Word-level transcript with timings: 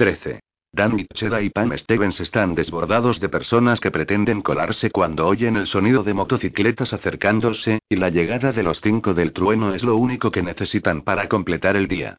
13. 0.00 0.40
Dan 0.72 0.94
Mitchell 0.94 1.44
y 1.44 1.50
Pam 1.50 1.76
Stevens 1.76 2.18
están 2.20 2.54
desbordados 2.54 3.20
de 3.20 3.28
personas 3.28 3.80
que 3.80 3.90
pretenden 3.90 4.40
colarse 4.40 4.90
cuando 4.90 5.26
oyen 5.26 5.56
el 5.56 5.66
sonido 5.66 6.02
de 6.04 6.14
motocicletas 6.14 6.94
acercándose, 6.94 7.80
y 7.86 7.96
la 7.96 8.08
llegada 8.08 8.52
de 8.52 8.62
los 8.62 8.80
cinco 8.80 9.12
del 9.12 9.34
trueno 9.34 9.74
es 9.74 9.82
lo 9.82 9.96
único 9.96 10.30
que 10.30 10.42
necesitan 10.42 11.02
para 11.02 11.28
completar 11.28 11.76
el 11.76 11.86
día. 11.86 12.16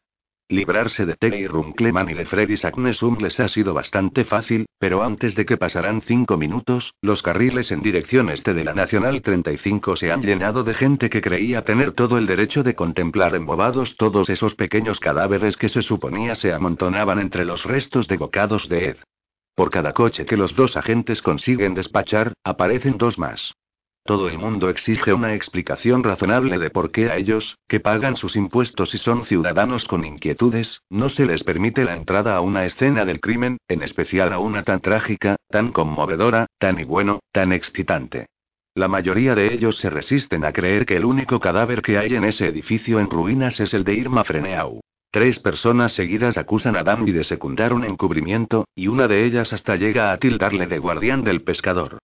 Librarse 0.52 1.06
de 1.06 1.16
Terry 1.16 1.46
Runkleman 1.46 2.10
y 2.10 2.14
de 2.14 2.26
Freddy 2.26 2.58
Sagnesum 2.58 3.16
les 3.20 3.40
ha 3.40 3.48
sido 3.48 3.72
bastante 3.72 4.26
fácil, 4.26 4.66
pero 4.78 5.02
antes 5.02 5.34
de 5.34 5.46
que 5.46 5.56
pasaran 5.56 6.02
cinco 6.02 6.36
minutos, 6.36 6.92
los 7.00 7.22
carriles 7.22 7.70
en 7.70 7.80
dirección 7.80 8.28
este 8.28 8.52
de 8.52 8.62
la 8.62 8.74
Nacional 8.74 9.22
35 9.22 9.96
se 9.96 10.12
han 10.12 10.20
llenado 10.20 10.62
de 10.62 10.74
gente 10.74 11.08
que 11.08 11.22
creía 11.22 11.62
tener 11.62 11.92
todo 11.92 12.18
el 12.18 12.26
derecho 12.26 12.62
de 12.62 12.74
contemplar 12.74 13.34
embobados 13.34 13.96
todos 13.96 14.28
esos 14.28 14.54
pequeños 14.54 15.00
cadáveres 15.00 15.56
que 15.56 15.70
se 15.70 15.80
suponía 15.80 16.34
se 16.34 16.52
amontonaban 16.52 17.18
entre 17.18 17.46
los 17.46 17.64
restos 17.64 18.06
de 18.06 18.18
bocados 18.18 18.68
de 18.68 18.90
Ed. 18.90 18.96
Por 19.54 19.70
cada 19.70 19.94
coche 19.94 20.26
que 20.26 20.36
los 20.36 20.54
dos 20.54 20.76
agentes 20.76 21.22
consiguen 21.22 21.72
despachar, 21.72 22.34
aparecen 22.44 22.98
dos 22.98 23.18
más. 23.18 23.54
Todo 24.04 24.28
el 24.28 24.36
mundo 24.36 24.68
exige 24.68 25.12
una 25.12 25.34
explicación 25.34 26.02
razonable 26.02 26.58
de 26.58 26.70
por 26.70 26.90
qué 26.90 27.08
a 27.08 27.16
ellos, 27.16 27.58
que 27.68 27.78
pagan 27.78 28.16
sus 28.16 28.34
impuestos 28.34 28.92
y 28.94 28.98
son 28.98 29.24
ciudadanos 29.26 29.86
con 29.86 30.04
inquietudes, 30.04 30.82
no 30.90 31.08
se 31.08 31.24
les 31.24 31.44
permite 31.44 31.84
la 31.84 31.94
entrada 31.94 32.34
a 32.34 32.40
una 32.40 32.64
escena 32.64 33.04
del 33.04 33.20
crimen, 33.20 33.58
en 33.68 33.82
especial 33.84 34.32
a 34.32 34.40
una 34.40 34.64
tan 34.64 34.80
trágica, 34.80 35.36
tan 35.48 35.70
conmovedora, 35.70 36.46
tan 36.58 36.80
y 36.80 36.84
bueno, 36.84 37.20
tan 37.30 37.52
excitante. 37.52 38.26
La 38.74 38.88
mayoría 38.88 39.36
de 39.36 39.54
ellos 39.54 39.76
se 39.76 39.88
resisten 39.88 40.44
a 40.44 40.52
creer 40.52 40.84
que 40.84 40.96
el 40.96 41.04
único 41.04 41.38
cadáver 41.38 41.80
que 41.80 41.96
hay 41.96 42.16
en 42.16 42.24
ese 42.24 42.48
edificio 42.48 42.98
en 42.98 43.08
ruinas 43.08 43.60
es 43.60 43.72
el 43.72 43.84
de 43.84 43.94
Irma 43.94 44.24
Freneau. 44.24 44.80
Tres 45.12 45.38
personas 45.38 45.92
seguidas 45.92 46.36
acusan 46.38 46.74
a 46.74 46.82
Danby 46.82 47.12
de 47.12 47.22
secundar 47.22 47.72
un 47.72 47.84
encubrimiento, 47.84 48.64
y 48.74 48.88
una 48.88 49.06
de 49.06 49.26
ellas 49.26 49.52
hasta 49.52 49.76
llega 49.76 50.10
a 50.10 50.18
tildarle 50.18 50.66
de 50.66 50.78
guardián 50.78 51.22
del 51.22 51.42
pescador. 51.42 51.98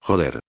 Joder, 0.00 0.40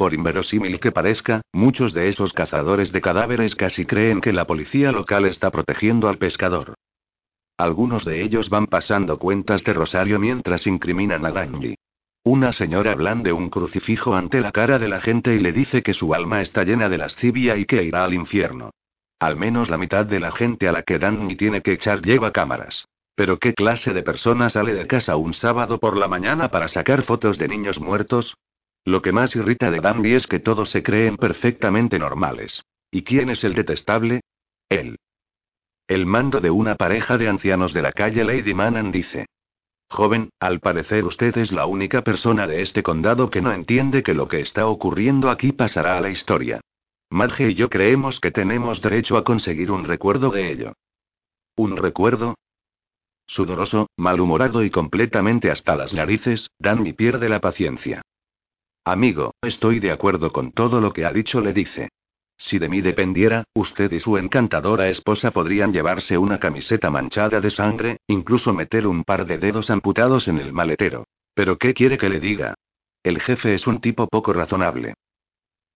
por 0.00 0.14
inverosímil 0.14 0.80
que 0.80 0.92
parezca, 0.92 1.42
muchos 1.52 1.92
de 1.92 2.08
esos 2.08 2.32
cazadores 2.32 2.90
de 2.90 3.02
cadáveres 3.02 3.54
casi 3.54 3.84
creen 3.84 4.22
que 4.22 4.32
la 4.32 4.46
policía 4.46 4.92
local 4.92 5.26
está 5.26 5.50
protegiendo 5.50 6.08
al 6.08 6.16
pescador. 6.16 6.72
Algunos 7.58 8.06
de 8.06 8.22
ellos 8.22 8.48
van 8.48 8.66
pasando 8.66 9.18
cuentas 9.18 9.62
de 9.62 9.74
Rosario 9.74 10.18
mientras 10.18 10.66
incriminan 10.66 11.26
a 11.26 11.32
Danby. 11.32 11.74
Una 12.24 12.54
señora 12.54 12.94
blande 12.94 13.34
un 13.34 13.50
crucifijo 13.50 14.14
ante 14.14 14.40
la 14.40 14.52
cara 14.52 14.78
de 14.78 14.88
la 14.88 15.02
gente 15.02 15.34
y 15.34 15.38
le 15.38 15.52
dice 15.52 15.82
que 15.82 15.92
su 15.92 16.14
alma 16.14 16.40
está 16.40 16.64
llena 16.64 16.88
de 16.88 16.96
lascivia 16.96 17.58
y 17.58 17.66
que 17.66 17.84
irá 17.84 18.02
al 18.02 18.14
infierno. 18.14 18.70
Al 19.18 19.36
menos 19.36 19.68
la 19.68 19.76
mitad 19.76 20.06
de 20.06 20.18
la 20.18 20.32
gente 20.32 20.66
a 20.66 20.72
la 20.72 20.82
que 20.82 20.98
Danny 20.98 21.36
tiene 21.36 21.60
que 21.60 21.72
echar 21.72 22.00
lleva 22.00 22.32
cámaras. 22.32 22.86
Pero 23.16 23.38
¿qué 23.38 23.52
clase 23.52 23.92
de 23.92 24.02
persona 24.02 24.48
sale 24.48 24.72
de 24.72 24.86
casa 24.86 25.16
un 25.16 25.34
sábado 25.34 25.78
por 25.78 25.98
la 25.98 26.08
mañana 26.08 26.50
para 26.50 26.68
sacar 26.68 27.02
fotos 27.02 27.36
de 27.36 27.48
niños 27.48 27.78
muertos? 27.78 28.34
Lo 28.84 29.02
que 29.02 29.12
más 29.12 29.34
irrita 29.36 29.70
de 29.70 29.80
Danby 29.80 30.14
es 30.14 30.26
que 30.26 30.40
todos 30.40 30.70
se 30.70 30.82
creen 30.82 31.16
perfectamente 31.16 31.98
normales. 31.98 32.62
¿Y 32.90 33.02
quién 33.02 33.30
es 33.30 33.44
el 33.44 33.54
detestable? 33.54 34.20
Él. 34.68 34.96
El 35.86 36.06
mando 36.06 36.40
de 36.40 36.50
una 36.50 36.76
pareja 36.76 37.18
de 37.18 37.28
ancianos 37.28 37.72
de 37.74 37.82
la 37.82 37.92
calle 37.92 38.24
Lady 38.24 38.54
Manan 38.54 38.90
dice. 38.92 39.26
Joven, 39.88 40.30
al 40.38 40.60
parecer 40.60 41.04
usted 41.04 41.36
es 41.36 41.50
la 41.50 41.66
única 41.66 42.02
persona 42.02 42.46
de 42.46 42.62
este 42.62 42.82
condado 42.82 43.28
que 43.28 43.42
no 43.42 43.52
entiende 43.52 44.04
que 44.04 44.14
lo 44.14 44.28
que 44.28 44.40
está 44.40 44.66
ocurriendo 44.66 45.30
aquí 45.30 45.50
pasará 45.50 45.98
a 45.98 46.00
la 46.00 46.10
historia. 46.10 46.60
Marge 47.10 47.50
y 47.50 47.54
yo 47.54 47.68
creemos 47.68 48.20
que 48.20 48.30
tenemos 48.30 48.80
derecho 48.80 49.16
a 49.16 49.24
conseguir 49.24 49.72
un 49.72 49.84
recuerdo 49.84 50.30
de 50.30 50.52
ello. 50.52 50.72
¿Un 51.56 51.76
recuerdo? 51.76 52.36
Sudoroso, 53.26 53.88
malhumorado 53.96 54.62
y 54.62 54.70
completamente 54.70 55.50
hasta 55.50 55.74
las 55.74 55.92
narices, 55.92 56.48
Danny 56.60 56.92
pierde 56.92 57.28
la 57.28 57.40
paciencia. 57.40 58.02
Amigo, 58.84 59.34
estoy 59.42 59.78
de 59.78 59.92
acuerdo 59.92 60.32
con 60.32 60.52
todo 60.52 60.80
lo 60.80 60.92
que 60.92 61.04
ha 61.04 61.12
dicho, 61.12 61.40
le 61.40 61.52
dice. 61.52 61.90
Si 62.38 62.58
de 62.58 62.70
mí 62.70 62.80
dependiera, 62.80 63.44
usted 63.54 63.92
y 63.92 64.00
su 64.00 64.16
encantadora 64.16 64.88
esposa 64.88 65.30
podrían 65.30 65.72
llevarse 65.72 66.16
una 66.16 66.40
camiseta 66.40 66.90
manchada 66.90 67.40
de 67.40 67.50
sangre, 67.50 67.98
incluso 68.06 68.54
meter 68.54 68.86
un 68.86 69.04
par 69.04 69.26
de 69.26 69.36
dedos 69.36 69.68
amputados 69.68 70.26
en 70.26 70.38
el 70.38 70.54
maletero. 70.54 71.04
Pero 71.34 71.58
¿qué 71.58 71.74
quiere 71.74 71.98
que 71.98 72.08
le 72.08 72.18
diga? 72.18 72.54
El 73.02 73.20
jefe 73.20 73.54
es 73.54 73.66
un 73.66 73.80
tipo 73.80 74.06
poco 74.06 74.32
razonable. 74.32 74.94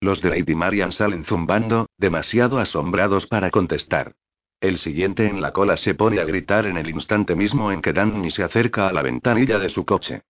Los 0.00 0.22
de 0.22 0.30
Lady 0.30 0.54
Marian 0.54 0.92
salen 0.92 1.24
zumbando, 1.24 1.86
demasiado 1.98 2.58
asombrados 2.58 3.26
para 3.26 3.50
contestar. 3.50 4.12
El 4.60 4.78
siguiente 4.78 5.26
en 5.26 5.42
la 5.42 5.52
cola 5.52 5.76
se 5.76 5.94
pone 5.94 6.20
a 6.20 6.24
gritar 6.24 6.64
en 6.64 6.78
el 6.78 6.88
instante 6.88 7.36
mismo 7.36 7.70
en 7.70 7.82
que 7.82 7.92
Danny 7.92 8.30
se 8.30 8.42
acerca 8.42 8.88
a 8.88 8.92
la 8.94 9.02
ventanilla 9.02 9.58
de 9.58 9.68
su 9.68 9.84
coche. 9.84 10.22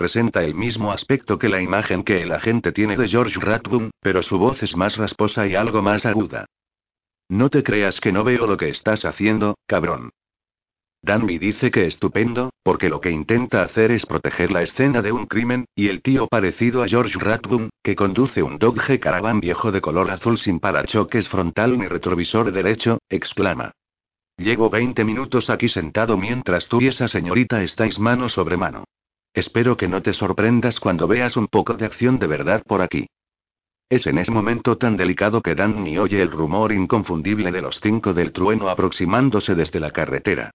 Presenta 0.00 0.42
el 0.42 0.54
mismo 0.54 0.92
aspecto 0.92 1.38
que 1.38 1.50
la 1.50 1.60
imagen 1.60 2.04
que 2.04 2.22
el 2.22 2.32
agente 2.32 2.72
tiene 2.72 2.96
de 2.96 3.06
George 3.06 3.38
Rathbone, 3.38 3.90
pero 4.00 4.22
su 4.22 4.38
voz 4.38 4.62
es 4.62 4.74
más 4.74 4.96
rasposa 4.96 5.46
y 5.46 5.54
algo 5.54 5.82
más 5.82 6.06
aguda. 6.06 6.46
No 7.28 7.50
te 7.50 7.62
creas 7.62 8.00
que 8.00 8.10
no 8.10 8.24
veo 8.24 8.46
lo 8.46 8.56
que 8.56 8.70
estás 8.70 9.04
haciendo, 9.04 9.58
cabrón. 9.66 10.08
Danby 11.02 11.36
dice 11.36 11.70
que 11.70 11.86
estupendo, 11.86 12.48
porque 12.62 12.88
lo 12.88 13.02
que 13.02 13.10
intenta 13.10 13.62
hacer 13.62 13.90
es 13.90 14.06
proteger 14.06 14.50
la 14.50 14.62
escena 14.62 15.02
de 15.02 15.12
un 15.12 15.26
crimen, 15.26 15.66
y 15.74 15.88
el 15.88 16.00
tío 16.00 16.28
parecido 16.28 16.82
a 16.82 16.88
George 16.88 17.18
Rathbone, 17.18 17.68
que 17.82 17.94
conduce 17.94 18.42
un 18.42 18.56
Dodge 18.56 19.00
Caravan 19.00 19.38
viejo 19.38 19.70
de 19.70 19.82
color 19.82 20.10
azul 20.10 20.38
sin 20.38 20.60
parachoques 20.60 21.28
frontal 21.28 21.78
ni 21.78 21.86
retrovisor 21.86 22.50
derecho, 22.52 23.00
exclama. 23.10 23.72
Llevo 24.38 24.70
20 24.70 25.04
minutos 25.04 25.50
aquí 25.50 25.68
sentado 25.68 26.16
mientras 26.16 26.68
tú 26.68 26.80
y 26.80 26.86
esa 26.86 27.06
señorita 27.06 27.62
estáis 27.62 27.98
mano 27.98 28.30
sobre 28.30 28.56
mano. 28.56 28.84
Espero 29.34 29.76
que 29.76 29.86
no 29.86 30.02
te 30.02 30.12
sorprendas 30.12 30.80
cuando 30.80 31.06
veas 31.06 31.36
un 31.36 31.46
poco 31.46 31.74
de 31.74 31.86
acción 31.86 32.18
de 32.18 32.26
verdad 32.26 32.62
por 32.66 32.82
aquí. 32.82 33.06
Es 33.88 34.06
en 34.06 34.18
ese 34.18 34.30
momento 34.30 34.76
tan 34.78 34.96
delicado 34.96 35.40
que 35.40 35.54
Danny 35.54 35.98
oye 35.98 36.22
el 36.22 36.30
rumor 36.30 36.72
inconfundible 36.72 37.50
de 37.50 37.62
los 37.62 37.78
cinco 37.80 38.12
del 38.12 38.32
trueno 38.32 38.68
aproximándose 38.68 39.54
desde 39.54 39.80
la 39.80 39.90
carretera. 39.90 40.50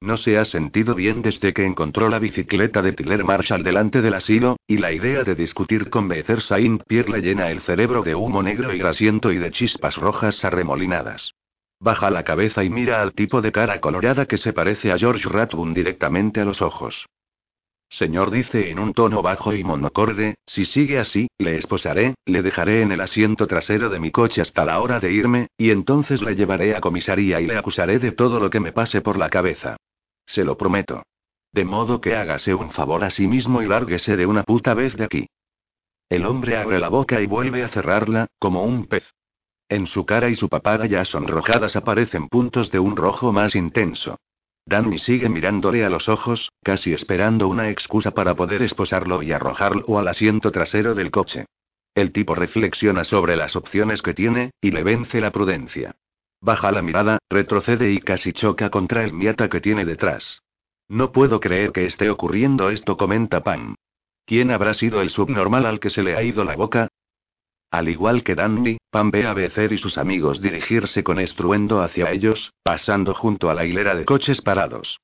No 0.00 0.16
se 0.16 0.38
ha 0.38 0.44
sentido 0.44 0.94
bien 0.94 1.20
desde 1.22 1.52
que 1.52 1.66
encontró 1.66 2.08
la 2.08 2.18
bicicleta 2.18 2.80
de 2.80 2.92
Tiller 2.92 3.22
Marshall 3.22 3.62
delante 3.62 4.00
del 4.00 4.14
asilo, 4.14 4.56
y 4.66 4.78
la 4.78 4.92
idea 4.92 5.24
de 5.24 5.34
discutir 5.34 5.90
con 5.90 6.08
Becer 6.08 6.40
Saint 6.40 6.82
Pierre 6.84 7.10
le 7.10 7.20
llena 7.20 7.50
el 7.50 7.60
cerebro 7.60 8.02
de 8.02 8.14
humo 8.14 8.42
negro 8.42 8.72
y 8.72 8.78
grasiento 8.78 9.30
y 9.30 9.38
de 9.38 9.50
chispas 9.50 9.96
rojas 9.96 10.42
arremolinadas. 10.44 11.32
Baja 11.80 12.10
la 12.10 12.24
cabeza 12.24 12.64
y 12.64 12.70
mira 12.70 13.02
al 13.02 13.12
tipo 13.12 13.42
de 13.42 13.52
cara 13.52 13.80
colorada 13.80 14.26
que 14.26 14.38
se 14.38 14.52
parece 14.52 14.90
a 14.90 14.98
George 14.98 15.28
Rathbone 15.28 15.74
directamente 15.74 16.40
a 16.40 16.44
los 16.44 16.62
ojos. 16.62 17.06
Señor 17.90 18.30
dice 18.30 18.70
en 18.70 18.78
un 18.78 18.94
tono 18.94 19.20
bajo 19.20 19.52
y 19.52 19.64
monocorde, 19.64 20.36
si 20.46 20.64
sigue 20.64 21.00
así, 21.00 21.28
le 21.38 21.56
esposaré, 21.56 22.14
le 22.24 22.40
dejaré 22.40 22.82
en 22.82 22.92
el 22.92 23.00
asiento 23.00 23.48
trasero 23.48 23.90
de 23.90 23.98
mi 23.98 24.12
coche 24.12 24.40
hasta 24.40 24.64
la 24.64 24.80
hora 24.80 25.00
de 25.00 25.12
irme, 25.12 25.48
y 25.58 25.70
entonces 25.70 26.22
le 26.22 26.36
llevaré 26.36 26.76
a 26.76 26.80
comisaría 26.80 27.40
y 27.40 27.48
le 27.48 27.58
acusaré 27.58 27.98
de 27.98 28.12
todo 28.12 28.38
lo 28.38 28.48
que 28.48 28.60
me 28.60 28.72
pase 28.72 29.00
por 29.00 29.18
la 29.18 29.28
cabeza. 29.28 29.76
Se 30.24 30.44
lo 30.44 30.56
prometo. 30.56 31.02
De 31.52 31.64
modo 31.64 32.00
que 32.00 32.14
hágase 32.14 32.54
un 32.54 32.70
favor 32.70 33.02
a 33.02 33.10
sí 33.10 33.26
mismo 33.26 33.60
y 33.60 33.66
lárguese 33.66 34.16
de 34.16 34.24
una 34.24 34.44
puta 34.44 34.72
vez 34.72 34.96
de 34.96 35.04
aquí. 35.04 35.26
El 36.08 36.26
hombre 36.26 36.56
abre 36.56 36.78
la 36.78 36.88
boca 36.88 37.20
y 37.20 37.26
vuelve 37.26 37.64
a 37.64 37.70
cerrarla, 37.70 38.28
como 38.38 38.62
un 38.62 38.86
pez. 38.86 39.04
En 39.68 39.88
su 39.88 40.06
cara 40.06 40.28
y 40.28 40.36
su 40.36 40.48
papada 40.48 40.86
ya 40.86 41.04
sonrojadas 41.04 41.74
aparecen 41.74 42.28
puntos 42.28 42.70
de 42.70 42.78
un 42.78 42.96
rojo 42.96 43.32
más 43.32 43.56
intenso. 43.56 44.16
Danny 44.70 45.00
sigue 45.00 45.28
mirándole 45.28 45.84
a 45.84 45.90
los 45.90 46.08
ojos, 46.08 46.52
casi 46.62 46.92
esperando 46.92 47.48
una 47.48 47.70
excusa 47.70 48.12
para 48.12 48.36
poder 48.36 48.62
esposarlo 48.62 49.20
y 49.20 49.32
arrojarlo 49.32 49.98
al 49.98 50.06
asiento 50.06 50.52
trasero 50.52 50.94
del 50.94 51.10
coche. 51.10 51.46
El 51.92 52.12
tipo 52.12 52.36
reflexiona 52.36 53.02
sobre 53.02 53.34
las 53.34 53.56
opciones 53.56 54.00
que 54.00 54.14
tiene, 54.14 54.52
y 54.60 54.70
le 54.70 54.84
vence 54.84 55.20
la 55.20 55.32
prudencia. 55.32 55.96
Baja 56.40 56.70
la 56.70 56.82
mirada, 56.82 57.18
retrocede 57.28 57.90
y 57.90 57.98
casi 57.98 58.32
choca 58.32 58.70
contra 58.70 59.02
el 59.02 59.12
Miata 59.12 59.48
que 59.48 59.60
tiene 59.60 59.84
detrás. 59.84 60.40
No 60.88 61.10
puedo 61.10 61.40
creer 61.40 61.72
que 61.72 61.86
esté 61.86 62.08
ocurriendo 62.08 62.70
esto, 62.70 62.96
comenta 62.96 63.42
Pam. 63.42 63.74
¿Quién 64.24 64.52
habrá 64.52 64.74
sido 64.74 65.02
el 65.02 65.10
subnormal 65.10 65.66
al 65.66 65.80
que 65.80 65.90
se 65.90 66.04
le 66.04 66.14
ha 66.14 66.22
ido 66.22 66.44
la 66.44 66.54
boca? 66.54 66.86
Al 67.70 67.88
igual 67.88 68.24
que 68.24 68.34
Danny, 68.34 68.78
Pam 68.90 69.10
ve 69.10 69.26
a 69.26 69.32
Becer 69.32 69.72
y 69.72 69.78
sus 69.78 69.96
amigos 69.96 70.40
dirigirse 70.40 71.04
con 71.04 71.20
estruendo 71.20 71.82
hacia 71.82 72.10
ellos, 72.10 72.52
pasando 72.64 73.14
junto 73.14 73.48
a 73.48 73.54
la 73.54 73.64
hilera 73.64 73.94
de 73.94 74.04
coches 74.04 74.40
parados. 74.40 74.98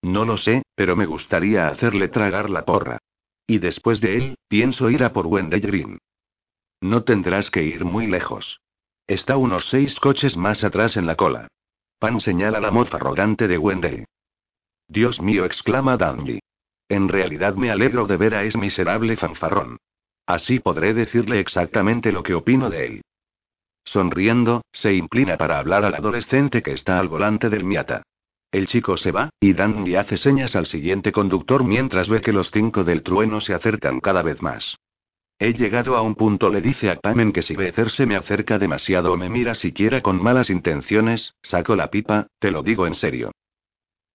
No 0.00 0.24
lo 0.24 0.38
sé, 0.38 0.62
pero 0.74 0.96
me 0.96 1.06
gustaría 1.06 1.68
hacerle 1.68 2.08
tragar 2.08 2.48
la 2.48 2.64
porra. 2.64 2.98
Y 3.46 3.58
después 3.58 4.00
de 4.00 4.16
él, 4.16 4.34
pienso 4.48 4.88
ir 4.88 5.04
a 5.04 5.12
por 5.12 5.26
Wendell 5.26 5.60
Green. 5.60 5.98
No 6.80 7.04
tendrás 7.04 7.50
que 7.50 7.62
ir 7.62 7.84
muy 7.84 8.06
lejos. 8.06 8.58
Está 9.06 9.36
unos 9.36 9.68
seis 9.68 9.98
coches 10.00 10.36
más 10.36 10.64
atrás 10.64 10.96
en 10.96 11.06
la 11.06 11.16
cola. 11.16 11.48
Pan 11.98 12.20
señala 12.20 12.60
la 12.60 12.70
moza 12.70 12.96
arrogante 12.96 13.46
de 13.46 13.58
Wendell. 13.58 14.06
Dios 14.88 15.20
mío, 15.20 15.44
exclama 15.44 15.96
Danby. 15.96 16.40
En 16.88 17.08
realidad 17.08 17.54
me 17.54 17.70
alegro 17.70 18.06
de 18.06 18.16
ver 18.16 18.34
a 18.34 18.44
ese 18.44 18.58
miserable 18.58 19.16
fanfarrón. 19.16 19.78
Así 20.26 20.60
podré 20.60 20.94
decirle 20.94 21.40
exactamente 21.40 22.12
lo 22.12 22.22
que 22.22 22.34
opino 22.34 22.70
de 22.70 22.86
él. 22.86 23.02
Sonriendo, 23.84 24.62
se 24.72 24.94
inclina 24.94 25.36
para 25.36 25.58
hablar 25.58 25.84
al 25.84 25.94
adolescente 25.94 26.62
que 26.62 26.72
está 26.72 26.98
al 26.98 27.08
volante 27.08 27.50
del 27.50 27.64
Miata. 27.64 28.02
El 28.52 28.66
chico 28.66 28.96
se 28.96 29.12
va, 29.12 29.30
y 29.40 29.54
Danny 29.54 29.96
hace 29.96 30.18
señas 30.18 30.54
al 30.54 30.66
siguiente 30.66 31.10
conductor 31.10 31.64
mientras 31.64 32.08
ve 32.08 32.20
que 32.20 32.32
los 32.32 32.50
cinco 32.50 32.84
del 32.84 33.02
trueno 33.02 33.40
se 33.40 33.54
acercan 33.54 34.00
cada 34.00 34.22
vez 34.22 34.42
más. 34.42 34.76
He 35.38 35.54
llegado 35.54 35.96
a 35.96 36.02
un 36.02 36.14
punto, 36.14 36.50
le 36.50 36.60
dice 36.60 36.90
a 36.90 37.00
Pam 37.00 37.32
que 37.32 37.42
si 37.42 37.56
Becer 37.56 37.90
se 37.90 38.06
me 38.06 38.14
acerca 38.14 38.58
demasiado 38.58 39.12
o 39.12 39.16
me 39.16 39.28
mira 39.28 39.54
siquiera 39.54 40.00
con 40.00 40.22
malas 40.22 40.50
intenciones, 40.50 41.34
saco 41.42 41.74
la 41.74 41.90
pipa, 41.90 42.28
te 42.38 42.50
lo 42.50 42.62
digo 42.62 42.86
en 42.86 42.94
serio. 42.94 43.32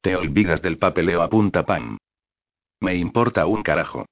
Te 0.01 0.15
olvidas 0.15 0.61
del 0.61 0.77
papeleo, 0.77 1.21
apunta 1.21 1.65
Pam. 1.65 1.97
Me 2.79 2.95
importa 2.95 3.45
un 3.45 3.63
carajo. 3.63 4.05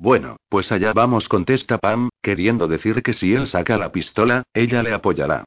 Bueno, 0.00 0.36
pues 0.48 0.72
allá 0.72 0.94
vamos, 0.94 1.28
contesta 1.28 1.76
Pam, 1.76 2.08
queriendo 2.22 2.68
decir 2.68 3.02
que 3.02 3.12
si 3.12 3.34
él 3.34 3.46
saca 3.48 3.76
la 3.76 3.92
pistola, 3.92 4.44
ella 4.54 4.82
le 4.82 4.94
apoyará. 4.94 5.44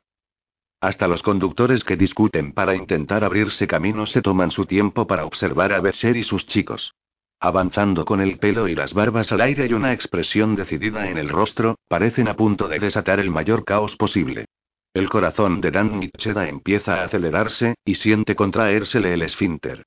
Hasta 0.80 1.08
los 1.08 1.24
conductores 1.24 1.84
que 1.84 1.98
discuten 1.98 2.54
para 2.54 2.76
intentar 2.76 3.24
abrirse 3.24 3.66
camino 3.66 4.06
se 4.06 4.22
toman 4.22 4.52
su 4.52 4.68
tiempo 4.68 5.08
para 5.08 5.26
observar 5.26 5.74
a 5.74 5.82
Besser 5.82 6.16
y 6.18 6.24
sus 6.24 6.46
chicos. 6.46 6.94
Avanzando 7.40 8.06
con 8.06 8.22
el 8.22 8.38
pelo 8.38 8.68
y 8.68 8.76
las 8.76 8.94
barbas 8.94 9.32
al 9.32 9.42
aire 9.42 9.66
y 9.66 9.74
una 9.74 9.92
expresión 9.92 10.56
decidida 10.56 11.10
en 11.10 11.18
el 11.18 11.30
rostro, 11.30 11.80
parecen 11.88 12.28
a 12.28 12.36
punto 12.36 12.68
de 12.68 12.78
desatar 12.78 13.20
el 13.20 13.32
mayor 13.32 13.66
caos 13.66 13.96
posible. 13.96 14.46
El 14.94 15.10
corazón 15.10 15.62
de 15.62 15.72
Dan 15.72 16.00
Nicheda 16.00 16.48
empieza 16.48 17.02
a 17.02 17.06
acelerarse, 17.06 17.74
y 17.84 17.96
siente 17.96 18.36
contraérsele 18.36 19.16
el 19.16 19.24
esfínter. 19.24 19.84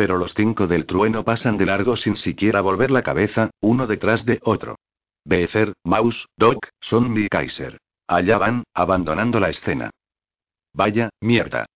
Pero 0.00 0.16
los 0.16 0.32
cinco 0.32 0.66
del 0.66 0.86
trueno 0.86 1.24
pasan 1.24 1.58
de 1.58 1.66
largo 1.66 1.94
sin 1.94 2.16
siquiera 2.16 2.62
volver 2.62 2.90
la 2.90 3.02
cabeza, 3.02 3.50
uno 3.60 3.86
detrás 3.86 4.24
de 4.24 4.38
otro. 4.42 4.76
Beezer, 5.26 5.74
Maus, 5.84 6.26
Doc, 6.38 6.68
Zombie 6.82 7.28
Kaiser. 7.28 7.76
Allá 8.08 8.38
van, 8.38 8.64
abandonando 8.72 9.38
la 9.38 9.50
escena. 9.50 9.90
Vaya, 10.72 11.10
mierda. 11.20 11.66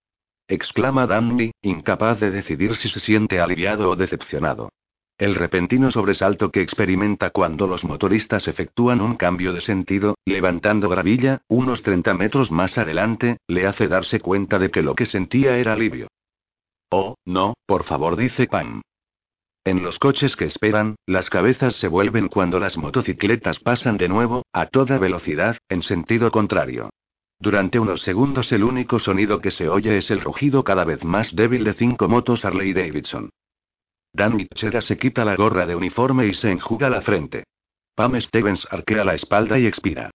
exclama 0.48 1.06
Danny, 1.06 1.50
incapaz 1.60 2.18
de 2.18 2.30
decidir 2.30 2.76
si 2.76 2.88
se 2.88 3.00
siente 3.00 3.40
aliviado 3.40 3.90
o 3.90 3.94
decepcionado. 3.94 4.70
El 5.18 5.34
repentino 5.34 5.90
sobresalto 5.90 6.50
que 6.50 6.62
experimenta 6.62 7.28
cuando 7.28 7.66
los 7.66 7.84
motoristas 7.84 8.48
efectúan 8.48 9.02
un 9.02 9.16
cambio 9.16 9.52
de 9.52 9.60
sentido, 9.60 10.14
levantando 10.24 10.88
gravilla, 10.88 11.42
unos 11.48 11.82
30 11.82 12.14
metros 12.14 12.50
más 12.50 12.78
adelante, 12.78 13.36
le 13.48 13.66
hace 13.66 13.86
darse 13.86 14.20
cuenta 14.20 14.58
de 14.58 14.70
que 14.70 14.80
lo 14.80 14.94
que 14.94 15.04
sentía 15.04 15.58
era 15.58 15.74
alivio. 15.74 16.08
Oh, 16.90 17.14
no, 17.24 17.54
por 17.66 17.84
favor, 17.84 18.16
dice 18.16 18.46
Pam. 18.46 18.82
En 19.64 19.82
los 19.82 19.98
coches 19.98 20.36
que 20.36 20.44
esperan, 20.44 20.96
las 21.06 21.30
cabezas 21.30 21.76
se 21.76 21.88
vuelven 21.88 22.28
cuando 22.28 22.60
las 22.60 22.76
motocicletas 22.76 23.58
pasan 23.60 23.96
de 23.96 24.08
nuevo, 24.08 24.42
a 24.52 24.66
toda 24.66 24.98
velocidad, 24.98 25.56
en 25.70 25.82
sentido 25.82 26.30
contrario. 26.30 26.90
Durante 27.38 27.78
unos 27.78 28.02
segundos 28.02 28.52
el 28.52 28.62
único 28.62 28.98
sonido 28.98 29.40
que 29.40 29.50
se 29.50 29.68
oye 29.68 29.96
es 29.98 30.10
el 30.10 30.20
rugido 30.20 30.64
cada 30.64 30.84
vez 30.84 31.02
más 31.04 31.34
débil 31.34 31.64
de 31.64 31.74
cinco 31.74 32.08
motos 32.08 32.44
Harley 32.44 32.72
Davidson. 32.72 33.30
Dan 34.12 34.36
Mitchell 34.36 34.80
se 34.82 34.96
quita 34.96 35.24
la 35.24 35.34
gorra 35.34 35.66
de 35.66 35.74
uniforme 35.74 36.26
y 36.26 36.34
se 36.34 36.50
enjuga 36.50 36.88
la 36.88 37.02
frente. 37.02 37.44
Pam 37.96 38.20
Stevens 38.20 38.66
arquea 38.70 39.04
la 39.04 39.14
espalda 39.14 39.58
y 39.58 39.66
expira. 39.66 40.10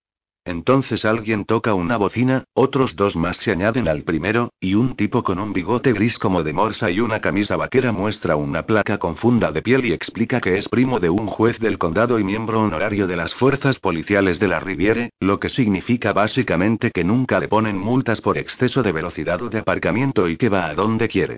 Entonces 0.50 1.06
alguien 1.06 1.46
toca 1.46 1.76
una 1.76 1.98
bocina, 1.98 2.46
otros 2.56 2.96
dos 2.96 3.16
más 3.16 3.38
se 3.38 3.52
añaden 3.52 3.88
al 3.88 4.02
primero, 4.02 4.52
y 4.60 4.74
un 4.74 4.96
tipo 4.96 5.22
con 5.22 5.38
un 5.38 5.54
bigote 5.54 5.94
gris 5.94 6.18
como 6.18 6.42
de 6.42 6.54
morsa 6.54 6.90
y 6.90 7.02
una 7.02 7.22
camisa 7.22 7.56
vaquera 7.56 7.92
muestra 7.92 8.36
una 8.36 8.64
placa 8.64 8.98
con 8.98 9.16
funda 9.16 9.52
de 9.52 9.62
piel 9.62 9.86
y 9.86 9.94
explica 9.94 10.42
que 10.42 10.58
es 10.58 10.68
primo 10.68 11.00
de 11.00 11.12
un 11.12 11.28
juez 11.28 11.60
del 11.60 11.78
condado 11.78 12.18
y 12.18 12.24
miembro 12.24 12.62
honorario 12.62 13.06
de 13.06 13.16
las 13.16 13.32
fuerzas 13.36 13.78
policiales 13.78 14.40
de 14.40 14.48
la 14.48 14.60
Riviere, 14.60 15.12
lo 15.20 15.40
que 15.40 15.50
significa 15.50 16.14
básicamente 16.14 16.90
que 16.90 17.04
nunca 17.04 17.40
le 17.40 17.48
ponen 17.48 17.78
multas 17.78 18.20
por 18.20 18.40
exceso 18.40 18.82
de 18.82 18.92
velocidad 18.92 19.40
o 19.44 19.50
de 19.50 19.60
aparcamiento 19.60 20.28
y 20.28 20.36
que 20.36 20.50
va 20.50 20.66
a 20.66 20.74
donde 20.74 21.10
quiere. 21.10 21.38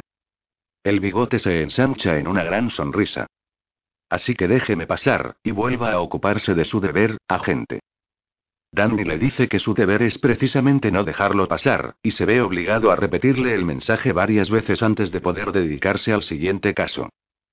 El 0.85 1.01
bigote 1.01 1.37
se 1.37 1.61
ensancha 1.61 2.17
en 2.17 2.29
una 2.29 2.45
gran 2.45 2.69
sonrisa. 2.69 3.27
Así 4.09 4.35
que 4.35 4.47
déjeme 4.47 4.87
pasar, 4.87 5.35
y 5.43 5.51
vuelva 5.51 5.91
a 5.91 5.99
ocuparse 5.99 6.55
de 6.55 6.63
su 6.63 6.79
deber, 6.79 7.17
agente. 7.27 7.81
Danny 8.73 9.03
le 9.03 9.17
dice 9.17 9.49
que 9.49 9.59
su 9.59 9.73
deber 9.73 10.01
es 10.01 10.17
precisamente 10.17 10.91
no 10.91 11.03
dejarlo 11.03 11.47
pasar, 11.47 11.95
y 12.01 12.11
se 12.11 12.25
ve 12.25 12.41
obligado 12.41 12.89
a 12.89 12.95
repetirle 12.95 13.53
el 13.53 13.65
mensaje 13.65 14.13
varias 14.13 14.49
veces 14.49 14.81
antes 14.81 15.11
de 15.11 15.19
poder 15.19 15.51
dedicarse 15.51 16.13
al 16.13 16.23
siguiente 16.23 16.73
caso. 16.73 17.09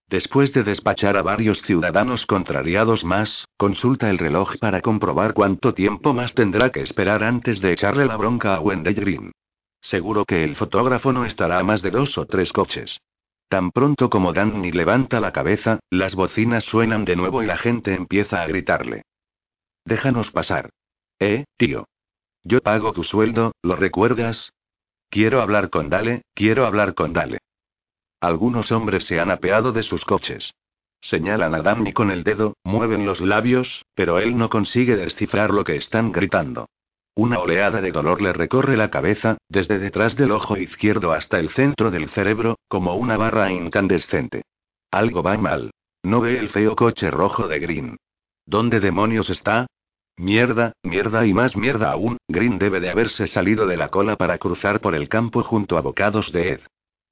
Después 0.09 0.53
de 0.53 0.62
despachar 0.62 1.17
a 1.17 1.23
varios 1.23 1.61
ciudadanos 1.62 2.25
contrariados 2.25 3.05
más, 3.05 3.47
consulta 3.56 4.09
el 4.09 4.19
reloj 4.19 4.56
para 4.59 4.81
comprobar 4.81 5.35
cuánto 5.35 5.75
tiempo 5.75 6.15
más 6.15 6.35
tendrá 6.35 6.70
que 6.70 6.82
esperar 6.82 7.25
antes 7.25 7.61
de 7.61 7.73
echarle 7.73 8.06
la 8.06 8.17
bronca 8.17 8.55
a 8.55 8.61
Wendy 8.61 8.94
Green. 8.94 9.32
Seguro 9.81 10.25
que 10.25 10.44
el 10.44 10.56
fotógrafo 10.56 11.12
no 11.12 11.25
estará 11.25 11.59
a 11.59 11.65
más 11.65 11.82
de 11.82 11.91
dos 11.91 12.17
o 12.17 12.26
tres 12.26 12.53
coches. 12.53 13.00
Tan 13.49 13.70
pronto 13.70 14.09
como 14.09 14.32
Danny 14.32 14.70
levanta 14.70 15.20
la 15.20 15.32
cabeza, 15.32 15.81
las 15.91 16.15
bocinas 16.15 16.65
suenan 16.65 17.05
de 17.05 17.17
nuevo 17.17 17.43
y 17.43 17.47
la 17.47 17.59
gente 17.59 17.94
empieza 17.94 18.43
a 18.43 18.47
gritarle. 18.47 19.03
Déjanos 19.85 20.31
pasar. 20.31 20.70
Eh, 21.20 21.44
tío. 21.56 21.87
Yo 22.44 22.61
pago 22.61 22.93
tu 22.93 23.05
sueldo, 23.05 23.53
¿lo 23.62 23.76
recuerdas? 23.76 24.53
Quiero 25.11 25.41
hablar 25.41 25.70
con 25.70 25.88
Dale, 25.88 26.23
quiero 26.35 26.67
hablar 26.67 26.94
con 26.94 27.12
Dale. 27.12 27.38
Algunos 28.20 28.70
hombres 28.73 29.06
se 29.06 29.20
han 29.20 29.31
apeado 29.31 29.73
de 29.73 29.82
sus 29.82 30.05
coches. 30.05 30.53
Señalan 31.00 31.55
a 31.55 31.62
Danny 31.62 31.93
con 31.93 32.11
el 32.11 32.25
dedo, 32.25 32.55
mueven 32.65 33.06
los 33.06 33.20
labios, 33.20 33.85
pero 33.94 34.19
él 34.19 34.37
no 34.37 34.49
consigue 34.49 34.97
descifrar 34.97 35.50
lo 35.50 35.65
que 35.65 35.76
están 35.76 36.11
gritando. 36.11 36.67
Una 37.15 37.38
oleada 37.38 37.81
de 37.81 37.93
dolor 37.93 38.20
le 38.20 38.32
recorre 38.32 38.76
la 38.76 38.91
cabeza, 38.91 39.38
desde 39.49 39.79
detrás 39.79 40.17
del 40.17 40.31
ojo 40.31 40.56
izquierdo 40.56 41.12
hasta 41.12 41.38
el 41.38 41.50
centro 41.50 41.91
del 41.91 42.11
cerebro, 42.11 42.59
como 42.69 42.94
una 42.94 43.17
barra 43.17 43.50
incandescente. 43.53 44.43
Algo 44.91 45.23
va 45.23 45.37
mal. 45.37 45.70
No 46.03 46.20
ve 46.20 46.38
el 46.38 46.50
feo 46.50 46.76
coche 46.76 47.11
rojo 47.11 47.49
de 47.49 47.59
Green. 47.59 47.97
¿Dónde 48.47 48.81
demonios 48.81 49.31
está? 49.31 49.67
Mierda, 50.19 50.73
mierda 50.82 51.25
y 51.26 51.32
más 51.32 51.56
mierda 51.56 51.93
aún, 51.93 52.19
Green 52.26 52.59
debe 52.59 52.81
de 52.81 52.91
haberse 52.91 53.29
salido 53.29 53.69
de 53.69 53.76
la 53.76 53.88
cola 53.88 54.17
para 54.17 54.38
cruzar 54.38 54.81
por 54.81 54.97
el 54.97 55.09
campo 55.09 55.44
junto 55.44 55.79
a 55.79 55.81
bocados 55.81 56.32
de 56.32 56.53
Ed. 56.55 56.61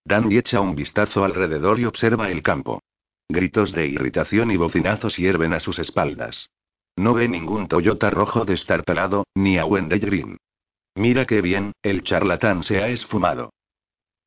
Danny 0.05 0.39
echa 0.39 0.61
un 0.61 0.75
vistazo 0.75 1.25
alrededor 1.25 1.79
y 1.79 1.85
observa 1.85 2.31
el 2.31 2.43
campo. 2.43 2.83
Gritos 3.29 3.73
de 3.73 3.87
irritación 3.87 4.51
y 4.51 4.57
bocinazos 4.57 5.17
hierven 5.17 5.53
a 5.53 5.61
sus 5.61 5.79
espaldas. 5.79 6.49
No 6.97 7.15
ve 7.15 7.29
ningún 7.29 7.69
Toyota 7.69 8.11
rojo 8.11 8.45
destartalado, 8.45 9.25
ni 9.37 9.57
a 9.57 9.67
Wendy 9.67 10.01
Green. 10.01 10.39
Mira 10.97 11.27
qué 11.27 11.43
bien, 11.43 11.73
el 11.83 12.03
charlatán 12.03 12.65
se 12.65 12.79
ha 12.79 12.89
esfumado. 12.89 13.51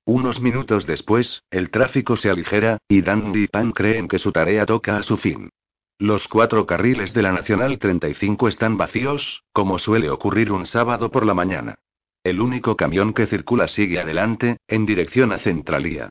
Unos 0.05 0.39
minutos 0.39 0.85
después, 0.85 1.43
el 1.51 1.69
tráfico 1.69 2.15
se 2.15 2.29
aligera, 2.29 2.77
y 2.87 3.01
Dandy 3.01 3.43
y 3.43 3.47
Pan 3.47 3.73
creen 3.73 4.07
que 4.07 4.19
su 4.19 4.31
tarea 4.31 4.65
toca 4.65 4.97
a 4.97 5.03
su 5.03 5.17
fin. 5.17 5.49
Los 6.01 6.29
cuatro 6.29 6.65
carriles 6.65 7.13
de 7.13 7.21
la 7.21 7.33
Nacional 7.33 7.77
35 7.77 8.47
están 8.47 8.77
vacíos, 8.77 9.43
como 9.51 9.79
suele 9.79 10.09
ocurrir 10.09 10.49
un 10.49 10.65
sábado 10.65 11.11
por 11.11 11.25
la 11.25 11.33
mañana. 11.33 11.75
El 12.23 12.39
único 12.39 12.77
camión 12.77 13.13
que 13.13 13.27
circula 13.27 13.67
sigue 13.67 13.99
adelante, 13.99 14.59
en 14.69 14.85
dirección 14.85 15.33
a 15.33 15.39
Centralía. 15.39 16.07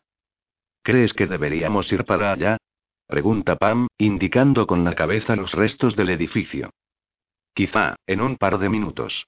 ¿Crees 0.82 1.14
que 1.14 1.26
deberíamos 1.26 1.90
ir 1.90 2.04
para 2.04 2.32
allá? 2.32 2.58
Pregunta 3.06 3.56
Pam, 3.56 3.86
indicando 3.96 4.66
con 4.66 4.84
la 4.84 4.94
cabeza 4.94 5.36
los 5.36 5.52
restos 5.52 5.96
del 5.96 6.10
edificio. 6.10 6.68
Quizá, 7.54 7.96
en 8.06 8.20
un 8.20 8.36
par 8.36 8.58
de 8.58 8.68
minutos. 8.68 9.24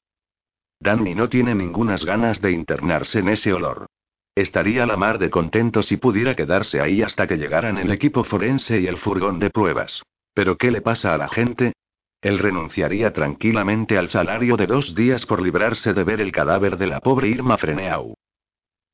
Danny 0.78 1.14
no 1.14 1.30
tiene 1.30 1.54
ningunas 1.54 2.04
ganas 2.04 2.38
de 2.42 2.52
internarse 2.52 3.20
en 3.20 3.30
ese 3.30 3.54
olor. 3.54 3.86
Estaría 4.34 4.82
a 4.82 4.86
la 4.86 4.98
mar 4.98 5.18
de 5.18 5.30
contento 5.30 5.82
si 5.82 5.96
pudiera 5.96 6.36
quedarse 6.36 6.82
ahí 6.82 7.00
hasta 7.00 7.26
que 7.26 7.38
llegaran 7.38 7.78
el 7.78 7.90
equipo 7.90 8.24
forense 8.24 8.78
y 8.78 8.86
el 8.88 8.98
furgón 8.98 9.38
de 9.38 9.48
pruebas. 9.48 10.02
¿Pero 10.40 10.56
qué 10.56 10.70
le 10.70 10.80
pasa 10.80 11.12
a 11.12 11.18
la 11.18 11.28
gente? 11.28 11.74
Él 12.22 12.38
renunciaría 12.38 13.12
tranquilamente 13.12 13.98
al 13.98 14.08
salario 14.08 14.56
de 14.56 14.66
dos 14.66 14.94
días 14.94 15.26
por 15.26 15.42
librarse 15.42 15.92
de 15.92 16.02
ver 16.02 16.22
el 16.22 16.32
cadáver 16.32 16.78
de 16.78 16.86
la 16.86 17.00
pobre 17.00 17.28
Irma 17.28 17.58
Freneau. 17.58 18.14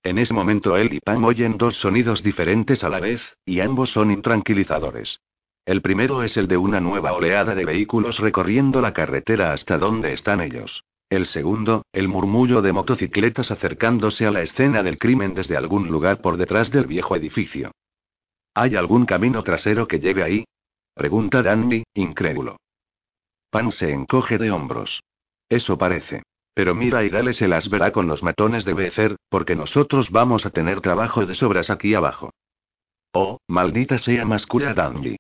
En 0.03 0.19
ese 0.19 0.35
momento 0.35 0.76
él 0.76 0.93
y 0.93 0.99
Pam 0.99 1.23
oyen 1.23 1.57
dos 1.57 1.76
sonidos 1.76 2.25
diferentes 2.25 2.83
a 2.83 2.88
la 2.88 2.99
vez, 2.99 3.23
y 3.45 3.61
ambos 3.61 3.91
son 3.91 4.11
intranquilizadores. 4.11 5.21
El 5.65 5.83
primero 5.83 6.25
es 6.25 6.37
el 6.37 6.49
de 6.49 6.57
una 6.57 6.81
nueva 6.81 7.12
oleada 7.12 7.55
de 7.55 7.65
vehículos 7.65 8.19
recorriendo 8.19 8.81
la 8.81 8.93
carretera 8.93 9.53
hasta 9.53 9.79
donde 9.79 10.15
están 10.15 10.41
ellos. 10.41 10.83
El 11.11 11.26
segundo, 11.26 11.85
el 11.93 12.09
murmullo 12.09 12.61
de 12.61 12.73
motocicletas 12.73 13.53
acercándose 13.53 14.26
a 14.26 14.33
la 14.33 14.43
escena 14.43 14.83
del 14.83 14.99
crimen 14.99 15.35
desde 15.35 15.57
algún 15.57 15.87
lugar 15.87 16.21
por 16.21 16.38
detrás 16.38 16.73
del 16.73 16.87
viejo 16.87 17.15
edificio. 17.15 17.71
¿Hay 18.53 18.75
algún 18.75 19.07
camino 19.07 19.45
trasero 19.45 19.87
que 19.87 20.00
lleve 20.00 20.25
ahí? 20.25 20.45
Pregunta 20.97 21.43
Danny, 21.43 21.85
incrédulo. 21.93 22.57
Pan 23.50 23.71
se 23.71 23.93
encoge 23.93 24.38
de 24.38 24.50
hombros. 24.50 25.03
Eso 25.47 25.76
parece. 25.76 26.23
Pero 26.55 26.75
mira 26.75 27.05
y 27.05 27.11
dale 27.11 27.35
se 27.35 27.49
las 27.49 27.69
verá 27.69 27.93
con 27.93 28.07
los 28.07 28.23
matones 28.23 28.65
de 28.65 28.73
Becer, 28.73 29.17
porque 29.29 29.55
nosotros 29.55 30.11
vamos 30.11 30.47
a 30.47 30.50
tener 30.50 30.81
trabajo 30.81 31.26
de 31.26 31.35
sobras 31.35 31.69
aquí 31.69 31.95
abajo. 31.95 32.31
Oh, 33.12 33.37
maldita 33.47 33.99
sea 33.99 34.25
mascula 34.25 34.73
Dandy. 34.73 35.17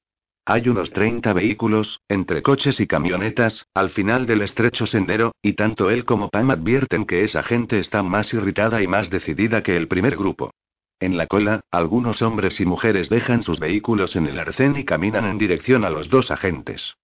Hay 0.46 0.66
unos 0.70 0.90
30 0.92 1.34
vehículos, 1.34 2.00
entre 2.08 2.40
coches 2.40 2.80
y 2.80 2.86
camionetas, 2.86 3.66
al 3.74 3.90
final 3.90 4.24
del 4.24 4.40
estrecho 4.40 4.86
sendero, 4.86 5.34
y 5.42 5.52
tanto 5.52 5.90
él 5.90 6.06
como 6.06 6.30
Pam 6.30 6.52
advierten 6.52 7.04
que 7.04 7.22
esa 7.22 7.42
gente 7.42 7.80
está 7.80 8.02
más 8.02 8.32
irritada 8.32 8.80
y 8.80 8.86
más 8.86 9.10
decidida 9.10 9.62
que 9.62 9.76
el 9.76 9.88
primer 9.88 10.16
grupo. 10.16 10.52
En 10.98 11.18
la 11.18 11.26
cola, 11.26 11.60
algunos 11.70 12.22
hombres 12.22 12.58
y 12.58 12.64
mujeres 12.64 13.10
dejan 13.10 13.42
sus 13.42 13.60
vehículos 13.60 14.16
en 14.16 14.26
el 14.26 14.38
arcén 14.38 14.76
y 14.76 14.84
caminan 14.84 15.26
en 15.26 15.36
dirección 15.36 15.84
a 15.84 15.90
los 15.90 16.08
dos 16.08 16.30
agentes. 16.30 16.94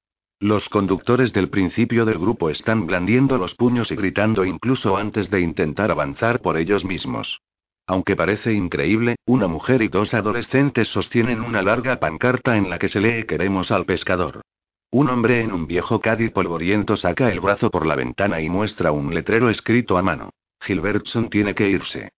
Los 0.40 0.68
conductores 0.70 1.32
del 1.34 1.50
principio 1.50 2.04
del 2.06 2.18
grupo 2.18 2.48
están 2.48 2.86
blandiendo 2.86 3.36
los 3.36 3.54
puños 3.54 3.90
y 3.90 3.96
gritando 3.96 4.44
incluso 4.44 4.96
antes 4.96 5.30
de 5.30 5.40
intentar 5.40 5.90
avanzar 5.90 6.40
por 6.40 6.56
ellos 6.56 6.84
mismos. 6.84 7.40
Aunque 7.86 8.16
parece 8.16 8.54
increíble, 8.54 9.16
una 9.26 9.46
mujer 9.46 9.82
y 9.82 9.88
dos 9.88 10.14
adolescentes 10.14 10.88
sostienen 10.88 11.42
una 11.42 11.62
larga 11.62 12.00
pancarta 12.00 12.56
en 12.56 12.70
la 12.70 12.78
que 12.78 12.88
se 12.88 12.98
lee 12.98 13.24
Queremos 13.24 13.70
al 13.70 13.84
pescador. 13.84 14.40
Un 14.90 15.10
hombre 15.10 15.42
en 15.42 15.52
un 15.52 15.66
viejo 15.66 16.00
Caddy 16.00 16.30
polvoriento 16.30 16.96
saca 16.96 17.30
el 17.30 17.40
brazo 17.40 17.70
por 17.70 17.86
la 17.86 17.96
ventana 17.96 18.40
y 18.40 18.48
muestra 18.48 18.90
un 18.90 19.14
letrero 19.14 19.50
escrito 19.50 19.98
a 19.98 20.02
mano. 20.02 20.30
Gilbertson 20.62 21.28
tiene 21.28 21.54
que 21.54 21.68
irse. 21.68 22.10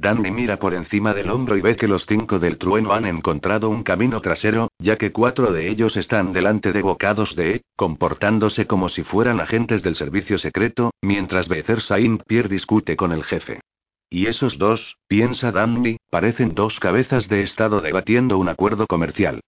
Danny 0.00 0.30
mira 0.30 0.60
por 0.60 0.74
encima 0.74 1.12
del 1.12 1.28
hombro 1.28 1.56
y 1.56 1.60
ve 1.60 1.74
que 1.74 1.88
los 1.88 2.06
cinco 2.06 2.38
del 2.38 2.56
trueno 2.56 2.92
han 2.92 3.04
encontrado 3.04 3.68
un 3.68 3.82
camino 3.82 4.20
trasero, 4.20 4.70
ya 4.78 4.96
que 4.96 5.10
cuatro 5.10 5.52
de 5.52 5.68
ellos 5.68 5.96
están 5.96 6.32
delante 6.32 6.72
de 6.72 6.82
bocados 6.82 7.34
de 7.34 7.56
E, 7.56 7.62
comportándose 7.74 8.68
como 8.68 8.90
si 8.90 9.02
fueran 9.02 9.40
agentes 9.40 9.82
del 9.82 9.96
servicio 9.96 10.38
secreto, 10.38 10.92
mientras 11.02 11.48
Becer 11.48 11.82
Saint 11.82 12.22
Pierre 12.28 12.48
discute 12.48 12.94
con 12.94 13.10
el 13.10 13.24
jefe. 13.24 13.60
Y 14.08 14.26
esos 14.26 14.56
dos, 14.56 14.96
piensa 15.08 15.50
Danny, 15.50 15.96
parecen 16.10 16.54
dos 16.54 16.78
cabezas 16.78 17.28
de 17.28 17.42
estado 17.42 17.80
debatiendo 17.80 18.38
un 18.38 18.48
acuerdo 18.48 18.86
comercial. 18.86 19.40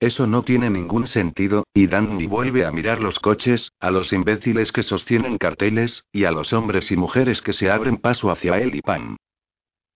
Eso 0.00 0.26
no 0.26 0.42
tiene 0.42 0.70
ningún 0.70 1.06
sentido, 1.06 1.64
y 1.74 1.86
Danny 1.86 2.26
vuelve 2.26 2.64
a 2.64 2.72
mirar 2.72 3.02
los 3.02 3.18
coches, 3.18 3.72
a 3.78 3.90
los 3.90 4.10
imbéciles 4.14 4.72
que 4.72 4.84
sostienen 4.84 5.36
carteles, 5.36 6.04
y 6.12 6.24
a 6.24 6.30
los 6.30 6.54
hombres 6.54 6.90
y 6.90 6.96
mujeres 6.96 7.42
que 7.42 7.52
se 7.52 7.70
abren 7.70 7.98
paso 7.98 8.30
hacia 8.30 8.58
él 8.58 8.74
y 8.74 8.80
Pam. 8.80 9.18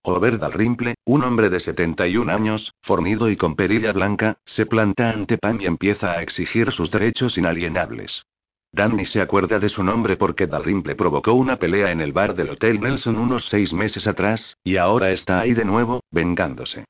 Over 0.04 0.40
Dalrymple, 0.40 0.96
un 1.04 1.22
hombre 1.22 1.48
de 1.48 1.60
71 1.60 2.32
años, 2.32 2.72
fornido 2.82 3.30
y 3.30 3.36
con 3.36 3.54
perilla 3.54 3.92
blanca, 3.92 4.36
se 4.44 4.66
planta 4.66 5.10
ante 5.10 5.38
Pam 5.38 5.60
y 5.60 5.66
empieza 5.66 6.10
a 6.10 6.22
exigir 6.22 6.72
sus 6.72 6.90
derechos 6.90 7.38
inalienables. 7.38 8.24
Danny 8.72 9.06
se 9.06 9.20
acuerda 9.20 9.60
de 9.60 9.68
su 9.68 9.84
nombre 9.84 10.16
porque 10.16 10.48
Dalrymple 10.48 10.96
provocó 10.96 11.34
una 11.34 11.56
pelea 11.56 11.92
en 11.92 12.00
el 12.00 12.12
bar 12.12 12.34
del 12.34 12.50
Hotel 12.50 12.80
Nelson 12.80 13.16
unos 13.16 13.46
seis 13.48 13.72
meses 13.72 14.08
atrás, 14.08 14.56
y 14.64 14.76
ahora 14.76 15.12
está 15.12 15.38
ahí 15.38 15.54
de 15.54 15.64
nuevo, 15.64 16.00
vengándose. 16.10 16.84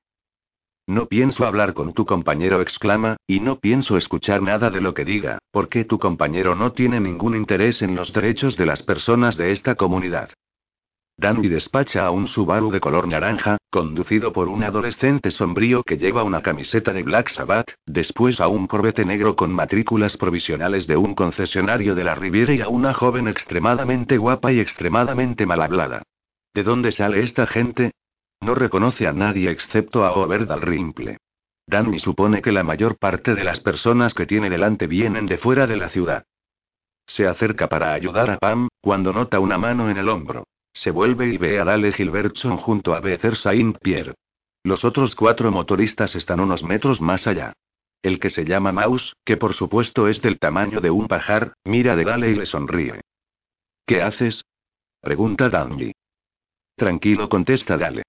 No 0.87 1.07
pienso 1.07 1.45
hablar 1.45 1.75
con 1.75 1.93
tu 1.93 2.07
compañero, 2.07 2.63
exclama, 2.63 3.19
y 3.27 3.41
no 3.41 3.59
pienso 3.59 3.99
escuchar 3.99 4.41
nada 4.41 4.71
de 4.71 4.81
lo 4.81 4.95
que 4.95 5.05
diga, 5.05 5.37
porque 5.51 5.85
tu 5.85 5.99
compañero 5.99 6.55
no 6.55 6.73
tiene 6.73 6.99
ningún 6.99 7.37
interés 7.37 7.83
en 7.83 7.95
los 7.95 8.11
derechos 8.15 8.57
de 8.57 8.65
las 8.65 8.83
personas 8.83 9.37
de 9.37 9.53
esta 9.53 9.75
comunidad. 9.75 10.31
Danny 11.17 11.49
despacha 11.49 12.07
a 12.07 12.11
un 12.11 12.27
Subaru 12.27 12.71
de 12.71 12.81
color 12.81 13.07
naranja, 13.07 13.59
conducido 13.71 14.33
por 14.33 14.49
un 14.49 14.65
adolescente 14.65 15.31
sombrío 15.31 15.83
que 15.83 15.99
lleva 15.99 16.23
una 16.23 16.43
camiseta 16.43 16.93
de 16.93 17.03
Black 17.03 17.29
Sabbath, 17.29 17.75
después 17.87 18.41
a 18.41 18.49
un 18.49 18.67
Corvette 18.67 19.05
negro 19.05 19.37
con 19.37 19.53
matrículas 19.53 20.17
provisionales 20.17 20.87
de 20.87 20.97
un 20.97 21.15
concesionario 21.15 21.95
de 21.95 22.05
la 22.05 22.15
Riviera 22.15 22.55
y 22.55 22.61
a 22.61 22.69
una 22.69 22.95
joven 22.95 23.29
extremadamente 23.29 24.17
guapa 24.17 24.53
y 24.53 24.61
extremadamente 24.61 25.47
mal 25.47 25.63
hablada. 25.63 26.03
¿De 26.55 26.63
dónde 26.63 26.93
sale 26.93 27.23
esta 27.23 27.47
gente? 27.47 27.93
No 28.41 28.55
reconoce 28.55 29.07
a 29.07 29.13
nadie 29.13 29.51
excepto 29.51 30.05
a 30.05 30.13
Overdal 30.13 30.61
Rimple. 30.61 31.19
Danny 31.67 32.01
supone 32.01 32.43
que 32.43 32.53
la 32.53 32.65
mayor 32.65 32.99
parte 32.99 33.35
de 33.35 33.45
las 33.45 33.61
personas 33.61 34.15
que 34.15 34.27
tiene 34.27 34.51
delante 34.51 34.87
vienen 34.87 35.27
de 35.27 35.39
fuera 35.39 35.67
de 35.67 35.77
la 35.77 35.91
ciudad. 35.91 36.25
Se 37.07 37.27
acerca 37.27 37.69
para 37.69 37.93
ayudar 37.93 38.31
a 38.31 38.39
Pam, 38.39 38.69
cuando 38.81 39.13
nota 39.13 39.39
una 39.39 39.59
mano 39.59 39.89
en 39.89 39.97
el 39.97 40.09
hombro. 40.09 40.45
Se 40.75 40.91
vuelve 40.91 41.29
y 41.29 41.39
ve 41.39 41.61
a 41.61 41.65
Dale 41.65 41.93
Gilbertson 41.93 42.57
junto 42.57 42.95
a 42.95 43.01
Becer 43.01 43.37
Saint 43.37 43.79
Pierre. 43.79 44.15
Los 44.65 44.85
otros 44.85 45.15
cuatro 45.15 45.51
motoristas 45.51 46.15
están 46.15 46.41
unos 46.41 46.63
metros 46.63 47.01
más 47.01 47.27
allá. 47.27 47.53
El 48.03 48.19
que 48.19 48.31
se 48.31 48.45
llama 48.45 48.73
Mouse, 48.73 49.15
que 49.25 49.37
por 49.37 49.55
supuesto 49.55 50.09
es 50.09 50.21
del 50.23 50.39
tamaño 50.39 50.81
de 50.81 50.91
un 50.91 51.07
pajar, 51.09 51.55
mira 51.65 51.95
de 51.95 52.05
Dale 52.05 52.31
y 52.31 52.35
le 52.35 52.47
sonríe. 52.47 53.01
¿Qué 53.87 54.03
haces? 54.03 54.45
pregunta 55.01 55.49
Dandy. 55.49 55.93
Tranquilo, 56.77 57.29
contesta 57.29 57.77
Dale. 57.77 58.03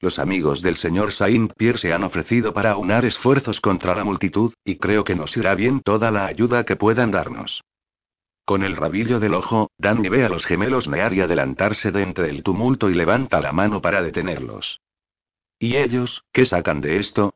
Los 0.00 0.18
amigos 0.18 0.62
del 0.62 0.76
señor 0.76 1.12
Saint 1.12 1.52
Pierre 1.54 1.78
se 1.78 1.92
han 1.92 2.04
ofrecido 2.04 2.52
para 2.54 2.72
aunar 2.72 3.04
esfuerzos 3.04 3.60
contra 3.60 3.94
la 3.94 4.04
multitud, 4.04 4.52
y 4.64 4.76
creo 4.78 5.04
que 5.04 5.14
nos 5.14 5.36
irá 5.36 5.54
bien 5.54 5.80
toda 5.80 6.10
la 6.10 6.26
ayuda 6.26 6.64
que 6.64 6.76
puedan 6.76 7.10
darnos. 7.10 7.62
Con 8.50 8.64
el 8.64 8.74
rabillo 8.74 9.20
del 9.20 9.34
ojo, 9.34 9.70
Danny 9.78 10.08
ve 10.08 10.24
a 10.24 10.28
los 10.28 10.44
gemelos 10.44 10.88
near 10.88 11.14
y 11.14 11.20
adelantarse 11.20 11.92
de 11.92 12.02
entre 12.02 12.30
el 12.30 12.42
tumulto 12.42 12.90
y 12.90 12.94
levanta 12.94 13.40
la 13.40 13.52
mano 13.52 13.80
para 13.80 14.02
detenerlos. 14.02 14.80
¿Y 15.60 15.76
ellos, 15.76 16.24
qué 16.32 16.46
sacan 16.46 16.80
de 16.80 16.98
esto? 16.98 17.34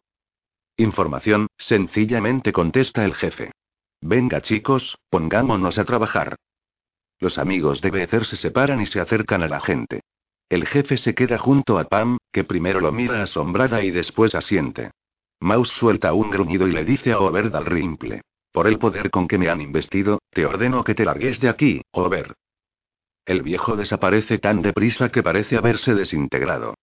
Información, 0.76 1.46
sencillamente 1.56 2.52
contesta 2.52 3.04
el 3.04 3.14
jefe. 3.14 3.52
Venga 4.00 4.40
chicos, 4.40 4.98
pongámonos 5.08 5.78
a 5.78 5.84
trabajar. 5.84 6.34
Los 7.20 7.38
amigos 7.38 7.80
de 7.80 7.92
Becer 7.92 8.26
se 8.26 8.36
separan 8.36 8.80
y 8.80 8.86
se 8.86 8.98
acercan 8.98 9.44
a 9.44 9.46
la 9.46 9.60
gente. 9.60 10.00
El 10.48 10.66
jefe 10.66 10.96
se 10.96 11.14
queda 11.14 11.38
junto 11.38 11.78
a 11.78 11.84
Pam, 11.84 12.18
que 12.32 12.42
primero 12.42 12.80
lo 12.80 12.90
mira 12.90 13.22
asombrada 13.22 13.84
y 13.84 13.92
después 13.92 14.34
asiente. 14.34 14.90
Mouse 15.38 15.70
suelta 15.74 16.12
un 16.12 16.30
gruñido 16.30 16.66
y 16.66 16.72
le 16.72 16.84
dice 16.84 17.12
a 17.12 17.20
Overdal 17.20 17.66
Rimple. 17.66 18.22
Por 18.54 18.68
el 18.68 18.78
poder 18.78 19.10
con 19.10 19.26
que 19.26 19.36
me 19.36 19.48
han 19.48 19.60
investido, 19.60 20.20
te 20.30 20.46
ordeno 20.46 20.84
que 20.84 20.94
te 20.94 21.04
largues 21.04 21.40
de 21.40 21.48
aquí, 21.48 21.82
Over. 21.90 22.34
El 23.26 23.42
viejo 23.42 23.74
desaparece 23.74 24.38
tan 24.38 24.62
deprisa 24.62 25.08
que 25.08 25.24
parece 25.24 25.56
haberse 25.56 25.92
desintegrado. 25.92 26.76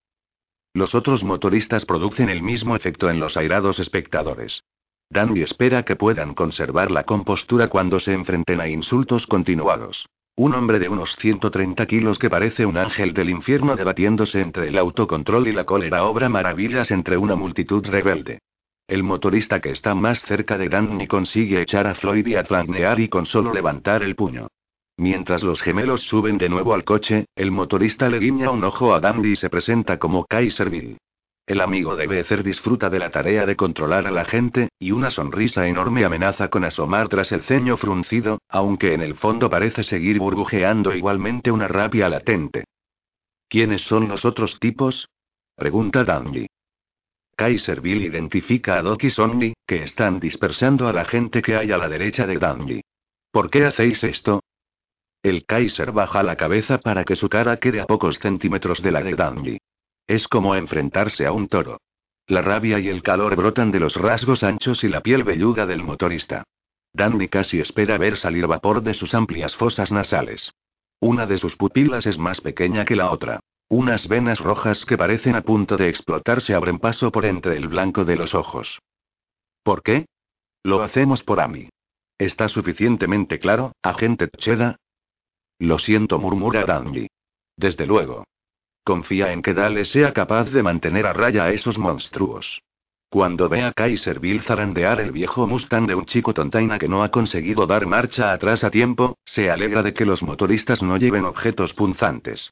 Los 0.73 0.93
otros 0.95 1.23
motoristas 1.23 1.85
producen 1.85 2.27
el 2.27 2.43
mismo 2.43 2.75
efecto 2.75 3.09
en 3.09 3.21
los 3.21 3.37
airados 3.37 3.79
espectadores. 3.79 4.63
Danny 5.09 5.43
espera 5.43 5.83
que 5.83 5.95
puedan 5.95 6.33
conservar 6.33 6.91
la 6.91 7.05
compostura 7.05 7.69
cuando 7.69 8.01
se 8.01 8.11
enfrenten 8.11 8.59
a 8.59 8.67
insultos 8.67 9.25
continuados. 9.25 10.09
Un 10.35 10.53
hombre 10.55 10.77
de 10.77 10.89
unos 10.89 11.15
130 11.21 11.85
kilos 11.85 12.19
que 12.19 12.29
parece 12.29 12.65
un 12.65 12.75
ángel 12.75 13.13
del 13.13 13.29
infierno 13.29 13.77
debatiéndose 13.77 14.41
entre 14.41 14.67
el 14.67 14.77
autocontrol 14.77 15.47
y 15.47 15.53
la 15.53 15.63
cólera 15.63 16.03
obra 16.03 16.27
maravillas 16.27 16.91
entre 16.91 17.15
una 17.15 17.35
multitud 17.35 17.85
rebelde. 17.85 18.39
El 18.88 19.03
motorista 19.03 19.61
que 19.61 19.71
está 19.71 19.95
más 19.95 20.21
cerca 20.23 20.57
de 20.57 20.69
Danny 20.69 21.07
consigue 21.07 21.61
echar 21.61 21.88
a 21.88 21.95
Floyd 21.95 22.27
y 22.27 22.35
a 22.35 22.43
flanquear 22.43 23.00
y 23.00 23.09
con 23.09 23.25
solo 23.25 23.53
levantar 23.53 24.03
el 24.03 24.15
puño. 24.15 24.47
Mientras 24.97 25.43
los 25.43 25.61
gemelos 25.61 26.01
suben 26.03 26.38
de 26.38 26.50
nuevo 26.50 26.73
al 26.73 26.83
coche, 26.83 27.25
el 27.35 27.51
motorista 27.51 28.09
le 28.09 28.19
guiña 28.19 28.51
un 28.51 28.63
ojo 28.63 28.93
a 28.93 29.00
Dandy 29.00 29.31
y 29.31 29.35
se 29.35 29.50
presenta 29.50 29.97
como 29.97 30.25
Kaiserville. 30.25 30.97
El 31.47 31.59
amigo 31.59 31.95
de 31.95 32.07
Becer 32.07 32.43
disfruta 32.43 32.89
de 32.89 33.00
la 33.00 33.09
tarea 33.09 33.45
de 33.45 33.55
controlar 33.55 34.05
a 34.05 34.11
la 34.11 34.25
gente, 34.25 34.69
y 34.79 34.91
una 34.91 35.09
sonrisa 35.09 35.67
enorme 35.67 36.05
amenaza 36.05 36.50
con 36.50 36.63
asomar 36.63 37.09
tras 37.09 37.31
el 37.31 37.41
ceño 37.41 37.77
fruncido, 37.77 38.39
aunque 38.47 38.93
en 38.93 39.01
el 39.01 39.15
fondo 39.15 39.50
parece 39.50 39.83
seguir 39.83 40.19
burbujeando 40.19 40.93
igualmente 40.93 41.51
una 41.51 41.67
rabia 41.67 42.07
latente. 42.07 42.65
¿Quiénes 43.50 43.81
son 43.81 44.07
los 44.07 44.23
otros 44.23 44.59
tipos? 44.59 45.09
pregunta 45.55 46.03
Dandy. 46.03 46.47
Kaiserville 47.41 48.05
identifica 48.05 48.77
a 48.77 48.83
Doc 48.83 49.03
y 49.03 49.10
Sonny, 49.10 49.53
que 49.65 49.81
están 49.81 50.19
dispersando 50.19 50.88
a 50.88 50.93
la 50.93 51.05
gente 51.05 51.41
que 51.41 51.55
hay 51.55 51.71
a 51.71 51.77
la 51.79 51.89
derecha 51.89 52.27
de 52.27 52.38
Dandy. 52.38 52.81
¿Por 53.31 53.50
qué 53.50 53.65
hacéis 53.65 54.03
esto? 54.03 54.41
El 55.24 55.43
Kaiser 55.48 55.91
baja 55.91 56.21
la 56.21 56.36
cabeza 56.36 56.77
para 56.77 57.03
que 57.03 57.15
su 57.15 57.29
cara 57.29 57.57
quede 57.57 57.81
a 57.81 57.88
pocos 57.88 58.19
centímetros 58.19 58.83
de 58.83 58.91
la 58.91 59.01
de 59.01 59.15
Dandy. 59.15 59.57
Es 60.05 60.27
como 60.27 60.53
enfrentarse 60.53 61.25
a 61.25 61.31
un 61.31 61.48
toro. 61.48 61.79
La 62.27 62.43
rabia 62.43 62.77
y 62.77 62.89
el 62.89 63.01
calor 63.01 63.36
brotan 63.36 63.71
de 63.71 63.79
los 63.79 63.95
rasgos 63.95 64.43
anchos 64.43 64.83
y 64.83 64.89
la 64.89 65.01
piel 65.01 65.24
velluda 65.24 65.65
del 65.65 65.81
motorista. 65.81 66.43
Dandy 66.93 67.27
casi 67.27 67.60
espera 67.60 67.98
ver 67.98 68.17
salir 68.17 68.45
vapor 68.45 68.83
de 68.83 68.93
sus 68.93 69.15
amplias 69.15 69.55
fosas 69.55 69.91
nasales. 69.91 70.51
Una 71.00 71.25
de 71.25 71.39
sus 71.39 71.55
pupilas 71.55 72.05
es 72.05 72.19
más 72.19 72.39
pequeña 72.39 72.86
que 72.86 72.95
la 72.95 73.10
otra. 73.10 73.39
Unas 73.71 74.05
venas 74.09 74.37
rojas 74.41 74.83
que 74.83 74.97
parecen 74.97 75.33
a 75.33 75.43
punto 75.43 75.77
de 75.77 75.87
explotar 75.87 76.41
se 76.41 76.53
abren 76.53 76.77
paso 76.77 77.09
por 77.09 77.23
entre 77.23 77.55
el 77.55 77.69
blanco 77.69 78.03
de 78.03 78.17
los 78.17 78.35
ojos. 78.35 78.81
¿Por 79.63 79.81
qué? 79.81 80.07
Lo 80.61 80.83
hacemos 80.83 81.23
por 81.23 81.39
Amy. 81.39 81.69
¿Está 82.17 82.49
suficientemente 82.49 83.39
claro, 83.39 83.71
agente 83.81 84.27
Tcheda? 84.27 84.75
Lo 85.57 85.79
siento, 85.79 86.19
murmura 86.19 86.65
Dandy. 86.65 87.07
Desde 87.55 87.85
luego. 87.85 88.25
Confía 88.83 89.31
en 89.31 89.41
que 89.41 89.53
Dale 89.53 89.85
sea 89.85 90.11
capaz 90.11 90.49
de 90.49 90.63
mantener 90.63 91.05
a 91.05 91.13
raya 91.13 91.45
a 91.45 91.51
esos 91.51 91.77
monstruos. 91.77 92.61
Cuando 93.09 93.47
ve 93.47 93.63
a 93.63 93.71
Kaiserville 93.71 94.43
zarandear 94.43 94.99
el 94.99 95.13
viejo 95.13 95.47
Mustang 95.47 95.87
de 95.87 95.95
un 95.95 96.07
chico 96.07 96.33
tontaina 96.33 96.77
que 96.77 96.89
no 96.89 97.03
ha 97.03 97.09
conseguido 97.09 97.65
dar 97.67 97.85
marcha 97.85 98.33
atrás 98.33 98.65
a 98.65 98.69
tiempo, 98.69 99.17
se 99.23 99.49
alegra 99.49 99.81
de 99.81 99.93
que 99.93 100.05
los 100.05 100.21
motoristas 100.21 100.83
no 100.83 100.97
lleven 100.97 101.23
objetos 101.23 101.73
punzantes. 101.73 102.51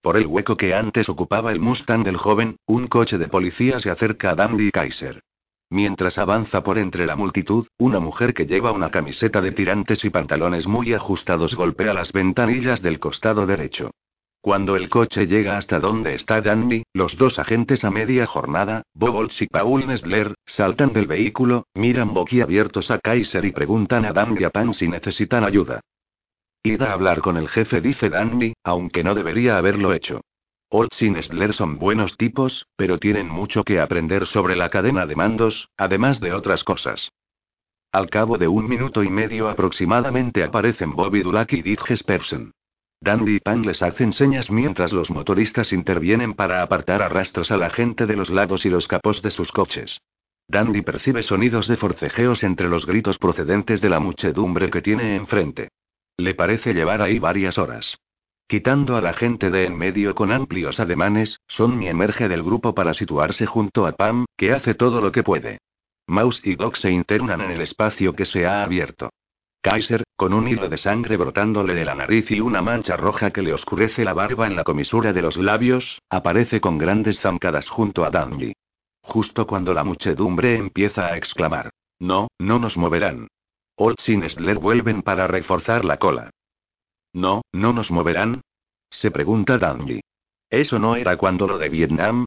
Por 0.00 0.16
el 0.16 0.26
hueco 0.26 0.56
que 0.56 0.74
antes 0.74 1.08
ocupaba 1.08 1.50
el 1.50 1.60
Mustang 1.60 2.04
del 2.04 2.16
joven, 2.16 2.56
un 2.66 2.86
coche 2.86 3.18
de 3.18 3.28
policía 3.28 3.80
se 3.80 3.90
acerca 3.90 4.30
a 4.30 4.34
Dandy 4.36 4.70
Kaiser. 4.70 5.22
Mientras 5.70 6.16
avanza 6.16 6.62
por 6.62 6.78
entre 6.78 7.04
la 7.04 7.16
multitud, 7.16 7.66
una 7.78 8.00
mujer 8.00 8.32
que 8.32 8.46
lleva 8.46 8.72
una 8.72 8.90
camiseta 8.90 9.42
de 9.42 9.52
tirantes 9.52 10.04
y 10.04 10.10
pantalones 10.10 10.66
muy 10.66 10.94
ajustados 10.94 11.54
golpea 11.54 11.92
las 11.92 12.12
ventanillas 12.12 12.80
del 12.80 13.00
costado 13.00 13.44
derecho. 13.44 13.90
Cuando 14.40 14.76
el 14.76 14.88
coche 14.88 15.26
llega 15.26 15.58
hasta 15.58 15.80
donde 15.80 16.14
está 16.14 16.40
Danny, 16.40 16.84
los 16.94 17.16
dos 17.18 17.38
agentes 17.38 17.84
a 17.84 17.90
media 17.90 18.24
jornada, 18.24 18.82
Bobolts 18.94 19.42
y 19.42 19.46
Paul 19.48 19.86
Nestler, 19.88 20.34
saltan 20.46 20.92
del 20.92 21.06
vehículo, 21.06 21.66
miran 21.74 22.14
boquiabiertos 22.14 22.90
a 22.90 22.98
Kaiser 22.98 23.44
y 23.44 23.50
preguntan 23.50 24.04
a 24.04 24.12
Dan 24.12 24.36
y 24.38 24.44
a 24.44 24.50
Pan 24.50 24.72
si 24.74 24.86
necesitan 24.88 25.44
ayuda. 25.44 25.80
Id 26.68 26.82
hablar 26.82 27.22
con 27.22 27.38
el 27.38 27.48
jefe, 27.48 27.80
dice 27.80 28.10
Danny, 28.10 28.52
aunque 28.62 29.02
no 29.02 29.14
debería 29.14 29.56
haberlo 29.56 29.94
hecho. 29.94 30.20
Olds 30.68 31.00
y 31.00 31.08
Nestler 31.08 31.54
son 31.54 31.78
buenos 31.78 32.18
tipos, 32.18 32.66
pero 32.76 32.98
tienen 32.98 33.26
mucho 33.26 33.64
que 33.64 33.80
aprender 33.80 34.26
sobre 34.26 34.54
la 34.54 34.68
cadena 34.68 35.06
de 35.06 35.16
mandos, 35.16 35.70
además 35.78 36.20
de 36.20 36.34
otras 36.34 36.64
cosas. 36.64 37.10
Al 37.90 38.10
cabo 38.10 38.36
de 38.36 38.48
un 38.48 38.68
minuto 38.68 39.02
y 39.02 39.08
medio 39.08 39.48
aproximadamente 39.48 40.44
aparecen 40.44 40.94
Bobby 40.94 41.22
Dulac 41.22 41.54
y 41.54 41.62
Dick 41.62 41.86
Jespersen. 41.86 42.52
Dandy 43.00 43.36
y 43.36 43.40
Pan 43.40 43.62
les 43.62 43.80
hacen 43.80 44.12
señas 44.12 44.50
mientras 44.50 44.92
los 44.92 45.08
motoristas 45.08 45.72
intervienen 45.72 46.34
para 46.34 46.60
apartar 46.60 47.00
a 47.00 47.08
rastros 47.08 47.50
a 47.50 47.56
la 47.56 47.70
gente 47.70 48.04
de 48.04 48.16
los 48.16 48.28
lados 48.28 48.66
y 48.66 48.68
los 48.68 48.86
capós 48.86 49.22
de 49.22 49.30
sus 49.30 49.50
coches. 49.52 50.02
Dandy 50.48 50.82
percibe 50.82 51.22
sonidos 51.22 51.66
de 51.66 51.78
forcejeos 51.78 52.44
entre 52.44 52.68
los 52.68 52.84
gritos 52.84 53.16
procedentes 53.16 53.80
de 53.80 53.88
la 53.88 54.00
muchedumbre 54.00 54.68
que 54.68 54.82
tiene 54.82 55.16
enfrente. 55.16 55.68
Le 56.18 56.34
parece 56.34 56.74
llevar 56.74 57.00
ahí 57.00 57.20
varias 57.20 57.58
horas. 57.58 57.96
Quitando 58.48 58.96
a 58.96 59.00
la 59.00 59.12
gente 59.12 59.50
de 59.50 59.66
en 59.66 59.78
medio 59.78 60.14
con 60.16 60.32
amplios 60.32 60.80
ademanes, 60.80 61.38
Sonny 61.46 61.86
emerge 61.86 62.28
del 62.28 62.42
grupo 62.42 62.74
para 62.74 62.92
situarse 62.92 63.46
junto 63.46 63.86
a 63.86 63.92
Pam, 63.92 64.24
que 64.36 64.52
hace 64.52 64.74
todo 64.74 65.00
lo 65.00 65.12
que 65.12 65.22
puede. 65.22 65.58
Mouse 66.08 66.40
y 66.42 66.56
Doc 66.56 66.76
se 66.76 66.90
internan 66.90 67.40
en 67.42 67.52
el 67.52 67.60
espacio 67.60 68.14
que 68.14 68.24
se 68.24 68.46
ha 68.46 68.64
abierto. 68.64 69.10
Kaiser, 69.60 70.02
con 70.16 70.32
un 70.32 70.48
hilo 70.48 70.68
de 70.68 70.78
sangre 70.78 71.16
brotándole 71.16 71.74
de 71.74 71.84
la 71.84 71.94
nariz 71.94 72.30
y 72.30 72.40
una 72.40 72.62
mancha 72.62 72.96
roja 72.96 73.30
que 73.30 73.42
le 73.42 73.52
oscurece 73.52 74.04
la 74.04 74.14
barba 74.14 74.46
en 74.46 74.56
la 74.56 74.64
comisura 74.64 75.12
de 75.12 75.22
los 75.22 75.36
labios, 75.36 76.00
aparece 76.08 76.60
con 76.60 76.78
grandes 76.78 77.20
zancadas 77.20 77.68
junto 77.68 78.04
a 78.04 78.10
Dandy. 78.10 78.54
Justo 79.02 79.46
cuando 79.46 79.72
la 79.72 79.84
muchedumbre 79.84 80.56
empieza 80.56 81.06
a 81.06 81.16
exclamar: 81.16 81.70
No, 82.00 82.28
no 82.38 82.58
nos 82.58 82.76
moverán. 82.76 83.28
Olds 83.80 84.08
y 84.08 84.16
Nestler 84.16 84.58
vuelven 84.58 85.02
para 85.02 85.28
reforzar 85.28 85.84
la 85.84 85.98
cola. 85.98 86.30
No, 87.12 87.42
no 87.52 87.72
nos 87.72 87.90
moverán. 87.92 88.40
Se 88.90 89.12
pregunta 89.12 89.56
Dandy. 89.56 90.00
¿Eso 90.50 90.78
no 90.80 90.96
era 90.96 91.16
cuando 91.16 91.46
lo 91.46 91.58
de 91.58 91.68
Vietnam? 91.68 92.24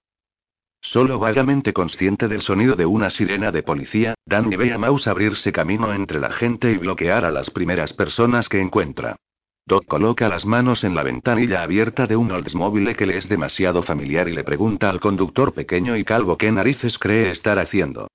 Solo 0.82 1.20
vagamente 1.20 1.74
consciente 1.74 2.28
del 2.30 2.42
sonido 2.42 2.76
de 2.76 2.86
una 2.86 3.10
sirena 3.10 3.52
de 3.52 3.64
policía, 3.64 4.16
Danny 4.26 4.56
ve 4.56 4.74
a 4.74 4.78
Mouse 4.78 5.08
abrirse 5.08 5.52
camino 5.52 5.94
entre 5.94 6.20
la 6.20 6.32
gente 6.32 6.72
y 6.72 6.78
bloquear 6.78 7.26
a 7.26 7.32
las 7.32 7.50
primeras 7.50 7.94
personas 7.94 8.48
que 8.48 8.62
encuentra. 8.62 9.18
Doc 9.66 9.86
coloca 9.86 10.30
las 10.30 10.46
manos 10.46 10.84
en 10.86 10.96
la 10.96 11.04
ventanilla 11.04 11.64
abierta 11.64 12.08
de 12.08 12.16
un 12.16 12.32
Oldsmobile 12.32 12.96
que 12.96 13.06
le 13.06 13.18
es 13.18 13.28
demasiado 13.28 13.84
familiar 13.84 14.28
y 14.28 14.34
le 14.34 14.44
pregunta 14.44 14.90
al 14.90 15.00
conductor 15.00 15.54
pequeño 15.54 15.98
y 15.98 16.06
calvo 16.06 16.38
qué 16.38 16.52
narices 16.52 16.98
cree 16.98 17.30
estar 17.30 17.60
haciendo. 17.60 18.08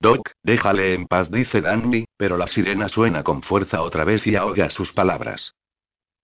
Doc, 0.00 0.30
déjale 0.42 0.94
en 0.94 1.06
paz, 1.06 1.30
dice 1.30 1.60
Danny, 1.60 2.06
pero 2.16 2.38
la 2.38 2.46
sirena 2.46 2.88
suena 2.88 3.22
con 3.22 3.42
fuerza 3.42 3.82
otra 3.82 4.04
vez 4.04 4.26
y 4.26 4.34
ahoga 4.34 4.70
sus 4.70 4.92
palabras. 4.92 5.52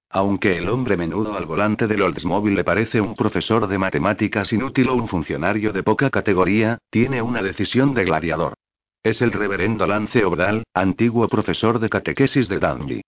Aunque 0.09 0.57
el 0.57 0.71
hombre 0.71 0.97
menudo 0.97 1.37
al 1.37 1.45
volante 1.45 1.87
del 1.87 2.01
Oldsmobile 2.01 2.57
le 2.57 2.65
parece 2.65 3.03
un 3.03 3.15
profesor 3.15 3.67
de 3.67 3.77
matemáticas 3.77 4.51
inútil 4.51 4.89
o 4.89 4.95
un 4.95 5.09
funcionario 5.09 5.75
de 5.75 5.83
poca 5.83 6.09
categoría, 6.09 6.79
tiene 6.91 7.21
una 7.21 7.43
decisión 7.43 7.93
de 7.93 8.05
gladiador. 8.05 8.55
Es 9.03 9.21
el 9.21 9.33
reverendo 9.33 9.87
Lance 9.87 10.25
Obdal, 10.25 10.65
antiguo 10.73 11.29
profesor 11.29 11.79
de 11.79 11.91
catequesis 11.91 12.49
de 12.49 12.59
Danby. 12.59 13.03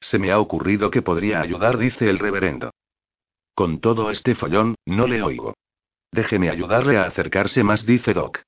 Se 0.00 0.18
me 0.18 0.32
ha 0.32 0.40
ocurrido 0.40 0.90
que 0.90 1.02
podría 1.02 1.42
ayudar, 1.42 1.76
dice 1.76 2.08
el 2.08 2.18
reverendo. 2.18 2.70
Con 3.54 3.80
todo 3.80 4.10
este 4.10 4.34
follón, 4.36 4.74
no 4.86 5.06
le 5.06 5.22
oigo. 5.22 5.54
Déjeme 6.12 6.48
ayudarle 6.48 6.96
a 6.96 7.04
acercarse 7.04 7.62
más, 7.62 7.84
dice 7.84 8.14
Doc. 8.14 8.40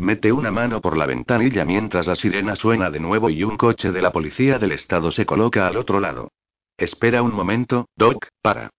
Mete 0.00 0.30
una 0.30 0.52
mano 0.52 0.80
por 0.80 0.96
la 0.96 1.06
ventanilla 1.06 1.64
mientras 1.64 2.06
la 2.06 2.14
sirena 2.14 2.54
suena 2.54 2.88
de 2.88 3.00
nuevo 3.00 3.30
y 3.30 3.42
un 3.42 3.56
coche 3.56 3.90
de 3.90 4.00
la 4.00 4.12
policía 4.12 4.60
del 4.60 4.70
estado 4.70 5.10
se 5.10 5.26
coloca 5.26 5.66
al 5.66 5.76
otro 5.76 5.98
lado. 5.98 6.30
Espera 6.76 7.20
un 7.20 7.34
momento, 7.34 7.88
Doc, 7.96 8.28
para. 8.40 8.70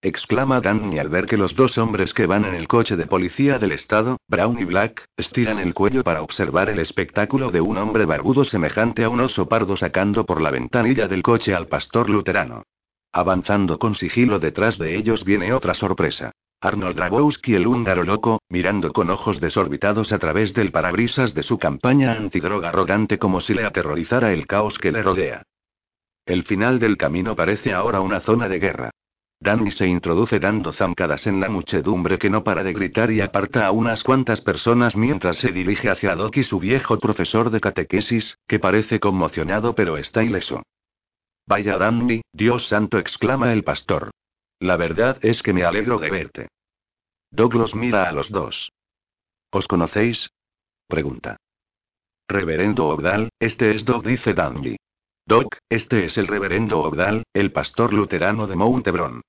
Exclama 0.00 0.62
Danny 0.62 0.98
al 0.98 1.10
ver 1.10 1.26
que 1.26 1.36
los 1.36 1.54
dos 1.54 1.76
hombres 1.76 2.14
que 2.14 2.26
van 2.26 2.46
en 2.46 2.54
el 2.54 2.68
coche 2.68 2.96
de 2.96 3.06
policía 3.06 3.58
del 3.58 3.72
estado, 3.72 4.16
Brown 4.26 4.58
y 4.58 4.64
Black, 4.64 5.04
estiran 5.18 5.58
el 5.58 5.74
cuello 5.74 6.02
para 6.02 6.22
observar 6.22 6.70
el 6.70 6.78
espectáculo 6.78 7.50
de 7.50 7.60
un 7.60 7.76
hombre 7.76 8.06
barbudo 8.06 8.44
semejante 8.44 9.04
a 9.04 9.10
un 9.10 9.20
oso 9.20 9.48
pardo 9.48 9.76
sacando 9.76 10.24
por 10.24 10.40
la 10.40 10.50
ventanilla 10.50 11.06
del 11.06 11.22
coche 11.22 11.54
al 11.54 11.68
pastor 11.68 12.08
luterano. 12.08 12.64
Avanzando 13.12 13.78
con 13.78 13.94
sigilo 13.94 14.40
detrás 14.40 14.78
de 14.78 14.96
ellos 14.96 15.22
viene 15.24 15.52
otra 15.52 15.74
sorpresa. 15.74 16.32
Arnold 16.62 16.94
Drabowski, 16.94 17.56
el 17.56 17.66
húngaro 17.66 18.04
loco, 18.04 18.40
mirando 18.48 18.92
con 18.92 19.10
ojos 19.10 19.40
desorbitados 19.40 20.12
a 20.12 20.18
través 20.20 20.54
del 20.54 20.70
parabrisas 20.70 21.34
de 21.34 21.42
su 21.42 21.58
campaña 21.58 22.12
antidroga 22.12 22.68
arrogante 22.68 23.18
como 23.18 23.40
si 23.40 23.52
le 23.52 23.64
aterrorizara 23.64 24.32
el 24.32 24.46
caos 24.46 24.78
que 24.78 24.92
le 24.92 25.02
rodea. 25.02 25.42
El 26.24 26.44
final 26.44 26.78
del 26.78 26.96
camino 26.96 27.34
parece 27.34 27.72
ahora 27.72 28.00
una 28.00 28.20
zona 28.20 28.48
de 28.48 28.60
guerra. 28.60 28.90
Danny 29.40 29.72
se 29.72 29.88
introduce 29.88 30.38
dando 30.38 30.72
zancadas 30.72 31.26
en 31.26 31.40
la 31.40 31.48
muchedumbre 31.48 32.16
que 32.16 32.30
no 32.30 32.44
para 32.44 32.62
de 32.62 32.72
gritar 32.72 33.10
y 33.10 33.20
aparta 33.20 33.66
a 33.66 33.72
unas 33.72 34.04
cuantas 34.04 34.40
personas 34.40 34.94
mientras 34.94 35.38
se 35.38 35.50
dirige 35.50 35.90
hacia 35.90 36.14
Doc 36.14 36.40
su 36.44 36.60
viejo 36.60 36.96
profesor 37.00 37.50
de 37.50 37.60
catequesis, 37.60 38.38
que 38.46 38.60
parece 38.60 39.00
conmocionado 39.00 39.74
pero 39.74 39.96
está 39.96 40.22
ileso. 40.22 40.62
Vaya 41.48 41.76
Danny, 41.76 42.22
Dios 42.32 42.68
santo, 42.68 42.98
exclama 42.98 43.52
el 43.52 43.64
pastor. 43.64 44.12
La 44.62 44.76
verdad 44.76 45.18
es 45.22 45.42
que 45.42 45.52
me 45.52 45.64
alegro 45.64 45.98
de 45.98 46.08
verte. 46.08 46.48
Doc 47.32 47.54
los 47.54 47.74
mira 47.74 48.08
a 48.08 48.12
los 48.12 48.30
dos. 48.30 48.70
¿Os 49.50 49.66
conocéis? 49.66 50.30
pregunta. 50.86 51.36
Reverendo 52.28 52.86
Ogdal, 52.86 53.30
este 53.40 53.74
es 53.74 53.84
Doc, 53.84 54.06
dice 54.06 54.34
Dandy. 54.34 54.76
Doc, 55.26 55.56
este 55.68 56.04
es 56.04 56.16
el 56.16 56.28
reverendo 56.28 56.78
Ogdal, 56.78 57.24
el 57.34 57.50
pastor 57.50 57.92
luterano 57.92 58.46
de 58.46 58.54
Mount 58.54 58.86
Hebron. 58.86 59.22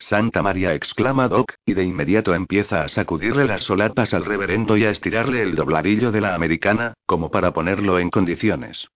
Santa 0.00 0.42
María 0.42 0.74
exclama 0.74 1.28
Doc, 1.28 1.54
y 1.64 1.74
de 1.74 1.84
inmediato 1.84 2.34
empieza 2.34 2.82
a 2.82 2.88
sacudirle 2.88 3.44
las 3.44 3.62
solapas 3.62 4.12
al 4.12 4.24
reverendo 4.24 4.76
y 4.76 4.86
a 4.86 4.90
estirarle 4.90 5.42
el 5.42 5.54
dobladillo 5.54 6.10
de 6.10 6.20
la 6.20 6.34
americana, 6.34 6.94
como 7.06 7.30
para 7.30 7.52
ponerlo 7.52 8.00
en 8.00 8.10
condiciones. 8.10 8.88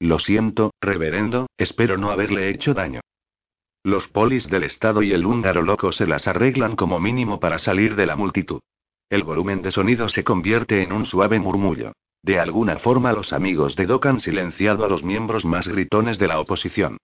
Lo 0.00 0.18
siento, 0.18 0.70
reverendo, 0.80 1.48
espero 1.58 1.98
no 1.98 2.10
haberle 2.10 2.48
hecho 2.48 2.72
daño. 2.72 3.02
Los 3.84 4.06
polis 4.08 4.48
del 4.48 4.62
estado 4.62 5.02
y 5.02 5.12
el 5.12 5.26
húngaro 5.26 5.62
loco 5.62 5.90
se 5.90 6.06
las 6.06 6.28
arreglan 6.28 6.76
como 6.76 7.00
mínimo 7.00 7.40
para 7.40 7.58
salir 7.58 7.96
de 7.96 8.06
la 8.06 8.14
multitud. 8.14 8.60
El 9.10 9.24
volumen 9.24 9.60
de 9.60 9.72
sonido 9.72 10.08
se 10.08 10.22
convierte 10.22 10.82
en 10.82 10.92
un 10.92 11.04
suave 11.04 11.40
murmullo. 11.40 11.92
De 12.22 12.38
alguna 12.38 12.78
forma 12.78 13.12
los 13.12 13.32
amigos 13.32 13.74
de 13.74 13.86
Doc 13.86 14.06
han 14.06 14.20
silenciado 14.20 14.84
a 14.84 14.88
los 14.88 15.02
miembros 15.02 15.44
más 15.44 15.66
gritones 15.66 16.18
de 16.18 16.28
la 16.28 16.38
oposición. 16.38 16.98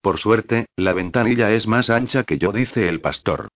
Por 0.00 0.18
suerte, 0.18 0.66
la 0.76 0.92
ventanilla 0.92 1.52
es 1.52 1.68
más 1.68 1.88
ancha 1.88 2.24
que 2.24 2.36
yo, 2.36 2.50
dice 2.50 2.88
el 2.88 3.00
pastor. 3.00 3.48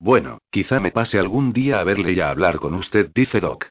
Bueno, 0.00 0.38
quizá 0.50 0.80
me 0.80 0.90
pase 0.90 1.20
algún 1.20 1.52
día 1.52 1.78
a 1.78 1.84
verle 1.84 2.12
y 2.12 2.20
a 2.20 2.30
hablar 2.30 2.58
con 2.58 2.74
usted, 2.74 3.12
dice 3.14 3.38
Doc. 3.38 3.68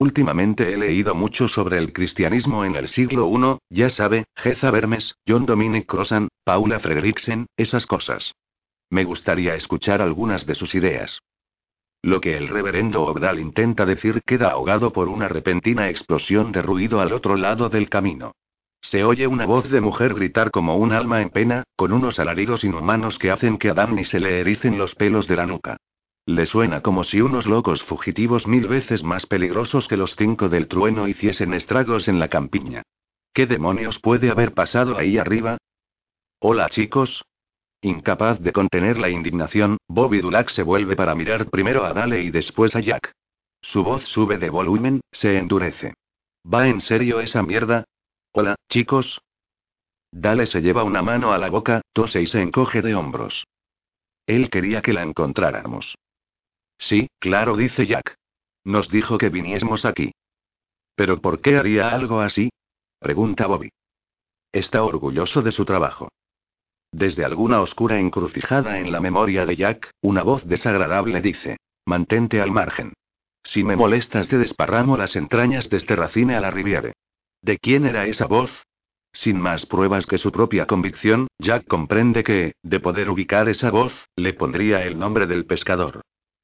Últimamente 0.00 0.72
he 0.72 0.78
leído 0.78 1.14
mucho 1.14 1.46
sobre 1.46 1.76
el 1.76 1.92
cristianismo 1.92 2.64
en 2.64 2.74
el 2.74 2.88
siglo 2.88 3.28
I, 3.28 3.58
ya 3.68 3.90
sabe, 3.90 4.24
Geza 4.34 4.70
Vermes, 4.70 5.14
John 5.28 5.44
Dominic 5.44 5.84
Crossan, 5.84 6.28
Paula 6.42 6.80
Fredriksen, 6.80 7.44
esas 7.58 7.84
cosas. 7.84 8.32
Me 8.88 9.04
gustaría 9.04 9.54
escuchar 9.56 10.00
algunas 10.00 10.46
de 10.46 10.54
sus 10.54 10.74
ideas. 10.74 11.18
Lo 12.00 12.22
que 12.22 12.38
el 12.38 12.48
reverendo 12.48 13.02
Ogdal 13.02 13.40
intenta 13.40 13.84
decir 13.84 14.22
queda 14.24 14.52
ahogado 14.52 14.90
por 14.90 15.08
una 15.08 15.28
repentina 15.28 15.90
explosión 15.90 16.50
de 16.50 16.62
ruido 16.62 17.02
al 17.02 17.12
otro 17.12 17.36
lado 17.36 17.68
del 17.68 17.90
camino. 17.90 18.32
Se 18.80 19.04
oye 19.04 19.26
una 19.26 19.44
voz 19.44 19.68
de 19.70 19.82
mujer 19.82 20.14
gritar 20.14 20.50
como 20.50 20.78
un 20.78 20.92
alma 20.92 21.20
en 21.20 21.28
pena, 21.28 21.64
con 21.76 21.92
unos 21.92 22.18
alaridos 22.18 22.64
inhumanos 22.64 23.18
que 23.18 23.30
hacen 23.30 23.58
que 23.58 23.68
a 23.68 23.74
Danny 23.74 24.06
se 24.06 24.18
le 24.18 24.40
ericen 24.40 24.78
los 24.78 24.94
pelos 24.94 25.28
de 25.28 25.36
la 25.36 25.44
nuca. 25.44 25.76
Le 26.30 26.46
suena 26.46 26.80
como 26.80 27.02
si 27.02 27.20
unos 27.20 27.44
locos 27.44 27.82
fugitivos 27.82 28.46
mil 28.46 28.68
veces 28.68 29.02
más 29.02 29.26
peligrosos 29.26 29.88
que 29.88 29.96
los 29.96 30.14
cinco 30.14 30.48
del 30.48 30.68
trueno 30.68 31.08
hiciesen 31.08 31.52
estragos 31.54 32.06
en 32.06 32.20
la 32.20 32.28
campiña. 32.28 32.84
¿Qué 33.34 33.46
demonios 33.46 33.98
puede 33.98 34.30
haber 34.30 34.54
pasado 34.54 34.96
ahí 34.96 35.18
arriba? 35.18 35.58
Hola 36.38 36.68
chicos, 36.68 37.24
Incapaz 37.82 38.38
de 38.38 38.52
contener 38.52 38.96
la 38.96 39.08
indignación, 39.08 39.78
Bobby 39.88 40.20
Dulac 40.20 40.50
se 40.50 40.62
vuelve 40.62 40.94
para 40.94 41.16
mirar 41.16 41.50
primero 41.50 41.84
a 41.84 41.92
Dale 41.94 42.22
y 42.22 42.30
después 42.30 42.76
a 42.76 42.80
Jack. 42.80 43.10
Su 43.60 43.82
voz 43.82 44.04
sube 44.04 44.38
de 44.38 44.50
volumen, 44.50 45.00
se 45.10 45.36
endurece. 45.36 45.94
¿Va 46.46 46.68
en 46.68 46.80
serio 46.80 47.18
esa 47.18 47.42
mierda? 47.42 47.86
Hola, 48.30 48.54
chicos. 48.68 49.20
Dale 50.12 50.46
se 50.46 50.62
lleva 50.62 50.84
una 50.84 51.02
mano 51.02 51.32
a 51.32 51.38
la 51.38 51.50
boca, 51.50 51.80
tose 51.92 52.22
y 52.22 52.28
se 52.28 52.40
encoge 52.40 52.82
de 52.82 52.94
hombros. 52.94 53.48
Él 54.26 54.48
quería 54.48 54.80
que 54.80 54.92
la 54.92 55.02
encontráramos. 55.02 55.96
Sí, 56.80 57.08
claro, 57.20 57.56
dice 57.56 57.86
Jack. 57.86 58.16
Nos 58.64 58.88
dijo 58.88 59.18
que 59.18 59.28
viniésemos 59.28 59.84
aquí. 59.84 60.12
¿Pero 60.96 61.20
por 61.20 61.40
qué 61.40 61.56
haría 61.56 61.90
algo 61.90 62.20
así? 62.20 62.50
Pregunta 62.98 63.46
Bobby. 63.46 63.70
Está 64.52 64.82
orgulloso 64.82 65.42
de 65.42 65.52
su 65.52 65.64
trabajo. 65.64 66.08
Desde 66.92 67.24
alguna 67.24 67.60
oscura 67.60 68.00
encrucijada 68.00 68.80
en 68.80 68.90
la 68.90 69.00
memoria 69.00 69.46
de 69.46 69.56
Jack, 69.56 69.90
una 70.02 70.22
voz 70.22 70.44
desagradable 70.46 71.20
dice: 71.20 71.58
Mantente 71.86 72.40
al 72.40 72.50
margen. 72.50 72.94
Si 73.44 73.62
me 73.62 73.76
molestas, 73.76 74.28
te 74.28 74.38
desparramo 74.38 74.96
las 74.96 75.16
entrañas 75.16 75.70
de 75.70 75.76
este 75.76 75.96
racine 75.96 76.34
a 76.34 76.40
la 76.40 76.50
riviere. 76.50 76.94
¿De 77.42 77.58
quién 77.58 77.86
era 77.86 78.06
esa 78.06 78.26
voz? 78.26 78.50
Sin 79.12 79.40
más 79.40 79.66
pruebas 79.66 80.06
que 80.06 80.18
su 80.18 80.30
propia 80.30 80.66
convicción, 80.66 81.28
Jack 81.38 81.66
comprende 81.66 82.22
que, 82.22 82.52
de 82.62 82.80
poder 82.80 83.08
ubicar 83.08 83.48
esa 83.48 83.70
voz, 83.70 83.92
le 84.16 84.34
pondría 84.34 84.82
el 84.84 84.98
nombre 84.98 85.26
del 85.26 85.46
pescador. 85.46 86.02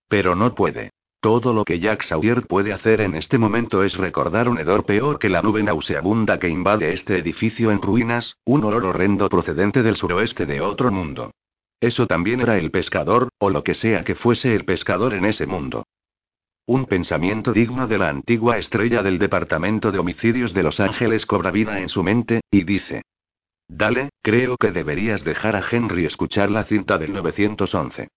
Pero 0.09 0.35
no 0.35 0.55
puede. 0.55 0.91
Todo 1.21 1.53
lo 1.53 1.65
que 1.65 1.81
Jack 1.81 2.03
Sawyer 2.03 2.47
puede 2.47 2.73
hacer 2.73 3.01
en 3.01 3.15
este 3.17 3.39
momento 3.39 3.83
es 3.83 3.97
recordar 3.97 4.49
un 4.49 4.59
hedor 4.59 4.85
peor 4.85 5.19
que 5.19 5.29
la 5.29 5.43
nube 5.43 5.63
nauseabunda 5.63 6.39
que 6.39 6.49
invade 6.49 6.93
este 6.93 7.19
edificio 7.19 7.73
en 7.73 7.83
ruinas, 7.83 8.37
un 8.45 8.63
olor 8.65 8.85
horrendo 8.85 9.29
procedente 9.29 9.83
del 9.83 9.97
suroeste 9.97 10.47
de 10.47 10.61
otro 10.61 10.93
mundo. 10.93 11.33
Eso 11.81 12.07
también 12.07 12.41
era 12.41 12.59
el 12.59 12.71
pescador, 12.71 13.29
o 13.39 13.51
lo 13.51 13.65
que 13.65 13.75
sea 13.75 14.05
que 14.05 14.15
fuese 14.15 14.55
el 14.55 14.65
pescador 14.65 15.15
en 15.15 15.25
ese 15.25 15.47
mundo. 15.47 15.85
Un 16.67 16.87
pensamiento 16.87 17.53
digno 17.53 17.87
de 17.87 17.99
la 17.99 18.09
antigua 18.09 18.59
estrella 18.59 19.03
del 19.03 19.19
Departamento 19.19 19.93
de 19.93 19.99
Homicidios 19.99 20.53
de 20.55 20.63
Los 20.63 20.81
Ángeles 20.81 21.27
cobra 21.27 21.51
vida 21.51 21.81
en 21.81 21.89
su 21.89 22.03
mente, 22.03 22.41
y 22.51 22.65
dice. 22.65 23.03
Dale, 23.69 24.11
creo 24.23 24.57
que 24.57 24.71
deberías 24.71 25.25
dejar 25.25 25.57
a 25.57 25.65
Henry 25.69 26.07
escuchar 26.07 26.51
la 26.51 26.65
cinta 26.65 26.99
del 26.99 27.13
911. 27.13 28.09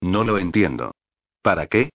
No 0.00 0.24
lo 0.24 0.38
entiendo. 0.38 0.92
¿Para 1.46 1.68
qué? 1.68 1.90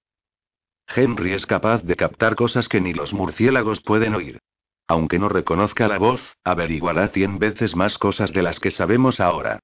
Henry 0.88 1.34
es 1.34 1.46
capaz 1.46 1.84
de 1.84 1.98
captar 1.98 2.38
cosas 2.38 2.70
que 2.70 2.80
ni 2.80 2.94
los 2.94 3.12
murciélagos 3.12 3.82
pueden 3.82 4.16
oír. 4.16 4.40
Aunque 4.88 5.20
no 5.20 5.28
reconozca 5.28 5.90
la 5.90 5.98
voz, 5.98 6.22
averiguará 6.46 7.10
cien 7.10 7.38
veces 7.38 7.76
más 7.76 7.98
cosas 7.98 8.32
de 8.32 8.44
las 8.44 8.62
que 8.62 8.72
sabemos 8.72 9.20
ahora. 9.20 9.60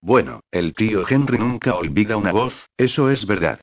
Bueno, 0.00 0.42
el 0.52 0.74
tío 0.74 1.02
Henry 1.08 1.38
nunca 1.38 1.74
olvida 1.74 2.16
una 2.16 2.30
voz, 2.30 2.54
eso 2.76 3.10
es 3.10 3.26
verdad. 3.26 3.60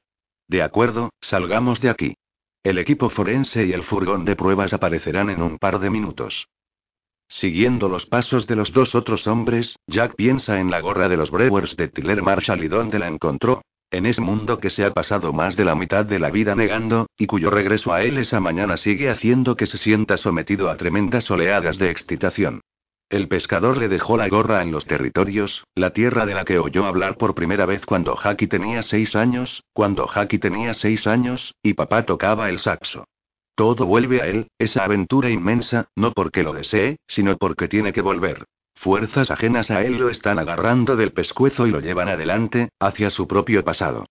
De 0.49 0.63
acuerdo, 0.63 1.11
salgamos 1.21 1.79
de 1.79 1.91
aquí. 1.91 2.15
El 2.61 2.77
equipo 2.77 3.09
forense 3.09 3.65
y 3.65 3.71
el 3.71 3.83
furgón 3.83 4.25
de 4.25 4.35
pruebas 4.35 4.73
aparecerán 4.73 5.29
en 5.29 5.41
un 5.41 5.59
par 5.59 5.79
de 5.79 5.89
minutos. 5.89 6.49
Siguiendo 7.29 7.87
los 7.87 8.05
pasos 8.05 8.47
de 8.47 8.57
los 8.57 8.73
dos 8.73 8.95
otros 8.95 9.27
hombres, 9.27 9.77
Jack 9.87 10.15
piensa 10.17 10.59
en 10.59 10.71
la 10.71 10.81
gorra 10.81 11.07
de 11.07 11.15
los 11.15 11.31
Brewers 11.31 11.77
de 11.77 11.87
Tiller 11.87 12.21
Marshall 12.21 12.65
y 12.65 12.67
dónde 12.67 12.99
la 12.99 13.07
encontró. 13.07 13.61
En 13.89 14.05
ese 14.05 14.21
mundo 14.21 14.59
que 14.59 14.69
se 14.69 14.83
ha 14.83 14.91
pasado 14.91 15.31
más 15.31 15.55
de 15.55 15.63
la 15.63 15.73
mitad 15.73 16.05
de 16.05 16.19
la 16.19 16.29
vida 16.29 16.55
negando, 16.55 17.07
y 17.17 17.25
cuyo 17.25 17.49
regreso 17.49 17.93
a 17.93 18.03
él 18.03 18.17
esa 18.17 18.41
mañana 18.41 18.75
sigue 18.75 19.09
haciendo 19.09 19.55
que 19.55 19.65
se 19.65 19.77
sienta 19.77 20.17
sometido 20.17 20.69
a 20.69 20.75
tremendas 20.75 21.31
oleadas 21.31 21.77
de 21.77 21.89
excitación. 21.89 22.61
El 23.09 23.29
pescador 23.29 23.77
le 23.77 23.87
dejó 23.87 24.17
la 24.17 24.27
gorra 24.27 24.61
en 24.61 24.71
los 24.71 24.85
territorios, 24.85 25.63
la 25.75 25.91
tierra 25.91 26.25
de 26.25 26.33
la 26.33 26.43
que 26.43 26.59
oyó 26.59 26.85
hablar 26.85 27.15
por 27.15 27.33
primera 27.33 27.65
vez 27.65 27.85
cuando 27.85 28.17
Jackie 28.21 28.47
tenía 28.47 28.83
seis 28.83 29.15
años, 29.15 29.63
cuando 29.71 30.09
Jackie 30.13 30.39
tenía 30.39 30.73
seis 30.73 31.07
años, 31.07 31.55
y 31.63 31.73
papá 31.73 32.05
tocaba 32.05 32.49
el 32.49 32.59
saxo. 32.59 33.05
Todo 33.55 33.85
vuelve 33.85 34.21
a 34.21 34.27
él, 34.27 34.47
esa 34.59 34.83
aventura 34.83 35.29
inmensa, 35.29 35.87
no 35.95 36.11
porque 36.11 36.43
lo 36.43 36.51
desee, 36.51 36.97
sino 37.07 37.37
porque 37.37 37.69
tiene 37.69 37.93
que 37.93 38.01
volver. 38.01 38.43
Fuerzas 38.79 39.31
ajenas 39.31 39.71
a 39.71 39.81
él 39.81 39.97
lo 39.97 40.09
están 40.09 40.37
agarrando 40.37 40.95
del 40.95 41.11
pescuezo 41.11 41.65
y 41.65 41.71
lo 41.71 41.79
llevan 41.79 42.09
adelante, 42.09 42.69
hacia 42.79 43.09
su 43.09 43.27
propio 43.27 43.63
pasado. 43.63 44.05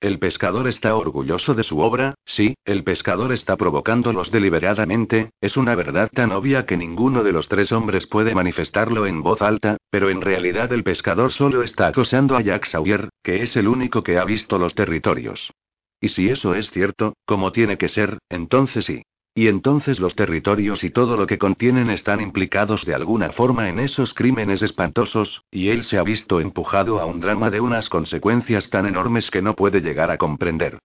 El 0.00 0.18
pescador 0.18 0.68
está 0.68 0.96
orgulloso 0.96 1.54
de 1.54 1.62
su 1.62 1.80
obra, 1.80 2.14
sí, 2.24 2.54
el 2.64 2.82
pescador 2.82 3.32
está 3.32 3.56
provocándolos 3.56 4.30
deliberadamente, 4.30 5.30
es 5.40 5.56
una 5.56 5.74
verdad 5.74 6.08
tan 6.12 6.32
obvia 6.32 6.66
que 6.66 6.76
ninguno 6.76 7.22
de 7.22 7.32
los 7.32 7.48
tres 7.48 7.70
hombres 7.72 8.06
puede 8.06 8.34
manifestarlo 8.34 9.06
en 9.06 9.22
voz 9.22 9.42
alta, 9.42 9.76
pero 9.90 10.08
en 10.08 10.20
realidad 10.20 10.72
el 10.72 10.82
pescador 10.82 11.32
solo 11.32 11.62
está 11.62 11.88
acosando 11.88 12.36
a 12.36 12.40
Jack 12.40 12.66
Sawyer, 12.66 13.10
que 13.22 13.42
es 13.42 13.56
el 13.56 13.68
único 13.68 14.02
que 14.02 14.18
ha 14.18 14.24
visto 14.24 14.58
los 14.58 14.74
territorios. 14.74 15.52
Y 16.00 16.08
si 16.08 16.28
eso 16.28 16.54
es 16.54 16.70
cierto, 16.70 17.14
como 17.24 17.52
tiene 17.52 17.76
que 17.76 17.88
ser, 17.88 18.18
entonces 18.28 18.84
sí. 18.84 19.02
Y 19.34 19.48
entonces 19.48 19.98
los 19.98 20.14
territorios 20.14 20.84
y 20.84 20.90
todo 20.90 21.16
lo 21.16 21.26
que 21.26 21.38
contienen 21.38 21.88
están 21.88 22.20
implicados 22.20 22.84
de 22.84 22.94
alguna 22.94 23.32
forma 23.32 23.70
en 23.70 23.80
esos 23.80 24.12
crímenes 24.12 24.60
espantosos, 24.60 25.42
y 25.50 25.68
él 25.68 25.84
se 25.84 25.96
ha 25.96 26.02
visto 26.02 26.40
empujado 26.40 27.00
a 27.00 27.06
un 27.06 27.20
drama 27.20 27.50
de 27.50 27.60
unas 27.60 27.88
consecuencias 27.88 28.68
tan 28.68 28.86
enormes 28.86 29.30
que 29.30 29.40
no 29.40 29.56
puede 29.56 29.80
llegar 29.80 30.10
a 30.10 30.18
comprender. 30.18 30.78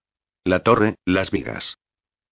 La 0.44 0.60
torre, 0.60 0.94
las 1.04 1.30
vigas. 1.30 1.76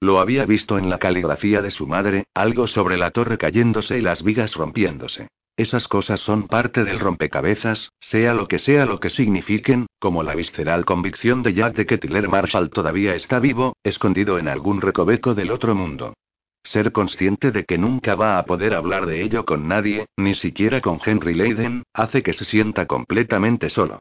Lo 0.00 0.18
había 0.18 0.46
visto 0.46 0.78
en 0.78 0.88
la 0.88 0.98
caligrafía 0.98 1.60
de 1.60 1.70
su 1.70 1.86
madre, 1.86 2.24
algo 2.34 2.66
sobre 2.66 2.96
la 2.96 3.10
torre 3.10 3.36
cayéndose 3.36 3.98
y 3.98 4.00
las 4.00 4.22
vigas 4.22 4.54
rompiéndose. 4.54 5.28
Esas 5.56 5.88
cosas 5.88 6.20
son 6.20 6.48
parte 6.48 6.84
del 6.84 7.00
rompecabezas, 7.00 7.90
sea 7.98 8.34
lo 8.34 8.46
que 8.46 8.58
sea 8.58 8.84
lo 8.84 9.00
que 9.00 9.08
signifiquen, 9.08 9.86
como 9.98 10.22
la 10.22 10.34
visceral 10.34 10.84
convicción 10.84 11.42
de 11.42 11.54
Jack 11.54 11.76
de 11.76 11.86
que 11.86 11.96
Tiller 11.96 12.28
Marshall 12.28 12.68
todavía 12.68 13.14
está 13.14 13.38
vivo, 13.38 13.74
escondido 13.82 14.38
en 14.38 14.48
algún 14.48 14.82
recoveco 14.82 15.34
del 15.34 15.50
otro 15.50 15.74
mundo. 15.74 16.12
Ser 16.62 16.92
consciente 16.92 17.52
de 17.52 17.64
que 17.64 17.78
nunca 17.78 18.16
va 18.16 18.38
a 18.38 18.44
poder 18.44 18.74
hablar 18.74 19.06
de 19.06 19.22
ello 19.22 19.46
con 19.46 19.66
nadie, 19.66 20.06
ni 20.18 20.34
siquiera 20.34 20.82
con 20.82 20.98
Henry 21.02 21.32
Leiden, 21.32 21.84
hace 21.94 22.22
que 22.22 22.34
se 22.34 22.44
sienta 22.44 22.86
completamente 22.86 23.70
solo. 23.70 24.00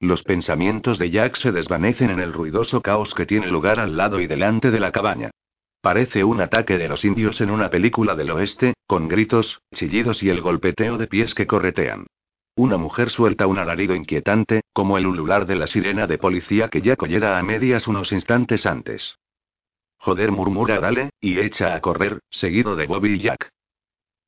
Los 0.00 0.24
pensamientos 0.24 0.98
de 0.98 1.10
Jack 1.10 1.36
se 1.36 1.52
desvanecen 1.52 2.10
en 2.10 2.18
el 2.18 2.32
ruidoso 2.32 2.80
caos 2.80 3.14
que 3.14 3.26
tiene 3.26 3.46
lugar 3.46 3.78
al 3.78 3.96
lado 3.96 4.20
y 4.20 4.26
delante 4.26 4.72
de 4.72 4.80
la 4.80 4.90
cabaña. 4.90 5.30
Parece 5.84 6.24
un 6.24 6.40
ataque 6.40 6.78
de 6.78 6.88
los 6.88 7.04
indios 7.04 7.42
en 7.42 7.50
una 7.50 7.68
película 7.68 8.14
del 8.14 8.30
oeste, 8.30 8.72
con 8.86 9.06
gritos, 9.06 9.60
chillidos 9.74 10.22
y 10.22 10.30
el 10.30 10.40
golpeteo 10.40 10.96
de 10.96 11.06
pies 11.06 11.34
que 11.34 11.46
corretean. 11.46 12.06
Una 12.56 12.78
mujer 12.78 13.10
suelta 13.10 13.46
un 13.46 13.58
alarido 13.58 13.94
inquietante, 13.94 14.62
como 14.72 14.96
el 14.96 15.06
ulular 15.06 15.44
de 15.44 15.56
la 15.56 15.66
sirena 15.66 16.06
de 16.06 16.16
policía 16.16 16.68
que 16.68 16.80
ya 16.80 16.96
collera 16.96 17.38
a 17.38 17.42
medias 17.42 17.86
unos 17.86 18.12
instantes 18.12 18.64
antes. 18.64 19.16
Joder, 19.98 20.32
murmura 20.32 20.80
Dale, 20.80 21.10
y 21.20 21.38
echa 21.38 21.74
a 21.74 21.82
correr, 21.82 22.20
seguido 22.30 22.76
de 22.76 22.86
Bobby 22.86 23.16
y 23.16 23.18
Jack. 23.18 23.50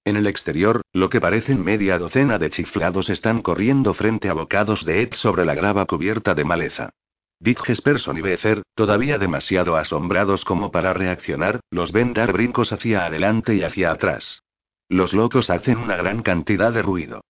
En 0.04 0.16
el 0.16 0.26
exterior, 0.26 0.82
lo 0.92 1.08
que 1.08 1.22
parecen 1.22 1.64
media 1.64 1.98
docena 1.98 2.38
de 2.38 2.50
chiflados 2.50 3.08
están 3.08 3.40
corriendo 3.40 3.94
frente 3.94 4.28
a 4.28 4.34
bocados 4.34 4.84
de 4.84 5.00
Ed 5.00 5.14
sobre 5.14 5.46
la 5.46 5.54
grava 5.54 5.86
cubierta 5.86 6.34
de 6.34 6.44
maleza. 6.44 6.90
Dick 7.38 7.62
Jesperson 7.64 8.16
y 8.16 8.22
Becer, 8.22 8.62
todavía 8.74 9.18
demasiado 9.18 9.76
asombrados 9.76 10.44
como 10.44 10.70
para 10.70 10.94
reaccionar, 10.94 11.60
los 11.70 11.92
ven 11.92 12.14
dar 12.14 12.32
brincos 12.32 12.72
hacia 12.72 13.04
adelante 13.04 13.54
y 13.54 13.62
hacia 13.62 13.92
atrás. 13.92 14.42
Los 14.88 15.12
locos 15.12 15.50
hacen 15.50 15.78
una 15.78 15.96
gran 15.96 16.22
cantidad 16.22 16.72
de 16.72 16.82
ruido. 16.82 17.20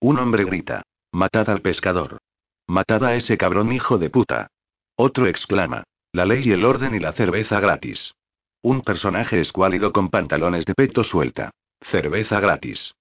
Un 0.00 0.18
hombre 0.18 0.44
grita: 0.44 0.82
Matad 1.12 1.50
al 1.50 1.62
pescador. 1.62 2.18
Matad 2.66 3.04
a 3.04 3.14
ese 3.14 3.36
cabrón 3.38 3.72
hijo 3.72 3.98
de 3.98 4.10
puta. 4.10 4.48
Otro 4.96 5.26
exclama: 5.26 5.84
La 6.12 6.26
ley 6.26 6.42
y 6.44 6.52
el 6.52 6.64
orden 6.64 6.94
y 6.94 7.00
la 7.00 7.12
cerveza 7.12 7.58
gratis. 7.58 8.14
Un 8.62 8.82
personaje 8.82 9.40
escuálido 9.40 9.92
con 9.92 10.10
pantalones 10.10 10.64
de 10.64 10.74
peto 10.74 11.04
suelta: 11.04 11.50
Cerveza 11.80 12.40
gratis. 12.40 12.94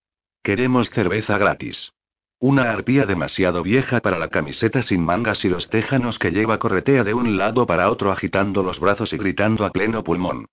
Queremos 0.43 0.89
cerveza 0.91 1.37
gratis. 1.37 1.91
Una 2.47 2.69
arpía 2.69 3.07
demasiado 3.07 3.63
vieja 3.63 4.01
para 4.01 4.19
la 4.19 4.27
camiseta 4.27 4.83
sin 4.83 5.03
mangas 5.03 5.43
y 5.43 5.49
los 5.49 5.67
téjanos 5.71 6.19
que 6.19 6.29
lleva 6.29 6.59
corretea 6.59 7.03
de 7.03 7.15
un 7.15 7.39
lado 7.39 7.65
para 7.65 7.89
otro 7.89 8.11
agitando 8.11 8.61
los 8.61 8.79
brazos 8.79 9.11
y 9.13 9.17
gritando 9.17 9.65
a 9.65 9.71
pleno 9.71 10.03
pulmón. 10.03 10.45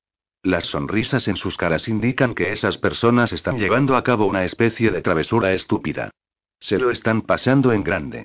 Las 0.43 0.65
sonrisas 0.65 1.29
en 1.29 1.37
sus 1.37 1.55
caras 1.59 1.89
indican 1.89 2.35
que 2.35 2.51
esas 2.51 2.79
personas 2.79 3.31
están 3.35 3.59
llevando 3.59 3.95
a 3.95 4.03
cabo 4.05 4.25
una 4.25 4.47
especie 4.47 4.91
de 4.91 5.03
travesura 5.03 5.53
estúpida. 5.53 6.11
Se 6.61 6.79
lo 6.79 6.91
están 6.91 7.21
pasando 7.21 7.73
en 7.73 7.85
grande. 7.85 8.25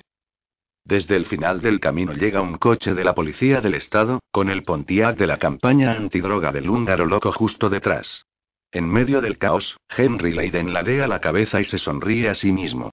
Desde 0.86 1.16
el 1.16 1.26
final 1.26 1.60
del 1.60 1.78
camino 1.78 2.14
llega 2.14 2.40
un 2.40 2.56
coche 2.56 2.94
de 2.94 3.04
la 3.04 3.14
policía 3.14 3.60
del 3.60 3.74
estado, 3.74 4.20
con 4.30 4.48
el 4.48 4.62
Pontiac 4.62 5.18
de 5.18 5.26
la 5.26 5.36
campaña 5.36 5.92
antidroga 5.92 6.52
del 6.52 6.70
húngaro 6.70 7.04
loco 7.04 7.32
justo 7.32 7.68
detrás. 7.68 8.24
En 8.72 8.88
medio 8.88 9.20
del 9.20 9.36
caos, 9.36 9.76
Henry 9.94 10.32
Leiden 10.32 10.72
ladea 10.72 11.06
la 11.06 11.20
cabeza 11.20 11.60
y 11.60 11.66
se 11.66 11.78
sonríe 11.78 12.30
a 12.30 12.34
sí 12.34 12.50
mismo. 12.50 12.92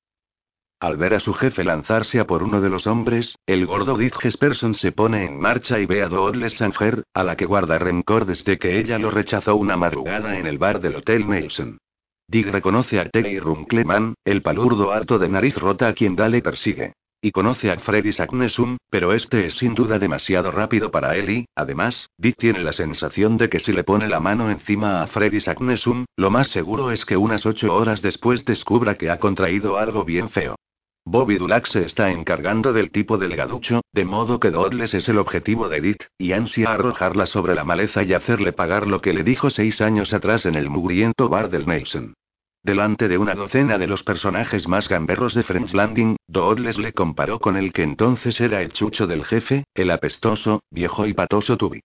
Al 0.79 0.97
ver 0.97 1.13
a 1.13 1.19
su 1.21 1.33
jefe 1.33 1.63
lanzarse 1.63 2.19
a 2.19 2.27
por 2.27 2.43
uno 2.43 2.59
de 2.59 2.69
los 2.69 2.85
hombres, 2.85 3.37
el 3.45 3.65
gordo 3.65 3.97
Dick 3.97 4.19
Jesperson 4.19 4.75
se 4.75 4.91
pone 4.91 5.25
en 5.25 5.39
marcha 5.39 5.79
y 5.79 5.85
ve 5.85 6.03
a 6.03 6.09
Doodles 6.09 6.57
Sanger, 6.57 7.03
a 7.13 7.23
la 7.23 7.37
que 7.37 7.45
guarda 7.45 7.79
rencor 7.79 8.25
desde 8.25 8.57
que 8.57 8.77
ella 8.77 8.99
lo 8.99 9.09
rechazó 9.09 9.55
una 9.55 9.77
madrugada 9.77 10.37
en 10.37 10.47
el 10.47 10.57
bar 10.57 10.81
del 10.81 10.97
Hotel 10.97 11.23
Mason. 11.23 11.77
Dick 12.27 12.47
reconoce 12.47 12.99
a 12.99 13.09
Terry 13.09 13.39
Runkleman, 13.39 14.15
el 14.25 14.41
palurdo 14.41 14.91
harto 14.91 15.17
de 15.17 15.29
nariz 15.29 15.55
rota 15.55 15.87
a 15.87 15.93
quien 15.93 16.15
Dale 16.15 16.41
persigue. 16.41 16.93
Y 17.25 17.31
conoce 17.31 17.71
a 17.71 17.79
Freddy 17.79 18.13
Sagnesum, 18.13 18.77
pero 18.91 19.11
este 19.11 19.47
es 19.47 19.55
sin 19.55 19.73
duda 19.73 19.97
demasiado 19.97 20.51
rápido 20.51 20.91
para 20.91 21.15
él 21.15 21.27
y, 21.31 21.45
además, 21.55 22.07
Dick 22.19 22.37
tiene 22.37 22.61
la 22.61 22.71
sensación 22.71 23.37
de 23.37 23.49
que 23.49 23.59
si 23.59 23.71
le 23.71 23.83
pone 23.83 24.07
la 24.07 24.19
mano 24.19 24.51
encima 24.51 25.01
a 25.01 25.07
Freddy 25.07 25.41
Sagnesum, 25.41 26.05
lo 26.17 26.29
más 26.29 26.49
seguro 26.49 26.91
es 26.91 27.03
que 27.03 27.17
unas 27.17 27.47
ocho 27.47 27.73
horas 27.73 28.03
después 28.03 28.45
descubra 28.45 28.93
que 28.93 29.09
ha 29.09 29.17
contraído 29.17 29.79
algo 29.79 30.05
bien 30.05 30.29
feo. 30.29 30.53
Bobby 31.03 31.39
Dulac 31.39 31.65
se 31.65 31.85
está 31.85 32.11
encargando 32.11 32.73
del 32.73 32.91
tipo 32.91 33.17
delgaducho, 33.17 33.81
de 33.91 34.05
modo 34.05 34.39
que 34.39 34.51
Dodles 34.51 34.93
es 34.93 35.09
el 35.09 35.17
objetivo 35.17 35.67
de 35.67 35.77
Edith, 35.77 36.03
y 36.19 36.33
ansia 36.33 36.73
arrojarla 36.73 37.25
sobre 37.25 37.55
la 37.55 37.63
maleza 37.63 38.03
y 38.03 38.13
hacerle 38.13 38.53
pagar 38.53 38.85
lo 38.85 39.01
que 39.01 39.13
le 39.13 39.23
dijo 39.23 39.49
seis 39.49 39.81
años 39.81 40.13
atrás 40.13 40.45
en 40.45 40.53
el 40.53 40.69
mugriento 40.69 41.27
bar 41.27 41.49
del 41.49 41.65
Mason. 41.65 42.13
Delante 42.65 43.07
de 43.07 43.19
una 43.19 43.35
docena 43.35 43.77
de 43.77 43.85
los 43.85 44.01
personajes 44.01 44.67
más 44.67 44.89
gamberros 44.89 45.35
de 45.35 45.43
French 45.43 45.73
Landing, 45.73 46.17
Doodles 46.27 46.79
le 46.79 46.93
comparó 46.93 47.39
con 47.39 47.55
el 47.55 47.71
que 47.71 47.83
entonces 47.83 48.41
era 48.41 48.61
el 48.61 48.73
chucho 48.73 49.05
del 49.05 49.23
jefe, 49.23 49.65
el 49.75 49.91
apestoso, 49.91 50.61
viejo 50.71 51.05
y 51.05 51.13
patoso 51.13 51.57
Tubi. 51.57 51.81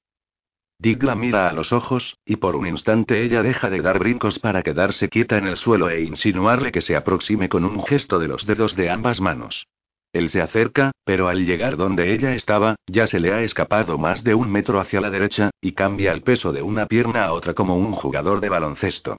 Dick 0.78 1.02
la 1.02 1.14
mira 1.14 1.50
a 1.50 1.52
los 1.52 1.74
ojos, 1.74 2.16
y 2.24 2.36
por 2.36 2.56
un 2.56 2.66
instante 2.66 3.22
ella 3.22 3.42
deja 3.42 3.68
de 3.68 3.82
dar 3.82 3.98
brincos 3.98 4.38
para 4.38 4.62
quedarse 4.62 5.10
quieta 5.10 5.36
en 5.36 5.46
el 5.46 5.58
suelo 5.58 5.90
e 5.90 6.00
insinuarle 6.00 6.72
que 6.72 6.80
se 6.80 6.96
aproxime 6.96 7.50
con 7.50 7.66
un 7.66 7.84
gesto 7.84 8.18
de 8.18 8.28
los 8.28 8.46
dedos 8.46 8.74
de 8.74 8.88
ambas 8.88 9.20
manos. 9.20 9.66
Él 10.14 10.30
se 10.30 10.40
acerca, 10.40 10.92
pero 11.04 11.28
al 11.28 11.44
llegar 11.44 11.76
donde 11.76 12.14
ella 12.14 12.34
estaba, 12.34 12.76
ya 12.86 13.06
se 13.06 13.20
le 13.20 13.34
ha 13.34 13.42
escapado 13.42 13.98
más 13.98 14.24
de 14.24 14.34
un 14.34 14.50
metro 14.50 14.80
hacia 14.80 15.02
la 15.02 15.10
derecha, 15.10 15.50
y 15.60 15.72
cambia 15.72 16.12
el 16.12 16.22
peso 16.22 16.52
de 16.52 16.62
una 16.62 16.86
pierna 16.86 17.26
a 17.26 17.32
otra 17.32 17.52
como 17.52 17.76
un 17.76 17.92
jugador 17.92 18.40
de 18.40 18.48
baloncesto. 18.48 19.18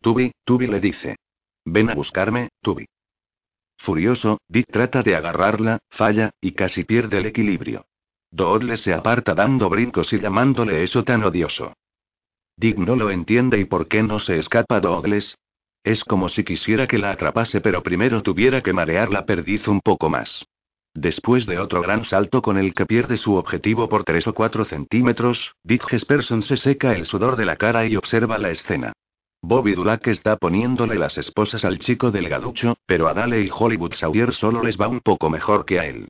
Tubi, 0.00 0.32
Tubi 0.44 0.66
le 0.66 0.80
dice. 0.80 1.16
Ven 1.64 1.90
a 1.90 1.94
buscarme, 1.94 2.48
Tubi. 2.62 2.86
Furioso, 3.78 4.38
Dick 4.48 4.66
trata 4.70 5.02
de 5.02 5.14
agarrarla, 5.14 5.78
falla, 5.90 6.30
y 6.40 6.52
casi 6.52 6.84
pierde 6.84 7.18
el 7.18 7.26
equilibrio. 7.26 7.86
Doodle 8.30 8.76
se 8.76 8.92
aparta 8.92 9.34
dando 9.34 9.68
brincos 9.68 10.12
y 10.12 10.18
llamándole 10.18 10.82
eso 10.82 11.04
tan 11.04 11.22
odioso. 11.24 11.72
Dick 12.56 12.76
no 12.76 12.96
lo 12.96 13.10
entiende 13.10 13.58
y 13.58 13.64
por 13.64 13.88
qué 13.88 14.02
no 14.02 14.18
se 14.18 14.38
escapa 14.38 14.80
Douglas. 14.80 15.36
Es 15.84 16.02
como 16.04 16.28
si 16.28 16.44
quisiera 16.44 16.86
que 16.86 16.98
la 16.98 17.12
atrapase, 17.12 17.60
pero 17.60 17.82
primero 17.82 18.22
tuviera 18.22 18.62
que 18.62 18.72
marear 18.72 19.10
la 19.10 19.24
perdiz 19.24 19.66
un 19.68 19.80
poco 19.80 20.10
más. 20.10 20.44
Después 20.92 21.46
de 21.46 21.58
otro 21.60 21.80
gran 21.80 22.04
salto 22.04 22.42
con 22.42 22.58
el 22.58 22.74
que 22.74 22.84
pierde 22.84 23.16
su 23.16 23.34
objetivo 23.34 23.88
por 23.88 24.04
3 24.04 24.26
o 24.26 24.34
4 24.34 24.64
centímetros, 24.64 25.54
Dick 25.62 25.88
Jesperson 25.88 26.42
se 26.42 26.56
seca 26.56 26.94
el 26.94 27.06
sudor 27.06 27.36
de 27.36 27.44
la 27.44 27.56
cara 27.56 27.86
y 27.86 27.94
observa 27.94 28.38
la 28.38 28.50
escena. 28.50 28.92
Bobby 29.42 29.74
Dulac 29.74 30.06
está 30.08 30.36
poniéndole 30.36 30.96
las 30.96 31.16
esposas 31.16 31.64
al 31.64 31.78
chico 31.78 32.10
delgaducho, 32.10 32.76
pero 32.86 33.08
a 33.08 33.14
Dale 33.14 33.40
y 33.40 33.50
Hollywood 33.52 33.94
Sawyer 33.94 34.34
solo 34.34 34.62
les 34.62 34.76
va 34.76 34.88
un 34.88 35.00
poco 35.00 35.30
mejor 35.30 35.64
que 35.64 35.78
a 35.78 35.86
él. 35.86 36.08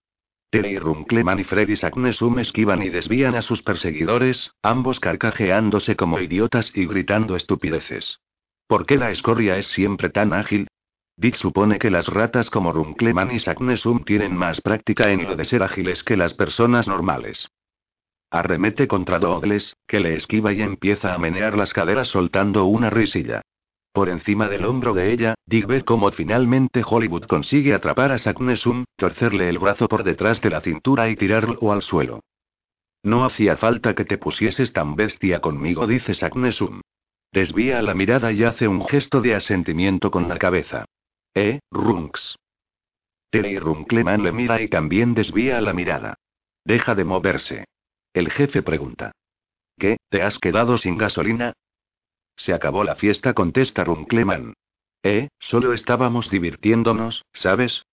Terry 0.51 0.79
Runkleman 0.79 1.41
y 1.41 1.45
Freddy 1.45 1.77
Sagnesum 1.77 2.39
esquivan 2.39 2.83
y 2.83 2.89
desvían 2.89 3.35
a 3.35 3.43
sus 3.43 3.63
perseguidores, 3.63 4.53
ambos 4.63 4.99
carcajeándose 4.99 5.95
como 5.95 6.21
idiotas 6.21 6.73
y 6.75 6.87
gritando 6.87 7.37
estupideces. 7.37 8.19
¿Por 8.67 8.87
qué 8.87 8.97
la 8.97 9.11
escoria 9.11 9.59
es 9.59 9.67
siempre 9.69 10.09
tan 10.09 10.33
ágil? 10.33 10.67
Dick 11.19 11.37
supone 11.37 11.79
que 11.79 11.91
las 11.91 12.07
ratas 12.07 12.49
como 12.49 12.73
Runkleman 12.73 13.31
y 13.31 13.41
Sagnesum 13.41 14.05
tienen 14.05 14.35
más 14.35 14.63
práctica 14.63 15.11
en 15.11 15.25
lo 15.25 15.37
de 15.37 15.45
ser 15.45 15.63
ágiles 15.63 16.03
que 16.03 16.17
las 16.17 16.33
personas 16.33 16.89
normales. 16.89 17.47
Arremete 18.31 18.87
contra 18.87 19.19
Douglas, 19.19 19.75
que 19.87 20.01
le 20.01 20.15
esquiva 20.15 20.53
y 20.53 20.61
empieza 20.61 21.15
a 21.15 21.19
menear 21.19 21.57
las 21.57 21.73
caderas 21.73 22.09
soltando 22.09 22.67
una 22.67 22.91
risilla. 22.91 23.43
Por 23.93 24.11
encima 24.11 24.49
del 24.49 24.67
hombro 24.67 24.93
de 24.93 25.13
ella, 25.13 25.35
Dick 25.47 25.67
ve 25.67 25.83
cómo 25.83 26.11
finalmente 26.13 26.83
Hollywood 26.87 27.25
consigue 27.25 27.73
atrapar 27.75 28.13
a 28.13 28.19
Saknesum, 28.19 28.85
torcerle 28.97 29.49
el 29.49 29.59
brazo 29.59 29.89
por 29.89 30.05
detrás 30.05 30.41
de 30.43 30.51
la 30.51 30.61
cintura 30.61 31.09
y 31.09 31.17
tirarlo 31.17 31.73
al 31.73 31.83
suelo. 31.83 32.21
No 33.03 33.25
hacía 33.25 33.57
falta 33.57 33.95
que 33.95 34.05
te 34.05 34.19
pusieses 34.19 34.73
tan 34.73 34.95
bestia 34.95 35.41
conmigo, 35.41 35.87
dice 35.87 36.15
Saknesum. 36.15 36.83
Desvía 37.33 37.81
la 37.83 37.95
mirada 37.95 38.33
y 38.33 38.45
hace 38.45 38.69
un 38.69 38.87
gesto 38.87 39.21
de 39.21 39.35
asentimiento 39.35 40.11
con 40.11 40.29
la 40.29 40.39
cabeza. 40.39 40.85
Eh, 41.35 41.61
Runks. 41.71 42.37
Terry 43.31 43.59
Runkleman 43.59 44.23
le 44.23 44.33
mira 44.33 44.61
y 44.61 44.69
también 44.69 45.15
desvía 45.15 45.61
la 45.61 45.73
mirada. 45.73 46.15
Deja 46.65 46.95
de 46.95 47.05
moverse. 47.05 47.65
El 48.19 48.33
jefe 48.33 48.65
pregunta. 48.65 49.13
¿Qué, 49.79 49.97
te 50.11 50.23
has 50.23 50.41
quedado 50.41 50.77
sin 50.77 50.99
gasolina? 50.99 51.53
Se 52.37 52.53
acabó 52.53 52.83
la 52.83 52.97
fiesta, 52.97 53.33
contesta 53.33 53.85
Runkleman. 53.85 54.55
Eh, 55.05 55.29
solo 55.39 55.73
estábamos 55.73 56.29
divirtiéndonos, 56.29 57.23
¿sabes? 57.33 57.85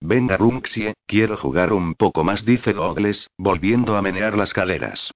Venga, 0.00 0.38
Runksie, 0.38 0.94
quiero 1.06 1.36
jugar 1.36 1.74
un 1.74 1.94
poco 1.94 2.24
más, 2.24 2.46
dice 2.46 2.72
Douglas, 2.72 3.28
volviendo 3.36 3.98
a 3.98 4.00
menear 4.00 4.34
las 4.34 4.54
caderas. 4.54 5.10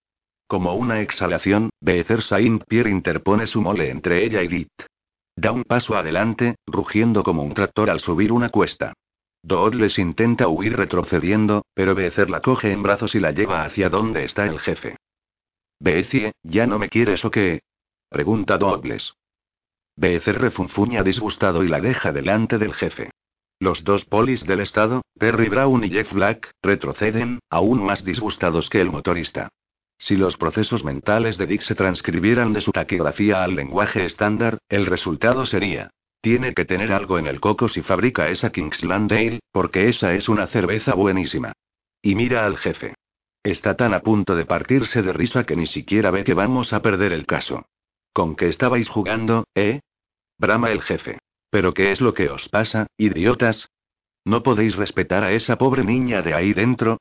Como 0.46 0.74
una 0.74 1.00
exhalación, 1.00 1.70
Beezer 1.80 2.22
Saint 2.22 2.62
Pierre 2.68 2.90
interpone 2.90 3.46
su 3.46 3.62
mole 3.62 3.88
entre 3.88 4.26
ella 4.26 4.42
y 4.42 4.48
Dit. 4.48 4.82
Da 5.36 5.52
un 5.52 5.64
paso 5.64 5.96
adelante, 5.96 6.56
rugiendo 6.66 7.22
como 7.22 7.44
un 7.44 7.54
tractor 7.54 7.88
al 7.88 8.00
subir 8.00 8.30
una 8.32 8.50
cuesta. 8.50 8.92
Douglas 9.42 9.98
intenta 9.98 10.48
huir 10.48 10.76
retrocediendo, 10.76 11.64
pero 11.74 11.94
Beezer 11.94 12.28
la 12.28 12.40
coge 12.40 12.72
en 12.72 12.82
brazos 12.82 13.14
y 13.14 13.20
la 13.20 13.32
lleva 13.32 13.64
hacia 13.64 13.88
donde 13.88 14.24
está 14.24 14.46
el 14.46 14.58
jefe. 14.58 14.96
Beezie, 15.80 16.32
¿ya 16.42 16.66
no 16.66 16.78
me 16.78 16.88
quieres 16.88 17.24
o 17.24 17.30
qué? 17.30 17.60
Pregunta 18.08 18.58
Douglas. 18.58 19.14
Beezer 19.96 20.40
refunfuña 20.40 21.02
disgustado 21.02 21.62
y 21.62 21.68
la 21.68 21.80
deja 21.80 22.12
delante 22.12 22.58
del 22.58 22.74
jefe. 22.74 23.10
Los 23.60 23.82
dos 23.84 24.04
polis 24.04 24.46
del 24.46 24.60
estado, 24.60 25.02
Terry 25.18 25.48
Brown 25.48 25.82
y 25.84 25.90
Jeff 25.90 26.12
Black, 26.12 26.52
retroceden, 26.62 27.40
aún 27.50 27.84
más 27.84 28.04
disgustados 28.04 28.68
que 28.70 28.80
el 28.80 28.90
motorista. 28.90 29.48
Si 29.98 30.16
los 30.16 30.36
procesos 30.36 30.84
mentales 30.84 31.38
de 31.38 31.46
Dick 31.46 31.62
se 31.62 31.74
transcribieran 31.74 32.52
de 32.52 32.60
su 32.60 32.70
taquigrafía 32.70 33.42
al 33.42 33.56
lenguaje 33.56 34.04
estándar, 34.04 34.58
el 34.68 34.86
resultado 34.86 35.44
sería: 35.44 35.90
tiene 36.20 36.54
que 36.54 36.64
tener 36.64 36.92
algo 36.92 37.18
en 37.18 37.26
el 37.26 37.40
coco 37.40 37.68
si 37.68 37.82
fabrica 37.82 38.28
esa 38.28 38.50
Kingsland 38.50 39.12
Ale, 39.12 39.40
porque 39.52 39.88
esa 39.88 40.14
es 40.14 40.28
una 40.28 40.46
cerveza 40.48 40.94
buenísima. 40.94 41.52
Y 42.02 42.14
mira 42.14 42.46
al 42.46 42.56
jefe. 42.56 42.94
Está 43.42 43.76
tan 43.76 43.94
a 43.94 44.00
punto 44.00 44.34
de 44.36 44.44
partirse 44.44 45.02
de 45.02 45.12
risa 45.12 45.44
que 45.44 45.56
ni 45.56 45.66
siquiera 45.66 46.10
ve 46.10 46.24
que 46.24 46.34
vamos 46.34 46.72
a 46.72 46.82
perder 46.82 47.12
el 47.12 47.26
caso. 47.26 47.66
¿Con 48.12 48.36
qué 48.36 48.48
estabais 48.48 48.88
jugando, 48.88 49.44
eh? 49.54 49.80
Brama 50.38 50.70
el 50.70 50.82
jefe. 50.82 51.18
¿Pero 51.50 51.72
qué 51.72 51.92
es 51.92 52.00
lo 52.00 52.14
que 52.14 52.28
os 52.28 52.48
pasa, 52.48 52.88
idiotas? 52.96 53.68
¿No 54.24 54.42
podéis 54.42 54.76
respetar 54.76 55.24
a 55.24 55.32
esa 55.32 55.56
pobre 55.56 55.84
niña 55.84 56.20
de 56.22 56.34
ahí 56.34 56.52
dentro? 56.52 56.98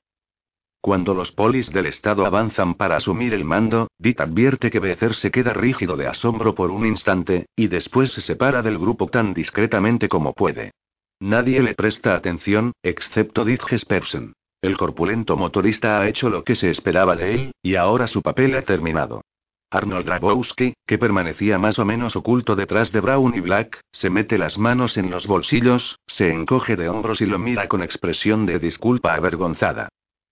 Cuando 0.88 1.14
los 1.14 1.34
polis 1.34 1.70
del 1.74 1.88
Estado 1.88 2.26
avanzan 2.26 2.76
para 2.76 2.96
asumir 2.96 3.34
el 3.34 3.44
mando, 3.44 3.90
Dit 4.00 4.22
advierte 4.22 4.72
que 4.72 4.80
Becer 4.80 5.16
se 5.16 5.32
queda 5.32 5.52
rígido 5.52 5.98
de 5.98 6.08
asombro 6.08 6.56
por 6.56 6.72
un 6.72 6.86
instante, 6.86 7.48
y 7.58 7.68
después 7.68 8.14
se 8.14 8.22
separa 8.22 8.62
del 8.62 8.78
grupo 8.78 9.08
tan 9.08 9.34
discretamente 9.34 10.08
como 10.08 10.32
puede. 10.32 10.72
Nadie 11.20 11.62
le 11.62 11.74
presta 11.74 12.16
atención, 12.16 12.72
excepto 12.84 13.44
Dit 13.44 13.62
Jespersen. 13.64 14.32
El 14.62 14.78
corpulento 14.78 15.36
motorista 15.36 16.00
ha 16.00 16.08
hecho 16.08 16.30
lo 16.30 16.46
que 16.46 16.56
se 16.56 16.70
esperaba 16.70 17.18
de 17.18 17.36
él, 17.36 17.52
y 17.62 17.76
ahora 17.76 18.08
su 18.08 18.22
papel 18.22 18.56
ha 18.56 18.62
terminado. 18.62 19.26
Arnold 19.70 20.06
Grabowski, 20.06 20.74
que 20.86 20.98
permanecía 20.98 21.60
más 21.60 21.80
o 21.80 21.84
menos 21.84 22.16
oculto 22.16 22.56
detrás 22.56 22.94
de 22.94 23.02
Brown 23.02 23.36
y 23.36 23.42
Black, 23.42 23.82
se 23.92 24.10
mete 24.10 24.38
las 24.38 24.58
manos 24.58 24.96
en 24.96 25.12
los 25.12 25.28
bolsillos, 25.28 25.98
se 26.08 26.32
encoge 26.32 26.78
de 26.78 26.88
hombros 26.88 27.20
y 27.20 27.26
lo 27.26 27.40
mira 27.40 27.68
con 27.68 27.84
expresión 27.84 28.46
de 28.46 28.60
disculpa 28.60 29.16
avergonzada. 29.16 29.90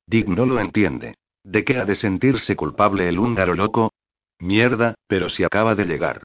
Dick 0.08 0.28
no 0.28 0.46
lo 0.46 0.60
entiende. 0.60 1.16
¿De 1.44 1.64
qué 1.64 1.78
ha 1.78 1.86
de 1.86 1.96
sentirse 1.96 2.56
culpable 2.56 3.10
el 3.10 3.20
húngaro 3.20 3.56
loco? 3.56 3.92
Mierda, 4.40 4.96
pero 5.08 5.30
si 5.30 5.44
acaba 5.44 5.76
de 5.76 5.86
llegar. 5.86 6.24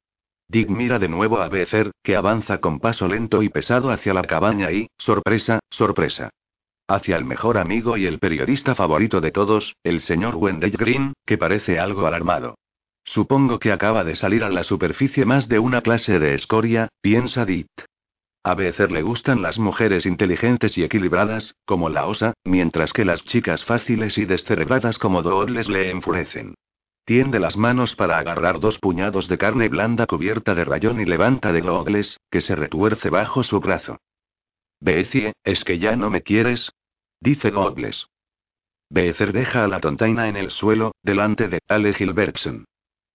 Dick 0.48 0.68
mira 0.68 0.98
de 0.98 1.08
nuevo 1.08 1.38
a 1.38 1.48
Becer, 1.48 1.92
que 2.02 2.16
avanza 2.16 2.58
con 2.58 2.80
paso 2.80 3.06
lento 3.06 3.42
y 3.42 3.48
pesado 3.48 3.90
hacia 3.90 4.14
la 4.14 4.22
cabaña 4.22 4.72
y, 4.72 4.88
sorpresa, 4.98 5.60
sorpresa. 5.70 6.30
Hacia 6.88 7.16
el 7.16 7.24
mejor 7.24 7.56
amigo 7.56 7.96
y 7.96 8.06
el 8.06 8.18
periodista 8.18 8.74
favorito 8.74 9.20
de 9.20 9.30
todos, 9.30 9.76
el 9.84 10.00
señor 10.00 10.34
Wendell 10.34 10.72
Green, 10.72 11.12
que 11.24 11.38
parece 11.38 11.78
algo 11.78 12.06
alarmado. 12.06 12.56
Supongo 13.04 13.58
que 13.58 13.70
acaba 13.70 14.02
de 14.02 14.16
salir 14.16 14.42
a 14.42 14.50
la 14.50 14.64
superficie 14.64 15.24
más 15.24 15.48
de 15.48 15.58
una 15.60 15.82
clase 15.82 16.18
de 16.18 16.34
escoria, 16.34 16.88
piensa 17.00 17.44
Dit. 17.44 17.70
A 18.42 18.54
veces 18.54 18.90
le 18.90 19.02
gustan 19.02 19.42
las 19.42 19.58
mujeres 19.58 20.06
inteligentes 20.06 20.78
y 20.78 20.82
equilibradas, 20.82 21.54
como 21.66 21.88
la 21.88 22.06
osa, 22.06 22.32
mientras 22.44 22.92
que 22.92 23.04
las 23.04 23.22
chicas 23.24 23.64
fáciles 23.64 24.16
y 24.16 24.24
descerebradas 24.24 24.98
como 24.98 25.22
Doodles 25.22 25.68
le 25.68 25.90
enfurecen. 25.90 26.54
Tiende 27.04 27.38
las 27.38 27.56
manos 27.56 27.94
para 27.96 28.18
agarrar 28.18 28.60
dos 28.60 28.78
puñados 28.78 29.28
de 29.28 29.36
carne 29.36 29.68
blanda 29.68 30.06
cubierta 30.06 30.54
de 30.54 30.64
rayón 30.64 31.00
y 31.00 31.04
levanta 31.04 31.52
de 31.52 31.60
Doodles, 31.60 32.18
que 32.30 32.40
se 32.40 32.54
retuerce 32.54 33.10
bajo 33.10 33.42
su 33.42 33.60
brazo. 33.60 33.98
Beecie, 34.80 35.34
¿es 35.44 35.62
que 35.64 35.78
ya 35.78 35.96
no 35.96 36.08
me 36.08 36.22
quieres? 36.22 36.70
Dice 37.20 37.50
Douglas. 37.50 38.06
Beezer 38.88 39.32
deja 39.32 39.64
a 39.64 39.68
la 39.68 39.80
tontaina 39.80 40.28
en 40.28 40.36
el 40.36 40.50
suelo, 40.50 40.92
delante 41.02 41.48
de 41.48 41.60
Ale 41.68 41.92
Gilbertson. 41.92 42.64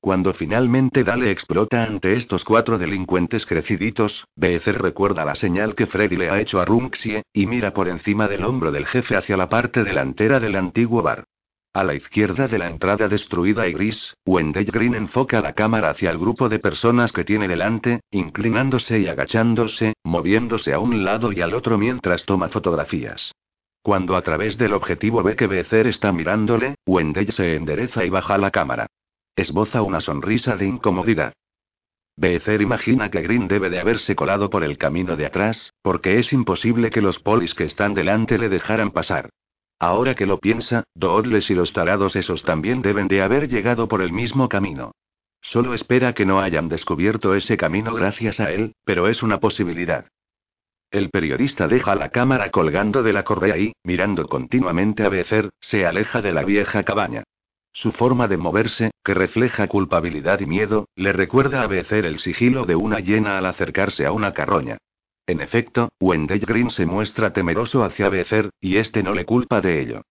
Cuando 0.06 0.36
finalmente 0.36 1.04
Dale 1.04 1.32
explota 1.32 1.84
ante 1.84 2.14
estos 2.14 2.44
cuatro 2.44 2.78
delincuentes 2.78 3.44
creciditos, 3.48 4.28
Beezer 4.36 4.80
recuerda 4.80 5.26
la 5.26 5.34
señal 5.34 5.74
que 5.74 5.88
Freddy 5.88 6.16
le 6.16 6.30
ha 6.30 6.40
hecho 6.40 6.62
a 6.62 6.66
Runksie, 6.66 7.24
y 7.34 7.48
mira 7.48 7.74
por 7.74 7.88
encima 7.88 8.28
del 8.28 8.46
hombro 8.46 8.72
del 8.72 8.86
jefe 8.86 9.16
hacia 9.16 9.36
la 9.36 9.50
parte 9.50 9.84
delantera 9.84 10.40
del 10.40 10.58
antiguo 10.58 11.02
bar. 11.02 11.24
A 11.74 11.84
la 11.84 11.96
izquierda 11.96 12.48
de 12.48 12.60
la 12.60 12.68
entrada 12.68 13.08
destruida 13.08 13.68
y 13.68 13.74
gris, 13.74 14.14
Wendell 14.28 14.66
Green 14.66 14.94
enfoca 14.94 15.42
la 15.42 15.54
cámara 15.54 15.90
hacia 15.90 16.12
el 16.12 16.20
grupo 16.20 16.50
de 16.50 16.60
personas 16.60 17.12
que 17.12 17.24
tiene 17.24 17.48
delante, 17.48 18.02
inclinándose 18.12 19.00
y 19.00 19.08
agachándose, 19.08 19.96
moviéndose 20.04 20.72
a 20.72 20.78
un 20.78 21.04
lado 21.04 21.32
y 21.32 21.42
al 21.42 21.56
otro 21.56 21.80
mientras 21.80 22.26
toma 22.26 22.50
fotografías. 22.50 23.32
Cuando 23.82 24.16
a 24.16 24.22
través 24.22 24.56
del 24.60 24.74
objetivo 24.74 25.24
ve 25.24 25.36
que 25.36 25.48
Beezer 25.48 25.88
está 25.88 26.12
mirándole, 26.12 26.76
Wendell 26.86 27.32
se 27.32 27.56
endereza 27.56 28.06
y 28.06 28.12
baja 28.12 28.38
la 28.38 28.52
cámara. 28.52 28.86
Esboza 29.36 29.82
una 29.82 30.00
sonrisa 30.00 30.56
de 30.56 30.66
incomodidad. 30.66 31.34
Becer 32.16 32.62
imagina 32.62 33.12
que 33.12 33.22
Green 33.22 33.50
debe 33.50 33.70
de 33.70 33.82
haberse 33.82 34.16
colado 34.16 34.50
por 34.50 34.64
el 34.64 34.78
camino 34.78 35.18
de 35.18 35.26
atrás, 35.26 35.74
porque 35.82 36.20
es 36.20 36.32
imposible 36.32 36.90
que 36.90 37.02
los 37.02 37.20
polis 37.20 37.54
que 37.54 37.66
están 37.66 37.94
delante 37.94 38.38
le 38.38 38.48
dejaran 38.48 38.92
pasar. 38.92 39.30
Ahora 39.78 40.16
que 40.16 40.26
lo 40.26 40.40
piensa, 40.40 40.86
Doodles 40.96 41.50
y 41.50 41.54
los 41.54 41.74
tarados 41.74 42.16
esos 42.16 42.44
también 42.44 42.82
deben 42.82 43.10
de 43.10 43.22
haber 43.22 43.50
llegado 43.50 43.90
por 43.90 44.02
el 44.02 44.14
mismo 44.14 44.48
camino. 44.48 44.92
Solo 45.42 45.74
espera 45.74 46.14
que 46.14 46.26
no 46.26 46.40
hayan 46.40 46.70
descubierto 46.70 47.36
ese 47.36 47.58
camino 47.58 47.94
gracias 47.94 48.40
a 48.40 48.52
él, 48.52 48.74
pero 48.86 49.10
es 49.10 49.22
una 49.22 49.42
posibilidad. 49.42 50.08
El 50.92 51.10
periodista 51.10 51.68
deja 51.68 51.94
la 51.96 52.10
cámara 52.10 52.52
colgando 52.52 53.04
de 53.04 53.12
la 53.12 53.24
correa 53.24 53.58
y, 53.58 53.74
mirando 53.84 54.28
continuamente 54.28 55.04
a 55.04 55.10
Becer, 55.10 55.50
se 55.60 55.86
aleja 55.86 56.22
de 56.22 56.32
la 56.32 56.46
vieja 56.46 56.84
cabaña. 56.84 57.26
Su 57.76 57.92
forma 57.92 58.30
de 58.30 58.38
moverse, 58.38 58.92
que 59.04 59.14
refleja 59.14 59.68
culpabilidad 59.68 60.40
y 60.40 60.46
miedo, 60.46 60.88
le 60.96 61.12
recuerda 61.12 61.62
a 61.62 61.68
Becer 61.68 62.06
el 62.06 62.20
sigilo 62.20 62.66
de 62.66 62.78
una 62.78 63.02
hiena 63.02 63.38
al 63.38 63.46
acercarse 63.46 64.06
a 64.06 64.14
una 64.14 64.34
carroña. 64.34 64.78
En 65.28 65.42
efecto, 65.42 65.90
Wendell 66.00 66.40
Green 66.40 66.72
se 66.72 66.86
muestra 66.86 67.34
temeroso 67.34 67.84
hacia 67.84 68.08
Becer, 68.08 68.50
y 68.62 68.78
este 68.78 69.04
no 69.04 69.14
le 69.14 69.26
culpa 69.26 69.60
de 69.60 69.82
ello. 69.82 70.04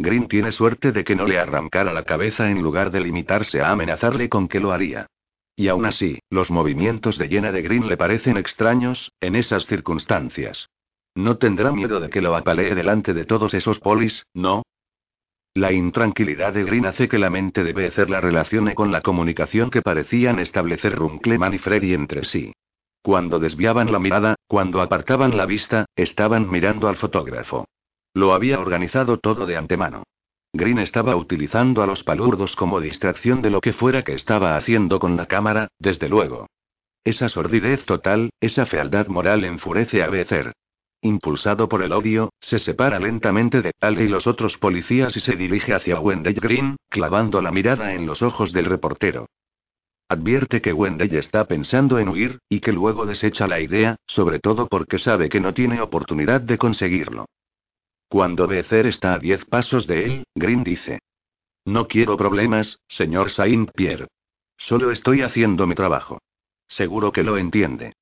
Green 0.00 0.26
tiene 0.26 0.50
suerte 0.50 0.90
de 0.90 1.04
que 1.04 1.14
no 1.14 1.24
le 1.24 1.38
arrancara 1.38 1.92
la 1.92 2.02
cabeza 2.02 2.50
en 2.50 2.60
lugar 2.60 2.90
de 2.90 3.00
limitarse 3.00 3.60
a 3.60 3.70
amenazarle 3.70 4.28
con 4.28 4.48
que 4.48 4.58
lo 4.58 4.72
haría. 4.72 5.06
Y 5.54 5.68
aún 5.68 5.86
así, 5.86 6.18
los 6.28 6.50
movimientos 6.50 7.18
de 7.18 7.28
llena 7.28 7.52
de 7.52 7.62
Green 7.62 7.86
le 7.86 7.96
parecen 7.96 8.36
extraños, 8.36 9.12
en 9.20 9.36
esas 9.36 9.64
circunstancias. 9.66 10.70
No 11.14 11.36
tendrá 11.36 11.70
miedo 11.70 12.00
de 12.00 12.10
que 12.10 12.20
lo 12.20 12.34
apalee 12.34 12.74
delante 12.74 13.14
de 13.14 13.26
todos 13.26 13.54
esos 13.54 13.78
polis, 13.78 14.24
¿no? 14.34 14.64
La 15.54 15.70
intranquilidad 15.70 16.54
de 16.54 16.64
Green 16.64 16.86
hace 16.86 17.08
que 17.08 17.18
la 17.18 17.28
mente 17.28 17.62
de 17.62 17.74
Becer 17.74 18.08
la 18.08 18.22
relacione 18.22 18.74
con 18.74 18.90
la 18.90 19.02
comunicación 19.02 19.70
que 19.70 19.82
parecían 19.82 20.38
establecer 20.38 20.94
Runkleman 20.94 21.52
y 21.52 21.58
Freddy 21.58 21.92
entre 21.92 22.24
sí. 22.24 22.52
Cuando 23.02 23.38
desviaban 23.38 23.92
la 23.92 23.98
mirada, 23.98 24.36
cuando 24.46 24.80
apartaban 24.80 25.36
la 25.36 25.44
vista, 25.44 25.84
estaban 25.94 26.48
mirando 26.50 26.88
al 26.88 26.96
fotógrafo. 26.96 27.66
Lo 28.14 28.32
había 28.32 28.60
organizado 28.60 29.18
todo 29.18 29.44
de 29.44 29.58
antemano. 29.58 30.04
Green 30.54 30.78
estaba 30.78 31.16
utilizando 31.16 31.82
a 31.82 31.86
los 31.86 32.02
palurdos 32.02 32.56
como 32.56 32.80
distracción 32.80 33.42
de 33.42 33.50
lo 33.50 33.60
que 33.60 33.74
fuera 33.74 34.04
que 34.04 34.14
estaba 34.14 34.56
haciendo 34.56 35.00
con 35.00 35.16
la 35.16 35.26
cámara, 35.26 35.68
desde 35.78 36.08
luego. 36.08 36.46
Esa 37.04 37.28
sordidez 37.28 37.84
total, 37.84 38.30
esa 38.40 38.64
fealdad 38.64 39.08
moral 39.08 39.44
enfurece 39.44 40.02
a 40.02 40.08
Becer. 40.08 40.52
Impulsado 41.04 41.68
por 41.68 41.82
el 41.82 41.92
odio, 41.92 42.32
se 42.40 42.60
separa 42.60 43.00
lentamente 43.00 43.60
de 43.60 43.72
Al 43.80 44.00
y 44.00 44.06
los 44.06 44.28
otros 44.28 44.56
policías 44.56 45.16
y 45.16 45.20
se 45.20 45.34
dirige 45.34 45.74
hacia 45.74 45.98
Wendell 45.98 46.34
Green, 46.34 46.76
clavando 46.88 47.42
la 47.42 47.50
mirada 47.50 47.92
en 47.92 48.06
los 48.06 48.22
ojos 48.22 48.52
del 48.52 48.66
reportero. 48.66 49.26
Advierte 50.08 50.62
que 50.62 50.72
Wendell 50.72 51.12
está 51.16 51.46
pensando 51.46 51.98
en 51.98 52.08
huir, 52.08 52.38
y 52.48 52.60
que 52.60 52.70
luego 52.70 53.04
desecha 53.04 53.48
la 53.48 53.58
idea, 53.58 53.96
sobre 54.06 54.38
todo 54.38 54.68
porque 54.68 55.00
sabe 55.00 55.28
que 55.28 55.40
no 55.40 55.54
tiene 55.54 55.80
oportunidad 55.80 56.40
de 56.40 56.56
conseguirlo. 56.56 57.26
Cuando 58.08 58.46
Becer 58.46 58.86
está 58.86 59.14
a 59.14 59.18
diez 59.18 59.44
pasos 59.46 59.88
de 59.88 60.04
él, 60.04 60.24
Green 60.36 60.62
dice. 60.62 61.00
No 61.64 61.88
quiero 61.88 62.16
problemas, 62.16 62.78
señor 62.86 63.30
Saint-Pierre. 63.32 64.06
Solo 64.56 64.92
estoy 64.92 65.22
haciendo 65.22 65.66
mi 65.66 65.74
trabajo. 65.74 66.20
Seguro 66.68 67.10
que 67.10 67.24
lo 67.24 67.38
entiende. 67.38 67.94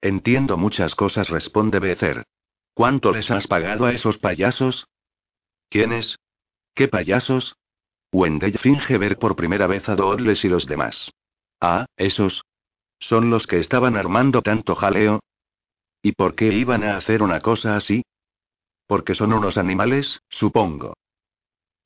Entiendo 0.00 0.56
muchas 0.56 0.94
cosas, 0.94 1.28
responde 1.28 1.80
Becer. 1.80 2.24
¿Cuánto 2.74 3.12
les 3.12 3.30
has 3.30 3.46
pagado 3.46 3.86
a 3.86 3.92
esos 3.92 4.18
payasos? 4.18 4.86
¿Quiénes? 5.68 6.16
¿Qué 6.74 6.86
payasos? 6.86 7.56
Wendell 8.12 8.58
finge 8.58 8.96
ver 8.98 9.18
por 9.18 9.34
primera 9.34 9.66
vez 9.66 9.88
a 9.88 9.96
Dodles 9.96 10.44
y 10.44 10.48
los 10.48 10.66
demás. 10.66 11.10
Ah, 11.60 11.86
esos. 11.96 12.42
¿Son 13.00 13.30
los 13.30 13.46
que 13.46 13.58
estaban 13.58 13.96
armando 13.96 14.42
tanto 14.42 14.74
jaleo? 14.74 15.20
¿Y 16.02 16.12
por 16.12 16.36
qué 16.36 16.46
iban 16.46 16.84
a 16.84 16.96
hacer 16.96 17.22
una 17.22 17.40
cosa 17.40 17.76
así? 17.76 18.02
Porque 18.86 19.14
son 19.14 19.32
unos 19.32 19.58
animales, 19.58 20.20
supongo. 20.30 20.94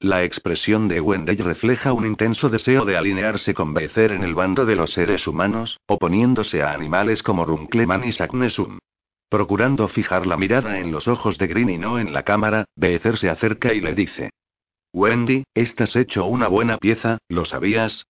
La 0.02 0.24
expresión 0.24 0.88
de 0.88 1.00
Wendell 1.00 1.38
refleja 1.38 1.92
un 1.92 2.04
intenso 2.04 2.48
deseo 2.48 2.84
de 2.84 2.96
alinearse 2.96 3.54
con 3.54 3.72
Becer 3.72 4.10
en 4.10 4.24
el 4.24 4.34
bando 4.34 4.66
de 4.66 4.74
los 4.74 4.92
seres 4.92 5.28
humanos, 5.28 5.78
oponiéndose 5.86 6.60
a 6.60 6.72
animales 6.72 7.22
como 7.22 7.44
Runkleman 7.44 8.02
y 8.02 8.10
Saknesum. 8.10 8.80
Procurando 9.28 9.86
fijar 9.86 10.26
la 10.26 10.36
mirada 10.36 10.80
en 10.80 10.90
los 10.90 11.06
ojos 11.06 11.38
de 11.38 11.46
Green 11.46 11.70
y 11.70 11.78
no 11.78 12.00
en 12.00 12.12
la 12.12 12.24
cámara, 12.24 12.64
Becer 12.74 13.16
se 13.16 13.30
acerca 13.30 13.72
y 13.74 13.80
le 13.80 13.94
dice: 13.94 14.30
Wendy, 14.92 15.44
estás 15.54 15.94
hecho 15.94 16.26
una 16.26 16.48
buena 16.48 16.78
pieza, 16.78 17.18
¿lo 17.28 17.44
sabías? 17.44 18.04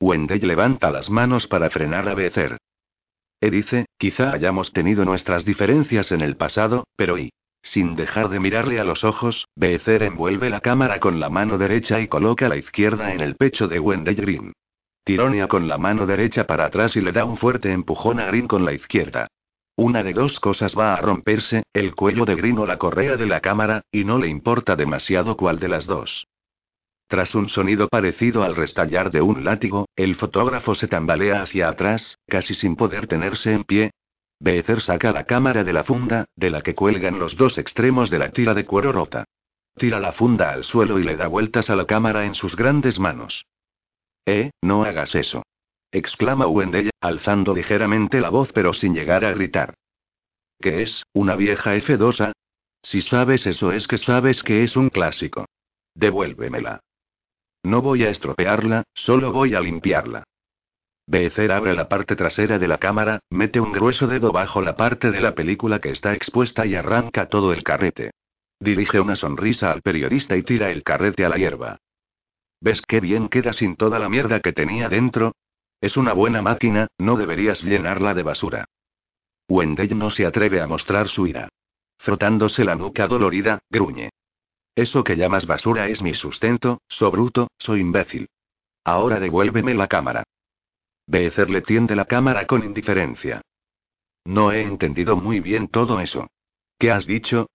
Wendell 0.00 0.44
levanta 0.44 0.90
las 0.90 1.08
manos 1.08 1.46
para 1.46 1.70
frenar 1.70 2.08
a 2.08 2.14
Becer. 2.14 2.58
E 3.40 3.50
dice: 3.52 3.86
Quizá 3.96 4.32
hayamos 4.32 4.72
tenido 4.72 5.04
nuestras 5.04 5.44
diferencias 5.44 6.10
en 6.10 6.22
el 6.22 6.36
pasado, 6.36 6.82
pero 6.96 7.16
¿y? 7.16 7.30
Sin 7.66 7.96
dejar 7.96 8.28
de 8.28 8.38
mirarle 8.38 8.78
a 8.78 8.84
los 8.84 9.02
ojos, 9.02 9.48
Becer 9.56 10.04
envuelve 10.04 10.50
la 10.50 10.60
cámara 10.60 11.00
con 11.00 11.18
la 11.18 11.28
mano 11.28 11.58
derecha 11.58 12.00
y 12.00 12.06
coloca 12.06 12.48
la 12.48 12.56
izquierda 12.56 13.12
en 13.12 13.20
el 13.20 13.34
pecho 13.34 13.66
de 13.66 13.80
Wendell 13.80 14.14
Green. 14.14 14.52
Tironea 15.04 15.48
con 15.48 15.66
la 15.66 15.76
mano 15.76 16.06
derecha 16.06 16.44
para 16.44 16.66
atrás 16.66 16.94
y 16.94 17.00
le 17.00 17.10
da 17.10 17.24
un 17.24 17.36
fuerte 17.36 17.72
empujón 17.72 18.20
a 18.20 18.26
Green 18.26 18.46
con 18.46 18.64
la 18.64 18.72
izquierda. 18.72 19.26
Una 19.76 20.04
de 20.04 20.12
dos 20.12 20.38
cosas 20.38 20.74
va 20.78 20.94
a 20.94 21.00
romperse, 21.00 21.64
el 21.72 21.96
cuello 21.96 22.24
de 22.24 22.36
Green 22.36 22.56
o 22.58 22.66
la 22.66 22.78
correa 22.78 23.16
de 23.16 23.26
la 23.26 23.40
cámara, 23.40 23.82
y 23.90 24.04
no 24.04 24.18
le 24.18 24.28
importa 24.28 24.76
demasiado 24.76 25.36
cuál 25.36 25.58
de 25.58 25.68
las 25.68 25.86
dos. 25.86 26.28
Tras 27.08 27.34
un 27.34 27.48
sonido 27.48 27.88
parecido 27.88 28.44
al 28.44 28.54
restallar 28.54 29.10
de 29.10 29.22
un 29.22 29.44
látigo, 29.44 29.86
el 29.96 30.14
fotógrafo 30.14 30.76
se 30.76 30.86
tambalea 30.86 31.42
hacia 31.42 31.68
atrás, 31.68 32.16
casi 32.28 32.54
sin 32.54 32.76
poder 32.76 33.08
tenerse 33.08 33.52
en 33.52 33.64
pie, 33.64 33.90
Becer 34.38 34.82
saca 34.82 35.12
la 35.12 35.24
cámara 35.24 35.64
de 35.64 35.72
la 35.72 35.84
funda, 35.84 36.26
de 36.36 36.50
la 36.50 36.62
que 36.62 36.74
cuelgan 36.74 37.18
los 37.18 37.36
dos 37.36 37.56
extremos 37.58 38.10
de 38.10 38.18
la 38.18 38.30
tira 38.30 38.54
de 38.54 38.66
cuero 38.66 38.92
rota. 38.92 39.24
Tira 39.76 39.98
la 40.00 40.12
funda 40.12 40.50
al 40.52 40.64
suelo 40.64 40.98
y 40.98 41.04
le 41.04 41.16
da 41.16 41.26
vueltas 41.26 41.70
a 41.70 41.76
la 41.76 41.86
cámara 41.86 42.26
en 42.26 42.34
sus 42.34 42.56
grandes 42.56 42.98
manos. 42.98 43.46
Eh, 44.26 44.50
no 44.62 44.84
hagas 44.84 45.14
eso. 45.14 45.42
exclama 45.92 46.46
Wendell, 46.46 46.90
alzando 47.00 47.54
ligeramente 47.54 48.20
la 48.20 48.28
voz 48.28 48.52
pero 48.52 48.74
sin 48.74 48.94
llegar 48.94 49.24
a 49.24 49.32
gritar. 49.32 49.74
¿Qué 50.60 50.82
es, 50.82 51.04
una 51.12 51.36
vieja 51.36 51.76
F2A? 51.76 52.32
Si 52.82 53.02
sabes 53.02 53.46
eso 53.46 53.72
es 53.72 53.86
que 53.86 53.98
sabes 53.98 54.42
que 54.42 54.64
es 54.64 54.76
un 54.76 54.90
clásico. 54.90 55.46
Devuélvemela. 55.94 56.80
No 57.62 57.82
voy 57.82 58.04
a 58.04 58.10
estropearla, 58.10 58.84
solo 58.94 59.32
voy 59.32 59.54
a 59.54 59.60
limpiarla. 59.60 60.24
Becer 61.06 61.52
abre 61.52 61.74
la 61.74 61.88
parte 61.88 62.16
trasera 62.16 62.58
de 62.58 62.66
la 62.66 62.78
cámara, 62.78 63.20
mete 63.30 63.60
un 63.60 63.70
grueso 63.70 64.08
dedo 64.08 64.32
bajo 64.32 64.60
la 64.60 64.76
parte 64.76 65.12
de 65.12 65.20
la 65.20 65.34
película 65.34 65.80
que 65.80 65.90
está 65.90 66.14
expuesta 66.14 66.66
y 66.66 66.74
arranca 66.74 67.28
todo 67.28 67.52
el 67.52 67.62
carrete. 67.62 68.10
Dirige 68.58 68.98
una 68.98 69.14
sonrisa 69.14 69.70
al 69.70 69.82
periodista 69.82 70.36
y 70.36 70.42
tira 70.42 70.70
el 70.70 70.82
carrete 70.82 71.24
a 71.24 71.28
la 71.28 71.36
hierba. 71.36 71.78
¿Ves 72.60 72.82
qué 72.88 73.00
bien 73.00 73.28
queda 73.28 73.52
sin 73.52 73.76
toda 73.76 74.00
la 74.00 74.08
mierda 74.08 74.40
que 74.40 74.52
tenía 74.52 74.88
dentro? 74.88 75.32
Es 75.80 75.96
una 75.96 76.12
buena 76.12 76.42
máquina, 76.42 76.88
no 76.98 77.16
deberías 77.16 77.62
llenarla 77.62 78.14
de 78.14 78.22
basura. 78.24 78.64
Wendell 79.48 79.96
no 79.96 80.10
se 80.10 80.26
atreve 80.26 80.60
a 80.60 80.66
mostrar 80.66 81.08
su 81.08 81.28
ira. 81.28 81.48
Frotándose 81.98 82.64
la 82.64 82.74
nuca 82.74 83.06
dolorida, 83.06 83.60
gruñe. 83.70 84.10
Eso 84.74 85.04
que 85.04 85.16
llamas 85.16 85.46
basura 85.46 85.88
es 85.88 86.02
mi 86.02 86.14
sustento, 86.14 86.80
so 86.88 87.10
bruto, 87.12 87.48
soy 87.58 87.80
imbécil. 87.80 88.28
Ahora 88.84 89.20
devuélveme 89.20 89.74
la 89.74 89.86
cámara. 89.86 90.24
Becer 91.06 91.50
le 91.50 91.62
tiende 91.62 91.94
la 91.94 92.04
cámara 92.04 92.46
con 92.46 92.64
indiferencia. 92.64 93.42
No 94.24 94.50
he 94.50 94.62
entendido 94.62 95.16
muy 95.16 95.40
bien 95.40 95.68
todo 95.68 96.00
eso. 96.00 96.26
¿Qué 96.78 96.90
has 96.90 97.06
dicho? 97.06 97.48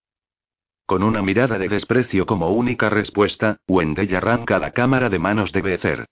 Con 0.86 1.02
una 1.02 1.22
mirada 1.22 1.58
de 1.58 1.68
desprecio 1.68 2.26
como 2.26 2.50
única 2.50 2.90
respuesta, 2.90 3.58
Wendell 3.68 4.14
arranca 4.16 4.58
la 4.58 4.72
cámara 4.72 5.08
de 5.08 5.18
manos 5.18 5.52
de 5.52 5.62
Becer. 5.62 6.06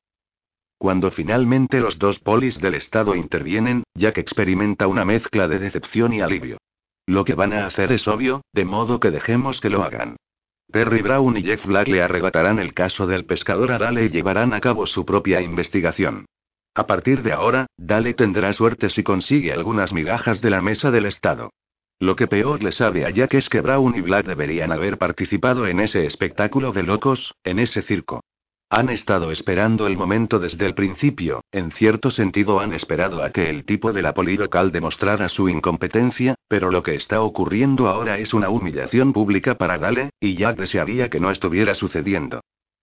Cuando 0.79 1.11
finalmente 1.11 1.81
los 1.81 1.99
dos 1.99 2.19
polis 2.21 2.59
del 2.59 2.75
Estado 2.75 3.15
intervienen, 3.15 3.83
Jack 3.95 4.19
experimenta 4.19 4.87
una 4.87 5.05
mezcla 5.05 5.49
de 5.49 5.59
decepción 5.59 6.13
y 6.13 6.21
alivio. 6.21 6.59
Lo 7.07 7.25
que 7.25 7.35
van 7.35 7.53
a 7.53 7.67
hacer 7.67 7.93
es 7.93 8.07
obvio, 8.07 8.43
de 8.53 8.65
modo 8.65 9.01
que 9.01 9.11
dejemos 9.11 9.61
que 9.61 9.69
lo 9.69 9.83
hagan. 9.83 10.17
Terry 10.73 11.03
Brown 11.03 11.37
y 11.37 11.43
Jeff 11.43 11.67
Black 11.67 11.89
le 11.89 12.03
arrebatarán 12.03 12.59
el 12.59 12.73
caso 12.73 13.07
del 13.07 13.25
pescador 13.25 13.73
Arale 13.73 14.05
y 14.05 14.11
llevarán 14.11 14.55
a 14.55 14.61
cabo 14.61 14.87
su 14.87 15.05
propia 15.05 15.41
investigación. 15.41 16.27
A 16.75 16.87
partir 16.87 17.23
de 17.23 17.33
ahora, 17.33 17.67
Dale 17.77 18.15
tendrá 18.15 18.53
suerte 18.53 18.91
si 18.91 19.03
consigue 19.03 19.53
algunas 19.53 19.93
migajas 19.93 20.41
de 20.41 20.51
la 20.51 20.61
mesa 20.61 20.91
del 20.91 21.07
Estado. 21.07 21.51
Lo 21.99 22.17
que 22.17 22.27
peor 22.27 22.63
le 22.63 22.73
sabe 22.73 23.05
a 23.05 23.11
Jack 23.11 23.35
es 23.35 23.49
que 23.49 23.61
Brown 23.61 23.95
y 23.95 24.01
Black 24.01 24.27
deberían 24.27 24.73
haber 24.73 24.97
participado 24.97 25.67
en 25.67 25.81
ese 25.81 26.07
espectáculo 26.07 26.73
de 26.73 26.83
locos, 26.83 27.35
en 27.45 27.59
ese 27.59 27.83
circo. 27.83 28.23
Han 28.71 28.89
estado 28.89 29.33
esperando 29.33 29.89
el 29.89 29.97
momento 29.97 30.39
desde 30.39 30.65
el 30.65 30.75
principio, 30.75 31.43
en 31.51 31.73
cierto 31.73 32.13
sentido 32.13 32.61
han 32.61 32.73
esperado 32.73 33.23
a 33.25 33.31
que 33.31 33.51
el 33.51 33.65
tipo 33.65 33.93
de 33.93 34.01
la 34.01 34.15
poli 34.15 34.37
local 34.37 34.71
demostrara 34.71 35.29
su 35.29 35.49
incompetencia, 35.49 36.37
pero 36.47 36.71
lo 36.71 36.85
que 36.85 36.95
está 36.95 37.21
ocurriendo 37.21 37.89
ahora 37.89 38.19
es 38.19 38.33
una 38.33 38.49
humillación 38.49 39.13
pública 39.13 39.57
para 39.57 39.77
Dale, 39.77 40.11
y 40.21 40.37
Jack 40.37 40.57
desearía 40.57 41.11
que 41.11 41.19
no 41.19 41.33
estuviera 41.33 41.75
sucediendo. 41.75 42.41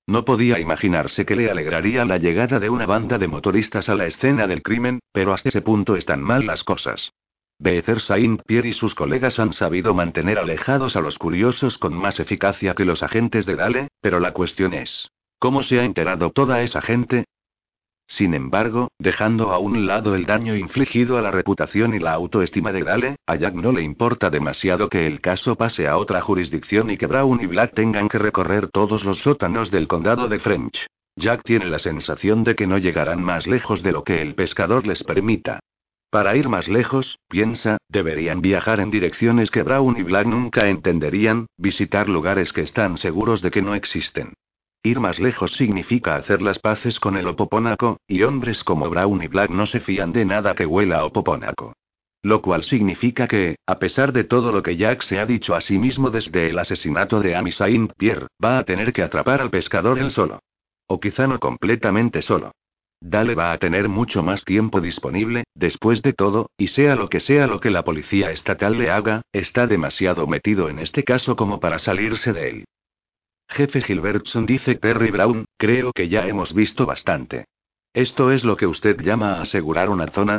No 0.07 0.23
podía 0.23 0.57
imaginarse 0.57 1.25
que 1.25 1.35
le 1.35 1.51
alegraría 1.51 2.05
la 2.05 2.17
llegada 2.17 2.59
de 2.59 2.69
una 2.69 2.85
banda 2.85 3.17
de 3.17 3.27
motoristas 3.27 3.89
a 3.89 3.95
la 3.95 4.05
escena 4.05 4.47
del 4.47 4.63
crimen, 4.63 4.99
pero 5.11 5.33
hasta 5.33 5.49
ese 5.49 5.61
punto 5.61 5.97
están 5.97 6.21
mal 6.21 6.45
las 6.45 6.63
cosas. 6.63 7.11
Beezer 7.59 7.99
Saint-Pierre 7.99 8.69
y 8.69 8.73
sus 8.73 8.95
colegas 8.95 9.37
han 9.37 9.51
sabido 9.51 9.93
mantener 9.93 10.39
alejados 10.39 10.95
a 10.95 11.01
los 11.01 11.17
curiosos 11.17 11.77
con 11.77 11.93
más 11.93 12.19
eficacia 12.19 12.73
que 12.73 12.85
los 12.85 13.03
agentes 13.03 13.45
de 13.45 13.55
Dale, 13.55 13.87
pero 13.99 14.21
la 14.21 14.31
cuestión 14.31 14.73
es: 14.73 15.09
¿cómo 15.39 15.61
se 15.61 15.79
ha 15.79 15.83
enterado 15.83 16.31
toda 16.31 16.61
esa 16.61 16.81
gente? 16.81 17.25
Sin 18.07 18.33
embargo, 18.33 18.89
dejando 18.99 19.51
a 19.51 19.59
un 19.59 19.85
lado 19.85 20.15
el 20.15 20.25
daño 20.25 20.55
infligido 20.55 21.17
a 21.17 21.21
la 21.21 21.29
reputación 21.29 21.93
y 21.93 21.99
la 21.99 22.13
autoestima 22.13 22.71
de 22.71 22.83
Dale, 22.83 23.15
a 23.27 23.35
Jack 23.35 23.53
no 23.53 23.73
le 23.73 23.83
importa 23.83 24.29
demasiado 24.29 24.89
que 24.89 25.05
el 25.05 25.19
caso 25.19 25.55
pase 25.55 25.87
a 25.87 25.97
otra 25.97 26.21
jurisdicción 26.21 26.89
y 26.89 26.97
que 26.97 27.05
Brown 27.05 27.39
y 27.41 27.47
Black 27.47 27.73
tengan 27.73 28.07
que 28.07 28.17
recorrer 28.17 28.69
todos 28.69 29.03
los 29.03 29.19
sótanos 29.19 29.71
del 29.71 29.87
condado 29.87 30.29
de 30.29 30.39
French. 30.39 30.87
Jack 31.17 31.41
tiene 31.43 31.65
la 31.65 31.79
sensación 31.79 32.43
de 32.43 32.55
que 32.55 32.67
no 32.67 32.77
llegarán 32.77 33.21
más 33.21 33.45
lejos 33.45 33.83
de 33.83 33.91
lo 33.91 34.03
que 34.03 34.21
el 34.21 34.35
pescador 34.35 34.87
les 34.87 35.03
permita. 35.03 35.59
Para 36.09 36.37
ir 36.37 36.47
más 36.47 36.69
lejos, 36.69 37.19
piensa, 37.27 37.77
deberían 37.89 38.41
viajar 38.41 38.79
en 38.79 38.89
direcciones 38.89 39.51
que 39.51 39.63
Brown 39.63 39.97
y 39.97 40.03
Black 40.03 40.27
nunca 40.27 40.69
entenderían, 40.69 41.47
visitar 41.57 42.07
lugares 42.07 42.53
que 42.53 42.61
están 42.61 42.97
seguros 42.97 43.41
de 43.41 43.51
que 43.51 43.61
no 43.61 43.75
existen. 43.75 44.33
Ir 44.87 45.01
más 45.01 45.19
lejos 45.19 45.51
significa 45.57 46.15
hacer 46.15 46.41
las 46.41 46.59
paces 46.59 46.97
con 47.01 47.17
el 47.17 47.27
opopónaco, 47.27 47.99
y 48.07 48.23
hombres 48.23 48.63
como 48.63 48.89
Brown 48.89 49.21
y 49.21 49.27
Black 49.27 49.49
no 49.49 49.65
se 49.65 49.81
fían 49.81 50.13
de 50.13 50.23
nada 50.23 50.55
que 50.55 50.65
huela 50.65 50.99
a 50.99 51.03
opopónaco. 51.03 51.73
Lo 52.23 52.41
cual 52.41 52.63
significa 52.63 53.27
que, 53.27 53.57
a 53.65 53.79
pesar 53.79 54.13
de 54.13 54.23
todo 54.23 54.53
lo 54.53 54.63
que 54.63 54.77
Jack 54.77 55.03
se 55.03 55.19
ha 55.19 55.25
dicho 55.25 55.55
a 55.55 55.61
sí 55.61 55.77
mismo 55.77 56.09
desde 56.09 56.51
el 56.51 56.57
asesinato 56.57 57.19
de 57.19 57.35
Amy 57.35 57.51
Saint 57.51 57.91
Pierre, 57.97 58.27
va 58.41 58.59
a 58.59 58.63
tener 58.63 58.93
que 58.93 59.03
atrapar 59.03 59.41
al 59.41 59.49
pescador 59.49 59.99
él 59.99 60.11
solo. 60.11 60.39
O 60.87 61.01
quizá 61.01 61.27
no 61.27 61.37
completamente 61.37 62.21
solo. 62.21 62.53
Dale 63.01 63.35
va 63.35 63.51
a 63.51 63.57
tener 63.57 63.89
mucho 63.89 64.23
más 64.23 64.45
tiempo 64.45 64.79
disponible, 64.79 65.43
después 65.53 66.01
de 66.01 66.13
todo, 66.13 66.49
y 66.57 66.69
sea 66.69 66.95
lo 66.95 67.09
que 67.09 67.19
sea 67.19 67.45
lo 67.45 67.59
que 67.59 67.71
la 67.71 67.83
policía 67.83 68.31
estatal 68.31 68.77
le 68.77 68.89
haga, 68.89 69.23
está 69.33 69.67
demasiado 69.67 70.27
metido 70.27 70.69
en 70.69 70.79
este 70.79 71.03
caso 71.03 71.35
como 71.35 71.59
para 71.59 71.77
salirse 71.79 72.31
de 72.31 72.49
él. 72.49 72.65
Jefe 73.49 73.81
Gilbertson 73.81 74.45
dice 74.45 74.75
Terry 74.75 75.11
Brown, 75.11 75.45
creo 75.57 75.93
que 75.93 76.09
ya 76.09 76.27
hemos 76.27 76.53
visto 76.53 76.85
bastante. 76.85 77.45
¿Esto 77.93 78.31
es 78.31 78.43
lo 78.43 78.57
que 78.57 78.67
usted 78.67 79.01
llama 79.01 79.41
asegurar 79.41 79.89
una 79.89 80.07
zona? 80.07 80.37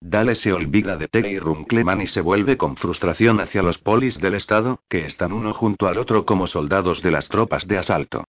Dale 0.00 0.34
se 0.34 0.52
olvida 0.52 0.96
de 0.96 1.08
Terry 1.08 1.38
Runkleman 1.38 2.02
y 2.02 2.06
se 2.06 2.20
vuelve 2.20 2.58
con 2.58 2.76
frustración 2.76 3.40
hacia 3.40 3.62
los 3.62 3.78
polis 3.78 4.20
del 4.20 4.34
Estado, 4.34 4.80
que 4.88 5.06
están 5.06 5.32
uno 5.32 5.54
junto 5.54 5.86
al 5.88 5.98
otro 5.98 6.26
como 6.26 6.46
soldados 6.46 7.02
de 7.02 7.10
las 7.10 7.28
tropas 7.28 7.66
de 7.66 7.78
asalto. 7.78 8.24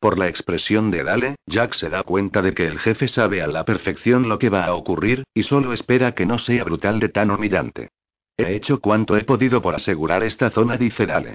Por 0.00 0.18
la 0.18 0.28
expresión 0.28 0.90
de 0.90 1.04
Dale, 1.04 1.36
Jack 1.46 1.74
se 1.74 1.90
da 1.90 2.02
cuenta 2.04 2.40
de 2.40 2.54
que 2.54 2.66
el 2.66 2.78
jefe 2.78 3.06
sabe 3.08 3.42
a 3.42 3.46
la 3.46 3.66
perfección 3.66 4.30
lo 4.30 4.38
que 4.38 4.48
va 4.48 4.64
a 4.64 4.72
ocurrir, 4.72 5.24
y 5.34 5.42
solo 5.42 5.74
espera 5.74 6.12
que 6.12 6.24
no 6.24 6.38
sea 6.38 6.64
brutal 6.64 7.00
de 7.00 7.10
tan 7.10 7.30
humillante. 7.30 7.90
He 8.38 8.54
hecho 8.54 8.80
cuanto 8.80 9.18
he 9.18 9.24
podido 9.24 9.60
por 9.60 9.74
asegurar 9.74 10.22
esta 10.24 10.48
zona, 10.48 10.78
dice 10.78 11.04
Dale. 11.04 11.34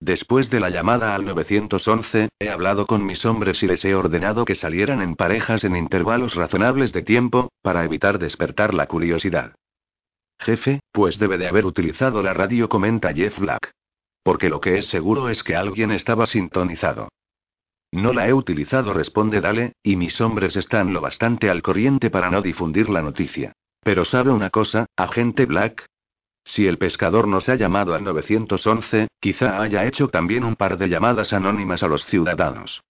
Después 0.00 0.50
de 0.50 0.60
la 0.60 0.68
llamada 0.68 1.14
al 1.14 1.24
911, 1.24 2.28
he 2.38 2.50
hablado 2.50 2.86
con 2.86 3.06
mis 3.06 3.24
hombres 3.24 3.62
y 3.62 3.66
les 3.66 3.84
he 3.84 3.94
ordenado 3.94 4.44
que 4.44 4.54
salieran 4.54 5.00
en 5.00 5.16
parejas 5.16 5.64
en 5.64 5.74
intervalos 5.74 6.34
razonables 6.34 6.92
de 6.92 7.02
tiempo, 7.02 7.50
para 7.62 7.84
evitar 7.84 8.18
despertar 8.18 8.74
la 8.74 8.86
curiosidad. 8.86 9.54
Jefe, 10.38 10.80
pues 10.92 11.18
debe 11.18 11.38
de 11.38 11.48
haber 11.48 11.64
utilizado 11.64 12.22
la 12.22 12.34
radio, 12.34 12.68
comenta 12.68 13.14
Jeff 13.14 13.38
Black. 13.38 13.72
Porque 14.22 14.50
lo 14.50 14.60
que 14.60 14.78
es 14.78 14.86
seguro 14.88 15.30
es 15.30 15.42
que 15.42 15.56
alguien 15.56 15.90
estaba 15.90 16.26
sintonizado. 16.26 17.08
No 17.90 18.12
la 18.12 18.28
he 18.28 18.34
utilizado, 18.34 18.92
responde 18.92 19.40
Dale, 19.40 19.72
y 19.82 19.96
mis 19.96 20.20
hombres 20.20 20.56
están 20.56 20.92
lo 20.92 21.00
bastante 21.00 21.48
al 21.48 21.62
corriente 21.62 22.10
para 22.10 22.30
no 22.30 22.42
difundir 22.42 22.90
la 22.90 23.00
noticia. 23.00 23.52
Pero 23.82 24.04
sabe 24.04 24.30
una 24.30 24.50
cosa, 24.50 24.86
agente 24.96 25.46
Black, 25.46 25.86
si 26.46 26.66
el 26.66 26.78
pescador 26.78 27.26
nos 27.26 27.48
ha 27.48 27.56
llamado 27.56 27.94
al 27.94 28.04
911, 28.04 29.08
quizá 29.20 29.60
haya 29.60 29.84
hecho 29.84 30.08
también 30.08 30.44
un 30.44 30.54
par 30.54 30.78
de 30.78 30.88
llamadas 30.88 31.32
anónimas 31.32 31.82
a 31.82 31.88
los 31.88 32.04
ciudadanos. 32.06 32.82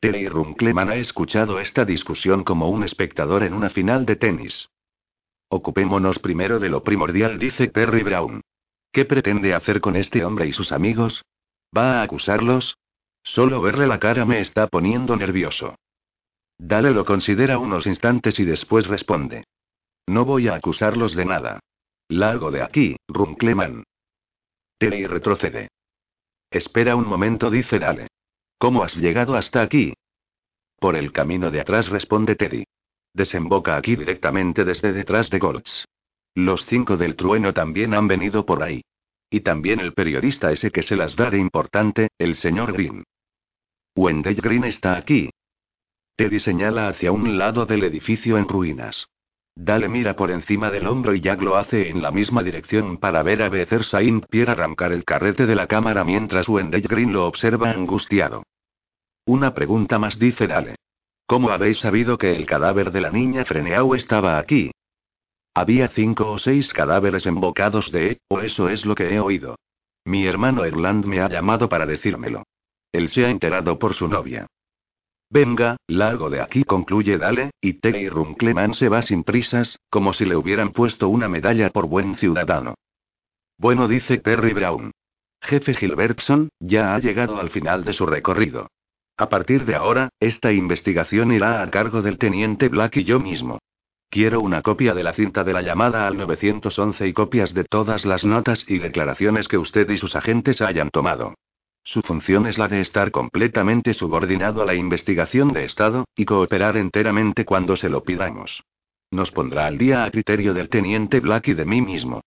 Terry 0.00 0.28
Runkleman 0.28 0.88
ha 0.88 0.96
escuchado 0.96 1.60
esta 1.60 1.84
discusión 1.84 2.42
como 2.42 2.70
un 2.70 2.82
espectador 2.82 3.42
en 3.42 3.52
una 3.52 3.68
final 3.68 4.06
de 4.06 4.16
tenis. 4.16 4.68
Ocupémonos 5.50 6.18
primero 6.20 6.58
de 6.58 6.70
lo 6.70 6.82
primordial, 6.82 7.38
dice 7.38 7.68
Terry 7.68 8.02
Brown. 8.02 8.40
¿Qué 8.92 9.04
pretende 9.04 9.52
hacer 9.52 9.82
con 9.82 9.94
este 9.94 10.24
hombre 10.24 10.46
y 10.46 10.54
sus 10.54 10.72
amigos? 10.72 11.22
¿Va 11.76 12.00
a 12.00 12.02
acusarlos? 12.02 12.78
Solo 13.22 13.60
verle 13.60 13.86
la 13.86 14.00
cara 14.00 14.24
me 14.24 14.40
está 14.40 14.68
poniendo 14.68 15.16
nervioso. 15.16 15.74
Dale 16.56 16.92
lo 16.92 17.04
considera 17.04 17.58
unos 17.58 17.86
instantes 17.86 18.40
y 18.40 18.44
después 18.44 18.86
responde. 18.86 19.44
No 20.06 20.24
voy 20.24 20.48
a 20.48 20.54
acusarlos 20.54 21.14
de 21.14 21.26
nada. 21.26 21.60
Largo 22.10 22.50
de 22.50 22.60
aquí, 22.60 22.96
Runkleman. 23.06 23.84
Terry 24.78 25.06
retrocede. 25.06 25.68
Espera 26.50 26.96
un 26.96 27.06
momento, 27.06 27.50
dice 27.50 27.78
Dale. 27.78 28.08
¿Cómo 28.58 28.82
has 28.82 28.96
llegado 28.96 29.36
hasta 29.36 29.62
aquí? 29.62 29.94
Por 30.80 30.96
el 30.96 31.12
camino 31.12 31.52
de 31.52 31.60
atrás, 31.60 31.88
responde 31.88 32.34
Teddy. 32.34 32.64
Desemboca 33.14 33.76
aquí 33.76 33.94
directamente 33.94 34.64
desde 34.64 34.92
detrás 34.92 35.30
de 35.30 35.38
Golds. 35.38 35.84
Los 36.34 36.66
cinco 36.66 36.96
del 36.96 37.14
trueno 37.14 37.54
también 37.54 37.94
han 37.94 38.08
venido 38.08 38.44
por 38.44 38.64
ahí. 38.64 38.82
Y 39.30 39.42
también 39.42 39.78
el 39.78 39.94
periodista 39.94 40.50
ese 40.50 40.72
que 40.72 40.82
se 40.82 40.96
las 40.96 41.14
da 41.14 41.30
de 41.30 41.38
importante, 41.38 42.08
el 42.18 42.34
señor 42.34 42.72
Green. 42.72 43.04
Wendell 43.94 44.34
Green 44.34 44.64
está 44.64 44.96
aquí. 44.96 45.30
Teddy 46.16 46.40
señala 46.40 46.88
hacia 46.88 47.12
un 47.12 47.38
lado 47.38 47.66
del 47.66 47.84
edificio 47.84 48.36
en 48.36 48.48
ruinas. 48.48 49.06
Dale 49.62 49.90
mira 49.90 50.16
por 50.16 50.30
encima 50.30 50.70
del 50.70 50.86
hombro 50.86 51.14
y 51.14 51.20
Jack 51.20 51.42
lo 51.42 51.58
hace 51.58 51.90
en 51.90 52.00
la 52.00 52.10
misma 52.10 52.42
dirección 52.42 52.96
para 52.96 53.22
ver 53.22 53.42
a 53.42 53.50
Becer 53.50 53.84
Saint 53.84 54.24
Pierre 54.24 54.52
arrancar 54.52 54.90
el 54.90 55.04
carrete 55.04 55.44
de 55.44 55.54
la 55.54 55.66
cámara 55.66 56.02
mientras 56.02 56.48
Wendell 56.48 56.80
Green 56.80 57.12
lo 57.12 57.26
observa 57.26 57.70
angustiado. 57.70 58.42
Una 59.26 59.52
pregunta 59.52 59.98
más 59.98 60.18
dice 60.18 60.46
Dale. 60.46 60.76
¿Cómo 61.26 61.50
habéis 61.50 61.78
sabido 61.78 62.16
que 62.16 62.34
el 62.34 62.46
cadáver 62.46 62.90
de 62.90 63.02
la 63.02 63.10
niña 63.10 63.44
Freneau 63.44 63.94
estaba 63.94 64.38
aquí? 64.38 64.70
Había 65.52 65.88
cinco 65.88 66.32
o 66.32 66.38
seis 66.38 66.72
cadáveres 66.72 67.26
embocados 67.26 67.92
de, 67.92 68.18
o 68.28 68.40
eso 68.40 68.70
es 68.70 68.86
lo 68.86 68.94
que 68.94 69.14
he 69.14 69.20
oído. 69.20 69.56
Mi 70.06 70.26
hermano 70.26 70.64
Erland 70.64 71.04
me 71.04 71.20
ha 71.20 71.28
llamado 71.28 71.68
para 71.68 71.84
decírmelo. 71.84 72.44
Él 72.92 73.10
se 73.10 73.26
ha 73.26 73.28
enterado 73.28 73.78
por 73.78 73.92
su 73.92 74.08
novia. 74.08 74.46
Venga, 75.30 75.76
largo 75.86 76.28
de 76.28 76.40
aquí, 76.40 76.64
concluye 76.64 77.16
Dale, 77.16 77.52
y 77.60 77.74
Terry 77.74 78.08
Runkleman 78.08 78.74
se 78.74 78.88
va 78.88 79.02
sin 79.02 79.22
prisas, 79.22 79.78
como 79.88 80.12
si 80.12 80.24
le 80.24 80.34
hubieran 80.34 80.72
puesto 80.72 81.08
una 81.08 81.28
medalla 81.28 81.70
por 81.70 81.86
buen 81.86 82.16
ciudadano. 82.16 82.74
Bueno, 83.56 83.86
dice 83.86 84.18
Terry 84.18 84.52
Brown. 84.52 84.90
Jefe 85.40 85.74
Gilbertson, 85.74 86.48
ya 86.58 86.94
ha 86.94 86.98
llegado 86.98 87.38
al 87.38 87.50
final 87.50 87.84
de 87.84 87.92
su 87.92 88.06
recorrido. 88.06 88.68
A 89.16 89.28
partir 89.28 89.66
de 89.66 89.76
ahora, 89.76 90.08
esta 90.18 90.52
investigación 90.52 91.30
irá 91.30 91.62
a 91.62 91.70
cargo 91.70 92.02
del 92.02 92.18
teniente 92.18 92.68
Black 92.68 92.96
y 92.96 93.04
yo 93.04 93.20
mismo. 93.20 93.58
Quiero 94.08 94.40
una 94.40 94.62
copia 94.62 94.94
de 94.94 95.04
la 95.04 95.12
cinta 95.12 95.44
de 95.44 95.52
la 95.52 95.62
llamada 95.62 96.08
al 96.08 96.16
911 96.16 97.06
y 97.06 97.12
copias 97.12 97.54
de 97.54 97.64
todas 97.64 98.04
las 98.04 98.24
notas 98.24 98.64
y 98.66 98.78
declaraciones 98.78 99.46
que 99.46 99.58
usted 99.58 99.88
y 99.90 99.98
sus 99.98 100.16
agentes 100.16 100.60
hayan 100.60 100.90
tomado. 100.90 101.34
Su 101.82 102.02
función 102.02 102.46
es 102.46 102.58
la 102.58 102.68
de 102.68 102.80
estar 102.80 103.10
completamente 103.10 103.94
subordinado 103.94 104.62
a 104.62 104.66
la 104.66 104.74
investigación 104.74 105.52
de 105.52 105.64
Estado, 105.64 106.04
y 106.14 106.24
cooperar 106.24 106.76
enteramente 106.76 107.44
cuando 107.44 107.76
se 107.76 107.88
lo 107.88 108.02
pidamos. 108.02 108.62
Nos 109.10 109.30
pondrá 109.30 109.66
al 109.66 109.78
día 109.78 110.04
a 110.04 110.10
criterio 110.10 110.54
del 110.54 110.68
teniente 110.68 111.20
Black 111.20 111.48
y 111.48 111.54
de 111.54 111.64
mí 111.64 111.80
mismo. 111.80 112.20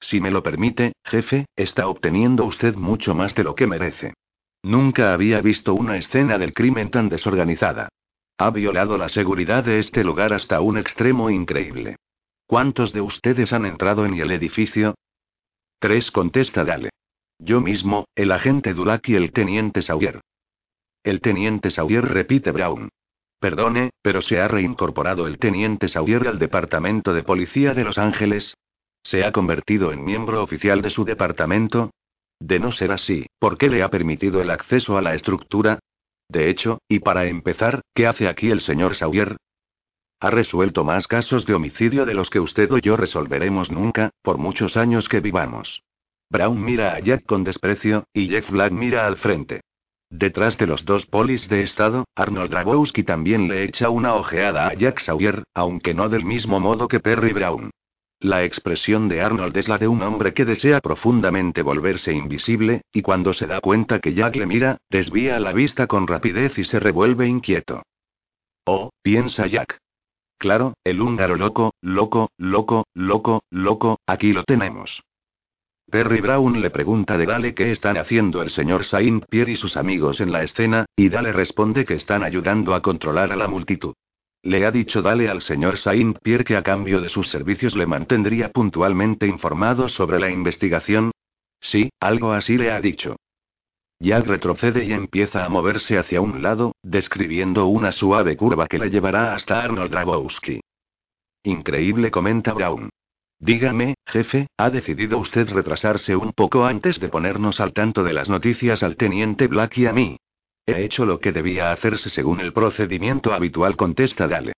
Si 0.00 0.20
me 0.20 0.30
lo 0.30 0.42
permite, 0.42 0.92
jefe, 1.04 1.46
está 1.56 1.88
obteniendo 1.88 2.44
usted 2.44 2.74
mucho 2.74 3.14
más 3.14 3.34
de 3.34 3.44
lo 3.44 3.54
que 3.54 3.66
merece. 3.66 4.14
Nunca 4.62 5.12
había 5.12 5.40
visto 5.40 5.74
una 5.74 5.96
escena 5.96 6.38
del 6.38 6.52
crimen 6.52 6.90
tan 6.90 7.08
desorganizada. 7.08 7.88
Ha 8.38 8.50
violado 8.50 8.98
la 8.98 9.08
seguridad 9.08 9.64
de 9.64 9.78
este 9.78 10.04
lugar 10.04 10.32
hasta 10.32 10.60
un 10.60 10.76
extremo 10.78 11.30
increíble. 11.30 11.96
¿Cuántos 12.46 12.92
de 12.92 13.00
ustedes 13.00 13.52
han 13.52 13.64
entrado 13.64 14.04
en 14.04 14.14
el 14.14 14.30
edificio? 14.30 14.94
Tres 15.78 16.10
contesta 16.10 16.64
Dale. 16.64 16.90
Yo 17.38 17.60
mismo, 17.60 18.06
el 18.14 18.32
agente 18.32 18.72
Dulac 18.74 19.08
y 19.08 19.14
el 19.14 19.32
teniente 19.32 19.82
Sawyer. 19.82 20.20
El 21.04 21.20
teniente 21.20 21.70
Sawyer 21.70 22.04
repite 22.04 22.50
Brown. 22.50 22.88
Perdone, 23.38 23.90
pero 24.02 24.22
se 24.22 24.40
ha 24.40 24.48
reincorporado 24.48 25.26
el 25.26 25.38
teniente 25.38 25.88
Sawyer 25.88 26.26
al 26.26 26.38
departamento 26.38 27.12
de 27.12 27.22
policía 27.22 27.74
de 27.74 27.84
Los 27.84 27.98
Ángeles. 27.98 28.54
¿Se 29.02 29.24
ha 29.24 29.32
convertido 29.32 29.92
en 29.92 30.04
miembro 30.04 30.42
oficial 30.42 30.82
de 30.82 30.90
su 30.90 31.04
departamento? 31.04 31.90
De 32.40 32.58
no 32.58 32.72
ser 32.72 32.92
así, 32.92 33.26
¿por 33.38 33.56
qué 33.56 33.68
le 33.68 33.82
ha 33.82 33.90
permitido 33.90 34.40
el 34.40 34.50
acceso 34.50 34.96
a 34.96 35.02
la 35.02 35.14
estructura? 35.14 35.78
De 36.28 36.50
hecho, 36.50 36.78
y 36.88 36.98
para 37.00 37.26
empezar, 37.26 37.82
¿qué 37.94 38.06
hace 38.06 38.28
aquí 38.28 38.50
el 38.50 38.62
señor 38.62 38.96
Sawyer? 38.96 39.36
Ha 40.20 40.30
resuelto 40.30 40.82
más 40.82 41.06
casos 41.06 41.46
de 41.46 41.54
homicidio 41.54 42.06
de 42.06 42.14
los 42.14 42.30
que 42.30 42.40
usted 42.40 42.72
o 42.72 42.78
yo 42.78 42.96
resolveremos 42.96 43.70
nunca, 43.70 44.10
por 44.22 44.38
muchos 44.38 44.76
años 44.76 45.08
que 45.08 45.20
vivamos. 45.20 45.82
Brown 46.28 46.62
mira 46.62 46.94
a 46.94 47.00
Jack 47.00 47.24
con 47.24 47.44
desprecio, 47.44 48.04
y 48.12 48.28
Jeff 48.28 48.50
Black 48.50 48.72
mira 48.72 49.06
al 49.06 49.16
frente. 49.16 49.60
Detrás 50.10 50.56
de 50.58 50.66
los 50.66 50.84
dos 50.84 51.06
polis 51.06 51.48
de 51.48 51.62
estado, 51.62 52.04
Arnold 52.14 52.50
Drabowski 52.50 53.02
también 53.02 53.48
le 53.48 53.64
echa 53.64 53.90
una 53.90 54.14
ojeada 54.14 54.68
a 54.68 54.74
Jack 54.74 55.00
Sawyer, 55.00 55.44
aunque 55.54 55.94
no 55.94 56.08
del 56.08 56.24
mismo 56.24 56.60
modo 56.60 56.88
que 56.88 57.00
Perry 57.00 57.32
Brown. 57.32 57.70
La 58.20 58.44
expresión 58.44 59.08
de 59.08 59.20
Arnold 59.20 59.56
es 59.56 59.68
la 59.68 59.78
de 59.78 59.88
un 59.88 60.02
hombre 60.02 60.32
que 60.32 60.44
desea 60.44 60.80
profundamente 60.80 61.62
volverse 61.62 62.12
invisible, 62.12 62.82
y 62.92 63.02
cuando 63.02 63.34
se 63.34 63.46
da 63.46 63.60
cuenta 63.60 64.00
que 64.00 64.14
Jack 64.14 64.36
le 64.36 64.46
mira, 64.46 64.78
desvía 64.90 65.38
la 65.38 65.52
vista 65.52 65.86
con 65.86 66.06
rapidez 66.06 66.56
y 66.58 66.64
se 66.64 66.80
revuelve 66.80 67.26
inquieto. 67.26 67.82
Oh, 68.64 68.90
piensa 69.02 69.46
Jack. 69.46 69.78
Claro, 70.38 70.74
el 70.84 71.00
húngaro 71.00 71.36
loco, 71.36 71.74
loco, 71.82 72.30
loco, 72.38 72.84
loco, 72.94 73.42
loco, 73.50 73.98
aquí 74.06 74.32
lo 74.32 74.44
tenemos. 74.44 75.02
Perry 75.88 76.20
Brown 76.20 76.60
le 76.60 76.70
pregunta 76.70 77.16
de 77.16 77.26
Dale 77.26 77.54
qué 77.54 77.70
están 77.70 77.96
haciendo 77.96 78.42
el 78.42 78.50
señor 78.50 78.84
Saint 78.84 79.24
Pierre 79.26 79.52
y 79.52 79.56
sus 79.56 79.76
amigos 79.76 80.20
en 80.20 80.32
la 80.32 80.42
escena, 80.42 80.86
y 80.96 81.08
Dale 81.08 81.32
responde 81.32 81.84
que 81.84 81.94
están 81.94 82.24
ayudando 82.24 82.74
a 82.74 82.82
controlar 82.82 83.30
a 83.30 83.36
la 83.36 83.46
multitud. 83.46 83.94
Le 84.42 84.66
ha 84.66 84.72
dicho 84.72 85.00
Dale 85.00 85.28
al 85.28 85.42
señor 85.42 85.78
Saint 85.78 86.18
Pierre 86.18 86.44
que 86.44 86.56
a 86.56 86.62
cambio 86.62 87.00
de 87.00 87.08
sus 87.08 87.28
servicios 87.30 87.76
le 87.76 87.86
mantendría 87.86 88.50
puntualmente 88.50 89.28
informado 89.28 89.88
sobre 89.88 90.18
la 90.18 90.28
investigación. 90.28 91.12
Sí, 91.60 91.90
algo 92.00 92.32
así 92.32 92.56
le 92.56 92.72
ha 92.72 92.80
dicho. 92.80 93.16
Jack 94.00 94.26
retrocede 94.26 94.84
y 94.84 94.92
empieza 94.92 95.44
a 95.44 95.48
moverse 95.48 95.98
hacia 95.98 96.20
un 96.20 96.42
lado, 96.42 96.72
describiendo 96.82 97.66
una 97.66 97.92
suave 97.92 98.36
curva 98.36 98.66
que 98.66 98.78
le 98.78 98.90
llevará 98.90 99.34
hasta 99.34 99.62
Arnold 99.62 99.92
Drabowski. 99.92 100.60
Increíble, 101.44 102.10
comenta 102.10 102.52
Brown. 102.52 102.90
Dígame, 103.38 103.94
jefe, 104.06 104.48
¿ha 104.56 104.70
decidido 104.70 105.18
usted 105.18 105.48
retrasarse 105.48 106.16
un 106.16 106.32
poco 106.32 106.64
antes 106.64 106.98
de 107.00 107.08
ponernos 107.08 107.60
al 107.60 107.72
tanto 107.72 108.02
de 108.02 108.14
las 108.14 108.28
noticias 108.28 108.82
al 108.82 108.96
teniente 108.96 109.46
Black 109.46 109.76
y 109.78 109.86
a 109.86 109.92
mí? 109.92 110.16
He 110.66 110.84
hecho 110.84 111.04
lo 111.04 111.20
que 111.20 111.32
debía 111.32 111.70
hacerse 111.70 112.10
según 112.10 112.40
el 112.40 112.52
procedimiento 112.52 113.32
habitual, 113.32 113.76
contesta 113.76 114.26
Dale. 114.26 114.52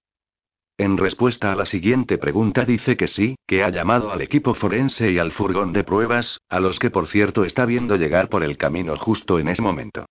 En 0.79 0.97
respuesta 0.97 1.51
a 1.51 1.57
la 1.57 1.67
siguiente 1.67 2.19
pregunta 2.19 2.65
dice 2.65 2.97
que 2.97 3.09
sí, 3.09 3.35
que 3.49 3.65
ha 3.65 3.71
llamado 3.71 4.13
al 4.13 4.23
equipo 4.23 4.55
forense 4.55 5.11
y 5.11 5.19
al 5.19 5.33
furgón 5.33 5.73
de 5.73 5.83
pruebas, 5.83 6.39
a 6.49 6.61
los 6.61 6.79
que 6.79 6.91
por 6.91 7.09
cierto 7.09 7.45
está 7.45 7.67
viendo 7.67 7.97
llegar 7.97 8.29
por 8.29 8.45
el 8.45 8.57
camino 8.57 8.97
justo 8.97 9.41
en 9.41 9.49
ese 9.49 9.61
momento. 9.61 10.07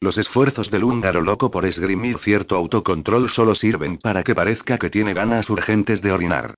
Los 0.00 0.16
esfuerzos 0.16 0.70
del 0.70 0.84
húngaro 0.84 1.20
loco 1.20 1.50
por 1.50 1.66
esgrimir 1.66 2.18
cierto 2.18 2.54
autocontrol 2.54 3.28
solo 3.30 3.56
sirven 3.56 3.98
para 3.98 4.22
que 4.22 4.34
parezca 4.34 4.78
que 4.78 4.90
tiene 4.90 5.12
ganas 5.12 5.50
urgentes 5.50 6.00
de 6.00 6.12
orinar. 6.12 6.54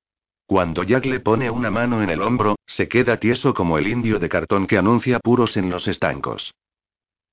Cuando 0.53 0.83
Jack 0.83 1.07
le 1.07 1.19
pone 1.19 1.49
una 1.51 1.71
mano 1.71 2.03
en 2.03 2.11
el 2.11 2.21
hombro, 2.21 2.57
se 2.67 2.87
queda 2.87 3.17
tieso 3.17 3.55
como 3.55 3.79
el 3.79 3.87
indio 3.87 4.19
de 4.19 4.29
cartón 4.29 4.67
que 4.67 4.77
anuncia 4.77 5.19
puros 5.19 5.57
en 5.57 5.71
los 5.71 5.89
estancos. 5.89 6.53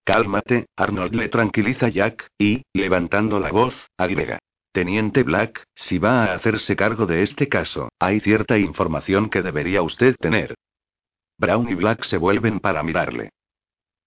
Cálmate, 0.05 0.67
Arnold 0.78 1.15
le 1.15 1.28
tranquiliza 1.28 1.89
Jack, 1.89 2.30
y, 2.39 2.61
levantando 2.74 3.41
la 3.41 3.51
voz, 3.51 3.76
agrega. 3.97 4.39
Teniente 4.72 5.24
Black, 5.24 5.65
si 5.76 5.97
va 5.97 6.24
a 6.24 6.34
hacerse 6.34 6.78
cargo 6.78 7.07
de 7.07 7.24
este 7.24 7.49
caso, 7.49 7.89
hay 7.99 8.22
cierta 8.22 8.57
información 8.57 9.30
que 9.30 9.41
debería 9.41 9.82
usted 9.82 10.15
tener. 10.17 10.55
Brown 11.38 11.67
y 11.67 11.74
Black 11.74 12.05
se 12.05 12.15
vuelven 12.15 12.61
para 12.61 12.84
mirarle. 12.84 13.32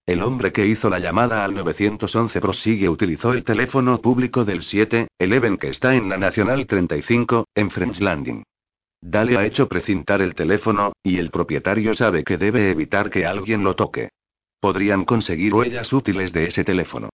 El 0.07 0.23
hombre 0.23 0.51
que 0.51 0.65
hizo 0.65 0.89
la 0.89 0.97
llamada 0.97 1.45
al 1.45 1.53
911 1.53 2.41
prosigue 2.41 2.89
utilizó 2.89 3.31
el 3.33 3.43
teléfono 3.43 4.01
público 4.01 4.43
del 4.43 4.61
7-Eleven 4.61 5.59
que 5.59 5.69
está 5.69 5.93
en 5.93 6.09
la 6.09 6.17
Nacional 6.17 6.65
35, 6.65 7.45
en 7.53 7.69
French 7.69 7.99
Landing. 7.99 8.43
Dale 9.05 9.37
ha 9.37 9.45
hecho 9.45 9.67
precintar 9.67 10.21
el 10.21 10.33
teléfono, 10.33 10.93
y 11.03 11.17
el 11.17 11.29
propietario 11.29 11.93
sabe 11.93 12.23
que 12.23 12.37
debe 12.37 12.71
evitar 12.71 13.09
que 13.09 13.25
alguien 13.25 13.61
lo 13.61 13.75
toque. 13.75 14.11
Podrían 14.61 15.03
conseguir 15.03 15.53
huellas 15.53 15.91
útiles 15.91 16.31
de 16.31 16.45
ese 16.45 16.63
teléfono. 16.63 17.09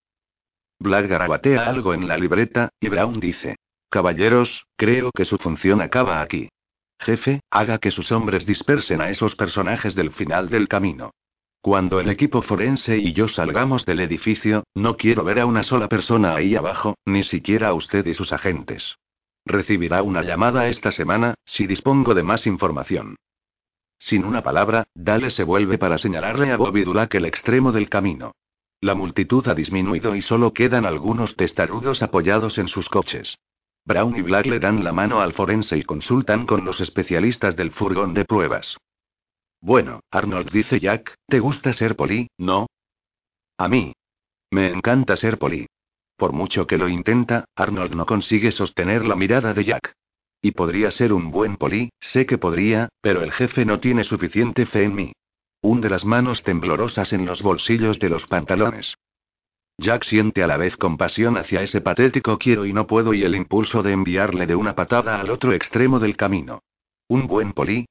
Black 0.78 1.08
garabatea 1.08 1.68
algo 1.68 1.92
en 1.92 2.06
la 2.06 2.16
libreta, 2.16 2.68
y 2.78 2.88
Brown 2.88 3.18
dice. 3.18 3.56
Caballeros, 3.90 4.66
creo 4.76 5.10
que 5.10 5.24
su 5.24 5.36
función 5.38 5.80
acaba 5.80 6.22
aquí. 6.22 6.48
Jefe, 7.00 7.40
haga 7.50 7.78
que 7.78 7.90
sus 7.90 8.12
hombres 8.12 8.46
dispersen 8.46 9.00
a 9.00 9.10
esos 9.10 9.34
personajes 9.34 9.96
del 9.96 10.12
final 10.12 10.48
del 10.48 10.68
camino. 10.68 11.10
Cuando 11.60 11.98
el 11.98 12.08
equipo 12.08 12.42
forense 12.42 12.98
y 12.98 13.14
yo 13.14 13.26
salgamos 13.26 13.84
del 13.84 13.98
edificio, 13.98 14.62
no 14.76 14.96
quiero 14.96 15.24
ver 15.24 15.40
a 15.40 15.46
una 15.46 15.64
sola 15.64 15.88
persona 15.88 16.36
ahí 16.36 16.54
abajo, 16.54 16.94
ni 17.04 17.24
siquiera 17.24 17.68
a 17.68 17.74
usted 17.74 18.06
y 18.06 18.14
sus 18.14 18.32
agentes. 18.32 18.94
Recibirá 19.44 20.02
una 20.02 20.22
llamada 20.22 20.68
esta 20.68 20.92
semana, 20.92 21.34
si 21.44 21.66
dispongo 21.66 22.14
de 22.14 22.22
más 22.22 22.46
información. 22.46 23.16
Sin 23.98 24.24
una 24.24 24.42
palabra, 24.42 24.86
Dale 24.94 25.30
se 25.30 25.44
vuelve 25.44 25.78
para 25.78 25.98
señalarle 25.98 26.52
a 26.52 26.56
Bobby 26.56 26.84
Dulac 26.84 27.14
el 27.14 27.26
extremo 27.26 27.72
del 27.72 27.88
camino. 27.88 28.32
La 28.80 28.94
multitud 28.94 29.46
ha 29.48 29.54
disminuido 29.54 30.16
y 30.16 30.22
solo 30.22 30.54
quedan 30.54 30.86
algunos 30.86 31.36
testarudos 31.36 32.02
apoyados 32.02 32.56
en 32.56 32.68
sus 32.68 32.88
coches. 32.88 33.36
Brown 33.84 34.16
y 34.16 34.22
Black 34.22 34.46
le 34.46 34.58
dan 34.58 34.84
la 34.84 34.92
mano 34.92 35.20
al 35.20 35.34
forense 35.34 35.76
y 35.76 35.82
consultan 35.82 36.46
con 36.46 36.64
los 36.64 36.80
especialistas 36.80 37.56
del 37.56 37.72
furgón 37.72 38.14
de 38.14 38.24
pruebas. 38.24 38.76
Bueno, 39.60 40.00
Arnold 40.10 40.50
dice 40.50 40.80
Jack, 40.80 41.14
¿te 41.26 41.40
gusta 41.40 41.74
ser 41.74 41.96
poli, 41.96 42.28
no? 42.38 42.66
A 43.58 43.68
mí. 43.68 43.92
Me 44.50 44.70
encanta 44.70 45.16
ser 45.16 45.38
poli. 45.38 45.66
Por 46.20 46.34
mucho 46.34 46.66
que 46.66 46.76
lo 46.76 46.86
intenta, 46.86 47.46
Arnold 47.56 47.94
no 47.94 48.04
consigue 48.04 48.52
sostener 48.52 49.06
la 49.06 49.16
mirada 49.16 49.54
de 49.54 49.64
Jack. 49.64 49.94
Y 50.42 50.50
podría 50.50 50.90
ser 50.90 51.14
un 51.14 51.30
buen 51.30 51.56
poli, 51.56 51.88
sé 51.98 52.26
que 52.26 52.36
podría, 52.36 52.90
pero 53.00 53.22
el 53.22 53.32
jefe 53.32 53.64
no 53.64 53.80
tiene 53.80 54.04
suficiente 54.04 54.66
fe 54.66 54.84
en 54.84 54.94
mí. 54.94 55.12
Hunde 55.62 55.88
las 55.88 56.04
manos 56.04 56.42
temblorosas 56.42 57.14
en 57.14 57.24
los 57.24 57.40
bolsillos 57.40 57.98
de 58.00 58.10
los 58.10 58.26
pantalones. 58.26 58.92
Jack 59.78 60.04
siente 60.04 60.42
a 60.42 60.46
la 60.46 60.58
vez 60.58 60.76
compasión 60.76 61.38
hacia 61.38 61.62
ese 61.62 61.80
patético 61.80 62.36
quiero 62.36 62.66
y 62.66 62.74
no 62.74 62.86
puedo 62.86 63.14
y 63.14 63.22
el 63.22 63.34
impulso 63.34 63.82
de 63.82 63.92
enviarle 63.92 64.46
de 64.46 64.56
una 64.56 64.74
patada 64.74 65.22
al 65.22 65.30
otro 65.30 65.54
extremo 65.54 66.00
del 66.00 66.18
camino. 66.18 66.60
¿Un 67.08 67.28
buen 67.28 67.54
poli? 67.54 67.86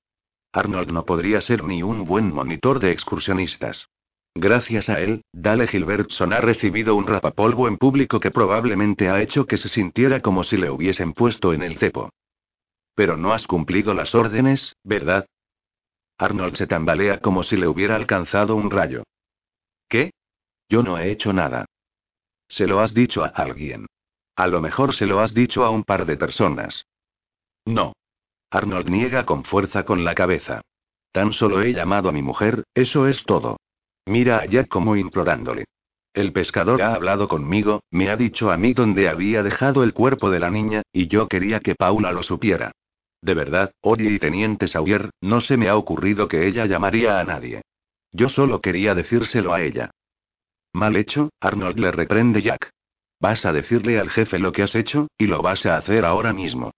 Arnold 0.54 0.92
no 0.92 1.04
podría 1.04 1.42
ser 1.42 1.64
ni 1.64 1.82
un 1.82 2.06
buen 2.06 2.32
monitor 2.32 2.80
de 2.80 2.92
excursionistas. 2.92 3.90
Gracias 4.36 4.90
a 4.90 5.00
él, 5.00 5.24
Dale 5.34 5.68
Gilbertson 5.68 6.34
ha 6.34 6.40
recibido 6.40 6.96
un 6.96 7.08
rapapolvo 7.08 7.68
en 7.68 7.78
público 7.78 8.20
que 8.20 8.32
probablemente 8.32 9.10
ha 9.10 9.22
hecho 9.22 9.46
que 9.46 9.58
se 9.58 9.70
sintiera 9.70 10.22
como 10.22 10.44
si 10.44 10.58
le 10.58 10.70
hubiesen 10.70 11.14
puesto 11.14 11.54
en 11.54 11.64
el 11.64 11.78
cepo. 11.78 12.10
Pero 12.96 13.18
no 13.18 13.34
has 13.34 13.48
cumplido 13.48 13.94
las 13.94 14.14
órdenes, 14.14 14.76
¿verdad? 14.84 15.26
Arnold 16.18 16.58
se 16.58 16.68
tambalea 16.68 17.20
como 17.20 17.44
si 17.44 17.56
le 17.56 17.68
hubiera 17.68 17.96
alcanzado 17.96 18.56
un 18.56 18.70
rayo. 18.70 19.04
¿Qué? 19.88 20.12
Yo 20.68 20.84
no 20.84 20.98
he 20.98 21.10
hecho 21.12 21.34
nada. 21.34 21.66
Se 22.50 22.68
lo 22.68 22.80
has 22.82 22.94
dicho 22.94 23.24
a 23.24 23.28
alguien. 23.28 23.88
A 24.36 24.48
lo 24.48 24.62
mejor 24.62 24.96
se 24.96 25.06
lo 25.06 25.20
has 25.20 25.34
dicho 25.34 25.64
a 25.64 25.70
un 25.70 25.84
par 25.84 26.06
de 26.06 26.18
personas. 26.18 26.86
No. 27.66 27.94
Arnold 28.52 28.90
niega 28.90 29.26
con 29.26 29.44
fuerza 29.44 29.86
con 29.86 30.04
la 30.04 30.16
cabeza. 30.16 30.62
Tan 31.12 31.34
solo 31.34 31.62
he 31.62 31.74
llamado 31.74 32.10
a 32.10 32.12
mi 32.12 32.22
mujer, 32.22 32.64
eso 32.74 33.08
es 33.08 33.24
todo. 33.24 33.58
Mira 34.10 34.40
a 34.40 34.46
Jack 34.46 34.70
como 34.70 34.96
implorándole. 34.96 35.66
El 36.16 36.34
pescador 36.34 36.82
ha 36.82 36.96
hablado 36.96 37.28
conmigo, 37.28 37.84
me 37.92 38.10
ha 38.10 38.18
dicho 38.18 38.50
a 38.50 38.58
mí 38.58 38.74
dónde 38.74 39.08
había 39.08 39.44
dejado 39.44 39.84
el 39.84 39.94
cuerpo 39.94 40.32
de 40.32 40.40
la 40.40 40.50
niña, 40.50 40.82
y 40.92 41.08
yo 41.10 41.28
quería 41.28 41.60
que 41.60 41.76
Paula 41.76 42.12
lo 42.12 42.24
supiera. 42.24 42.72
De 43.22 43.36
verdad, 43.36 43.72
oye 43.82 44.10
y 44.10 44.18
teniente 44.18 44.68
Sawyer, 44.68 45.12
no 45.22 45.42
se 45.42 45.58
me 45.58 45.70
ha 45.70 45.78
ocurrido 45.78 46.28
que 46.28 46.48
ella 46.48 46.66
llamaría 46.66 47.20
a 47.20 47.24
nadie. 47.24 47.62
Yo 48.12 48.30
solo 48.30 48.62
quería 48.62 48.96
decírselo 48.96 49.54
a 49.54 49.62
ella. 49.62 49.92
Mal 50.74 50.96
hecho, 50.96 51.30
Arnold 51.40 51.78
le 51.78 51.92
reprende 51.92 52.42
Jack. 52.42 52.72
Vas 53.20 53.46
a 53.46 53.54
decirle 53.54 54.00
al 54.00 54.10
jefe 54.10 54.40
lo 54.40 54.54
que 54.54 54.64
has 54.64 54.74
hecho, 54.74 55.08
y 55.20 55.28
lo 55.28 55.44
vas 55.44 55.68
a 55.68 55.78
hacer 55.78 56.04
ahora 56.04 56.34
mismo. 56.34 56.72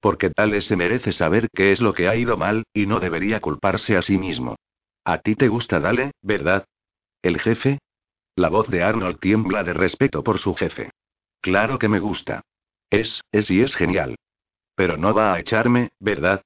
Porque 0.00 0.30
tal 0.30 0.62
se 0.62 0.74
merece 0.74 1.12
saber 1.12 1.48
qué 1.52 1.70
es 1.70 1.82
lo 1.82 1.92
que 1.92 2.08
ha 2.08 2.16
ido 2.16 2.38
mal, 2.38 2.64
y 2.72 2.86
no 2.86 2.98
debería 2.98 3.40
culparse 3.40 3.94
a 3.94 4.00
sí 4.00 4.16
mismo. 4.16 4.56
A 5.04 5.18
ti 5.18 5.34
te 5.34 5.48
gusta 5.48 5.80
Dale, 5.80 6.12
¿verdad? 6.22 6.64
¿El 7.22 7.40
jefe? 7.40 7.78
La 8.36 8.48
voz 8.48 8.68
de 8.68 8.82
Arnold 8.82 9.18
tiembla 9.18 9.64
de 9.64 9.72
respeto 9.72 10.22
por 10.22 10.38
su 10.38 10.54
jefe. 10.54 10.90
Claro 11.40 11.78
que 11.78 11.88
me 11.88 11.98
gusta. 11.98 12.42
Es, 12.90 13.20
es 13.32 13.50
y 13.50 13.62
es 13.62 13.74
genial. 13.74 14.16
Pero 14.74 14.96
no 14.96 15.12
va 15.12 15.34
a 15.34 15.40
echarme, 15.40 15.90
¿verdad? 15.98 16.42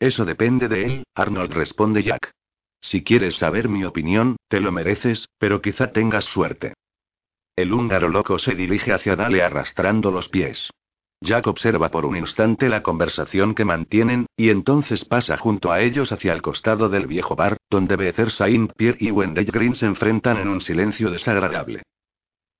Eso 0.00 0.24
depende 0.24 0.68
de 0.68 0.84
él, 0.84 1.04
Arnold 1.14 1.52
responde 1.52 2.02
Jack. 2.02 2.32
Si 2.80 3.02
quieres 3.02 3.36
saber 3.36 3.68
mi 3.68 3.84
opinión, 3.84 4.36
te 4.48 4.60
lo 4.60 4.72
mereces, 4.72 5.28
pero 5.38 5.62
quizá 5.62 5.92
tengas 5.92 6.24
suerte. 6.26 6.74
El 7.56 7.72
húngaro 7.72 8.08
loco 8.08 8.38
se 8.38 8.54
dirige 8.54 8.92
hacia 8.92 9.16
Dale 9.16 9.42
arrastrando 9.42 10.10
los 10.10 10.28
pies. 10.28 10.70
Jack 11.24 11.46
observa 11.46 11.90
por 11.90 12.04
un 12.04 12.16
instante 12.16 12.68
la 12.68 12.82
conversación 12.82 13.54
que 13.54 13.64
mantienen, 13.64 14.26
y 14.36 14.50
entonces 14.50 15.06
pasa 15.06 15.38
junto 15.38 15.72
a 15.72 15.80
ellos 15.80 16.12
hacia 16.12 16.34
el 16.34 16.42
costado 16.42 16.90
del 16.90 17.06
viejo 17.06 17.34
bar, 17.34 17.56
donde 17.70 17.96
Becer 17.96 18.30
Saint-Pierre 18.30 18.98
y 19.00 19.10
Wendell 19.10 19.46
Green 19.46 19.74
se 19.74 19.86
enfrentan 19.86 20.36
en 20.36 20.48
un 20.48 20.60
silencio 20.60 21.10
desagradable. 21.10 21.82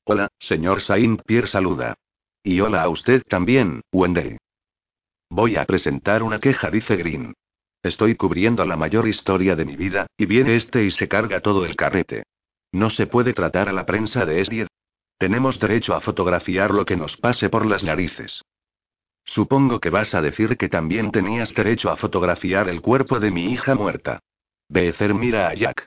Hola, 0.04 0.28
señor 0.38 0.80
Saint-Pierre 0.80 1.48
saluda. 1.48 1.94
Y 2.42 2.60
hola 2.60 2.82
a 2.82 2.88
usted 2.88 3.22
también, 3.28 3.82
Wendell. 3.92 4.38
Voy 5.28 5.56
a 5.56 5.66
presentar 5.66 6.22
una 6.22 6.38
queja, 6.38 6.70
dice 6.70 6.96
Green. 6.96 7.34
Estoy 7.82 8.16
cubriendo 8.16 8.64
la 8.64 8.76
mayor 8.76 9.06
historia 9.06 9.56
de 9.56 9.66
mi 9.66 9.76
vida, 9.76 10.06
y 10.16 10.24
viene 10.24 10.56
este 10.56 10.84
y 10.84 10.90
se 10.90 11.06
carga 11.06 11.40
todo 11.40 11.66
el 11.66 11.76
carrete. 11.76 12.22
¿No 12.72 12.88
se 12.88 13.06
puede 13.06 13.34
tratar 13.34 13.68
a 13.68 13.72
la 13.72 13.84
prensa 13.84 14.24
de 14.24 14.40
Esried? 14.40 14.68
Tenemos 15.18 15.58
derecho 15.58 15.94
a 15.94 16.00
fotografiar 16.00 16.72
lo 16.72 16.84
que 16.84 16.96
nos 16.96 17.16
pase 17.16 17.48
por 17.48 17.66
las 17.66 17.82
narices. 17.82 18.42
Supongo 19.24 19.80
que 19.80 19.90
vas 19.90 20.14
a 20.14 20.20
decir 20.20 20.56
que 20.56 20.68
también 20.68 21.10
tenías 21.10 21.52
derecho 21.54 21.90
a 21.90 21.96
fotografiar 21.96 22.68
el 22.68 22.80
cuerpo 22.80 23.20
de 23.20 23.30
mi 23.30 23.52
hija 23.52 23.74
muerta. 23.74 24.20
Becer 24.68 25.14
mira 25.14 25.48
a 25.48 25.54
Jack. 25.54 25.86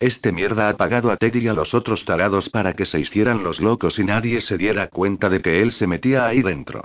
Este 0.00 0.30
mierda 0.30 0.68
ha 0.68 0.76
pagado 0.76 1.10
a 1.10 1.16
Teddy 1.16 1.40
y 1.40 1.48
a 1.48 1.52
los 1.54 1.74
otros 1.74 2.04
tarados 2.04 2.48
para 2.50 2.74
que 2.74 2.86
se 2.86 3.00
hicieran 3.00 3.42
los 3.42 3.60
locos 3.60 3.98
y 3.98 4.04
nadie 4.04 4.40
se 4.40 4.56
diera 4.56 4.88
cuenta 4.88 5.28
de 5.28 5.42
que 5.42 5.60
él 5.60 5.72
se 5.72 5.86
metía 5.86 6.26
ahí 6.26 6.40
dentro. 6.40 6.84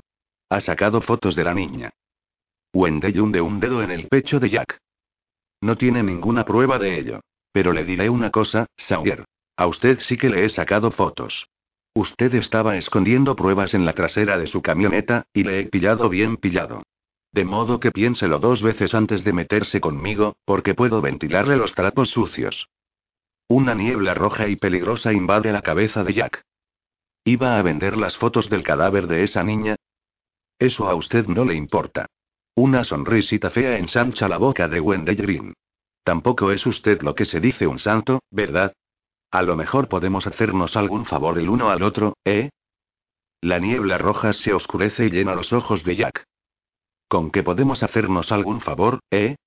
Ha 0.50 0.62
sacado 0.62 1.00
fotos 1.02 1.36
de 1.36 1.44
la 1.44 1.54
niña. 1.54 1.92
Wendell 2.74 3.20
hunde 3.20 3.40
un 3.40 3.60
dedo 3.60 3.84
en 3.84 3.92
el 3.92 4.08
pecho 4.08 4.40
de 4.40 4.50
Jack. 4.50 4.80
No 5.62 5.78
tiene 5.78 6.02
ninguna 6.02 6.44
prueba 6.44 6.80
de 6.80 7.00
ello. 7.00 7.22
Pero 7.52 7.72
le 7.72 7.86
diré 7.86 8.10
una 8.10 8.32
cosa, 8.32 8.66
Sawyer. 8.78 9.26
A 9.56 9.68
usted 9.68 10.00
sí 10.02 10.18
que 10.18 10.30
le 10.30 10.44
he 10.44 10.50
sacado 10.50 10.90
fotos. 10.90 11.48
Usted 11.96 12.34
estaba 12.36 12.78
escondiendo 12.78 13.36
pruebas 13.36 13.74
en 13.74 13.86
la 13.86 13.94
trasera 13.94 14.38
de 14.38 14.48
su 14.48 14.62
camioneta, 14.62 15.28
y 15.34 15.44
le 15.44 15.60
he 15.60 15.66
pillado 15.66 16.10
bien 16.10 16.38
pillado. 16.38 16.84
De 17.32 17.46
modo 17.46 17.80
que 17.80 17.92
piénselo 17.92 18.40
dos 18.40 18.62
veces 18.62 18.94
antes 18.94 19.24
de 19.24 19.34
meterse 19.34 19.80
conmigo, 19.80 20.36
porque 20.46 20.74
puedo 20.74 21.02
ventilarle 21.02 21.58
los 21.58 21.74
trapos 21.74 22.10
sucios. 22.10 22.70
Una 23.48 23.76
niebla 23.76 24.14
roja 24.14 24.48
y 24.48 24.56
peligrosa 24.56 25.14
invade 25.14 25.52
la 25.52 25.62
cabeza 25.62 26.04
de 26.04 26.14
Jack. 26.14 26.44
¿Iba 27.24 27.58
a 27.58 27.62
vender 27.62 27.98
las 27.98 28.18
fotos 28.18 28.50
del 28.50 28.64
cadáver 28.64 29.08
de 29.08 29.24
esa 29.24 29.44
niña? 29.44 29.76
Eso 30.60 30.90
a 30.90 30.96
usted 30.96 31.28
no 31.28 31.46
le 31.46 31.56
importa. 31.56 32.08
Una 32.56 32.84
sonrisita 32.84 33.50
fea 33.50 33.78
ensancha 33.78 34.28
la 34.28 34.38
boca 34.38 34.68
de 34.68 34.80
Wendell 34.80 35.16
Green. 35.16 35.54
Tampoco 36.04 36.52
es 36.52 36.66
usted 36.66 37.02
lo 37.02 37.16
que 37.16 37.26
se 37.26 37.40
dice 37.40 37.66
un 37.66 37.80
santo, 37.80 38.22
¿verdad? 38.30 38.74
A 39.34 39.42
lo 39.42 39.56
mejor 39.56 39.88
podemos 39.88 40.28
hacernos 40.28 40.78
algún 40.78 41.08
favor 41.08 41.40
el 41.40 41.50
uno 41.50 41.72
al 41.72 41.82
otro, 41.82 42.14
¿eh? 42.24 42.52
La 43.42 43.58
niebla 43.58 43.98
roja 43.98 44.32
se 44.32 44.54
oscurece 44.54 45.08
y 45.08 45.10
llena 45.10 45.34
los 45.34 45.52
ojos 45.52 45.84
de 45.84 45.96
Jack. 45.96 46.24
¿Con 47.08 47.32
qué 47.32 47.42
podemos 47.42 47.82
hacernos 47.82 48.32
algún 48.32 48.62
favor, 48.62 49.00
eh? 49.10 49.38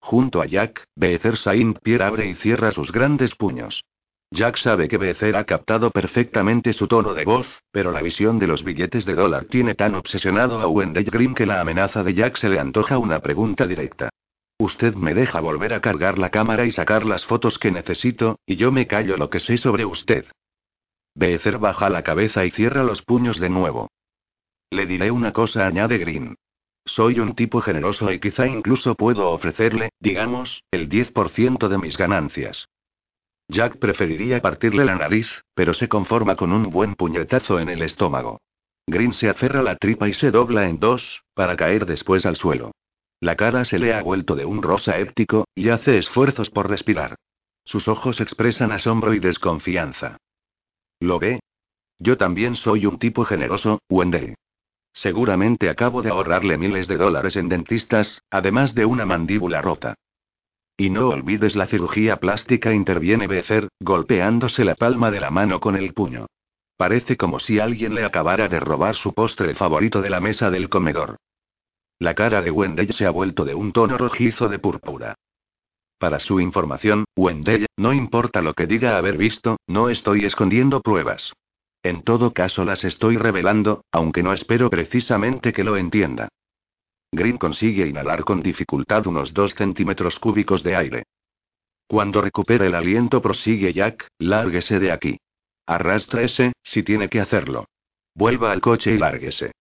Junto 0.00 0.42
a 0.42 0.46
Jack, 0.46 0.82
Becer 0.96 1.38
Saint 1.38 1.78
Pierre 1.84 2.02
abre 2.02 2.26
y 2.26 2.34
cierra 2.34 2.72
sus 2.72 2.90
grandes 2.90 3.36
puños. 3.36 3.84
Jack 4.32 4.56
sabe 4.56 4.88
que 4.88 4.98
Becer 4.98 5.36
ha 5.36 5.44
captado 5.44 5.92
perfectamente 5.92 6.72
su 6.72 6.88
tono 6.88 7.14
de 7.14 7.24
voz, 7.24 7.46
pero 7.70 7.92
la 7.92 8.02
visión 8.02 8.40
de 8.40 8.48
los 8.48 8.64
billetes 8.64 9.04
de 9.04 9.14
dólar 9.14 9.44
tiene 9.44 9.76
tan 9.76 9.94
obsesionado 9.94 10.60
a 10.60 10.66
Wendell 10.66 11.04
Green 11.04 11.36
que 11.36 11.46
la 11.46 11.60
amenaza 11.60 12.02
de 12.02 12.12
Jack 12.12 12.38
se 12.38 12.48
le 12.48 12.58
antoja 12.58 12.98
una 12.98 13.20
pregunta 13.20 13.68
directa. 13.68 14.10
Usted 14.58 14.94
me 14.94 15.12
deja 15.12 15.40
volver 15.40 15.74
a 15.74 15.80
cargar 15.80 16.18
la 16.18 16.30
cámara 16.30 16.64
y 16.64 16.72
sacar 16.72 17.04
las 17.04 17.26
fotos 17.26 17.58
que 17.58 17.70
necesito, 17.70 18.38
y 18.46 18.56
yo 18.56 18.72
me 18.72 18.86
callo 18.86 19.16
lo 19.16 19.28
que 19.28 19.40
sé 19.40 19.58
sobre 19.58 19.84
usted. 19.84 20.24
Becer 21.14 21.58
baja 21.58 21.90
la 21.90 22.02
cabeza 22.02 22.44
y 22.44 22.50
cierra 22.50 22.82
los 22.82 23.02
puños 23.02 23.38
de 23.38 23.50
nuevo. 23.50 23.90
Le 24.70 24.86
diré 24.86 25.10
una 25.10 25.32
cosa, 25.32 25.66
añade 25.66 25.98
Green. 25.98 26.36
Soy 26.86 27.20
un 27.20 27.34
tipo 27.34 27.60
generoso 27.60 28.10
y 28.12 28.20
quizá 28.20 28.46
incluso 28.46 28.94
puedo 28.94 29.30
ofrecerle, 29.30 29.90
digamos, 30.00 30.62
el 30.70 30.88
10% 30.88 31.68
de 31.68 31.78
mis 31.78 31.96
ganancias. 31.96 32.66
Jack 33.48 33.78
preferiría 33.78 34.40
partirle 34.40 34.84
la 34.84 34.96
nariz, 34.96 35.28
pero 35.54 35.74
se 35.74 35.88
conforma 35.88 36.36
con 36.36 36.52
un 36.52 36.70
buen 36.70 36.94
puñetazo 36.94 37.60
en 37.60 37.68
el 37.68 37.82
estómago. 37.82 38.40
Green 38.86 39.12
se 39.12 39.28
aferra 39.28 39.62
la 39.62 39.76
tripa 39.76 40.08
y 40.08 40.14
se 40.14 40.30
dobla 40.30 40.68
en 40.68 40.78
dos, 40.78 41.22
para 41.34 41.56
caer 41.56 41.86
después 41.86 42.24
al 42.24 42.36
suelo. 42.36 42.72
La 43.20 43.36
cara 43.36 43.64
se 43.64 43.78
le 43.78 43.94
ha 43.94 44.02
vuelto 44.02 44.34
de 44.34 44.44
un 44.44 44.62
rosa 44.62 44.98
éptico, 44.98 45.46
y 45.54 45.70
hace 45.70 45.98
esfuerzos 45.98 46.50
por 46.50 46.68
respirar. 46.68 47.16
Sus 47.64 47.88
ojos 47.88 48.20
expresan 48.20 48.72
asombro 48.72 49.14
y 49.14 49.18
desconfianza. 49.18 50.18
¿Lo 51.00 51.18
ve? 51.18 51.40
Yo 51.98 52.16
también 52.16 52.56
soy 52.56 52.86
un 52.86 52.98
tipo 52.98 53.24
generoso, 53.24 53.80
Wendell. 53.88 54.34
Seguramente 54.92 55.68
acabo 55.68 56.02
de 56.02 56.10
ahorrarle 56.10 56.58
miles 56.58 56.88
de 56.88 56.96
dólares 56.96 57.36
en 57.36 57.48
dentistas, 57.48 58.22
además 58.30 58.74
de 58.74 58.84
una 58.84 59.04
mandíbula 59.04 59.60
rota. 59.60 59.94
Y 60.76 60.90
no 60.90 61.08
olvides 61.08 61.56
la 61.56 61.66
cirugía 61.66 62.16
plástica, 62.16 62.72
interviene 62.72 63.26
Becer, 63.26 63.68
golpeándose 63.80 64.64
la 64.64 64.74
palma 64.74 65.10
de 65.10 65.20
la 65.20 65.30
mano 65.30 65.58
con 65.58 65.76
el 65.76 65.94
puño. 65.94 66.26
Parece 66.76 67.16
como 67.16 67.40
si 67.40 67.58
alguien 67.58 67.94
le 67.94 68.04
acabara 68.04 68.48
de 68.48 68.60
robar 68.60 68.94
su 68.96 69.14
postre 69.14 69.54
favorito 69.54 70.02
de 70.02 70.10
la 70.10 70.20
mesa 70.20 70.50
del 70.50 70.68
comedor. 70.68 71.16
La 71.98 72.14
cara 72.14 72.42
de 72.42 72.50
Wendell 72.50 72.92
se 72.92 73.06
ha 73.06 73.10
vuelto 73.10 73.44
de 73.44 73.54
un 73.54 73.72
tono 73.72 73.96
rojizo 73.96 74.48
de 74.48 74.58
púrpura. 74.58 75.14
Para 75.98 76.20
su 76.20 76.40
información, 76.40 77.06
Wendell, 77.16 77.66
no 77.76 77.94
importa 77.94 78.42
lo 78.42 78.52
que 78.52 78.66
diga 78.66 78.98
haber 78.98 79.16
visto, 79.16 79.56
no 79.66 79.88
estoy 79.88 80.26
escondiendo 80.26 80.82
pruebas. 80.82 81.32
En 81.82 82.02
todo 82.02 82.34
caso 82.34 82.64
las 82.64 82.84
estoy 82.84 83.16
revelando, 83.16 83.84
aunque 83.92 84.22
no 84.22 84.34
espero 84.34 84.68
precisamente 84.68 85.52
que 85.52 85.64
lo 85.64 85.76
entienda. 85.76 86.28
Green 87.12 87.38
consigue 87.38 87.86
inhalar 87.86 88.24
con 88.24 88.42
dificultad 88.42 89.06
unos 89.06 89.32
dos 89.32 89.54
centímetros 89.54 90.18
cúbicos 90.18 90.62
de 90.62 90.76
aire. 90.76 91.02
Cuando 91.86 92.20
recupere 92.20 92.66
el 92.66 92.74
aliento, 92.74 93.22
prosigue 93.22 93.72
Jack, 93.72 94.08
lárguese 94.18 94.78
de 94.80 94.92
aquí. 94.92 95.18
Arrástrese, 95.66 96.52
si 96.62 96.82
tiene 96.82 97.08
que 97.08 97.20
hacerlo. 97.20 97.66
Vuelva 98.14 98.52
al 98.52 98.60
coche 98.60 98.92
y 98.92 98.98
lárguese. 98.98 99.52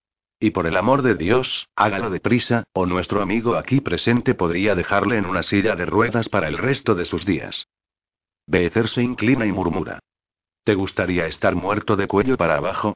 Y 0.45 0.51
por 0.51 0.67
el 0.67 0.77
amor 0.77 1.01
de 1.01 1.15
Dios, 1.15 1.67
hágalo 1.75 2.11
deprisa, 2.11 2.65
o 2.71 2.85
nuestro 2.85 3.23
amigo 3.23 3.55
aquí 3.55 3.81
presente 3.81 4.35
podría 4.35 4.75
dejarle 4.75 5.17
en 5.17 5.25
una 5.25 5.41
silla 5.41 5.75
de 5.75 5.87
ruedas 5.87 6.29
para 6.29 6.47
el 6.47 6.59
resto 6.59 6.93
de 6.93 7.05
sus 7.05 7.25
días. 7.25 7.65
Becer 8.45 8.87
se 8.89 9.01
inclina 9.01 9.47
y 9.47 9.51
murmura. 9.51 9.97
¿Te 10.63 10.75
gustaría 10.75 11.25
estar 11.25 11.55
muerto 11.55 11.95
de 11.95 12.05
cuello 12.05 12.37
para 12.37 12.57
abajo? 12.57 12.93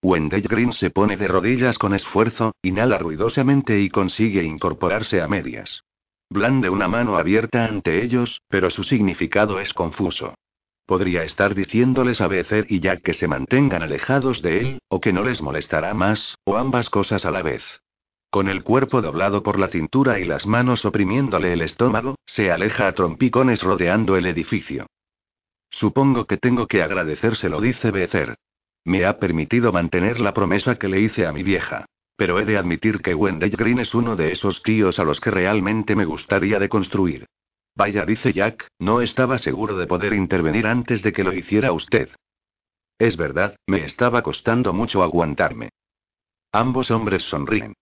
Wendell 0.00 0.42
Green 0.42 0.72
se 0.72 0.90
pone 0.90 1.16
de 1.16 1.26
rodillas 1.26 1.76
con 1.76 1.92
esfuerzo, 1.92 2.52
inhala 2.62 2.98
ruidosamente 2.98 3.80
y 3.80 3.88
consigue 3.88 4.44
incorporarse 4.44 5.20
a 5.20 5.26
medias. 5.26 5.82
Blande 6.30 6.70
una 6.70 6.86
mano 6.86 7.16
abierta 7.16 7.64
ante 7.64 8.00
ellos, 8.04 8.42
pero 8.48 8.70
su 8.70 8.84
significado 8.84 9.58
es 9.58 9.74
confuso. 9.74 10.34
Podría 10.90 11.22
estar 11.22 11.54
diciéndoles 11.54 12.20
a 12.20 12.26
Becer 12.26 12.66
y 12.68 12.80
Jack 12.80 13.02
que 13.02 13.14
se 13.14 13.28
mantengan 13.28 13.80
alejados 13.80 14.42
de 14.42 14.58
él, 14.58 14.78
o 14.88 15.00
que 15.00 15.12
no 15.12 15.22
les 15.22 15.40
molestará 15.40 15.94
más, 15.94 16.34
o 16.42 16.56
ambas 16.56 16.90
cosas 16.90 17.24
a 17.24 17.30
la 17.30 17.42
vez. 17.42 17.62
Con 18.28 18.48
el 18.48 18.64
cuerpo 18.64 19.00
doblado 19.00 19.44
por 19.44 19.60
la 19.60 19.68
cintura 19.68 20.18
y 20.18 20.24
las 20.24 20.46
manos 20.46 20.84
oprimiéndole 20.84 21.52
el 21.52 21.62
estómago, 21.62 22.16
se 22.26 22.50
aleja 22.50 22.88
a 22.88 22.92
trompicones 22.92 23.62
rodeando 23.62 24.16
el 24.16 24.26
edificio. 24.26 24.86
Supongo 25.70 26.24
que 26.24 26.38
tengo 26.38 26.66
que 26.66 26.82
agradecérselo, 26.82 27.60
dice 27.60 27.92
Becer. 27.92 28.34
Me 28.84 29.04
ha 29.04 29.20
permitido 29.20 29.70
mantener 29.70 30.18
la 30.18 30.34
promesa 30.34 30.74
que 30.74 30.88
le 30.88 31.02
hice 31.02 31.24
a 31.24 31.32
mi 31.32 31.44
vieja. 31.44 31.84
Pero 32.16 32.40
he 32.40 32.44
de 32.44 32.58
admitir 32.58 33.00
que 33.00 33.14
Wendell 33.14 33.50
Green 33.56 33.78
es 33.78 33.94
uno 33.94 34.16
de 34.16 34.32
esos 34.32 34.60
tíos 34.64 34.98
a 34.98 35.04
los 35.04 35.20
que 35.20 35.30
realmente 35.30 35.94
me 35.94 36.04
gustaría 36.04 36.58
deconstruir. 36.58 37.26
Vaya, 37.80 38.04
dice 38.04 38.34
Jack, 38.34 38.68
no 38.78 39.00
estaba 39.00 39.38
seguro 39.38 39.78
de 39.78 39.86
poder 39.86 40.12
intervenir 40.12 40.66
antes 40.66 41.00
de 41.00 41.14
que 41.14 41.24
lo 41.24 41.32
hiciera 41.32 41.72
usted. 41.72 42.10
Es 42.98 43.16
verdad, 43.16 43.56
me 43.66 43.86
estaba 43.86 44.20
costando 44.20 44.74
mucho 44.74 45.02
aguantarme. 45.02 45.70
Ambos 46.52 46.90
hombres 46.90 47.22
sonríen. 47.30 47.72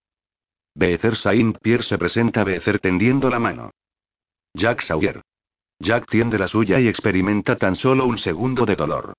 Becer 0.77 1.17
Saint 1.17 1.59
Pierre 1.59 1.83
se 1.83 1.99
presenta 1.99 2.43
a 2.43 2.45
Becer 2.45 2.79
tendiendo 2.79 3.29
la 3.29 3.41
mano. 3.41 3.73
Jack 4.55 4.83
Sawyer. 4.83 5.21
Jack 5.81 6.09
tiende 6.09 6.39
la 6.39 6.47
suya 6.47 6.79
y 6.79 6.87
experimenta 6.87 7.57
tan 7.57 7.75
solo 7.75 8.07
un 8.07 8.19
segundo 8.19 8.67
de 8.67 8.77
dolor. 8.77 9.15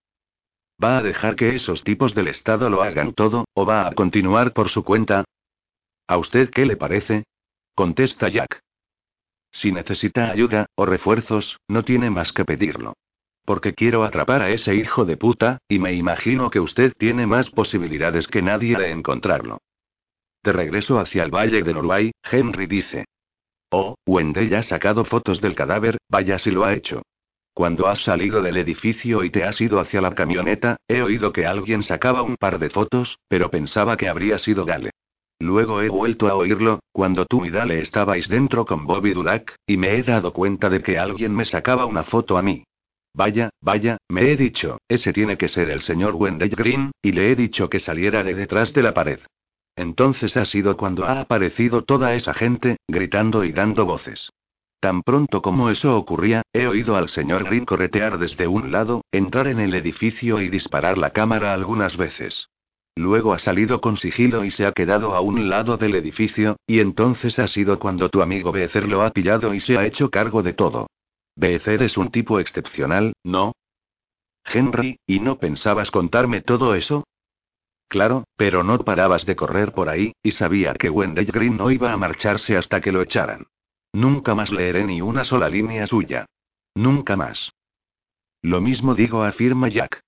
¿Va 0.82 1.00
a 1.00 1.04
dejar 1.04 1.36
que 1.36 1.58
esos 1.58 1.84
tipos 1.84 2.16
del 2.16 2.30
Estado 2.30 2.70
lo 2.70 2.84
hagan 2.84 3.12
todo, 3.16 3.44
o 3.54 3.66
va 3.66 3.86
a 3.86 3.92
continuar 3.92 4.54
por 4.54 4.70
su 4.70 4.86
cuenta? 4.86 5.26
¿A 6.08 6.18
usted 6.18 6.50
qué 6.50 6.66
le 6.66 6.78
parece? 6.78 7.26
Contesta 7.76 8.30
Jack. 8.30 8.62
Si 9.52 9.72
necesita 9.72 10.30
ayuda, 10.30 10.68
o 10.76 10.86
refuerzos, 10.86 11.60
no 11.68 11.84
tiene 11.84 12.10
más 12.10 12.32
que 12.32 12.45
pedirlo. 12.45 12.93
Porque 13.45 13.74
quiero 13.74 14.04
atrapar 14.04 14.41
a 14.41 14.50
ese 14.50 14.76
hijo 14.76 15.06
de 15.06 15.18
puta, 15.18 15.60
y 15.68 15.80
me 15.80 15.93
imagino 15.93 16.50
que 16.50 16.60
usted 16.60 16.93
tiene 16.97 17.26
más 17.26 17.50
posibilidades 17.50 18.28
que 18.28 18.41
nadie 18.41 18.78
de 18.78 18.91
encontrarlo. 18.91 19.60
De 20.43 20.54
regreso 20.54 21.00
hacia 21.00 21.24
el 21.24 21.32
valle 21.32 21.64
de 21.64 21.74
Norway, 21.74 22.12
Henry 22.24 22.68
dice. 22.68 23.06
Oh, 23.72 23.95
Wendell 24.06 24.54
ha 24.56 24.64
sacado 24.64 25.04
fotos 25.06 25.41
del 25.41 25.56
cadáver, 25.56 25.97
vaya 26.10 26.39
si 26.39 26.52
lo 26.52 26.64
ha 26.64 26.74
hecho. 26.74 27.02
Cuando 27.54 27.88
has 27.88 28.02
salido 28.04 28.41
del 28.41 28.58
edificio 28.58 29.24
y 29.24 29.32
te 29.32 29.43
has 29.43 29.60
ido 29.60 29.80
hacia 29.80 30.00
la 30.00 30.16
camioneta, 30.16 30.78
he 30.88 31.02
oído 31.02 31.34
que 31.34 31.45
alguien 31.45 31.84
sacaba 31.84 32.22
un 32.22 32.38
par 32.38 32.58
de 32.58 32.70
fotos, 32.70 33.20
pero 33.28 33.52
pensaba 33.52 33.97
que 33.97 34.08
habría 34.08 34.39
sido 34.39 34.66
Gale. 34.66 34.91
Luego 35.40 35.82
he 35.82 35.88
vuelto 35.88 36.28
a 36.28 36.36
oírlo, 36.36 36.82
cuando 36.92 37.26
tú 37.26 37.46
y 37.46 37.50
Dale 37.50 37.80
estabais 37.80 38.28
dentro 38.28 38.66
con 38.66 38.86
Bobby 38.86 39.14
Dulac, 39.14 39.56
y 39.66 39.78
me 39.78 39.96
he 39.96 40.04
dado 40.04 40.34
cuenta 40.34 40.70
de 40.70 40.82
que 40.84 41.00
alguien 41.00 41.34
me 41.34 41.46
sacaba 41.46 41.86
una 41.86 42.04
foto 42.04 42.38
a 42.38 42.42
mí. 42.42 42.64
Vaya, 43.14 43.50
vaya, 43.62 43.98
me 44.10 44.32
he 44.32 44.38
dicho, 44.38 44.80
ese 44.88 45.14
tiene 45.14 45.38
que 45.38 45.48
ser 45.48 45.70
el 45.70 45.82
señor 45.82 46.16
Wendell 46.16 46.50
Green, 46.50 46.92
y 47.02 47.14
le 47.14 47.32
he 47.32 47.36
dicho 47.36 47.70
que 47.70 47.80
saliera 47.80 48.24
de 48.24 48.36
detrás 48.36 48.74
de 48.74 48.84
la 48.84 48.94
pared. 48.94 49.20
Entonces 49.76 50.36
ha 50.36 50.44
sido 50.44 50.76
cuando 50.76 51.06
ha 51.06 51.22
aparecido 51.22 51.84
toda 51.84 52.14
esa 52.16 52.34
gente, 52.34 52.78
gritando 52.88 53.46
y 53.46 53.54
dando 53.54 53.86
voces. 53.86 54.30
Tan 54.82 55.04
pronto 55.04 55.42
como 55.42 55.70
eso 55.70 55.98
ocurría, 55.98 56.42
he 56.54 56.68
oído 56.68 56.96
al 56.98 57.10
señor 57.10 57.46
Green 57.46 57.66
corretear 57.66 58.18
desde 58.18 58.48
un 58.48 58.72
lado, 58.72 59.04
entrar 59.12 59.48
en 59.48 59.60
el 59.60 59.74
edificio 59.74 60.42
y 60.42 60.50
disparar 60.50 60.98
la 60.98 61.12
cámara 61.12 61.54
algunas 61.54 61.98
veces. 61.98 62.50
Luego 63.00 63.32
ha 63.32 63.39
salido 63.39 63.80
con 63.80 63.95
sigilo 63.95 64.43
y 64.43 64.52
se 64.52 64.66
ha 64.66 64.74
quedado 64.74 65.16
a 65.16 65.22
un 65.22 65.47
lado 65.47 65.78
del 65.78 65.95
edificio, 65.95 66.58
y 66.68 66.82
entonces 66.82 67.39
ha 67.39 67.47
sido 67.47 67.80
cuando 67.80 68.10
tu 68.10 68.22
amigo 68.22 68.52
Becer 68.52 68.89
lo 68.89 69.04
ha 69.04 69.12
pillado 69.12 69.54
y 69.54 69.62
se 69.62 69.78
ha 69.78 69.86
hecho 69.86 70.10
cargo 70.10 70.43
de 70.43 70.52
todo. 70.52 70.88
Becer 71.38 71.82
es 71.82 71.95
un 71.95 72.12
tipo 72.12 72.41
excepcional, 72.41 73.14
¿no? 73.24 73.54
Henry, 74.43 75.00
¿y 75.08 75.22
no 75.22 75.38
pensabas 75.38 75.91
contarme 75.91 76.41
todo 76.41 76.76
eso? 76.76 77.06
Claro, 77.88 78.26
pero 78.36 78.66
no 78.66 78.78
parabas 78.80 79.26
de 79.26 79.38
correr 79.38 79.72
por 79.72 79.88
ahí, 79.88 80.12
y 80.22 80.32
sabía 80.32 80.74
que 80.74 80.89
Wendell 80.89 81.32
Green 81.32 81.56
no 81.56 81.72
iba 81.72 81.93
a 81.93 81.97
marcharse 81.97 82.58
hasta 82.58 82.82
que 82.82 82.91
lo 82.91 83.02
echaran. 83.02 83.45
Nunca 83.93 84.36
más 84.36 84.52
leeré 84.52 84.84
ni 84.84 85.00
una 85.00 85.24
sola 85.24 85.47
línea 85.47 85.88
suya. 85.88 86.26
Nunca 86.76 87.16
más. 87.16 87.50
Lo 88.41 88.60
mismo 88.60 88.93
digo, 88.93 89.24
afirma 89.24 89.70
Jack. 89.70 90.02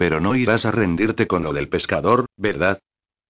Pero 0.00 0.18
no 0.18 0.34
irás 0.34 0.64
a 0.64 0.70
rendirte 0.70 1.26
con 1.26 1.42
lo 1.42 1.52
del 1.52 1.68
pescador, 1.68 2.24
¿verdad? 2.38 2.80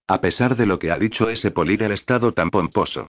A 0.07 0.21
pesar 0.21 0.57
de 0.57 0.66
lo 0.66 0.79
que 0.79 0.93
ha 0.93 0.99
dicho 0.99 1.29
ese 1.29 1.51
del 1.51 1.91
estado 1.91 2.31
tan 2.33 2.51
pomposo. 2.51 3.09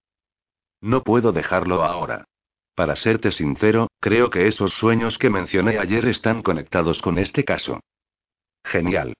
No 0.81 1.03
puedo 1.03 1.31
dejarlo 1.31 1.83
ahora. 1.83 2.25
Para 2.73 2.95
serte 2.95 3.31
sincero, 3.31 3.87
creo 3.99 4.31
que 4.31 4.47
esos 4.47 4.73
sueños 4.73 5.19
que 5.19 5.29
mencioné 5.29 5.77
ayer 5.77 6.07
están 6.07 6.41
conectados 6.41 7.03
con 7.03 7.19
este 7.19 7.45
caso. 7.45 7.81
Genial. 8.63 9.13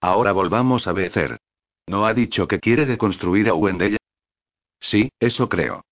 Ahora 0.00 0.30
volvamos 0.30 0.86
a 0.86 0.92
Becer. 0.92 1.40
¿No 1.88 2.06
ha 2.06 2.14
dicho 2.14 2.46
que 2.46 2.60
quiere 2.60 2.86
deconstruir 2.86 3.48
a 3.48 3.54
Wendell? 3.54 3.96
Sí, 4.78 5.10
eso 5.18 5.48
creo. 5.48 5.82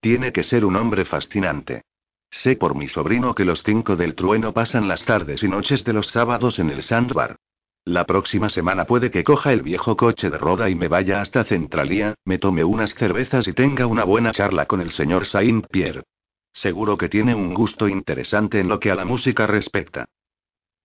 Tiene 0.00 0.34
que 0.34 0.44
ser 0.44 0.66
un 0.66 0.76
hombre 0.76 1.06
fascinante. 1.06 1.80
Sé 2.42 2.56
por 2.56 2.74
mi 2.74 2.88
sobrino 2.88 3.34
que 3.34 3.44
los 3.44 3.62
cinco 3.62 3.96
del 3.96 4.14
trueno 4.14 4.52
pasan 4.52 4.88
las 4.88 5.04
tardes 5.04 5.42
y 5.42 5.48
noches 5.48 5.84
de 5.84 5.92
los 5.92 6.08
sábados 6.08 6.58
en 6.58 6.70
el 6.70 6.82
sandbar. 6.82 7.36
La 7.84 8.04
próxima 8.04 8.50
semana 8.50 8.84
puede 8.84 9.10
que 9.10 9.24
coja 9.24 9.52
el 9.52 9.62
viejo 9.62 9.96
coche 9.96 10.28
de 10.28 10.38
roda 10.38 10.68
y 10.68 10.74
me 10.74 10.88
vaya 10.88 11.20
hasta 11.20 11.44
Centralía, 11.44 12.14
me 12.24 12.38
tome 12.38 12.64
unas 12.64 12.92
cervezas 12.94 13.46
y 13.46 13.52
tenga 13.52 13.86
una 13.86 14.04
buena 14.04 14.32
charla 14.32 14.66
con 14.66 14.80
el 14.80 14.90
señor 14.92 15.26
Saint-Pierre. 15.26 16.02
Seguro 16.52 16.98
que 16.98 17.08
tiene 17.08 17.34
un 17.34 17.54
gusto 17.54 17.86
interesante 17.86 18.60
en 18.60 18.68
lo 18.68 18.80
que 18.80 18.90
a 18.90 18.96
la 18.96 19.04
música 19.04 19.46
respecta. 19.46 20.06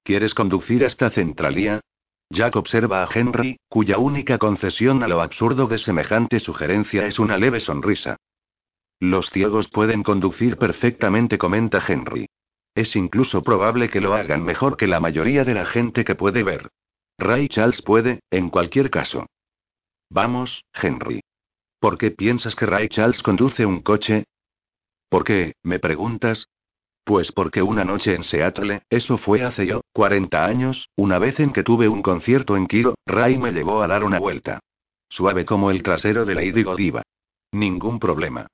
¿Quieres 0.04 0.34
conducir 0.34 0.86
hasta 0.86 1.10
Centralía? 1.10 1.82
Jack 2.30 2.56
observa 2.56 3.04
a 3.04 3.10
Henry, 3.14 3.58
cuya 3.68 3.98
única 3.98 4.38
concesión 4.38 5.04
a 5.04 5.08
lo 5.08 5.22
absurdo 5.22 5.68
de 5.68 5.80
semejante 5.80 6.40
sugerencia 6.40 7.06
es 7.08 7.20
una 7.20 7.38
leve 7.38 7.60
sonrisa. 7.60 8.18
Los 9.02 9.32
ciegos 9.32 9.68
pueden 9.68 10.04
conducir 10.04 10.58
perfectamente, 10.58 11.40
comenta 11.40 11.84
Henry. 11.86 12.28
Es 12.76 12.96
incluso 12.96 13.42
probable 13.42 13.90
que 13.90 14.00
lo 14.00 14.14
hagan 14.14 14.44
mejor 14.44 14.78
que 14.78 14.86
la 14.86 15.00
mayoría 15.00 15.44
de 15.44 15.56
la 15.56 15.66
gente 15.66 16.06
que 16.06 16.14
puede 16.14 16.44
ver. 16.44 16.70
Ray 17.18 17.50
Charles 17.50 17.82
puede, 17.82 18.20
en 18.30 18.50
cualquier 18.50 18.92
caso. 18.92 19.26
Vamos, 20.12 20.64
Henry. 20.80 21.22
¿Por 21.80 21.98
qué 21.98 22.12
piensas 22.12 22.56
que 22.56 22.68
Ray 22.68 22.90
Charles 22.90 23.24
conduce 23.24 23.66
un 23.66 23.82
coche? 23.82 24.26
¿Por 25.10 25.24
qué, 25.24 25.56
me 25.64 25.80
preguntas? 25.80 26.46
Pues 27.04 27.32
porque 27.32 27.64
una 27.64 27.84
noche 27.84 28.14
en 28.14 28.24
Seattle, 28.24 28.84
eso 28.88 29.18
fue 29.18 29.42
hace 29.42 29.66
yo, 29.66 29.82
40 29.94 30.46
años, 30.46 30.90
una 30.96 31.18
vez 31.18 31.40
en 31.40 31.54
que 31.54 31.64
tuve 31.64 31.90
un 31.90 32.04
concierto 32.04 32.56
en 32.56 32.68
Kilo, 32.68 32.94
Ray 33.08 33.40
me 33.40 33.52
llevó 33.52 33.82
a 33.82 33.88
dar 33.88 34.04
una 34.04 34.20
vuelta. 34.20 34.60
Suave 35.10 35.44
como 35.44 35.72
el 35.72 35.82
trasero 35.82 36.24
de 36.24 36.36
Lady 36.36 36.62
Godiva. 36.62 37.02
Ningún 37.52 38.00
problema. 38.00 38.46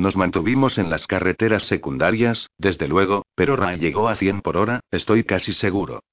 Nos 0.00 0.16
mantuvimos 0.16 0.78
en 0.78 0.88
las 0.88 1.06
carreteras 1.06 1.66
secundarias, 1.66 2.48
desde 2.56 2.88
luego, 2.88 3.26
pero 3.34 3.54
Ray 3.54 3.78
llegó 3.78 4.08
a 4.08 4.16
100 4.16 4.40
por 4.40 4.56
hora, 4.56 4.80
estoy 4.90 5.24
casi 5.24 5.52
seguro. 5.52 6.04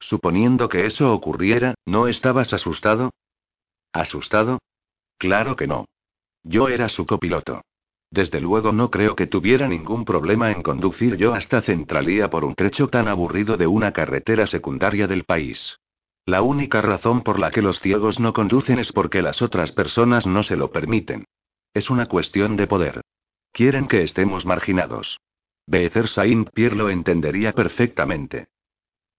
Suponiendo 0.00 0.68
que 0.68 0.84
eso 0.84 1.10
ocurriera, 1.14 1.76
¿no 1.86 2.08
estabas 2.08 2.52
asustado? 2.52 3.14
¿Asustado? 3.90 4.58
Claro 5.16 5.56
que 5.56 5.66
no. 5.66 5.86
Yo 6.44 6.68
era 6.68 6.90
su 6.90 7.06
copiloto. 7.06 7.62
Desde 8.10 8.38
luego 8.38 8.72
no 8.72 8.90
creo 8.90 9.16
que 9.16 9.26
tuviera 9.26 9.66
ningún 9.66 10.04
problema 10.04 10.52
en 10.52 10.62
conducir 10.62 11.16
yo 11.16 11.32
hasta 11.32 11.62
Centralía 11.62 12.28
por 12.28 12.44
un 12.44 12.54
trecho 12.54 12.88
tan 12.88 13.08
aburrido 13.08 13.56
de 13.56 13.66
una 13.66 13.92
carretera 13.92 14.46
secundaria 14.46 15.06
del 15.06 15.24
país. 15.24 15.78
La 16.26 16.42
única 16.42 16.82
razón 16.82 17.22
por 17.22 17.38
la 17.38 17.50
que 17.50 17.62
los 17.62 17.80
ciegos 17.80 18.20
no 18.20 18.34
conducen 18.34 18.78
es 18.78 18.92
porque 18.92 19.22
las 19.22 19.40
otras 19.40 19.72
personas 19.72 20.26
no 20.26 20.42
se 20.42 20.56
lo 20.56 20.70
permiten. 20.70 21.24
Es 21.76 21.90
una 21.90 22.06
cuestión 22.06 22.56
de 22.56 22.66
poder. 22.66 23.02
Quieren 23.52 23.86
que 23.86 24.02
estemos 24.02 24.46
marginados. 24.46 25.18
Becer 25.66 26.08
Saint-Pierre 26.08 26.74
lo 26.74 26.88
entendería 26.88 27.52
perfectamente. 27.52 28.46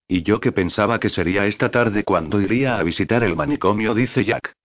Y 0.07 0.23
yo 0.23 0.39
que 0.39 0.51
pensaba 0.51 0.99
que 0.99 1.11
sería 1.11 1.45
esta 1.45 1.69
tarde 1.69 2.03
cuando 2.03 2.41
iría 2.41 2.79
a 2.79 2.81
visitar 2.81 3.23
el 3.23 3.35
manicomio, 3.35 3.93
dice 3.93 4.25
Jack. 4.25 4.55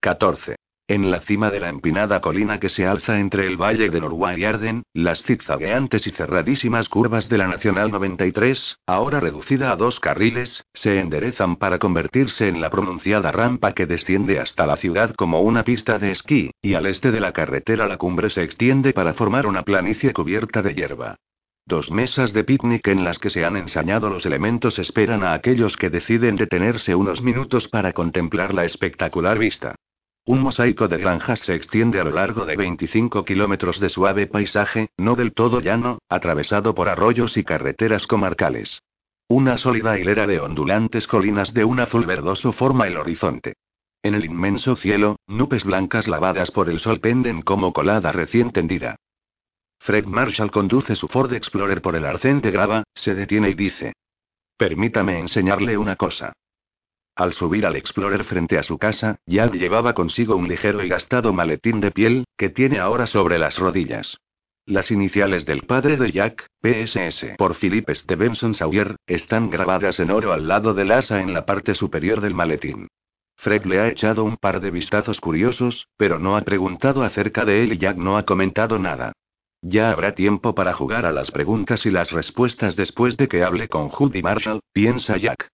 14. 0.00 0.56
En 0.90 1.08
la 1.08 1.20
cima 1.20 1.52
de 1.52 1.60
la 1.60 1.68
empinada 1.68 2.20
colina 2.20 2.58
que 2.58 2.68
se 2.68 2.84
alza 2.84 3.20
entre 3.20 3.46
el 3.46 3.56
valle 3.56 3.90
de 3.90 4.00
Norway 4.00 4.40
y 4.40 4.44
Arden, 4.44 4.82
las 4.92 5.22
zigzagueantes 5.22 6.04
y 6.04 6.10
cerradísimas 6.10 6.88
curvas 6.88 7.28
de 7.28 7.38
la 7.38 7.46
Nacional 7.46 7.92
93, 7.92 8.78
ahora 8.88 9.20
reducida 9.20 9.70
a 9.70 9.76
dos 9.76 10.00
carriles, 10.00 10.64
se 10.74 10.98
enderezan 10.98 11.54
para 11.54 11.78
convertirse 11.78 12.48
en 12.48 12.60
la 12.60 12.70
pronunciada 12.70 13.30
rampa 13.30 13.72
que 13.72 13.86
desciende 13.86 14.40
hasta 14.40 14.66
la 14.66 14.78
ciudad 14.78 15.14
como 15.14 15.42
una 15.42 15.62
pista 15.62 16.00
de 16.00 16.10
esquí, 16.10 16.50
y 16.60 16.74
al 16.74 16.86
este 16.86 17.12
de 17.12 17.20
la 17.20 17.30
carretera 17.30 17.86
la 17.86 17.96
cumbre 17.96 18.28
se 18.28 18.42
extiende 18.42 18.92
para 18.92 19.14
formar 19.14 19.46
una 19.46 19.62
planicie 19.62 20.12
cubierta 20.12 20.60
de 20.60 20.74
hierba. 20.74 21.14
Dos 21.66 21.92
mesas 21.92 22.32
de 22.32 22.42
picnic 22.42 22.88
en 22.88 23.04
las 23.04 23.20
que 23.20 23.30
se 23.30 23.44
han 23.44 23.56
ensañado 23.56 24.10
los 24.10 24.26
elementos 24.26 24.76
esperan 24.80 25.22
a 25.22 25.34
aquellos 25.34 25.76
que 25.76 25.88
deciden 25.88 26.34
detenerse 26.34 26.96
unos 26.96 27.22
minutos 27.22 27.68
para 27.68 27.92
contemplar 27.92 28.52
la 28.52 28.64
espectacular 28.64 29.38
vista. 29.38 29.76
Un 30.26 30.42
mosaico 30.42 30.86
de 30.86 30.98
granjas 30.98 31.40
se 31.40 31.54
extiende 31.54 32.00
a 32.00 32.04
lo 32.04 32.12
largo 32.12 32.44
de 32.44 32.56
25 32.56 33.24
kilómetros 33.24 33.80
de 33.80 33.88
suave 33.88 34.26
paisaje, 34.26 34.90
no 34.96 35.16
del 35.16 35.32
todo 35.32 35.60
llano, 35.60 35.98
atravesado 36.08 36.74
por 36.74 36.88
arroyos 36.88 37.36
y 37.36 37.44
carreteras 37.44 38.06
comarcales. 38.06 38.82
Una 39.28 39.58
sólida 39.58 39.98
hilera 39.98 40.26
de 40.26 40.40
ondulantes 40.40 41.06
colinas 41.06 41.54
de 41.54 41.64
un 41.64 41.80
azul 41.80 42.04
verdoso 42.04 42.52
forma 42.52 42.86
el 42.86 42.96
horizonte. 42.96 43.54
En 44.02 44.14
el 44.14 44.24
inmenso 44.24 44.76
cielo, 44.76 45.16
nubes 45.26 45.64
blancas 45.64 46.08
lavadas 46.08 46.50
por 46.50 46.68
el 46.68 46.80
sol 46.80 47.00
penden 47.00 47.42
como 47.42 47.72
colada 47.72 48.12
recién 48.12 48.50
tendida. 48.50 48.96
Fred 49.78 50.04
Marshall 50.04 50.50
conduce 50.50 50.96
su 50.96 51.08
Ford 51.08 51.32
Explorer 51.32 51.80
por 51.80 51.96
el 51.96 52.04
arcén 52.04 52.40
de 52.40 52.50
grava, 52.50 52.84
se 52.94 53.14
detiene 53.14 53.50
y 53.50 53.54
dice. 53.54 53.92
Permítame 54.56 55.18
enseñarle 55.18 55.78
una 55.78 55.96
cosa. 55.96 56.32
Al 57.14 57.32
subir 57.32 57.66
al 57.66 57.76
Explorer 57.76 58.24
frente 58.24 58.58
a 58.58 58.62
su 58.62 58.78
casa, 58.78 59.18
Jack 59.26 59.54
llevaba 59.54 59.94
consigo 59.94 60.36
un 60.36 60.48
ligero 60.48 60.82
y 60.82 60.88
gastado 60.88 61.32
maletín 61.32 61.80
de 61.80 61.90
piel, 61.90 62.24
que 62.36 62.48
tiene 62.48 62.78
ahora 62.78 63.06
sobre 63.06 63.38
las 63.38 63.58
rodillas. 63.58 64.18
Las 64.66 64.90
iniciales 64.90 65.46
del 65.46 65.62
padre 65.62 65.96
de 65.96 66.12
Jack, 66.12 66.46
PSS 66.62 67.36
por 67.36 67.56
Philip 67.56 67.90
Stevenson 67.90 68.54
Sawyer, 68.54 68.96
están 69.06 69.50
grabadas 69.50 69.98
en 69.98 70.10
oro 70.10 70.32
al 70.32 70.46
lado 70.46 70.74
del 70.74 70.92
asa 70.92 71.20
en 71.20 71.34
la 71.34 71.44
parte 71.44 71.74
superior 71.74 72.20
del 72.20 72.34
maletín. 72.34 72.88
Fred 73.36 73.64
le 73.64 73.80
ha 73.80 73.88
echado 73.88 74.22
un 74.22 74.36
par 74.36 74.60
de 74.60 74.70
vistazos 74.70 75.20
curiosos, 75.20 75.88
pero 75.96 76.18
no 76.18 76.36
ha 76.36 76.42
preguntado 76.42 77.02
acerca 77.02 77.44
de 77.44 77.64
él 77.64 77.72
y 77.72 77.78
Jack 77.78 77.96
no 77.96 78.18
ha 78.18 78.24
comentado 78.24 78.78
nada. 78.78 79.12
Ya 79.62 79.90
habrá 79.90 80.14
tiempo 80.14 80.54
para 80.54 80.74
jugar 80.74 81.04
a 81.04 81.12
las 81.12 81.30
preguntas 81.30 81.84
y 81.84 81.90
las 81.90 82.10
respuestas 82.12 82.76
después 82.76 83.16
de 83.16 83.28
que 83.28 83.42
hable 83.42 83.68
con 83.68 83.88
Judy 83.88 84.22
Marshall, 84.22 84.60
piensa 84.72 85.16
Jack. 85.16 85.48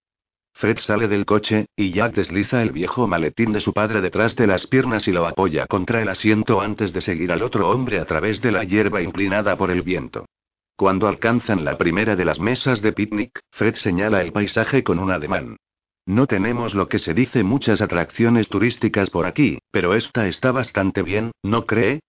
Fred 0.57 0.79
sale 0.79 1.07
del 1.07 1.27
coche, 1.27 1.67
y 1.75 1.91
Jack 1.91 2.15
desliza 2.15 2.63
el 2.63 2.71
viejo 2.71 3.05
maletín 3.05 3.53
de 3.53 3.61
su 3.61 3.73
padre 3.73 4.01
detrás 4.01 4.35
de 4.35 4.47
las 4.47 4.65
piernas 4.65 5.07
y 5.07 5.11
lo 5.11 5.27
apoya 5.27 5.67
contra 5.67 6.01
el 6.01 6.09
asiento 6.09 6.61
antes 6.61 6.93
de 6.93 7.01
seguir 7.01 7.31
al 7.31 7.43
otro 7.43 7.69
hombre 7.69 7.99
a 7.99 8.05
través 8.05 8.41
de 8.41 8.51
la 8.51 8.63
hierba 8.63 9.03
inclinada 9.03 9.55
por 9.55 9.69
el 9.69 9.83
viento. 9.83 10.25
Cuando 10.75 11.07
alcanzan 11.07 11.63
la 11.63 11.77
primera 11.77 12.15
de 12.15 12.25
las 12.25 12.39
mesas 12.39 12.81
de 12.81 12.91
picnic, 12.91 13.39
Fred 13.51 13.75
señala 13.75 14.21
el 14.21 14.31
paisaje 14.31 14.83
con 14.83 14.97
un 14.97 15.11
ademán. 15.11 15.57
No 16.07 16.25
tenemos 16.25 16.73
lo 16.73 16.89
que 16.89 16.97
se 16.97 17.13
dice 17.13 17.43
muchas 17.43 17.79
atracciones 17.79 18.49
turísticas 18.49 19.11
por 19.11 19.27
aquí, 19.27 19.59
pero 19.69 19.93
esta 19.93 20.27
está 20.27 20.51
bastante 20.51 21.03
bien, 21.03 21.33
¿no 21.43 21.67
cree? 21.67 21.99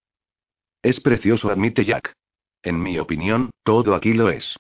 Es 0.83 1.01
precioso, 1.01 1.51
admite 1.51 1.85
Jack. 1.85 2.15
En 2.63 2.83
mi 2.83 2.99
opinión, 2.99 3.51
todo 3.63 3.95
aquí 3.95 4.15
lo 4.15 4.31
es. 4.31 4.57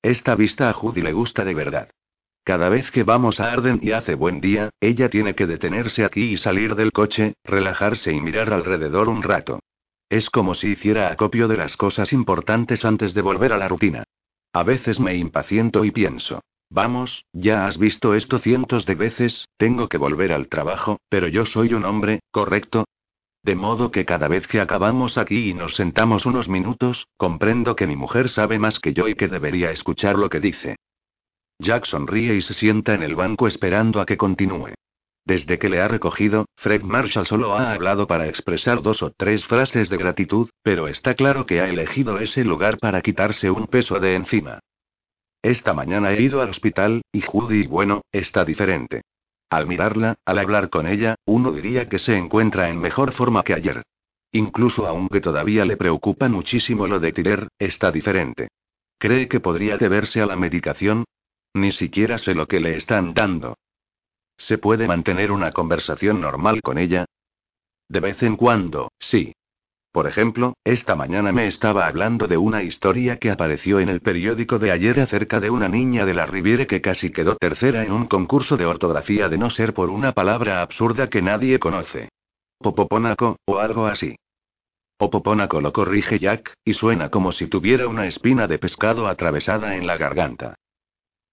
Esta 0.00 0.36
vista 0.36 0.70
a 0.70 0.74
Judy 0.74 1.02
le 1.02 1.12
gusta 1.12 1.44
de 1.44 1.54
verdad. 1.54 1.90
Cada 2.50 2.68
vez 2.68 2.90
que 2.90 3.04
vamos 3.04 3.38
a 3.38 3.52
Arden 3.52 3.78
y 3.80 3.92
hace 3.92 4.16
buen 4.16 4.40
día, 4.40 4.70
ella 4.80 5.08
tiene 5.08 5.36
que 5.36 5.46
detenerse 5.46 6.04
aquí 6.04 6.32
y 6.32 6.36
salir 6.36 6.74
del 6.74 6.90
coche, 6.90 7.34
relajarse 7.44 8.12
y 8.12 8.20
mirar 8.20 8.52
alrededor 8.52 9.08
un 9.08 9.22
rato. 9.22 9.60
Es 10.08 10.30
como 10.30 10.56
si 10.56 10.70
hiciera 10.70 11.12
acopio 11.12 11.46
de 11.46 11.56
las 11.56 11.76
cosas 11.76 12.12
importantes 12.12 12.84
antes 12.84 13.14
de 13.14 13.22
volver 13.22 13.52
a 13.52 13.56
la 13.56 13.68
rutina. 13.68 14.02
A 14.52 14.64
veces 14.64 14.98
me 14.98 15.14
impaciento 15.14 15.84
y 15.84 15.92
pienso. 15.92 16.40
Vamos, 16.70 17.24
ya 17.32 17.68
has 17.68 17.78
visto 17.78 18.16
esto 18.16 18.40
cientos 18.40 18.84
de 18.84 18.96
veces, 18.96 19.46
tengo 19.56 19.88
que 19.88 19.98
volver 19.98 20.32
al 20.32 20.48
trabajo, 20.48 20.98
pero 21.08 21.28
yo 21.28 21.46
soy 21.46 21.72
un 21.72 21.84
hombre, 21.84 22.18
¿correcto? 22.32 22.84
De 23.44 23.54
modo 23.54 23.92
que 23.92 24.04
cada 24.04 24.26
vez 24.26 24.48
que 24.48 24.60
acabamos 24.60 25.18
aquí 25.18 25.50
y 25.50 25.54
nos 25.54 25.76
sentamos 25.76 26.26
unos 26.26 26.48
minutos, 26.48 27.06
comprendo 27.16 27.76
que 27.76 27.86
mi 27.86 27.94
mujer 27.94 28.28
sabe 28.28 28.58
más 28.58 28.80
que 28.80 28.92
yo 28.92 29.06
y 29.06 29.14
que 29.14 29.28
debería 29.28 29.70
escuchar 29.70 30.18
lo 30.18 30.28
que 30.28 30.40
dice. 30.40 30.74
Jack 31.60 31.84
sonríe 31.84 32.34
y 32.34 32.42
se 32.42 32.54
sienta 32.54 32.94
en 32.94 33.02
el 33.02 33.14
banco 33.14 33.46
esperando 33.46 34.00
a 34.00 34.06
que 34.06 34.16
continúe. 34.16 34.74
Desde 35.26 35.58
que 35.58 35.68
le 35.68 35.80
ha 35.82 35.88
recogido, 35.88 36.46
Fred 36.56 36.82
Marshall 36.82 37.26
solo 37.26 37.54
ha 37.54 37.72
hablado 37.72 38.06
para 38.06 38.26
expresar 38.26 38.80
dos 38.82 39.02
o 39.02 39.12
tres 39.16 39.44
frases 39.44 39.90
de 39.90 39.98
gratitud, 39.98 40.48
pero 40.62 40.88
está 40.88 41.14
claro 41.14 41.44
que 41.44 41.60
ha 41.60 41.68
elegido 41.68 42.18
ese 42.18 42.44
lugar 42.44 42.78
para 42.78 43.02
quitarse 43.02 43.50
un 43.50 43.66
peso 43.66 44.00
de 44.00 44.14
encima. 44.14 44.60
Esta 45.42 45.74
mañana 45.74 46.12
he 46.12 46.22
ido 46.22 46.40
al 46.40 46.50
hospital, 46.50 47.02
y 47.12 47.20
Judy, 47.20 47.66
bueno, 47.66 48.02
está 48.10 48.44
diferente. 48.44 49.02
Al 49.50 49.66
mirarla, 49.66 50.16
al 50.24 50.38
hablar 50.38 50.70
con 50.70 50.86
ella, 50.86 51.16
uno 51.26 51.52
diría 51.52 51.88
que 51.88 51.98
se 51.98 52.16
encuentra 52.16 52.70
en 52.70 52.80
mejor 52.80 53.12
forma 53.12 53.42
que 53.42 53.54
ayer. 53.54 53.82
Incluso 54.32 54.86
aunque 54.86 55.20
todavía 55.20 55.64
le 55.64 55.76
preocupa 55.76 56.28
muchísimo 56.28 56.86
lo 56.86 57.00
de 57.00 57.12
Tirer, 57.12 57.48
está 57.58 57.92
diferente. 57.92 58.48
¿Cree 58.98 59.28
que 59.28 59.40
podría 59.40 59.76
deberse 59.76 60.20
a 60.20 60.26
la 60.26 60.36
medicación? 60.36 61.04
Ni 61.54 61.72
siquiera 61.72 62.18
sé 62.18 62.34
lo 62.34 62.46
que 62.46 62.60
le 62.60 62.76
están 62.76 63.14
dando. 63.14 63.56
¿Se 64.36 64.58
puede 64.58 64.86
mantener 64.86 65.32
una 65.32 65.52
conversación 65.52 66.20
normal 66.20 66.62
con 66.62 66.78
ella? 66.78 67.06
De 67.88 68.00
vez 68.00 68.22
en 68.22 68.36
cuando, 68.36 68.92
sí. 68.98 69.32
Por 69.92 70.06
ejemplo, 70.06 70.54
esta 70.62 70.94
mañana 70.94 71.32
me 71.32 71.48
estaba 71.48 71.88
hablando 71.88 72.28
de 72.28 72.36
una 72.36 72.62
historia 72.62 73.16
que 73.18 73.32
apareció 73.32 73.80
en 73.80 73.88
el 73.88 74.00
periódico 74.00 74.60
de 74.60 74.70
ayer 74.70 75.00
acerca 75.00 75.40
de 75.40 75.50
una 75.50 75.68
niña 75.68 76.06
de 76.06 76.14
la 76.14 76.26
Riviere 76.26 76.68
que 76.68 76.80
casi 76.80 77.10
quedó 77.10 77.34
tercera 77.34 77.84
en 77.84 77.90
un 77.90 78.06
concurso 78.06 78.56
de 78.56 78.66
ortografía 78.66 79.28
de 79.28 79.38
no 79.38 79.50
ser 79.50 79.74
por 79.74 79.90
una 79.90 80.12
palabra 80.12 80.62
absurda 80.62 81.10
que 81.10 81.20
nadie 81.20 81.58
conoce. 81.58 82.08
Popopónaco, 82.58 83.36
o 83.46 83.58
algo 83.58 83.86
así. 83.86 84.14
Popopónaco 84.96 85.60
lo 85.60 85.72
corrige 85.72 86.20
Jack, 86.20 86.54
y 86.64 86.74
suena 86.74 87.10
como 87.10 87.32
si 87.32 87.48
tuviera 87.48 87.88
una 87.88 88.06
espina 88.06 88.46
de 88.46 88.58
pescado 88.58 89.08
atravesada 89.08 89.74
en 89.74 89.88
la 89.88 89.96
garganta. 89.96 90.54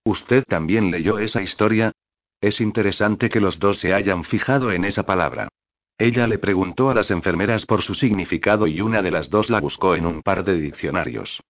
¿Usted 0.07 0.45
también 0.47 0.89
leyó 0.89 1.19
esa 1.19 1.41
historia? 1.41 1.91
Es 2.39 2.61
interesante 2.61 3.27
que 3.27 3.41
los 3.41 3.59
dos 3.59 3.77
se 3.79 3.93
hayan 3.93 4.23
fijado 4.23 4.71
en 4.71 4.85
esa 4.85 5.03
palabra. 5.03 5.49
Ella 5.97 6.27
le 6.27 6.39
preguntó 6.39 6.89
a 6.89 6.93
las 6.93 7.11
enfermeras 7.11 7.65
por 7.65 7.81
su 7.81 7.93
significado 7.93 8.67
y 8.67 8.79
una 8.79 9.01
de 9.01 9.11
las 9.11 9.29
dos 9.29 9.49
la 9.49 9.59
buscó 9.59 9.95
en 9.95 10.05
un 10.05 10.21
par 10.21 10.45
de 10.45 10.61
diccionarios. 10.61 11.41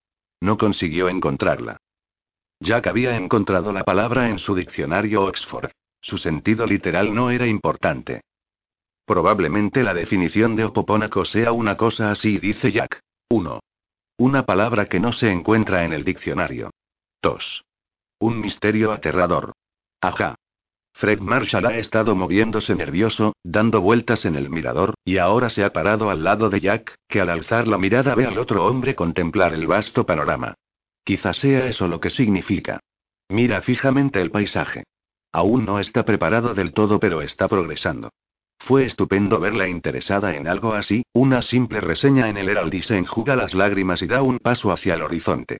No 0.42 0.58
consiguió 0.58 1.08
encontrarla. 1.08 1.78
Jack 2.60 2.88
había 2.88 3.16
encontrado 3.16 3.72
la 3.72 3.84
palabra 3.84 4.28
en 4.28 4.40
su 4.40 4.56
diccionario 4.56 5.26
Oxford. 5.26 5.70
Su 6.02 6.18
sentido 6.18 6.66
literal 6.66 7.14
no 7.14 7.30
era 7.30 7.46
importante. 7.46 8.22
Probablemente 9.06 9.84
la 9.84 9.94
definición 9.94 10.56
de 10.56 10.64
opopónaco 10.64 11.26
sea 11.26 11.52
una 11.52 11.78
cosa 11.78 12.10
así, 12.10 12.40
dice 12.40 12.72
Jack. 12.72 13.02
1. 13.30 13.60
Una 14.18 14.48
palabra 14.48 14.88
que 14.88 15.00
no 15.00 15.14
se 15.14 15.32
encuentra 15.32 15.86
en 15.86 15.94
el 15.94 16.04
diccionario. 16.04 16.72
2. 17.22 17.67
Un 18.20 18.42
misterio 18.42 18.92
aterrador. 18.92 19.54
Ajá. 20.02 20.36
Fred 20.94 21.20
Marshall 21.20 21.68
ha 21.68 21.78
estado 21.78 22.16
moviéndose 22.16 22.74
nervioso, 22.74 23.36
dando 23.44 23.82
vueltas 23.82 24.26
en 24.26 24.36
el 24.36 24.50
mirador, 24.50 24.96
y 25.06 25.20
ahora 25.20 25.52
se 25.52 25.64
ha 25.64 25.72
parado 25.72 26.10
al 26.10 26.24
lado 26.24 26.50
de 26.50 26.60
Jack, 26.60 26.96
que 27.08 27.22
al 27.22 27.30
alzar 27.30 27.68
la 27.68 27.78
mirada 27.78 28.16
ve 28.16 28.26
al 28.26 28.40
otro 28.40 28.66
hombre 28.66 28.96
contemplar 28.96 29.54
el 29.54 29.68
vasto 29.68 30.08
panorama. 30.08 30.56
Quizás 31.04 31.38
sea 31.38 31.68
eso 31.68 31.88
lo 31.88 32.00
que 32.00 32.10
significa. 32.10 32.80
Mira 33.30 33.62
fijamente 33.62 34.20
el 34.20 34.32
paisaje. 34.32 34.84
Aún 35.32 35.66
no 35.66 35.80
está 35.80 36.04
preparado 36.04 36.56
del 36.56 36.74
todo, 36.74 37.00
pero 37.00 37.22
está 37.22 37.48
progresando. 37.48 38.10
Fue 38.60 38.86
estupendo 38.86 39.40
verla 39.40 39.68
interesada 39.68 40.36
en 40.36 40.48
algo 40.48 40.74
así, 40.74 41.04
una 41.14 41.44
simple 41.44 41.80
reseña 41.80 42.30
en 42.30 42.38
el 42.38 42.50
Herald 42.50 42.74
y 42.74 42.82
se 42.82 42.98
enjuga 42.98 43.36
las 43.36 43.54
lágrimas 43.54 44.02
y 44.02 44.08
da 44.08 44.24
un 44.24 44.40
paso 44.40 44.72
hacia 44.72 44.96
el 44.96 45.04
horizonte. 45.04 45.60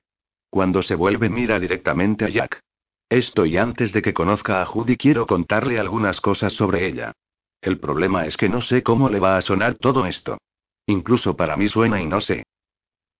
Cuando 0.50 0.82
se 0.82 0.94
vuelve 0.94 1.28
mira 1.28 1.60
directamente 1.60 2.24
a 2.24 2.28
Jack. 2.28 2.60
Esto 3.08 3.46
y 3.46 3.56
antes 3.56 3.92
de 3.92 4.02
que 4.02 4.14
conozca 4.14 4.60
a 4.60 4.66
Judy 4.66 4.96
quiero 4.96 5.26
contarle 5.26 5.78
algunas 5.78 6.20
cosas 6.20 6.52
sobre 6.54 6.86
ella. 6.86 7.12
El 7.60 7.78
problema 7.78 8.26
es 8.26 8.36
que 8.36 8.48
no 8.48 8.60
sé 8.60 8.82
cómo 8.82 9.08
le 9.08 9.18
va 9.18 9.36
a 9.36 9.42
sonar 9.42 9.76
todo 9.76 10.06
esto. 10.06 10.38
Incluso 10.86 11.36
para 11.36 11.56
mí 11.56 11.68
suena 11.68 12.00
y 12.00 12.06
no 12.06 12.20
sé. 12.20 12.44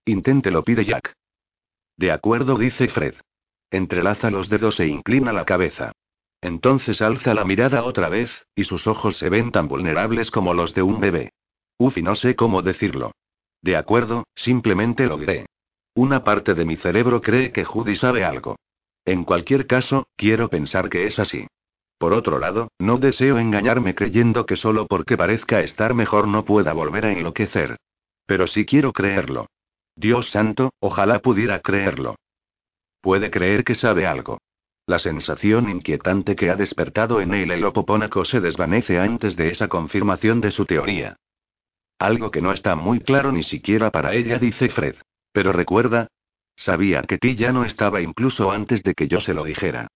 Inténtelo, 0.05 0.63
pide 0.63 0.85
Jack. 0.85 1.15
De 1.97 2.13
acuerdo, 2.13 2.57
dice 2.57 2.89
Fred. 2.89 3.15
Entrelaza 3.71 4.31
los 4.31 4.49
dedos 4.49 4.79
e 4.81 4.87
inclina 4.87 5.33
la 5.33 5.45
cabeza. 5.45 5.93
Entonces 6.41 7.03
alza 7.03 7.35
la 7.35 7.45
mirada 7.45 7.83
otra 7.83 8.09
vez, 8.09 8.31
y 8.55 8.65
sus 8.65 8.87
ojos 8.87 9.19
se 9.19 9.29
ven 9.29 9.51
tan 9.51 9.69
vulnerables 9.69 10.31
como 10.31 10.55
los 10.55 10.73
de 10.75 10.83
un 10.83 11.01
bebé. 11.01 11.33
Uf, 11.79 11.99
y 11.99 12.03
no 12.03 12.15
sé 12.15 12.37
cómo 12.37 12.63
decirlo. 12.63 13.13
De 13.61 13.77
acuerdo, 13.77 14.25
simplemente 14.35 15.07
lo. 15.07 15.19
Una 15.99 16.23
parte 16.23 16.55
de 16.55 16.65
mi 16.65 16.77
cerebro 16.77 17.21
cree 17.21 17.51
que 17.51 17.65
Judy 17.65 17.97
sabe 17.97 18.23
algo. 18.23 18.55
En 19.05 19.25
cualquier 19.25 19.67
caso, 19.67 20.07
quiero 20.15 20.49
pensar 20.49 20.89
que 20.89 21.07
es 21.07 21.19
así. 21.19 21.49
Por 21.99 22.13
otro 22.13 22.39
lado, 22.39 22.71
no 22.79 22.99
deseo 22.99 23.37
engañarme 23.37 23.97
creyendo 23.97 24.47
que 24.47 24.55
solo 24.55 24.87
porque 24.87 25.17
parezca 25.17 25.61
estar 25.61 25.95
mejor 25.95 26.29
no 26.29 26.45
pueda 26.45 26.73
volver 26.73 27.07
a 27.07 27.11
enloquecer. 27.11 27.79
Pero 28.27 28.47
sí 28.47 28.65
quiero 28.65 28.93
creerlo. 28.93 29.49
Dios 29.97 30.31
santo, 30.31 30.73
ojalá 30.79 31.19
pudiera 31.19 31.59
creerlo. 31.63 32.15
Puede 33.01 33.33
creer 33.33 33.65
que 33.65 33.75
sabe 33.75 34.07
algo. 34.07 34.39
La 34.87 35.01
sensación 35.01 35.69
inquietante 35.69 36.37
que 36.37 36.49
ha 36.51 36.55
despertado 36.55 37.21
en 37.21 37.35
él 37.35 37.51
el 37.51 37.65
opopónaco 37.65 38.25
se 38.25 38.39
desvanece 38.39 39.01
antes 39.01 39.35
de 39.35 39.49
esa 39.49 39.67
confirmación 39.67 40.41
de 40.41 40.53
su 40.53 40.65
teoría. 40.65 41.17
Algo 41.99 42.31
que 42.31 42.41
no 42.41 42.53
está 42.53 42.77
muy 42.77 43.01
claro 43.01 43.33
ni 43.33 43.43
siquiera 43.43 43.91
para 43.91 44.15
ella, 44.15 44.39
dice 44.39 44.69
Fred. 44.69 44.95
Pero 45.39 45.53
recuerda, 45.53 46.09
Sabía 46.57 47.03
que 47.03 47.17
ti 47.17 47.37
ya 47.37 47.53
no 47.53 47.65
estaba 47.65 48.01
incluso 48.01 48.51
antes 48.51 48.83
de 48.83 48.95
que 48.95 49.07
yo 49.07 49.21
se 49.21 49.35
lo 49.35 49.45
dijera. 49.45 49.87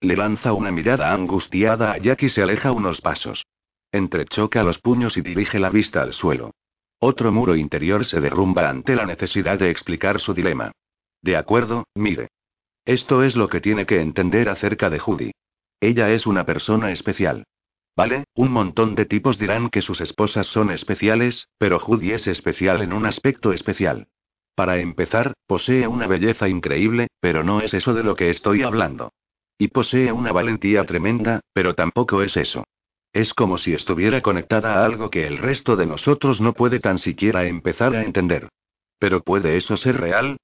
Le 0.00 0.14
lanza 0.14 0.52
una 0.52 0.70
mirada 0.70 1.12
angustiada 1.12 1.90
a 1.90 1.98
Jack 1.98 2.22
y 2.22 2.28
se 2.28 2.40
aleja 2.40 2.70
unos 2.70 3.00
pasos. 3.00 3.44
Entrechoca 3.90 4.62
los 4.62 4.78
puños 4.78 5.16
y 5.16 5.22
dirige 5.22 5.58
la 5.58 5.70
vista 5.70 6.02
al 6.02 6.12
suelo. 6.12 6.52
Otro 7.00 7.32
muro 7.32 7.56
interior 7.56 8.04
se 8.04 8.20
derrumba 8.20 8.70
ante 8.70 8.94
la 8.94 9.04
necesidad 9.04 9.58
de 9.58 9.70
explicar 9.70 10.20
su 10.20 10.34
dilema. 10.34 10.70
De 11.20 11.36
acuerdo, 11.36 11.88
mire. 11.96 12.28
Esto 12.84 13.24
es 13.24 13.34
lo 13.34 13.48
que 13.48 13.60
tiene 13.60 13.86
que 13.86 14.00
entender 14.00 14.48
acerca 14.48 14.88
de 14.88 15.00
Judy. 15.00 15.32
Ella 15.80 16.10
es 16.10 16.28
una 16.28 16.46
persona 16.46 16.92
especial. 16.92 17.42
Vale, 17.96 18.22
un 18.36 18.52
montón 18.52 18.94
de 18.94 19.06
tipos 19.06 19.36
dirán 19.36 19.68
que 19.68 19.82
sus 19.82 20.00
esposas 20.00 20.46
son 20.46 20.70
especiales, 20.70 21.48
pero 21.58 21.80
Judy 21.80 22.12
es 22.12 22.28
especial 22.28 22.82
en 22.82 22.92
un 22.92 23.06
aspecto 23.06 23.52
especial. 23.52 24.06
Para 24.54 24.78
empezar, 24.78 25.32
posee 25.46 25.86
una 25.86 26.06
belleza 26.06 26.48
increíble, 26.48 27.08
pero 27.20 27.42
no 27.42 27.60
es 27.60 27.72
eso 27.72 27.94
de 27.94 28.02
lo 28.02 28.16
que 28.16 28.30
estoy 28.30 28.62
hablando. 28.62 29.12
Y 29.58 29.68
posee 29.68 30.12
una 30.12 30.32
valentía 30.32 30.84
tremenda, 30.84 31.40
pero 31.52 31.74
tampoco 31.74 32.22
es 32.22 32.36
eso. 32.36 32.64
Es 33.12 33.32
como 33.34 33.58
si 33.58 33.74
estuviera 33.74 34.22
conectada 34.22 34.74
a 34.74 34.84
algo 34.84 35.10
que 35.10 35.26
el 35.26 35.38
resto 35.38 35.76
de 35.76 35.86
nosotros 35.86 36.40
no 36.40 36.52
puede 36.52 36.80
tan 36.80 36.98
siquiera 36.98 37.44
empezar 37.44 37.94
a 37.94 38.02
entender. 38.02 38.48
Pero 38.98 39.22
¿puede 39.22 39.56
eso 39.56 39.76
ser 39.76 40.00
real? 40.00 40.36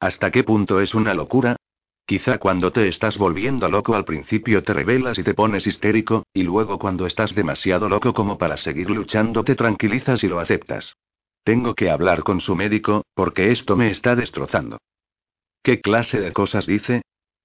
¿Hasta 0.00 0.30
qué 0.30 0.44
punto 0.44 0.80
es 0.80 0.94
una 0.94 1.14
locura? 1.14 1.56
Quizá 2.04 2.38
cuando 2.38 2.70
te 2.70 2.86
estás 2.86 3.18
volviendo 3.18 3.68
loco 3.68 3.94
al 3.94 4.04
principio 4.04 4.62
te 4.62 4.72
rebelas 4.72 5.18
y 5.18 5.24
te 5.24 5.34
pones 5.34 5.66
histérico, 5.66 6.24
y 6.32 6.44
luego 6.44 6.78
cuando 6.78 7.06
estás 7.06 7.34
demasiado 7.34 7.88
loco 7.88 8.14
como 8.14 8.38
para 8.38 8.56
seguir 8.56 8.90
luchando 8.90 9.42
te 9.42 9.56
tranquilizas 9.56 10.22
y 10.22 10.28
lo 10.28 10.38
aceptas. 10.38 10.96
Tengo 11.46 11.76
que 11.76 11.90
hablar 11.90 12.24
con 12.24 12.40
su 12.40 12.56
médico, 12.56 13.04
porque 13.14 13.52
esto 13.52 13.76
me 13.76 13.92
está 13.92 14.16
destrozando. 14.16 14.78
¿Qué 15.62 15.80
clase 15.80 16.18
de 16.18 16.32
cosas 16.32 16.66
dice? 16.66 17.02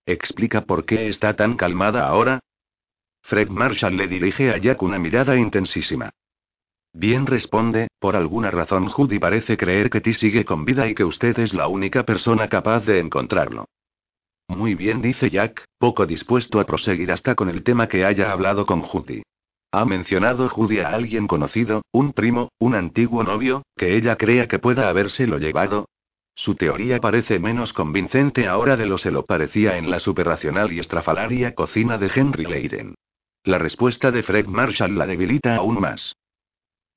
¿Explica 0.08 0.62
por 0.62 0.86
qué 0.86 1.08
está 1.08 1.36
tan 1.36 1.56
calmada 1.56 2.08
ahora? 2.08 2.40
Fred 3.22 3.50
Marshall 3.50 3.96
le 3.96 4.08
dirige 4.08 4.50
a 4.50 4.58
Jack 4.58 4.82
una 4.82 4.98
mirada 4.98 5.38
intensísima. 5.38 6.10
Bien 6.92 7.28
responde, 7.28 7.90
por 8.00 8.16
alguna 8.16 8.50
razón 8.50 8.88
Judy 8.88 9.20
parece 9.20 9.56
creer 9.56 9.92
que 9.92 10.02
Ti 10.02 10.16
sigue 10.16 10.46
con 10.46 10.66
vida 10.66 10.88
y 10.88 10.96
que 10.96 11.04
usted 11.04 11.38
es 11.38 11.54
la 11.54 11.68
única 11.68 12.02
persona 12.02 12.50
capaz 12.50 12.84
de 12.88 13.00
encontrarlo. 13.00 13.66
Muy 14.48 14.74
bien, 14.74 15.04
dice 15.04 15.30
Jack, 15.30 15.64
poco 15.78 16.08
dispuesto 16.08 16.60
a 16.60 16.66
proseguir 16.66 17.12
hasta 17.12 17.36
con 17.36 17.50
el 17.50 17.64
tema 17.64 17.88
que 17.88 18.04
haya 18.04 18.32
hablado 18.32 18.66
con 18.66 18.82
Judy. 18.82 19.22
¿Ha 19.74 19.86
mencionado 19.86 20.50
Judy 20.50 20.80
a 20.80 20.90
alguien 20.90 21.28
conocido, 21.28 21.84
un 21.94 22.12
primo, 22.12 22.50
un 22.60 22.76
antiguo 22.76 23.24
novio, 23.24 23.64
que 23.78 23.96
ella 23.96 24.18
crea 24.18 24.48
que 24.48 24.60
pueda 24.60 24.90
habérselo 24.90 25.38
llevado? 25.38 25.86
Su 26.36 26.56
teoría 26.56 27.00
parece 27.00 27.40
menos 27.40 27.72
convincente 27.72 28.48
ahora 28.48 28.76
de 28.76 28.86
lo 28.86 28.98
se 28.98 29.12
lo 29.12 29.26
parecía 29.26 29.78
en 29.78 29.90
la 29.90 30.00
superracional 30.00 30.74
y 30.74 30.80
estrafalaria 30.80 31.56
cocina 31.56 31.98
de 31.98 32.12
Henry 32.14 32.46
Leiden. 32.46 32.96
La 33.46 33.60
respuesta 33.60 34.12
de 34.12 34.24
Fred 34.24 34.46
Marshall 34.48 34.98
la 34.98 35.08
debilita 35.08 35.56
aún 35.56 35.80
más. 35.80 36.18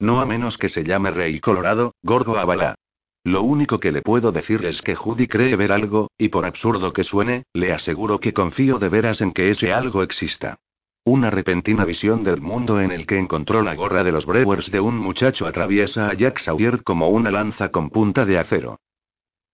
No 0.00 0.20
a 0.20 0.26
menos 0.26 0.58
que 0.58 0.68
se 0.68 0.82
llame 0.82 1.12
Rey 1.12 1.38
Colorado, 1.38 1.94
Gorgo 2.02 2.38
Avala. 2.38 2.74
Lo 3.22 3.42
único 3.42 3.78
que 3.78 3.92
le 3.92 4.02
puedo 4.02 4.32
decir 4.32 4.64
es 4.64 4.82
que 4.82 4.96
Judy 4.96 5.28
cree 5.28 5.54
ver 5.54 5.70
algo, 5.70 6.10
y 6.18 6.28
por 6.28 6.44
absurdo 6.44 6.92
que 6.92 7.04
suene, 7.04 7.44
le 7.54 7.72
aseguro 7.72 8.18
que 8.18 8.34
confío 8.34 8.78
de 8.78 8.88
veras 8.88 9.20
en 9.20 9.32
que 9.32 9.50
ese 9.50 9.72
algo 9.72 10.02
exista. 10.02 10.58
Una 11.06 11.28
repentina 11.30 11.84
visión 11.84 12.24
del 12.24 12.40
mundo 12.40 12.80
en 12.80 12.90
el 12.90 13.06
que 13.06 13.18
encontró 13.18 13.62
la 13.62 13.74
gorra 13.74 14.02
de 14.02 14.10
los 14.10 14.24
Brewers 14.24 14.70
de 14.70 14.80
un 14.80 14.96
muchacho 14.96 15.46
atraviesa 15.46 16.08
a 16.08 16.14
Jack 16.14 16.38
Sawyer 16.38 16.82
como 16.82 17.10
una 17.10 17.30
lanza 17.30 17.68
con 17.68 17.90
punta 17.90 18.24
de 18.24 18.38
acero. 18.38 18.80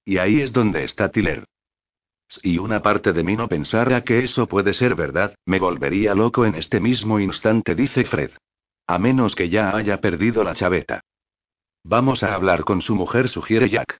Y 0.04 0.18
ahí 0.18 0.40
es 0.42 0.52
donde 0.52 0.84
está 0.84 1.10
Tiller. 1.10 1.44
Si 2.28 2.56
una 2.58 2.82
parte 2.82 3.12
de 3.12 3.24
mí 3.24 3.34
no 3.34 3.48
pensara 3.48 4.04
que 4.04 4.20
eso 4.20 4.46
puede 4.46 4.74
ser 4.74 4.94
verdad, 4.94 5.34
me 5.44 5.58
volvería 5.58 6.14
loco 6.14 6.46
en 6.46 6.54
este 6.54 6.78
mismo 6.78 7.18
instante, 7.18 7.74
dice 7.74 8.04
Fred. 8.04 8.30
A 8.86 9.00
menos 9.00 9.34
que 9.34 9.48
ya 9.48 9.76
haya 9.76 10.00
perdido 10.00 10.44
la 10.44 10.54
chaveta. 10.54 11.00
Vamos 11.82 12.22
a 12.22 12.32
hablar 12.32 12.62
con 12.62 12.80
su 12.80 12.94
mujer, 12.94 13.28
sugiere 13.28 13.68
Jack. 13.68 13.98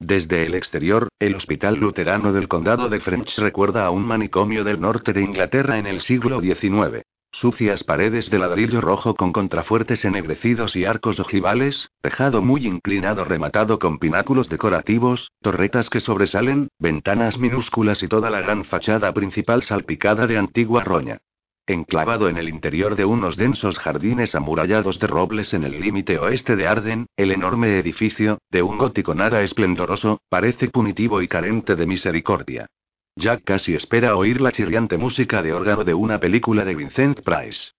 Desde 0.00 0.46
el 0.46 0.54
exterior, 0.54 1.08
el 1.18 1.34
Hospital 1.34 1.76
Luterano 1.76 2.32
del 2.32 2.46
Condado 2.46 2.88
de 2.88 3.00
French 3.00 3.36
recuerda 3.38 3.84
a 3.84 3.90
un 3.90 4.06
manicomio 4.06 4.62
del 4.62 4.80
norte 4.80 5.12
de 5.12 5.22
Inglaterra 5.22 5.76
en 5.78 5.88
el 5.88 6.02
siglo 6.02 6.40
XIX. 6.40 7.02
Sucias 7.32 7.82
paredes 7.82 8.30
de 8.30 8.38
ladrillo 8.38 8.80
rojo 8.80 9.14
con 9.16 9.32
contrafuertes 9.32 10.04
ennegrecidos 10.04 10.76
y 10.76 10.84
arcos 10.84 11.18
ojivales, 11.18 11.90
tejado 12.00 12.42
muy 12.42 12.66
inclinado 12.66 13.24
rematado 13.24 13.80
con 13.80 13.98
pináculos 13.98 14.48
decorativos, 14.48 15.32
torretas 15.42 15.90
que 15.90 16.00
sobresalen, 16.00 16.68
ventanas 16.78 17.36
minúsculas 17.36 18.02
y 18.02 18.08
toda 18.08 18.30
la 18.30 18.40
gran 18.40 18.64
fachada 18.64 19.12
principal 19.12 19.62
salpicada 19.64 20.28
de 20.28 20.38
antigua 20.38 20.84
roña. 20.84 21.18
Enclavado 21.68 22.30
en 22.30 22.38
el 22.38 22.48
interior 22.48 22.96
de 22.96 23.04
unos 23.04 23.36
densos 23.36 23.78
jardines 23.78 24.34
amurallados 24.34 24.98
de 25.00 25.06
robles 25.06 25.52
en 25.52 25.64
el 25.64 25.78
límite 25.78 26.18
oeste 26.18 26.56
de 26.56 26.66
Arden, 26.66 27.08
el 27.14 27.30
enorme 27.30 27.78
edificio, 27.78 28.38
de 28.50 28.62
un 28.62 28.78
gótico 28.78 29.14
nada 29.14 29.42
esplendoroso, 29.42 30.22
parece 30.30 30.70
punitivo 30.70 31.20
y 31.20 31.28
carente 31.28 31.76
de 31.76 31.84
misericordia. 31.84 32.68
Jack 33.16 33.44
casi 33.44 33.74
espera 33.74 34.16
oír 34.16 34.40
la 34.40 34.50
chirriante 34.50 34.96
música 34.96 35.42
de 35.42 35.52
órgano 35.52 35.84
de 35.84 35.92
una 35.92 36.18
película 36.18 36.64
de 36.64 36.74
Vincent 36.74 37.20
Price. 37.20 37.72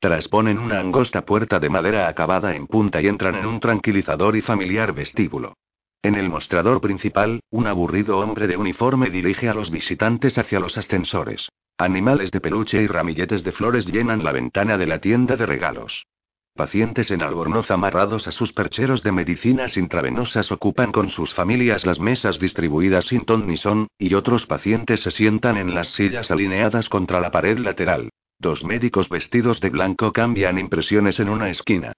Trasponen 0.00 0.58
una 0.58 0.80
angosta 0.80 1.24
puerta 1.24 1.60
de 1.60 1.70
madera 1.70 2.08
acabada 2.08 2.56
en 2.56 2.66
punta 2.66 3.00
y 3.00 3.06
entran 3.06 3.36
en 3.36 3.46
un 3.46 3.60
tranquilizador 3.60 4.34
y 4.34 4.42
familiar 4.42 4.92
vestíbulo. 4.92 5.54
En 6.02 6.16
el 6.16 6.28
mostrador 6.28 6.80
principal, 6.80 7.38
un 7.50 7.68
aburrido 7.68 8.18
hombre 8.18 8.48
de 8.48 8.56
uniforme 8.56 9.08
dirige 9.08 9.48
a 9.48 9.54
los 9.54 9.70
visitantes 9.70 10.36
hacia 10.36 10.58
los 10.58 10.76
ascensores. 10.76 11.48
Animales 11.78 12.30
de 12.30 12.40
peluche 12.40 12.82
y 12.82 12.86
ramilletes 12.86 13.44
de 13.44 13.52
flores 13.52 13.84
llenan 13.84 14.24
la 14.24 14.32
ventana 14.32 14.78
de 14.78 14.86
la 14.86 14.98
tienda 14.98 15.36
de 15.36 15.44
regalos. 15.44 16.06
Pacientes 16.54 17.10
en 17.10 17.20
albornoz 17.20 17.70
amarrados 17.70 18.26
a 18.26 18.32
sus 18.32 18.54
percheros 18.54 19.02
de 19.02 19.12
medicinas 19.12 19.76
intravenosas 19.76 20.50
ocupan 20.50 20.90
con 20.90 21.10
sus 21.10 21.34
familias 21.34 21.84
las 21.84 22.00
mesas 22.00 22.38
distribuidas 22.38 23.04
sin 23.04 23.26
ton 23.26 23.46
ni 23.46 23.58
son, 23.58 23.88
y 23.98 24.14
otros 24.14 24.46
pacientes 24.46 25.02
se 25.02 25.10
sientan 25.10 25.58
en 25.58 25.74
las 25.74 25.88
sillas 25.90 26.30
alineadas 26.30 26.88
contra 26.88 27.20
la 27.20 27.30
pared 27.30 27.58
lateral. 27.58 28.08
Dos 28.38 28.64
médicos 28.64 29.10
vestidos 29.10 29.60
de 29.60 29.68
blanco 29.68 30.12
cambian 30.12 30.58
impresiones 30.58 31.20
en 31.20 31.28
una 31.28 31.50
esquina. 31.50 31.92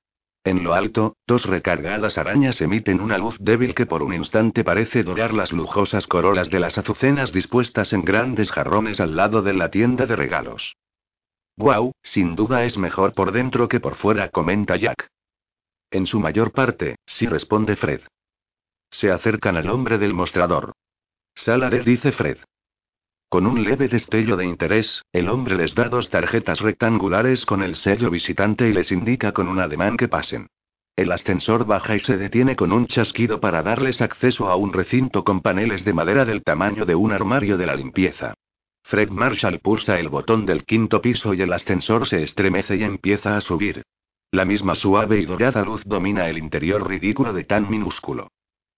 En 0.44 0.64
lo 0.64 0.74
alto, 0.74 1.16
dos 1.26 1.44
recargadas 1.44 2.16
arañas 2.16 2.60
emiten 2.60 3.00
una 3.00 3.18
luz 3.18 3.36
débil 3.40 3.74
que 3.74 3.86
por 3.86 4.02
un 4.02 4.14
instante 4.14 4.64
parece 4.64 5.02
dorar 5.02 5.34
las 5.34 5.52
lujosas 5.52 6.06
corolas 6.06 6.48
de 6.48 6.60
las 6.60 6.78
azucenas 6.78 7.32
dispuestas 7.32 7.92
en 7.92 8.04
grandes 8.04 8.50
jarrones 8.50 9.00
al 9.00 9.16
lado 9.16 9.42
de 9.42 9.52
la 9.52 9.70
tienda 9.70 10.06
de 10.06 10.16
regalos. 10.16 10.74
Wow, 11.56 11.92
sin 12.02 12.36
duda 12.36 12.64
es 12.64 12.78
mejor 12.78 13.14
por 13.14 13.32
dentro 13.32 13.68
que 13.68 13.80
por 13.80 13.96
fuera, 13.96 14.28
comenta 14.28 14.76
Jack. 14.76 15.08
En 15.90 16.06
su 16.06 16.20
mayor 16.20 16.52
parte, 16.52 16.96
sí 17.06 17.26
responde 17.26 17.76
Fred. 17.76 18.02
Se 18.90 19.10
acercan 19.10 19.56
al 19.56 19.68
hombre 19.68 19.98
del 19.98 20.14
mostrador. 20.14 20.72
Salare, 21.34 21.80
dice 21.80 22.12
Fred. 22.12 22.38
Con 23.28 23.46
un 23.46 23.62
leve 23.62 23.88
destello 23.88 24.38
de 24.38 24.46
interés, 24.46 25.02
el 25.12 25.28
hombre 25.28 25.54
les 25.54 25.74
da 25.74 25.90
dos 25.90 26.08
tarjetas 26.08 26.60
rectangulares 26.60 27.44
con 27.44 27.62
el 27.62 27.76
sello 27.76 28.10
visitante 28.10 28.66
y 28.66 28.72
les 28.72 28.90
indica 28.90 29.32
con 29.32 29.48
un 29.48 29.60
ademán 29.60 29.98
que 29.98 30.08
pasen. 30.08 30.46
El 30.96 31.12
ascensor 31.12 31.66
baja 31.66 31.94
y 31.94 32.00
se 32.00 32.16
detiene 32.16 32.56
con 32.56 32.72
un 32.72 32.86
chasquido 32.86 33.38
para 33.38 33.62
darles 33.62 34.00
acceso 34.00 34.48
a 34.48 34.56
un 34.56 34.72
recinto 34.72 35.24
con 35.24 35.42
paneles 35.42 35.84
de 35.84 35.92
madera 35.92 36.24
del 36.24 36.42
tamaño 36.42 36.86
de 36.86 36.94
un 36.94 37.12
armario 37.12 37.58
de 37.58 37.66
la 37.66 37.76
limpieza. 37.76 38.32
Fred 38.84 39.10
Marshall 39.10 39.60
pulsa 39.60 40.00
el 40.00 40.08
botón 40.08 40.46
del 40.46 40.64
quinto 40.64 41.02
piso 41.02 41.34
y 41.34 41.42
el 41.42 41.52
ascensor 41.52 42.08
se 42.08 42.22
estremece 42.22 42.76
y 42.76 42.82
empieza 42.82 43.36
a 43.36 43.42
subir. 43.42 43.82
La 44.30 44.46
misma 44.46 44.74
suave 44.74 45.20
y 45.20 45.26
dorada 45.26 45.62
luz 45.64 45.82
domina 45.84 46.30
el 46.30 46.38
interior 46.38 46.88
ridículo 46.88 47.34
de 47.34 47.44
tan 47.44 47.68
minúsculo. 47.68 48.28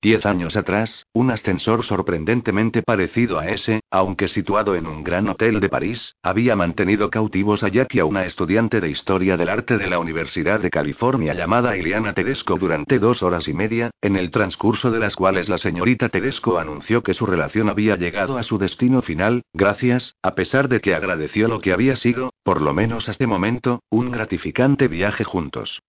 Diez 0.02 0.24
años 0.24 0.56
atrás, 0.56 1.04
un 1.12 1.30
ascensor 1.30 1.84
sorprendentemente 1.84 2.82
parecido 2.82 3.38
a 3.38 3.48
ese, 3.48 3.80
aunque 3.90 4.28
situado 4.28 4.74
en 4.74 4.86
un 4.86 5.04
gran 5.04 5.28
hotel 5.28 5.60
de 5.60 5.68
París, 5.68 6.14
había 6.22 6.56
mantenido 6.56 7.10
cautivos 7.10 7.62
a 7.62 7.68
Jack 7.68 7.96
y 7.96 7.98
a 7.98 8.06
una 8.06 8.24
estudiante 8.24 8.80
de 8.80 8.88
Historia 8.88 9.36
del 9.36 9.50
Arte 9.50 9.76
de 9.76 9.88
la 9.88 9.98
Universidad 9.98 10.58
de 10.58 10.70
California 10.70 11.34
llamada 11.34 11.76
Iliana 11.76 12.14
Tedesco 12.14 12.56
durante 12.56 12.98
dos 12.98 13.22
horas 13.22 13.46
y 13.46 13.52
media, 13.52 13.90
en 14.00 14.16
el 14.16 14.30
transcurso 14.30 14.90
de 14.90 15.00
las 15.00 15.16
cuales 15.16 15.50
la 15.50 15.58
señorita 15.58 16.08
Tedesco 16.08 16.58
anunció 16.58 17.02
que 17.02 17.12
su 17.12 17.26
relación 17.26 17.68
había 17.68 17.96
llegado 17.96 18.38
a 18.38 18.42
su 18.42 18.56
destino 18.56 19.02
final, 19.02 19.42
gracias, 19.52 20.14
a 20.22 20.34
pesar 20.34 20.70
de 20.70 20.80
que 20.80 20.94
agradeció 20.94 21.46
lo 21.46 21.60
que 21.60 21.74
había 21.74 21.96
sido, 21.96 22.32
por 22.42 22.62
lo 22.62 22.72
menos 22.72 23.00
hasta 23.00 23.12
este 23.12 23.26
momento, 23.26 23.82
un 23.90 24.10
gratificante 24.10 24.88
viaje 24.88 25.24
juntos. 25.24 25.82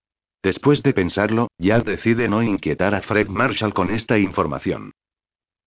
Después 0.43 0.81
de 0.81 0.93
pensarlo, 0.93 1.49
Jack 1.59 1.85
decide 1.85 2.27
no 2.27 2.41
inquietar 2.41 2.95
a 2.95 3.01
Fred 3.01 3.27
Marshall 3.27 3.73
con 3.73 3.91
esta 3.91 4.17
información. 4.17 4.91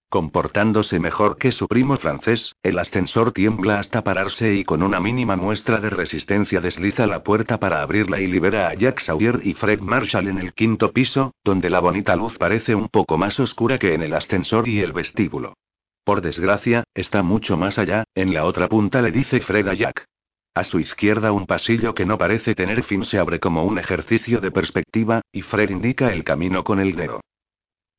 Comportándose 0.08 1.00
mejor 1.00 1.38
que 1.38 1.52
su 1.52 1.66
primo 1.66 1.96
francés, 1.96 2.54
el 2.62 2.78
ascensor 2.78 3.32
tiembla 3.32 3.78
hasta 3.78 4.02
pararse 4.02 4.54
y 4.54 4.64
con 4.64 4.82
una 4.82 5.00
mínima 5.00 5.36
muestra 5.36 5.80
de 5.80 5.90
resistencia 5.90 6.60
desliza 6.60 7.06
la 7.06 7.22
puerta 7.22 7.58
para 7.58 7.82
abrirla 7.82 8.20
y 8.20 8.26
libera 8.26 8.68
a 8.68 8.74
Jack 8.74 9.00
Sawyer 9.00 9.40
y 9.42 9.54
Fred 9.54 9.80
Marshall 9.80 10.28
en 10.28 10.38
el 10.38 10.54
quinto 10.54 10.92
piso, 10.92 11.34
donde 11.44 11.70
la 11.70 11.80
bonita 11.80 12.14
luz 12.14 12.36
parece 12.38 12.74
un 12.74 12.88
poco 12.88 13.18
más 13.18 13.38
oscura 13.40 13.78
que 13.78 13.94
en 13.94 14.02
el 14.02 14.14
ascensor 14.14 14.68
y 14.68 14.80
el 14.80 14.92
vestíbulo. 14.92 15.54
Por 16.04 16.20
desgracia, 16.20 16.84
está 16.94 17.22
mucho 17.22 17.56
más 17.56 17.78
allá, 17.78 18.04
en 18.14 18.34
la 18.34 18.44
otra 18.44 18.68
punta 18.68 19.02
le 19.02 19.10
dice 19.10 19.40
Fred 19.40 19.66
a 19.68 19.74
Jack. 19.74 20.04
A 20.54 20.62
su 20.62 20.78
izquierda 20.78 21.32
un 21.32 21.46
pasillo 21.46 21.94
que 21.94 22.06
no 22.06 22.16
parece 22.16 22.54
tener 22.54 22.84
fin 22.84 23.04
se 23.04 23.18
abre 23.18 23.40
como 23.40 23.64
un 23.64 23.78
ejercicio 23.78 24.40
de 24.40 24.52
perspectiva, 24.52 25.20
y 25.32 25.42
Fred 25.42 25.70
indica 25.70 26.12
el 26.12 26.22
camino 26.22 26.62
con 26.62 26.78
el 26.78 26.94
dedo. 26.94 27.20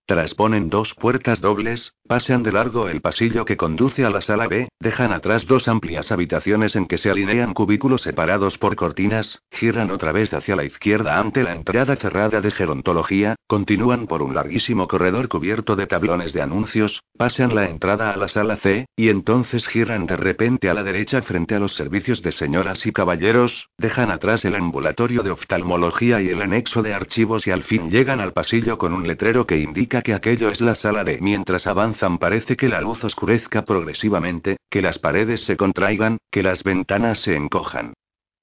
Trasponen 0.06 0.70
dos 0.70 0.94
puertas 0.94 1.42
dobles, 1.42 1.94
pasean 2.08 2.44
de 2.44 2.52
largo 2.52 2.88
el 2.88 3.02
pasillo 3.02 3.46
que 3.46 3.58
conduce 3.58 4.06
a 4.06 4.10
la 4.10 4.22
sala 4.22 4.48
B, 4.48 4.70
dejan 4.80 5.12
atrás 5.12 5.46
dos 5.48 5.68
amplias 5.68 6.12
habitaciones 6.12 6.76
en 6.76 6.86
que 6.86 6.98
se 6.98 7.10
alinean 7.10 7.54
cubículos 7.54 8.02
separados 8.02 8.58
por 8.58 8.76
cortinas, 8.76 9.40
giran 9.52 9.90
otra 9.90 10.12
vez 10.12 10.34
hacia 10.34 10.56
la 10.56 10.64
izquierda 10.64 11.20
ante 11.20 11.44
la 11.44 11.54
entrada 11.54 11.96
cerrada 11.96 12.42
de 12.42 12.52
gerontología, 12.52 13.36
continúan 13.48 14.06
por 14.06 14.22
un 14.22 14.36
larguísimo 14.36 14.88
corredor 14.88 15.30
cubierto 15.30 15.76
de 15.76 15.88
tablones 15.88 16.34
de 16.34 16.42
anuncios, 16.42 17.02
pasean 17.18 17.56
la 17.56 17.70
entrada 17.70 18.12
a 18.12 18.18
la 18.18 18.28
sala 18.28 18.58
C, 18.58 18.86
y 18.96 19.10
entonces 19.10 19.68
giran 19.68 20.06
de 20.06 20.18
repente 20.18 20.70
a 20.70 20.74
la 20.74 20.84
derecha 20.84 21.24
frente 21.24 21.56
a 21.56 21.60
los 21.60 21.74
servicios 21.76 22.22
de 22.22 22.32
señoras 22.34 22.86
y 22.86 22.92
caballeros, 22.92 23.70
dejan 23.78 24.12
atrás 24.12 24.46
el 24.46 24.56
ambulatorio 24.56 25.24
de 25.24 25.32
oftalmología 25.32 26.22
y 26.22 26.30
el 26.30 26.42
anexo 26.42 26.84
de 26.84 26.94
archivos 26.94 27.48
y 27.48 27.52
al 27.52 27.64
fin 27.64 27.90
llegan 27.90 28.20
al 28.20 28.34
pasillo 28.34 28.78
con 28.78 28.94
un 28.94 29.08
letrero 29.08 29.48
que 29.48 29.58
indica 29.58 30.02
que 30.02 30.14
aquello 30.14 30.50
es 30.50 30.62
la 30.62 30.76
sala 30.76 31.04
de. 31.04 31.20
Mientras 31.20 31.66
avanzan 31.66 31.95
parece 32.20 32.56
que 32.56 32.70
la 32.70 32.82
luz 32.82 33.04
oscurezca 33.04 33.66
progresivamente, 33.66 34.58
que 34.70 34.82
las 34.82 35.00
paredes 35.00 35.42
se 35.42 35.58
contraigan, 35.58 36.18
que 36.32 36.44
las 36.44 36.64
ventanas 36.64 37.20
se 37.22 37.36
encojan. 37.36 37.94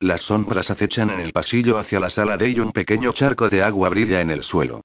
Las 0.00 0.22
sombras 0.22 0.70
acechan 0.70 1.10
en 1.10 1.20
el 1.20 1.32
pasillo 1.32 1.78
hacia 1.78 2.00
la 2.00 2.10
sala 2.10 2.36
de 2.36 2.50
y 2.50 2.60
un 2.60 2.72
pequeño 2.72 3.12
charco 3.12 3.48
de 3.48 3.62
agua 3.62 3.88
brilla 3.88 4.20
en 4.20 4.30
el 4.30 4.42
suelo. 4.42 4.82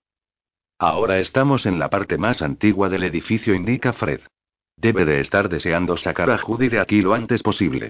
Ahora 0.80 1.20
estamos 1.20 1.65
en 1.65 1.80
la 1.80 1.89
parte 1.89 2.18
más 2.18 2.41
antigua 2.41 2.88
del 2.88 3.03
edificio, 3.03 3.55
indica 3.55 3.93
Fred. 3.93 4.22
Debe 4.76 5.05
de 5.05 5.22
estar 5.22 5.49
deseando 5.49 5.97
sacar 5.97 6.30
a 6.30 6.38
Judy 6.38 6.70
de 6.70 6.80
aquí 6.80 7.01
lo 7.01 7.15
antes 7.15 7.41
posible. 7.41 7.89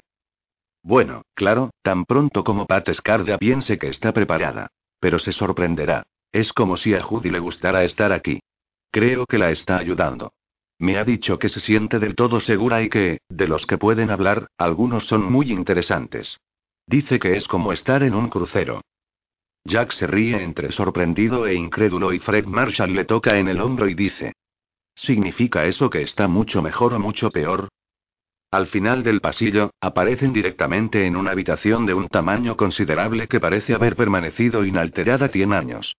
Bueno, 0.83 1.23
claro, 1.33 1.71
tan 1.81 2.05
pronto 2.05 2.45
como 2.45 2.65
Pat 2.65 2.89
Scarda 2.93 3.37
piense 3.37 3.77
que 3.77 3.89
está 3.89 4.13
preparada. 4.13 4.67
Pero 5.01 5.19
se 5.19 5.33
sorprenderá. 5.33 6.05
Es 6.31 6.53
como 6.53 6.77
si 6.77 6.93
a 6.93 7.01
Judy 7.01 7.29
le 7.29 7.39
gustara 7.39 7.83
estar 7.83 8.13
aquí. 8.13 8.39
Creo 8.89 9.25
que 9.25 9.37
la 9.37 9.51
está 9.51 9.77
ayudando. 9.77 10.31
Me 10.79 10.97
ha 10.97 11.03
dicho 11.03 11.39
que 11.39 11.49
se 11.49 11.59
siente 11.59 11.99
del 11.99 12.15
todo 12.15 12.39
segura 12.39 12.83
y 12.83 12.89
que, 12.89 13.19
de 13.29 13.47
los 13.47 13.65
que 13.65 13.77
pueden 13.77 14.11
hablar, 14.11 14.47
algunos 14.57 15.05
son 15.07 15.23
muy 15.31 15.51
interesantes. 15.51 16.39
Dice 16.85 17.19
que 17.19 17.35
es 17.35 17.47
como 17.47 17.73
estar 17.73 18.03
en 18.03 18.13
un 18.13 18.29
crucero. 18.29 18.81
Jack 19.65 19.91
se 19.93 20.07
ríe 20.07 20.41
entre 20.41 20.71
sorprendido 20.71 21.47
e 21.47 21.55
incrédulo 21.55 22.13
y 22.13 22.19
Fred 22.19 22.45
Marshall 22.45 22.93
le 22.93 23.05
toca 23.05 23.37
en 23.37 23.47
el 23.47 23.59
hombro 23.59 23.89
y 23.89 23.95
dice. 23.95 24.33
¿Significa 24.95 25.65
eso 25.65 25.89
que 25.89 26.01
está 26.01 26.27
mucho 26.27 26.61
mejor 26.61 26.93
o 26.93 26.99
mucho 26.99 27.29
peor? 27.31 27.69
Al 28.49 28.67
final 28.67 29.03
del 29.03 29.19
pasillo, 29.19 29.71
aparecen 29.81 30.31
directamente 30.31 31.05
en 31.05 31.17
una 31.17 31.31
habitación 31.31 31.85
de 31.85 31.93
un 31.93 32.07
tamaño 32.07 32.55
considerable 32.55 33.27
que 33.27 33.41
parece 33.41 33.73
haber 33.73 33.97
permanecido 33.97 34.63
inalterada 34.63 35.27
100 35.27 35.53
años. 35.53 35.95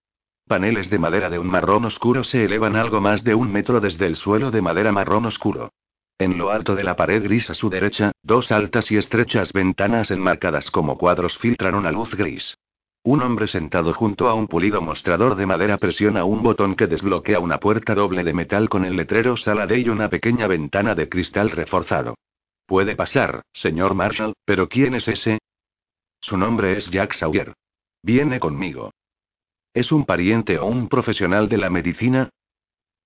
Paneles 0.49 0.89
de 0.89 0.99
madera 0.99 1.29
de 1.29 1.39
un 1.39 1.47
marrón 1.47 1.85
oscuro 1.85 2.25
se 2.25 2.47
elevan 2.47 2.75
algo 2.75 3.03
más 3.03 3.23
de 3.23 3.35
un 3.35 3.53
metro 3.53 3.81
desde 3.81 4.07
el 4.07 4.17
suelo 4.17 4.51
de 4.51 4.63
madera 4.63 4.93
marrón 4.93 5.27
oscuro. 5.27 5.73
En 6.19 6.39
lo 6.39 6.51
alto 6.51 6.75
de 6.75 6.85
la 6.85 6.97
pared 6.97 7.23
gris 7.23 7.51
a 7.51 7.55
su 7.55 7.69
derecha, 7.69 8.13
dos 8.23 8.51
altas 8.51 8.91
y 8.91 8.97
estrechas 8.97 9.53
ventanas 9.53 10.11
enmarcadas 10.11 10.71
como 10.71 10.97
cuadros 10.97 11.37
filtran 11.37 11.75
una 11.75 11.93
luz 11.93 12.15
gris. 12.15 12.57
Un 13.03 13.21
hombre 13.21 13.47
sentado 13.47 13.93
junto 13.93 14.27
a 14.27 14.33
un 14.33 14.49
pulido 14.49 14.81
mostrador 14.81 15.37
de 15.37 15.45
madera 15.45 15.77
presiona 15.77 16.25
un 16.25 16.43
botón 16.43 16.77
que 16.77 16.87
desbloquea 16.87 17.41
una 17.41 17.61
puerta 17.61 17.95
doble 17.95 18.25
de 18.25 18.33
metal 18.33 18.71
con 18.71 18.87
el 18.87 18.97
letrero 18.97 19.37
sala 19.37 19.67
de 19.67 19.81
y 19.81 19.91
una 19.91 20.09
pequeña 20.09 20.47
ventana 20.47 20.95
de 20.95 21.11
cristal 21.11 21.51
reforzado. 21.51 22.15
Puede 22.67 22.97
pasar, 22.97 23.43
señor 23.53 23.93
Marshall, 23.93 24.33
pero 24.47 24.67
¿quién 24.71 24.95
es 24.95 25.07
ese? 25.09 25.41
Su 26.21 26.39
nombre 26.39 26.79
es 26.79 26.91
Jack 26.91 27.13
Sawyer. 27.13 27.53
Viene 28.03 28.41
conmigo. 28.41 28.91
¿Es 29.75 29.93
un 29.93 30.05
pariente 30.05 30.59
o 30.59 30.67
un 30.67 30.89
profesional 30.89 31.49
de 31.49 31.59
la 31.59 31.71
medicina? 31.71 32.31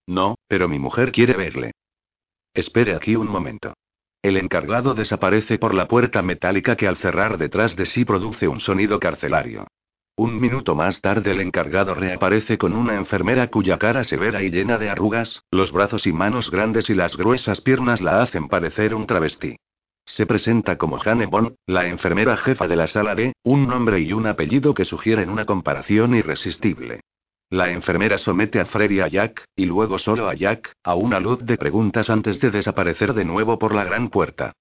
No, 0.06 0.36
pero 0.48 0.68
mi 0.68 0.78
mujer 0.78 1.12
quiere 1.12 1.34
verle. 1.34 1.72
Espere 2.54 2.94
aquí 2.94 3.16
un 3.16 3.28
momento. 3.28 3.74
El 4.22 4.36
encargado 4.36 4.94
desaparece 4.94 5.58
por 5.58 5.74
la 5.74 5.88
puerta 5.88 6.22
metálica 6.22 6.76
que 6.76 6.86
al 6.86 6.96
cerrar 6.98 7.38
detrás 7.38 7.74
de 7.74 7.86
sí 7.86 8.04
produce 8.04 8.46
un 8.46 8.60
sonido 8.60 9.00
carcelario. 9.00 9.66
Un 10.16 10.38
minuto 10.40 10.74
más 10.74 11.00
tarde 11.00 11.32
el 11.32 11.40
encargado 11.40 11.94
reaparece 11.94 12.58
con 12.58 12.74
una 12.74 12.94
enfermera 12.94 13.48
cuya 13.48 13.78
cara 13.78 14.04
severa 14.04 14.42
y 14.42 14.50
llena 14.50 14.78
de 14.78 14.90
arrugas, 14.90 15.42
los 15.50 15.72
brazos 15.72 16.06
y 16.06 16.12
manos 16.12 16.50
grandes 16.50 16.90
y 16.90 16.94
las 16.94 17.16
gruesas 17.16 17.60
piernas 17.62 18.00
la 18.00 18.22
hacen 18.22 18.48
parecer 18.48 18.94
un 18.94 19.06
travesti. 19.06 19.56
Se 20.04 20.26
presenta 20.26 20.76
como 20.76 20.98
Jane 20.98 21.26
Bond, 21.26 21.54
la 21.66 21.86
enfermera 21.86 22.36
jefa 22.36 22.66
de 22.68 22.76
la 22.76 22.86
sala 22.86 23.14
D, 23.14 23.32
un 23.44 23.66
nombre 23.66 24.00
y 24.00 24.12
un 24.12 24.26
apellido 24.26 24.74
que 24.74 24.84
sugieren 24.84 25.30
una 25.30 25.46
comparación 25.46 26.14
irresistible. 26.14 27.00
La 27.50 27.70
enfermera 27.70 28.18
somete 28.18 28.60
a 28.60 28.66
Freddy 28.66 29.00
a 29.00 29.08
Jack, 29.08 29.44
y 29.54 29.66
luego 29.66 29.98
solo 29.98 30.28
a 30.28 30.34
Jack, 30.34 30.72
a 30.82 30.94
una 30.94 31.20
luz 31.20 31.44
de 31.44 31.58
preguntas 31.58 32.08
antes 32.08 32.40
de 32.40 32.50
desaparecer 32.50 33.12
de 33.12 33.24
nuevo 33.24 33.58
por 33.58 33.74
la 33.74 33.84
gran 33.84 34.08
puerta. 34.08 34.54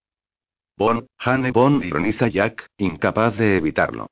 Bon, 0.78 1.08
Hane 1.18 1.52
Bon 1.52 1.84
ironiza 1.84 2.28
Jack, 2.28 2.68
incapaz 2.78 3.38
de 3.38 3.58
evitarlo. 3.58 4.08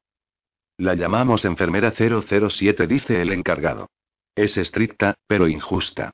La 0.77 0.95
llamamos 0.95 1.43
enfermera 1.43 1.91
007, 1.91 2.87
dice 2.87 3.21
el 3.21 3.33
encargado. 3.33 3.89
Es 4.33 4.55
estricta, 4.55 5.15
pero 5.27 5.49
injusta. 5.49 6.11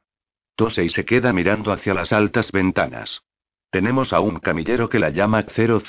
Tose 0.55 0.83
y 0.83 0.89
se 0.89 1.05
queda 1.05 1.33
mirando 1.33 1.71
hacia 1.71 1.93
las 1.93 2.11
altas 2.11 2.51
ventanas. 2.51 3.21
Tenemos 3.75 4.13
a 4.13 4.21
un 4.21 4.39
camillero 4.39 4.87
que 4.87 4.99
la 4.99 5.09
llama 5.09 5.43
000. 5.53 5.83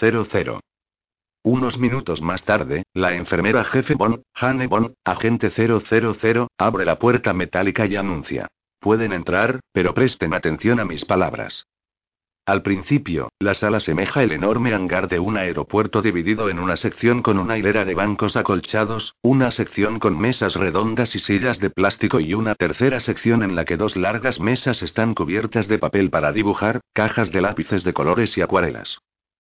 Unos 1.45 1.79
minutos 1.79 2.21
más 2.21 2.43
tarde, 2.43 2.83
la 2.93 3.15
enfermera 3.15 3.63
jefe 3.63 3.95
Bon, 3.95 4.25
Hane 4.35 4.67
Bon, 4.67 4.93
agente 5.05 5.51
000, 5.51 6.49
abre 6.59 6.85
la 6.85 6.99
puerta 6.99 7.33
metálica 7.33 7.87
y 7.87 7.95
anuncia. 7.95 8.49
Pueden 8.81 9.13
entrar, 9.13 9.61
pero 9.73 9.95
presten 9.95 10.35
atención 10.35 10.81
a 10.81 10.85
mis 10.85 11.05
palabras. 11.05 11.65
Al 12.47 12.63
principio, 12.63 13.33
la 13.41 13.55
sala 13.55 13.81
semeja 13.81 14.23
el 14.23 14.31
enorme 14.31 14.73
hangar 14.73 15.09
de 15.09 15.19
un 15.19 15.37
aeropuerto 15.37 16.01
dividido 16.01 16.49
en 16.49 16.61
una 16.61 16.77
sección 16.77 17.21
con 17.21 17.41
una 17.41 17.59
hilera 17.59 17.85
de 17.85 17.95
bancos 17.95 18.37
acolchados, 18.37 19.17
una 19.21 19.51
sección 19.51 19.99
con 19.99 20.17
mesas 20.17 20.55
redondas 20.55 21.17
y 21.17 21.19
sillas 21.19 21.59
de 21.59 21.71
plástico 21.71 22.21
y 22.21 22.35
una 22.35 22.55
tercera 22.55 23.01
sección 23.01 23.43
en 23.43 23.57
la 23.57 23.65
que 23.65 23.77
dos 23.77 23.97
largas 23.97 24.39
mesas 24.39 24.81
están 24.85 25.15
cubiertas 25.15 25.67
de 25.67 25.81
papel 25.81 26.09
para 26.09 26.31
dibujar, 26.31 26.83
cajas 26.93 27.33
de 27.33 27.41
lápices 27.41 27.83
de 27.83 27.93
colores 27.93 28.39
y 28.39 28.43
acuarelas. 28.43 28.97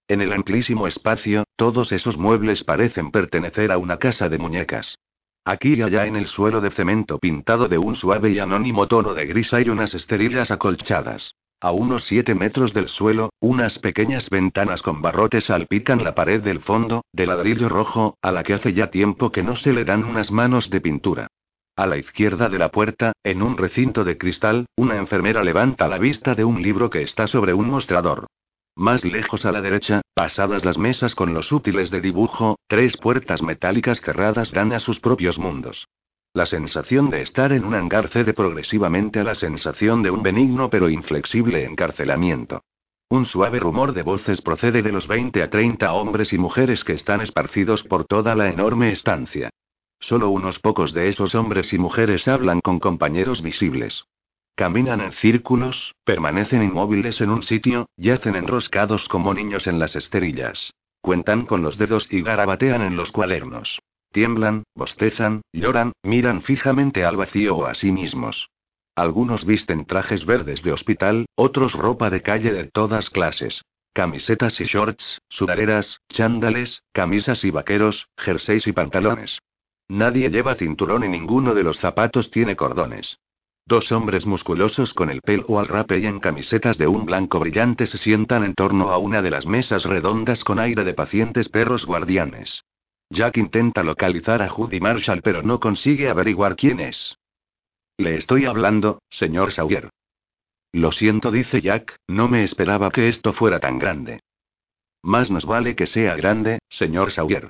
En 0.09 0.21
el 0.21 0.33
amplísimo 0.33 0.89
espacio, 0.89 1.45
todos 1.55 1.93
esos 1.93 2.19
muebles 2.19 2.65
parecen 2.65 3.13
pertenecer 3.13 3.71
a 3.71 3.79
una 3.79 3.99
casa 3.99 4.29
de 4.29 4.39
muñecas. 4.39 4.99
Aquí 5.45 5.75
y 5.75 5.83
allá 5.83 6.07
en 6.07 6.17
el 6.17 6.27
suelo 6.27 6.61
de 6.61 6.73
cemento 6.73 7.21
pintado 7.21 7.69
de 7.69 7.79
un 7.79 7.95
suave 7.95 8.31
y 8.31 8.41
anónimo 8.41 8.89
tono 8.89 9.15
de 9.15 9.27
gris 9.27 9.55
hay 9.55 9.69
unas 9.69 9.95
esterillas 9.95 10.51
acolchadas. 10.51 11.37
A 11.61 11.71
unos 11.71 12.05
siete 12.05 12.35
metros 12.35 12.75
del 12.75 12.89
suelo, 12.89 13.31
unas 13.41 13.79
pequeñas 13.79 14.29
ventanas 14.29 14.83
con 14.83 15.01
barrotes 15.01 15.47
salpican 15.47 16.05
la 16.05 16.15
pared 16.15 16.43
del 16.43 16.61
fondo, 16.61 17.03
de 17.13 17.27
ladrillo 17.27 17.71
rojo, 17.71 18.19
a 18.21 18.31
la 18.31 18.43
que 18.43 18.53
hace 18.53 18.75
ya 18.75 18.91
tiempo 18.91 19.33
que 19.33 19.43
no 19.43 19.57
se 19.57 19.73
le 19.73 19.87
dan 19.87 20.05
unas 20.05 20.31
manos 20.31 20.69
de 20.69 20.83
pintura. 20.83 21.29
A 21.75 21.87
la 21.87 21.97
izquierda 21.97 22.51
de 22.51 22.59
la 22.59 22.71
puerta, 22.71 23.13
en 23.25 23.43
un 23.43 23.57
recinto 23.57 24.05
de 24.05 24.19
cristal, 24.19 24.67
una 24.77 24.97
enfermera 24.97 25.43
levanta 25.43 25.89
la 25.89 25.99
vista 25.99 26.35
de 26.35 26.45
un 26.45 26.61
libro 26.61 26.91
que 26.91 27.03
está 27.03 27.27
sobre 27.27 27.55
un 27.55 27.71
mostrador. 27.71 28.27
Más 28.75 29.03
lejos 29.05 29.47
a 29.47 29.53
la 29.53 29.63
derecha, 29.63 30.03
pasadas 30.15 30.63
las 30.63 30.77
mesas 30.77 31.15
con 31.15 31.33
los 31.33 31.53
útiles 31.53 31.91
de 31.91 32.03
dibujo, 32.03 32.59
tres 32.67 32.99
puertas 32.99 33.41
metálicas 33.41 34.01
cerradas 34.03 34.53
dan 34.53 34.75
a 34.75 34.81
sus 34.81 35.01
propios 35.01 35.39
mundos. 35.39 35.87
La 36.37 36.45
sensación 36.45 37.09
de 37.09 37.23
estar 37.23 37.51
en 37.51 37.65
un 37.65 37.73
hangar 37.73 38.09
cede 38.09 38.35
progresivamente 38.35 39.21
a 39.21 39.25
la 39.25 39.35
sensación 39.37 40.03
de 40.03 40.11
un 40.11 40.23
benigno 40.23 40.69
pero 40.69 40.91
inflexible 40.91 41.65
encarcelamiento. 41.65 42.61
Un 43.09 43.25
suave 43.25 43.59
rumor 43.59 43.95
de 43.95 44.03
voces 44.03 44.43
procede 44.43 44.83
de 44.83 44.93
los 44.93 45.09
20 45.09 45.43
a 45.43 45.49
30 45.49 45.91
hombres 45.95 46.35
y 46.35 46.39
mujeres 46.39 46.85
que 46.85 46.93
están 46.93 47.23
esparcidos 47.23 47.85
por 47.85 48.05
toda 48.05 48.35
la 48.35 48.51
enorme 48.51 48.93
estancia. 48.93 49.49
Solo 49.99 50.29
unos 50.29 50.59
pocos 50.59 50.93
de 50.93 51.09
esos 51.09 51.35
hombres 51.35 51.73
y 51.73 51.79
mujeres 51.79 52.29
hablan 52.29 52.61
con 52.61 52.81
compañeros 52.81 53.41
visibles. 53.41 54.05
Caminan 54.57 55.01
en 55.01 55.13
círculos, 55.13 55.95
permanecen 56.05 56.63
inmóviles 56.63 57.19
en 57.23 57.31
un 57.31 57.45
sitio, 57.45 57.89
yacen 57.97 58.37
enroscados 58.37 59.09
como 59.09 59.33
niños 59.33 59.67
en 59.67 59.79
las 59.79 59.97
esterillas. 59.97 60.75
Cuentan 61.01 61.47
con 61.47 61.63
los 61.63 61.79
dedos 61.79 62.07
y 62.11 62.21
garabatean 62.21 62.83
en 62.83 62.95
los 62.95 63.11
cuadernos. 63.11 63.79
Tiemblan, 64.17 64.63
bostezan, 64.75 65.43
lloran, 65.53 65.93
miran 66.03 66.41
fijamente 66.41 67.05
al 67.05 67.19
vacío 67.19 67.55
o 67.55 67.67
a 67.67 67.75
sí 67.75 67.93
mismos. 67.93 68.49
Algunos 68.95 69.45
visten 69.45 69.85
trajes 69.85 70.25
verdes 70.25 70.63
de 70.63 70.73
hospital, 70.73 71.27
otros 71.35 71.75
ropa 71.75 72.09
de 72.09 72.23
calle 72.23 72.51
de 72.51 72.65
todas 72.65 73.11
clases. 73.11 73.61
Camisetas 73.93 74.59
y 74.59 74.65
shorts, 74.65 75.21
sudaderas, 75.29 76.01
chándales, 76.09 76.83
camisas 76.95 77.45
y 77.45 77.51
vaqueros, 77.51 78.09
jerseys 78.17 78.67
y 78.67 78.73
pantalones. 78.73 79.39
Nadie 79.87 80.31
lleva 80.31 80.55
cinturón 80.55 81.05
y 81.05 81.09
ninguno 81.09 81.53
de 81.53 81.65
los 81.65 81.77
zapatos 81.77 82.31
tiene 82.31 82.57
cordones. 82.57 83.19
Dos 83.67 83.93
hombres 83.93 84.25
musculosos 84.25 84.95
con 84.95 85.11
el 85.11 85.21
pelo 85.21 85.59
al 85.59 85.69
rape 85.69 85.99
y 85.99 86.07
en 86.07 86.21
camisetas 86.21 86.79
de 86.79 86.87
un 86.87 87.05
blanco 87.05 87.39
brillante 87.39 87.87
se 87.87 87.99
sientan 87.99 88.45
en 88.45 88.55
torno 88.55 88.93
a 88.93 88.97
una 88.97 89.21
de 89.21 89.31
las 89.31 89.45
mesas 89.45 89.85
redondas 89.85 90.43
con 90.43 90.59
aire 90.59 90.85
de 90.85 90.95
pacientes 90.95 91.51
perros 91.51 91.85
guardianes. 91.85 92.63
Jack 93.11 93.37
intenta 93.37 93.83
localizar 93.83 94.43
a 94.43 94.49
Judy 94.49 94.81
Marshall 94.81 95.23
pero 95.23 95.43
no 95.43 95.61
consigue 95.61 96.09
averiguar 96.09 96.57
quién 96.57 96.81
es. 96.81 97.17
Le 97.99 98.17
estoy 98.17 98.47
hablando, 98.47 99.01
señor 99.11 99.53
Sawyer. 99.53 99.91
Lo 100.73 100.93
siento, 100.93 101.31
dice 101.31 101.63
Jack, 101.63 101.97
no 102.09 102.29
me 102.29 102.45
esperaba 102.45 102.91
que 102.91 103.09
esto 103.09 103.33
fuera 103.33 103.61
tan 103.61 103.79
grande. 103.79 104.21
Más 105.03 105.31
nos 105.31 105.47
vale 105.47 105.77
que 105.77 105.87
sea 105.87 106.17
grande, 106.17 106.59
señor 106.69 107.13
Sawyer. 107.13 107.49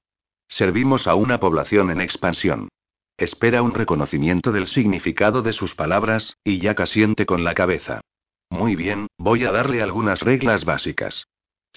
Servimos 0.48 1.06
a 1.06 1.14
una 1.14 1.40
población 1.40 1.90
en 1.90 2.00
expansión. 2.00 2.68
Espera 3.16 3.62
un 3.62 3.72
reconocimiento 3.72 4.52
del 4.52 4.68
significado 4.68 5.42
de 5.42 5.54
sus 5.54 5.74
palabras, 5.74 6.36
y 6.44 6.60
Jack 6.60 6.80
asiente 6.80 7.24
con 7.24 7.44
la 7.44 7.54
cabeza. 7.54 8.02
Muy 8.50 8.76
bien, 8.76 9.08
voy 9.18 9.44
a 9.44 9.52
darle 9.52 9.82
algunas 9.82 10.20
reglas 10.20 10.64
básicas. 10.64 11.26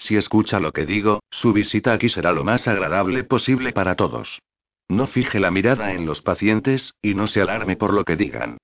Si 0.00 0.16
escucha 0.16 0.60
lo 0.60 0.72
que 0.72 0.86
digo, 0.86 1.20
su 1.30 1.52
visita 1.52 1.92
aquí 1.92 2.08
será 2.08 2.32
lo 2.32 2.42
más 2.42 2.66
agradable 2.66 3.22
posible 3.22 3.72
para 3.72 3.96
todos. 3.96 4.40
No 4.88 5.06
fije 5.06 5.38
la 5.38 5.50
mirada 5.50 5.92
en 5.92 6.06
los 6.06 6.22
pacientes, 6.22 6.94
y 7.02 7.14
no 7.14 7.28
se 7.28 7.42
alarme 7.42 7.76
por 7.76 7.92
lo 7.92 8.04
que 8.04 8.16
digan. 8.16 8.56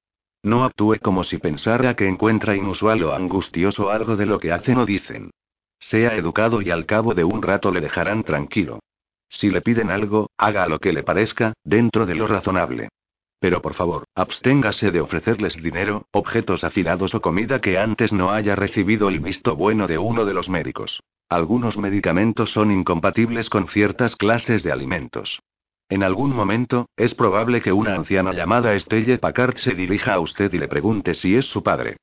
No 0.43 0.65
actúe 0.65 0.97
como 1.03 1.25
si 1.25 1.39
pensara 1.39 1.95
que 1.95 2.09
encuentra 2.09 2.57
inusual 2.57 3.03
o 3.05 3.15
angustioso 3.15 3.91
algo 3.91 4.17
de 4.17 4.27
lo 4.27 4.41
que 4.41 4.51
hacen 4.51 4.79
o 4.79 4.87
dicen. 4.87 5.31
Sea 5.79 6.17
educado 6.17 6.63
y 6.63 6.71
al 6.71 6.87
cabo 6.87 7.15
de 7.15 7.25
un 7.25 7.43
rato 7.43 7.71
le 7.71 7.81
dejarán 7.81 8.25
tranquilo. 8.25 8.81
Si 9.29 9.51
le 9.51 9.61
piden 9.61 9.91
algo, 9.91 10.31
haga 10.39 10.67
lo 10.67 10.79
que 10.79 10.93
le 10.93 11.03
parezca, 11.03 11.53
dentro 11.65 12.07
de 12.07 12.15
lo 12.15 12.27
razonable. 12.27 12.89
Pero 13.39 13.61
por 13.61 13.75
favor, 13.75 14.05
absténgase 14.15 14.91
de 14.91 15.01
ofrecerles 15.01 15.61
dinero, 15.63 16.07
objetos 16.11 16.65
afilados 16.65 17.15
o 17.15 17.21
comida 17.21 17.61
que 17.61 17.79
antes 17.79 18.13
no 18.13 18.31
haya 18.31 18.57
recibido 18.57 19.09
el 19.09 19.21
visto 19.21 19.57
bueno 19.57 19.87
de 19.87 19.99
uno 19.99 20.25
de 20.25 20.35
los 20.35 20.49
médicos. 20.49 21.01
Algunos 21.29 21.77
medicamentos 21.77 22.51
son 22.53 22.71
incompatibles 22.71 23.51
con 23.51 23.69
ciertas 23.69 24.17
clases 24.17 24.63
de 24.63 24.73
alimentos. 24.73 25.41
En 25.89 26.03
algún 26.03 26.35
momento, 26.35 26.89
es 26.97 27.15
probable 27.15 27.61
que 27.61 27.73
una 27.73 27.95
anciana 27.95 28.33
llamada 28.33 28.75
Estelle 28.75 29.19
Packard 29.19 29.57
se 29.59 29.75
dirija 29.75 30.15
a 30.15 30.21
usted 30.21 30.53
y 30.53 30.59
le 30.59 30.69
pregunte 30.69 31.15
si 31.15 31.37
es 31.37 31.47
su 31.47 31.63
padre. 31.63 31.99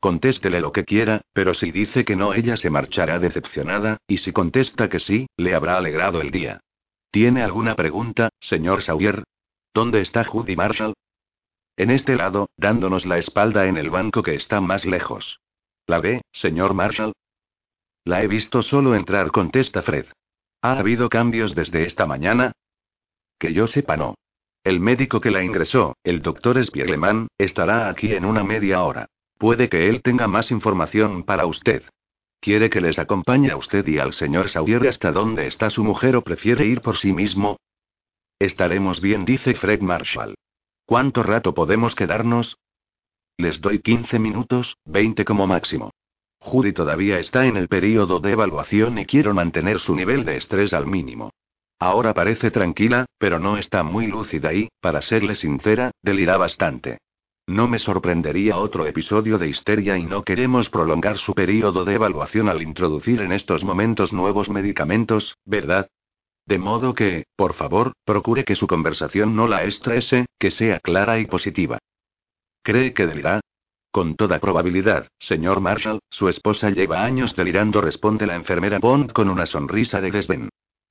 Contéstele 0.00 0.60
lo 0.60 0.72
que 0.72 0.84
quiera, 0.84 1.22
pero 1.32 1.54
si 1.54 1.70
dice 1.70 2.04
que 2.04 2.16
no, 2.16 2.34
ella 2.34 2.56
se 2.56 2.70
marchará 2.70 3.18
decepcionada, 3.18 3.98
y 4.06 4.18
si 4.18 4.32
contesta 4.32 4.88
que 4.88 5.00
sí, 5.00 5.26
le 5.36 5.54
habrá 5.54 5.76
alegrado 5.76 6.20
el 6.20 6.30
día. 6.30 6.60
¿Tiene 7.10 7.42
alguna 7.42 7.74
pregunta, 7.74 8.28
señor 8.40 8.82
Sawyer? 8.82 9.24
¿Dónde 9.74 10.00
está 10.00 10.24
Judy 10.24 10.56
Marshall? 10.56 10.94
En 11.76 11.90
este 11.90 12.16
lado, 12.16 12.50
dándonos 12.56 13.06
la 13.06 13.18
espalda 13.18 13.66
en 13.66 13.76
el 13.76 13.90
banco 13.90 14.22
que 14.22 14.34
está 14.34 14.60
más 14.60 14.84
lejos. 14.84 15.40
¿La 15.86 16.00
ve, 16.00 16.22
señor 16.32 16.74
Marshall? 16.74 17.12
La 18.04 18.22
he 18.22 18.26
visto 18.26 18.62
solo 18.62 18.94
entrar, 18.94 19.30
contesta 19.30 19.82
Fred. 19.82 20.06
¿Ha 20.62 20.78
habido 20.78 21.08
cambios 21.08 21.54
desde 21.54 21.86
esta 21.86 22.06
mañana? 22.06 22.52
Que 23.38 23.52
yo 23.52 23.68
sepa 23.68 23.96
no. 23.96 24.16
El 24.64 24.80
médico 24.80 25.20
que 25.20 25.30
la 25.30 25.44
ingresó, 25.44 25.96
el 26.02 26.20
doctor 26.20 26.62
Spiegelman, 26.64 27.28
estará 27.38 27.88
aquí 27.88 28.12
en 28.12 28.24
una 28.24 28.42
media 28.42 28.82
hora. 28.82 29.06
Puede 29.38 29.68
que 29.68 29.88
él 29.88 30.02
tenga 30.02 30.26
más 30.26 30.50
información 30.50 31.22
para 31.22 31.46
usted. 31.46 31.84
¿Quiere 32.40 32.70
que 32.70 32.80
les 32.80 32.98
acompañe 32.98 33.50
a 33.50 33.56
usted 33.56 33.86
y 33.86 33.98
al 33.98 34.12
señor 34.12 34.50
Sawyer 34.50 34.88
hasta 34.88 35.12
donde 35.12 35.46
está 35.46 35.70
su 35.70 35.84
mujer 35.84 36.16
o 36.16 36.22
prefiere 36.22 36.66
ir 36.66 36.80
por 36.80 36.98
sí 36.98 37.12
mismo? 37.12 37.58
Estaremos 38.38 39.00
bien, 39.00 39.24
dice 39.24 39.54
Fred 39.54 39.80
Marshall. 39.80 40.34
¿Cuánto 40.86 41.24
rato 41.24 41.54
podemos 41.54 41.96
quedarnos? 41.96 42.56
Les 43.36 43.60
doy 43.60 43.80
15 43.80 44.18
minutos, 44.20 44.76
20 44.84 45.24
como 45.24 45.46
máximo. 45.46 45.90
Judy 46.38 46.72
todavía 46.72 47.18
está 47.18 47.46
en 47.46 47.56
el 47.56 47.66
periodo 47.66 48.20
de 48.20 48.32
evaluación 48.32 48.96
y 48.98 49.06
quiero 49.06 49.34
mantener 49.34 49.80
su 49.80 49.96
nivel 49.96 50.24
de 50.24 50.36
estrés 50.36 50.72
al 50.72 50.86
mínimo. 50.86 51.30
Ahora 51.80 52.14
parece 52.14 52.52
tranquila, 52.52 53.06
pero 53.18 53.40
no 53.40 53.56
está 53.58 53.82
muy 53.82 54.06
lúcida 54.06 54.52
y, 54.52 54.68
para 54.80 55.02
serle 55.02 55.34
sincera, 55.34 55.90
delira 56.02 56.36
bastante. 56.36 56.98
No 57.48 57.66
me 57.66 57.80
sorprendería 57.80 58.58
otro 58.58 58.86
episodio 58.86 59.38
de 59.38 59.48
histeria 59.48 59.98
y 59.98 60.04
no 60.04 60.22
queremos 60.22 60.70
prolongar 60.70 61.18
su 61.18 61.34
periodo 61.34 61.84
de 61.84 61.94
evaluación 61.94 62.48
al 62.48 62.62
introducir 62.62 63.20
en 63.20 63.32
estos 63.32 63.64
momentos 63.64 64.12
nuevos 64.12 64.48
medicamentos, 64.48 65.36
¿verdad? 65.44 65.88
De 66.48 66.56
modo 66.56 66.94
que, 66.94 67.26
por 67.36 67.52
favor, 67.52 67.92
procure 68.06 68.44
que 68.44 68.56
su 68.56 68.66
conversación 68.66 69.36
no 69.36 69.46
la 69.46 69.64
estrese, 69.64 70.24
que 70.38 70.50
sea 70.50 70.80
clara 70.80 71.18
y 71.18 71.26
positiva. 71.26 71.76
¿Cree 72.62 72.94
que 72.94 73.06
delirá? 73.06 73.40
Con 73.90 74.16
toda 74.16 74.38
probabilidad, 74.38 75.08
señor 75.18 75.60
Marshall, 75.60 75.98
su 76.08 76.30
esposa 76.30 76.70
lleva 76.70 77.04
años 77.04 77.36
delirando, 77.36 77.82
responde 77.82 78.26
la 78.26 78.34
enfermera 78.34 78.78
Bond 78.78 79.12
con 79.12 79.28
una 79.28 79.44
sonrisa 79.44 80.00
de 80.00 80.10
desdén. 80.10 80.48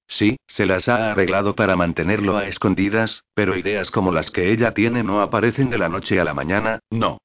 Sí, 0.07 0.37
se 0.45 0.67
las 0.67 0.87
ha 0.87 1.13
arreglado 1.13 1.55
para 1.55 1.75
mantenerlo 1.75 2.37
a 2.37 2.45
escondidas, 2.45 3.23
pero 3.33 3.57
ideas 3.57 3.89
como 3.89 4.11
las 4.11 4.29
que 4.29 4.51
ella 4.51 4.75
tiene 4.75 5.01
no 5.01 5.21
aparecen 5.21 5.71
de 5.71 5.79
la 5.79 5.89
noche 5.89 6.19
a 6.19 6.23
la 6.23 6.35
mañana, 6.35 6.81
no. 6.91 7.17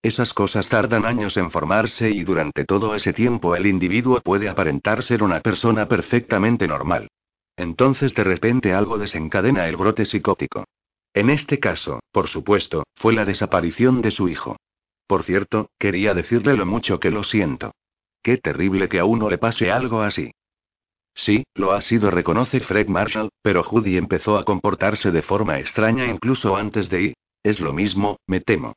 Esas 0.00 0.32
cosas 0.32 0.70
tardan 0.70 1.04
años 1.04 1.36
en 1.36 1.50
formarse 1.50 2.08
y 2.08 2.24
durante 2.24 2.64
todo 2.64 2.94
ese 2.94 3.12
tiempo 3.12 3.54
el 3.54 3.66
individuo 3.66 4.22
puede 4.22 4.48
aparentar 4.48 5.02
ser 5.02 5.22
una 5.22 5.40
persona 5.40 5.86
perfectamente 5.86 6.66
normal. 6.66 7.08
Entonces 7.56 8.14
de 8.14 8.24
repente 8.24 8.72
algo 8.72 8.98
desencadena 8.98 9.68
el 9.68 9.76
brote 9.76 10.06
psicótico. 10.06 10.64
En 11.12 11.30
este 11.30 11.60
caso, 11.60 12.00
por 12.10 12.28
supuesto, 12.28 12.84
fue 12.96 13.12
la 13.12 13.24
desaparición 13.24 14.02
de 14.02 14.10
su 14.10 14.28
hijo. 14.28 14.56
Por 15.06 15.24
cierto, 15.24 15.68
quería 15.78 16.14
decirle 16.14 16.56
lo 16.56 16.66
mucho 16.66 16.98
que 16.98 17.10
lo 17.10 17.22
siento. 17.24 17.72
Qué 18.22 18.38
terrible 18.38 18.88
que 18.88 18.98
a 18.98 19.04
uno 19.04 19.28
le 19.28 19.38
pase 19.38 19.70
algo 19.70 20.00
así. 20.00 20.32
Sí, 21.14 21.44
lo 21.54 21.72
ha 21.72 21.82
sido, 21.82 22.10
reconoce 22.10 22.60
Fred 22.60 22.88
Marshall, 22.88 23.30
pero 23.42 23.62
Judy 23.62 23.96
empezó 23.96 24.36
a 24.36 24.44
comportarse 24.44 25.12
de 25.12 25.22
forma 25.22 25.60
extraña 25.60 26.06
incluso 26.06 26.56
antes 26.56 26.88
de 26.88 27.02
ir. 27.02 27.14
Es 27.44 27.60
lo 27.60 27.72
mismo, 27.72 28.18
me 28.26 28.40
temo. 28.40 28.74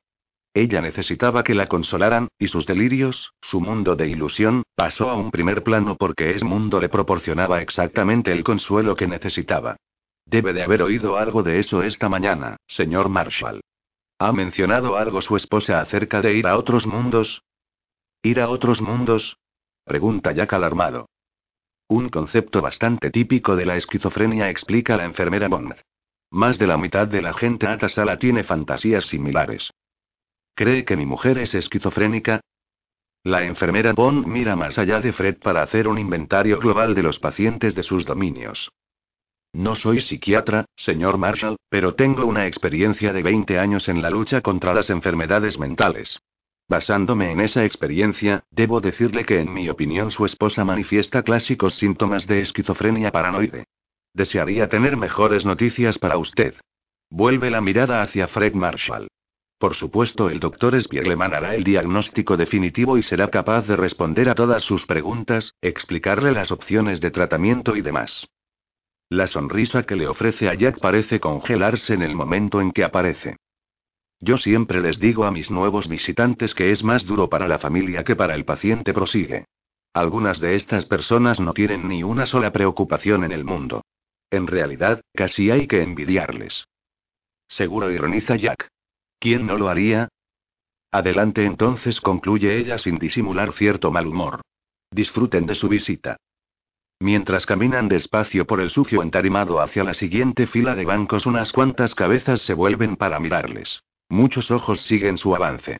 Ella 0.58 0.82
necesitaba 0.82 1.44
que 1.44 1.54
la 1.54 1.68
consolaran, 1.68 2.30
y 2.40 2.48
sus 2.48 2.66
delirios, 2.66 3.32
su 3.44 3.62
mundo 3.62 3.96
de 3.96 4.08
ilusión, 4.08 4.64
pasó 4.76 5.08
a 5.08 5.14
un 5.14 5.30
primer 5.30 5.62
plano 5.62 5.98
porque 5.98 6.32
ese 6.32 6.44
mundo 6.44 6.80
le 6.80 6.90
proporcionaba 6.90 7.62
exactamente 7.62 8.32
el 8.32 8.44
consuelo 8.44 8.96
que 8.96 9.06
necesitaba. 9.06 9.76
Debe 10.26 10.54
de 10.54 10.64
haber 10.64 10.82
oído 10.82 11.16
algo 11.16 11.44
de 11.44 11.60
eso 11.60 11.84
esta 11.84 12.10
mañana, 12.10 12.58
señor 12.66 13.08
Marshall. 13.08 13.62
¿Ha 14.18 14.32
mencionado 14.32 14.98
algo 14.98 15.22
su 15.22 15.38
esposa 15.38 15.80
acerca 15.80 16.22
de 16.22 16.34
ir 16.34 16.48
a 16.48 16.58
otros 16.58 16.88
mundos? 16.88 17.44
¿Ir 18.24 18.40
a 18.40 18.50
otros 18.50 18.82
mundos? 18.82 19.38
Pregunta 19.86 20.32
Jack 20.32 20.54
alarmado. 20.54 21.06
Un 21.88 22.10
concepto 22.10 22.64
bastante 22.64 23.12
típico 23.12 23.56
de 23.56 23.68
la 23.68 23.78
esquizofrenia 23.78 24.50
explica 24.50 24.98
la 24.98 25.06
enfermera 25.06 25.50
Bond. 25.50 25.76
Más 26.32 26.58
de 26.58 26.66
la 26.66 26.78
mitad 26.78 27.08
de 27.08 27.22
la 27.22 27.34
gente 27.34 27.68
a 27.68 27.90
sala 27.90 28.18
tiene 28.18 28.44
fantasías 28.44 29.06
similares. 29.06 29.70
¿Cree 30.58 30.86
que 30.86 30.98
mi 30.98 31.06
mujer 31.06 31.38
es 31.38 31.54
esquizofrénica? 31.54 32.42
La 33.24 33.44
enfermera 33.44 33.94
Bond 33.94 34.26
mira 34.26 34.56
más 34.56 34.80
allá 34.80 35.00
de 35.00 35.14
Fred 35.14 35.38
para 35.38 35.62
hacer 35.62 35.88
un 35.88 36.00
inventario 36.00 36.58
global 36.58 36.96
de 36.96 37.04
los 37.04 37.20
pacientes 37.20 37.76
de 37.76 37.84
sus 37.84 38.08
dominios. 38.08 38.72
No 39.54 39.76
soy 39.76 40.02
psiquiatra, 40.02 40.66
señor 40.76 41.20
Marshall, 41.20 41.58
pero 41.70 41.94
tengo 41.94 42.26
una 42.26 42.48
experiencia 42.48 43.14
de 43.14 43.22
20 43.22 43.60
años 43.60 43.88
en 43.88 44.02
la 44.02 44.10
lucha 44.10 44.42
contra 44.42 44.74
las 44.74 44.90
enfermedades 44.90 45.60
mentales. 45.60 46.18
Basándome 46.68 47.32
en 47.32 47.42
esa 47.42 47.64
experiencia, 47.64 48.44
debo 48.50 48.82
decirle 48.82 49.26
que 49.26 49.40
en 49.40 49.54
mi 49.54 49.70
opinión 49.70 50.10
su 50.10 50.26
esposa 50.26 50.66
manifiesta 50.66 51.22
clásicos 51.22 51.76
síntomas 51.76 52.26
de 52.26 52.42
esquizofrenia 52.42 53.12
paranoide. 53.12 53.66
Desearía 54.12 54.70
tener 54.70 54.98
mejores 54.98 55.46
noticias 55.46 56.00
para 56.00 56.18
usted. 56.18 56.56
Vuelve 57.12 57.52
la 57.52 57.62
mirada 57.62 58.02
hacia 58.02 58.28
Fred 58.28 58.56
Marshall. 58.56 59.08
Por 59.60 59.76
supuesto, 59.76 60.30
el 60.30 60.40
doctor 60.40 60.80
Spiegelman 60.82 61.34
hará 61.34 61.56
el 61.56 61.64
diagnóstico 61.64 62.38
definitivo 62.38 62.98
y 62.98 63.04
será 63.04 63.30
capaz 63.30 63.66
de 63.68 63.76
responder 63.76 64.30
a 64.30 64.36
todas 64.36 64.64
sus 64.64 64.86
preguntas, 64.86 65.54
explicarle 65.62 66.32
las 66.32 66.52
opciones 66.52 67.02
de 67.02 67.10
tratamiento 67.10 67.76
y 67.76 67.82
demás. 67.82 68.28
La 69.10 69.26
sonrisa 69.28 69.84
que 69.84 69.96
le 69.96 70.08
ofrece 70.08 70.48
a 70.48 70.54
Jack 70.54 70.80
parece 70.80 71.20
congelarse 71.20 71.94
en 71.94 72.04
el 72.04 72.14
momento 72.14 72.62
en 72.62 72.72
que 72.72 72.84
aparece. 72.84 73.38
Yo 74.20 74.38
siempre 74.38 74.82
les 74.82 75.00
digo 75.00 75.26
a 75.26 75.32
mis 75.32 75.50
nuevos 75.50 75.88
visitantes 75.88 76.54
que 76.54 76.72
es 76.72 76.84
más 76.84 77.06
duro 77.06 77.30
para 77.30 77.48
la 77.48 77.58
familia 77.58 78.04
que 78.04 78.16
para 78.16 78.36
el 78.36 78.46
paciente, 78.46 78.94
prosigue. 78.94 79.46
Algunas 79.94 80.40
de 80.40 80.56
estas 80.56 80.86
personas 80.86 81.40
no 81.40 81.54
tienen 81.54 81.88
ni 81.88 82.04
una 82.04 82.28
sola 82.28 82.52
preocupación 82.52 83.24
en 83.24 83.32
el 83.32 83.44
mundo. 83.44 83.84
En 84.30 84.46
realidad, 84.46 85.02
casi 85.14 85.50
hay 85.50 85.68
que 85.68 85.82
envidiarles. 85.82 86.66
Seguro 87.48 87.90
ironiza 87.90 88.36
Jack. 88.36 88.70
¿Quién 89.20 89.46
no 89.48 89.58
lo 89.58 89.70
haría? 89.70 90.10
Adelante 90.92 91.46
entonces, 91.46 92.00
concluye 92.02 92.58
ella 92.58 92.78
sin 92.78 92.98
disimular 92.98 93.54
cierto 93.54 93.92
mal 93.92 94.08
humor. 94.08 94.42
Disfruten 94.92 95.46
de 95.46 95.56
su 95.56 95.68
visita. 95.68 96.18
Mientras 97.00 97.46
caminan 97.46 97.88
despacio 97.88 98.48
por 98.48 98.60
el 98.60 98.72
sucio 98.72 99.04
entarimado 99.04 99.62
hacia 99.62 99.84
la 99.84 99.94
siguiente 99.94 100.48
fila 100.48 100.74
de 100.76 100.86
bancos, 100.86 101.26
unas 101.26 101.52
cuantas 101.52 101.94
cabezas 101.94 102.42
se 102.42 102.54
vuelven 102.54 102.96
para 102.96 103.20
mirarles. 103.20 103.82
Muchos 104.10 104.50
ojos 104.50 104.82
siguen 104.82 105.18
su 105.18 105.36
avance. 105.36 105.78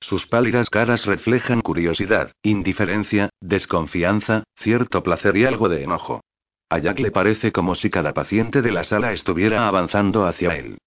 Sus 0.00 0.26
pálidas 0.26 0.70
caras 0.70 1.04
reflejan 1.06 1.60
curiosidad, 1.60 2.32
indiferencia, 2.42 3.30
desconfianza, 3.40 4.44
cierto 4.56 5.02
placer 5.02 5.36
y 5.36 5.44
algo 5.44 5.68
de 5.68 5.82
enojo. 5.82 6.22
A 6.68 6.78
Jack 6.78 7.00
le 7.00 7.10
parece 7.10 7.52
como 7.52 7.74
si 7.74 7.90
cada 7.90 8.14
paciente 8.14 8.62
de 8.62 8.70
la 8.70 8.84
sala 8.84 9.12
estuviera 9.12 9.66
avanzando 9.66 10.26
hacia 10.26 10.56
él. 10.56 10.78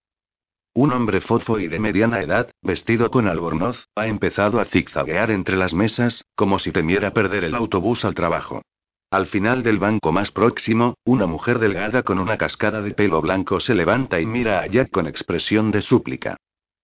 Un 0.75 0.91
hombre 0.91 1.21
fofo 1.21 1.59
y 1.59 1.67
de 1.67 1.77
mediana 1.77 2.21
edad, 2.21 2.49
vestido 2.63 3.11
con 3.11 3.27
albornoz, 3.27 3.87
ha 3.95 4.07
empezado 4.07 4.59
a 4.59 4.65
zigzaguear 4.65 5.29
entre 5.29 5.55
las 5.55 5.71
mesas, 5.71 6.25
como 6.35 6.57
si 6.57 6.71
temiera 6.71 7.13
perder 7.13 7.43
el 7.43 7.53
autobús 7.53 8.03
al 8.05 8.15
trabajo. 8.15 8.63
Al 9.11 9.27
final 9.27 9.61
del 9.61 9.77
banco 9.77 10.11
más 10.11 10.31
próximo, 10.31 10.95
una 11.05 11.27
mujer 11.27 11.59
delgada 11.59 12.01
con 12.01 12.17
una 12.17 12.39
cascada 12.39 12.81
de 12.81 12.95
pelo 12.95 13.21
blanco 13.21 13.59
se 13.59 13.75
levanta 13.75 14.19
y 14.19 14.25
mira 14.25 14.61
a 14.61 14.65
Jack 14.65 14.89
con 14.89 15.05
expresión 15.05 15.69
de 15.69 15.83
súplica. 15.83 16.37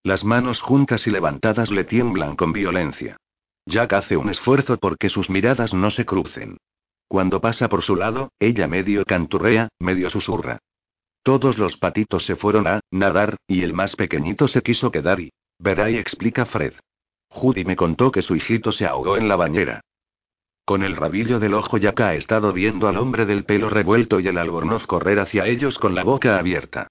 Las 0.04 0.22
manos 0.22 0.62
juntas 0.62 1.04
y 1.08 1.10
levantadas 1.10 1.72
le 1.72 1.82
tiemblan 1.82 2.36
con 2.36 2.52
violencia. 2.52 3.16
Jack 3.66 3.92
hace 3.94 4.16
un 4.16 4.30
esfuerzo 4.30 4.78
porque 4.78 5.08
sus 5.08 5.28
miradas 5.28 5.74
no 5.74 5.90
se 5.90 6.06
crucen. 6.06 6.58
Cuando 7.08 7.40
pasa 7.40 7.68
por 7.68 7.82
su 7.82 7.96
lado, 7.96 8.30
ella 8.38 8.68
medio 8.68 9.04
canturrea, 9.04 9.68
medio 9.80 10.10
susurra. 10.10 10.60
Todos 11.22 11.58
los 11.58 11.76
patitos 11.76 12.24
se 12.24 12.36
fueron 12.36 12.66
a 12.66 12.80
nadar, 12.90 13.36
y 13.46 13.62
el 13.62 13.74
más 13.74 13.94
pequeñito 13.96 14.48
se 14.48 14.62
quiso 14.62 14.90
quedar 14.90 15.20
y... 15.20 15.32
Verá 15.58 15.90
y 15.90 15.96
explica 15.96 16.46
Fred. 16.46 16.72
Judy 17.28 17.64
me 17.64 17.76
contó 17.76 18.10
que 18.10 18.22
su 18.22 18.34
hijito 18.34 18.72
se 18.72 18.86
ahogó 18.86 19.16
en 19.16 19.28
la 19.28 19.36
bañera. 19.36 19.82
Con 20.64 20.82
el 20.82 20.96
rabillo 20.96 21.38
del 21.38 21.54
ojo 21.54 21.78
Jack 21.78 22.00
ha 22.00 22.14
estado 22.14 22.52
viendo 22.52 22.88
al 22.88 22.96
hombre 22.96 23.26
del 23.26 23.44
pelo 23.44 23.68
revuelto 23.68 24.20
y 24.20 24.28
el 24.28 24.38
albornoz 24.38 24.86
correr 24.86 25.18
hacia 25.18 25.46
ellos 25.46 25.78
con 25.78 25.94
la 25.94 26.04
boca 26.04 26.38
abierta. 26.38 26.88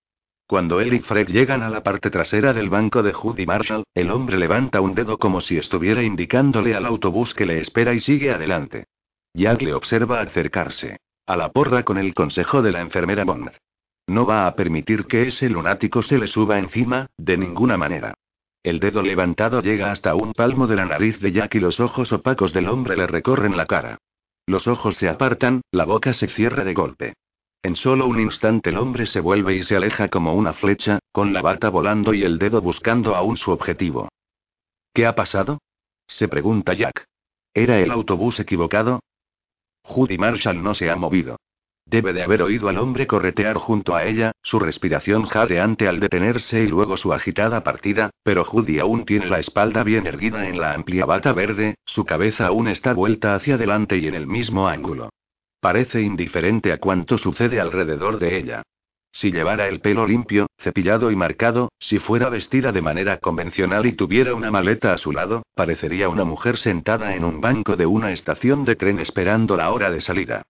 Cuando 0.47 0.81
él 0.81 0.93
y 0.93 0.99
Fred 0.99 1.27
llegan 1.27 1.63
a 1.63 1.69
la 1.69 1.83
parte 1.83 2.09
trasera 2.09 2.53
del 2.53 2.69
banco 2.69 3.03
de 3.03 3.13
Judy 3.13 3.45
Marshall, 3.45 3.83
el 3.93 4.11
hombre 4.11 4.37
levanta 4.37 4.81
un 4.81 4.95
dedo 4.95 5.17
como 5.17 5.41
si 5.41 5.57
estuviera 5.57 6.03
indicándole 6.03 6.75
al 6.75 6.85
autobús 6.85 7.33
que 7.33 7.45
le 7.45 7.59
espera 7.59 7.93
y 7.93 7.99
sigue 7.99 8.31
adelante. 8.31 8.85
Jack 9.33 9.61
le 9.61 9.73
observa 9.73 10.21
acercarse. 10.21 10.97
A 11.25 11.37
la 11.37 11.49
porra 11.49 11.83
con 11.83 11.97
el 11.97 12.13
consejo 12.13 12.61
de 12.61 12.71
la 12.71 12.81
enfermera 12.81 13.23
Bond. 13.25 13.51
No 14.09 14.25
va 14.25 14.47
a 14.47 14.55
permitir 14.55 15.05
que 15.05 15.27
ese 15.27 15.49
lunático 15.49 16.01
se 16.01 16.17
le 16.17 16.25
suba 16.25 16.57
encima, 16.57 17.11
de 17.19 17.37
ninguna 17.37 17.77
manera. 17.77 18.15
El 18.63 18.79
dedo 18.79 19.03
levantado 19.03 19.61
llega 19.61 19.91
hasta 19.91 20.15
un 20.15 20.33
palmo 20.33 20.65
de 20.65 20.75
la 20.75 20.85
nariz 20.85 21.19
de 21.19 21.31
Jack 21.31 21.53
y 21.53 21.59
los 21.59 21.79
ojos 21.79 22.11
opacos 22.11 22.51
del 22.51 22.69
hombre 22.69 22.97
le 22.97 23.05
recorren 23.05 23.55
la 23.55 23.67
cara. 23.67 23.99
Los 24.47 24.67
ojos 24.67 24.95
se 24.95 25.07
apartan, 25.07 25.61
la 25.69 25.85
boca 25.85 26.13
se 26.13 26.27
cierra 26.27 26.63
de 26.63 26.73
golpe. 26.73 27.13
En 27.61 27.75
solo 27.75 28.07
un 28.07 28.19
instante 28.19 28.71
el 28.71 28.79
hombre 28.79 29.05
se 29.05 29.19
vuelve 29.19 29.55
y 29.55 29.63
se 29.63 29.75
aleja 29.75 30.07
como 30.07 30.33
una 30.33 30.53
flecha, 30.53 30.97
con 31.11 31.31
la 31.31 31.43
bata 31.43 31.69
volando 31.69 32.15
y 32.15 32.23
el 32.23 32.39
dedo 32.39 32.61
buscando 32.61 33.15
aún 33.15 33.37
su 33.37 33.51
objetivo. 33.51 34.09
¿Qué 34.91 35.05
ha 35.05 35.13
pasado? 35.13 35.59
se 36.07 36.27
pregunta 36.27 36.73
Jack. 36.73 37.05
¿Era 37.53 37.77
el 37.77 37.91
autobús 37.91 38.39
equivocado? 38.39 39.01
Judy 39.83 40.17
Marshall 40.17 40.63
no 40.63 40.73
se 40.73 40.89
ha 40.89 40.95
movido. 40.95 41.37
Debe 41.89 42.13
de 42.13 42.21
haber 42.21 42.43
oído 42.43 42.69
al 42.69 42.77
hombre 42.77 43.07
corretear 43.07 43.55
junto 43.55 43.95
a 43.95 44.05
ella, 44.05 44.31
su 44.43 44.59
respiración 44.59 45.25
jadeante 45.25 45.87
al 45.87 45.99
detenerse 45.99 46.61
y 46.61 46.67
luego 46.67 46.97
su 46.97 47.13
agitada 47.13 47.63
partida, 47.63 48.11
pero 48.21 48.45
Judy 48.45 48.77
aún 48.77 49.05
tiene 49.05 49.25
la 49.25 49.39
espalda 49.39 49.83
bien 49.83 50.05
erguida 50.05 50.47
en 50.47 50.59
la 50.61 50.75
amplia 50.75 51.05
bata 51.05 51.33
verde, 51.33 51.79
su 51.85 52.05
cabeza 52.05 52.45
aún 52.45 52.67
está 52.67 52.93
vuelta 52.93 53.33
hacia 53.33 53.55
adelante 53.55 53.97
y 53.97 54.07
en 54.07 54.13
el 54.13 54.27
mismo 54.27 54.67
ángulo. 54.67 55.09
Parece 55.59 56.01
indiferente 56.01 56.71
a 56.71 56.77
cuanto 56.77 57.17
sucede 57.17 57.59
alrededor 57.59 58.19
de 58.19 58.37
ella. 58.37 58.61
Si 59.11 59.31
llevara 59.31 59.67
el 59.67 59.79
pelo 59.79 60.05
limpio, 60.05 60.45
cepillado 60.59 61.09
y 61.09 61.15
marcado, 61.15 61.71
si 61.79 61.97
fuera 61.97 62.29
vestida 62.29 62.71
de 62.71 62.83
manera 62.83 63.17
convencional 63.17 63.87
y 63.87 63.93
tuviera 63.93 64.35
una 64.35 64.51
maleta 64.51 64.93
a 64.93 64.99
su 64.99 65.11
lado, 65.11 65.41
parecería 65.55 66.07
una 66.07 66.23
mujer 66.23 66.57
sentada 66.57 67.15
en 67.15 67.23
un 67.23 67.41
banco 67.41 67.75
de 67.75 67.87
una 67.87 68.11
estación 68.11 68.63
de 68.63 68.75
tren 68.75 68.99
esperando 68.99 69.57
la 69.57 69.71
hora 69.71 69.89
de 69.89 70.01
salida. 70.01 70.43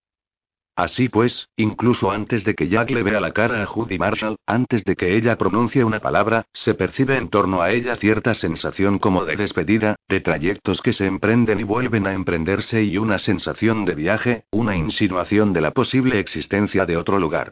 Así 0.79 1.09
pues, 1.09 1.49
incluso 1.57 2.09
antes 2.09 2.45
de 2.45 2.55
que 2.55 2.69
Jack 2.69 2.91
le 2.91 3.03
vea 3.03 3.19
la 3.19 3.33
cara 3.33 3.61
a 3.61 3.65
Judy 3.65 3.97
Marshall, 3.97 4.37
antes 4.47 4.85
de 4.85 4.95
que 4.95 5.17
ella 5.17 5.37
pronuncie 5.37 5.83
una 5.83 5.99
palabra, 5.99 6.45
se 6.53 6.73
percibe 6.73 7.17
en 7.17 7.27
torno 7.27 7.61
a 7.61 7.71
ella 7.71 7.97
cierta 7.97 8.33
sensación 8.33 8.97
como 8.97 9.25
de 9.25 9.35
despedida, 9.35 9.97
de 10.07 10.21
trayectos 10.21 10.81
que 10.81 10.93
se 10.93 11.05
emprenden 11.05 11.59
y 11.59 11.63
vuelven 11.63 12.07
a 12.07 12.13
emprenderse 12.13 12.81
y 12.81 12.97
una 12.97 13.19
sensación 13.19 13.83
de 13.83 13.95
viaje, 13.95 14.43
una 14.51 14.77
insinuación 14.77 15.51
de 15.51 15.59
la 15.59 15.71
posible 15.71 16.17
existencia 16.17 16.85
de 16.85 16.95
otro 16.95 17.19
lugar. 17.19 17.51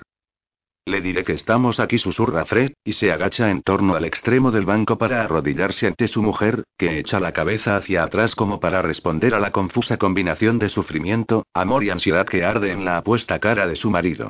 Le 0.87 1.01
diré 1.01 1.25
que 1.25 1.33
estamos 1.33 1.81
aquí, 1.81 1.97
susurra 1.97 2.45
Fred, 2.45 2.71
y 2.85 2.93
se 2.93 3.11
agacha 3.11 3.51
en 3.51 3.61
torno 3.61 3.95
al 3.95 4.05
extremo 4.05 4.51
del 4.51 4.63
banco 4.63 4.97
para 4.97 5.21
arrodillarse 5.21 5.85
ante 5.85 6.07
su 6.07 6.23
mujer, 6.23 6.63
que 6.77 6.97
echa 6.97 7.19
la 7.19 7.33
cabeza 7.33 7.75
hacia 7.75 8.03
atrás 8.03 8.35
como 8.35 8.61
para 8.61 8.81
responder 8.81 9.35
a 9.35 9.41
la 9.41 9.51
confusa 9.51 9.97
combinación 9.97 10.59
de 10.59 10.69
sufrimiento, 10.69 11.45
amor 11.53 11.83
y 11.83 11.89
ansiedad 11.89 12.25
que 12.25 12.45
arde 12.45 12.71
en 12.71 12.85
la 12.85 12.99
apuesta 12.99 13.37
cara 13.39 13.67
de 13.67 13.75
su 13.75 13.89
marido. 13.89 14.29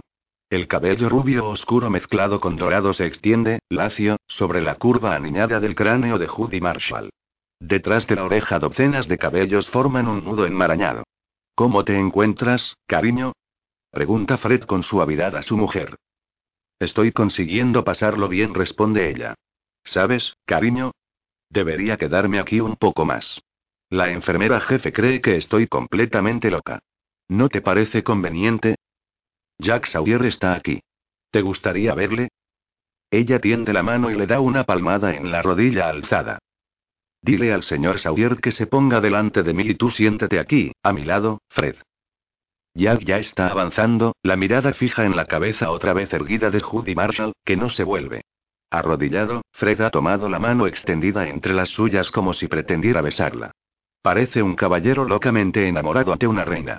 El 0.49 0.67
cabello 0.67 1.09
rubio 1.09 1.45
oscuro 1.45 1.91
mezclado 1.91 2.39
con 2.39 2.55
dorado 2.55 2.91
se 2.93 3.05
extiende, 3.05 3.59
lacio, 3.69 4.17
sobre 4.27 4.59
la 4.59 4.73
curva 4.75 5.13
aniñada 5.13 5.59
del 5.59 5.75
cráneo 5.75 6.17
de 6.17 6.25
Judy 6.25 6.59
Marshall. 6.59 7.11
Detrás 7.59 8.07
de 8.07 8.15
la 8.15 8.23
oreja 8.23 8.57
docenas 8.57 9.07
de 9.07 9.19
cabellos 9.19 9.69
forman 9.69 10.07
un 10.07 10.25
nudo 10.25 10.47
enmarañado. 10.47 11.03
¿Cómo 11.53 11.85
te 11.85 11.99
encuentras, 11.99 12.73
cariño? 12.87 13.33
Pregunta 13.91 14.39
Fred 14.39 14.63
con 14.63 14.81
suavidad 14.81 15.35
a 15.35 15.43
su 15.43 15.55
mujer. 15.55 15.95
Estoy 16.79 17.11
consiguiendo 17.11 17.83
pasarlo 17.83 18.27
bien, 18.27 18.53
responde 18.53 19.09
ella. 19.09 19.35
¿Sabes, 19.83 20.35
cariño? 20.45 20.91
Debería 21.49 21.97
quedarme 21.97 22.39
aquí 22.39 22.59
un 22.59 22.75
poco 22.75 23.05
más. 23.05 23.41
La 23.89 24.11
enfermera 24.11 24.59
jefe 24.59 24.91
cree 24.91 25.21
que 25.21 25.37
estoy 25.37 25.67
completamente 25.67 26.51
loca. 26.51 26.79
¿No 27.29 27.49
te 27.49 27.61
parece 27.61 28.03
conveniente? 28.03 28.75
Jack 29.59 29.85
Sawyer 29.87 30.23
está 30.25 30.53
aquí. 30.53 30.81
¿Te 31.31 31.41
gustaría 31.41 31.93
verle? 31.93 32.29
Ella 33.09 33.39
tiende 33.39 33.73
la 33.73 33.83
mano 33.83 34.11
y 34.11 34.15
le 34.15 34.27
da 34.27 34.39
una 34.39 34.65
palmada 34.65 35.15
en 35.15 35.31
la 35.31 35.41
rodilla 35.41 35.89
alzada. 35.89 36.39
Dile 37.21 37.53
al 37.53 37.63
señor 37.63 37.99
Sawyer 37.99 38.37
que 38.37 38.51
se 38.51 38.67
ponga 38.67 39.01
delante 39.01 39.43
de 39.43 39.53
mí 39.53 39.63
y 39.63 39.75
tú 39.75 39.89
siéntate 39.89 40.39
aquí, 40.39 40.73
a 40.83 40.93
mi 40.93 41.03
lado, 41.03 41.41
Fred. 41.49 41.75
Jack 42.77 43.05
ya 43.05 43.17
está 43.17 43.47
avanzando, 43.47 44.15
la 44.21 44.35
mirada 44.35 44.71
fija 44.73 45.03
en 45.03 45.15
la 45.15 45.25
cabeza 45.25 45.71
otra 45.71 45.93
vez 45.93 46.13
erguida 46.13 46.51
de 46.51 46.59
Judy 46.59 46.93
Marshall, 46.93 47.33
que 47.43 47.57
no 47.57 47.71
se 47.71 47.83
vuelve. 47.83 48.21
Arrodillado, 48.69 49.41
Fred 49.53 49.81
ha 49.81 49.89
tomado 49.89 50.29
la 50.29 50.37
mano 50.37 50.67
extendida 50.67 51.27
entre 51.27 51.55
las 51.55 51.69
suyas 51.69 52.11
como 52.11 52.35
si 52.35 52.47
pretendiera 52.47 53.01
besarla. 53.01 53.49
Parece 54.03 54.43
un 54.43 54.55
caballero 54.55 55.05
locamente 55.05 55.67
enamorado 55.67 56.13
ante 56.13 56.27
una 56.27 56.45
reina. 56.45 56.77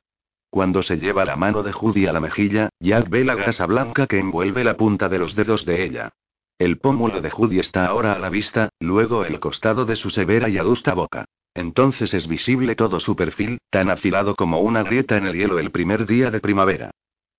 Cuando 0.51 0.85
se 0.85 0.99
lleva 0.99 1.25
la 1.25 1.35
mano 1.35 1.65
de 1.65 1.73
Judy 1.73 2.07
a 2.07 2.13
la 2.13 2.21
mejilla, 2.21 2.69
Jack 2.79 3.09
ve 3.11 3.25
la 3.25 3.35
gasa 3.35 3.67
blanca 3.67 4.07
que 4.07 4.21
envuelve 4.21 4.63
la 4.63 4.77
punta 4.77 5.09
de 5.09 5.19
los 5.19 5.35
dedos 5.35 5.65
de 5.67 5.85
ella. 5.85 6.11
El 6.61 6.79
pómulo 6.79 7.21
de 7.21 7.31
Judy 7.31 7.59
está 7.59 7.87
ahora 7.87 8.13
a 8.13 8.21
la 8.21 8.31
vista, 8.31 8.69
luego 8.79 9.25
el 9.25 9.41
costado 9.41 9.85
de 9.85 9.97
su 9.97 10.11
severa 10.11 10.49
y 10.49 10.59
adusta 10.59 10.95
boca. 10.95 11.25
Entonces 11.55 12.15
es 12.15 12.29
visible 12.29 12.75
todo 12.77 13.01
su 13.01 13.17
perfil, 13.17 13.59
tan 13.71 13.91
afilado 13.91 14.35
como 14.35 14.61
una 14.61 14.83
grieta 14.83 15.17
en 15.17 15.27
el 15.27 15.35
hielo 15.35 15.59
el 15.59 15.71
primer 15.71 16.07
día 16.07 16.31
de 16.31 16.41
primavera. 16.41 16.91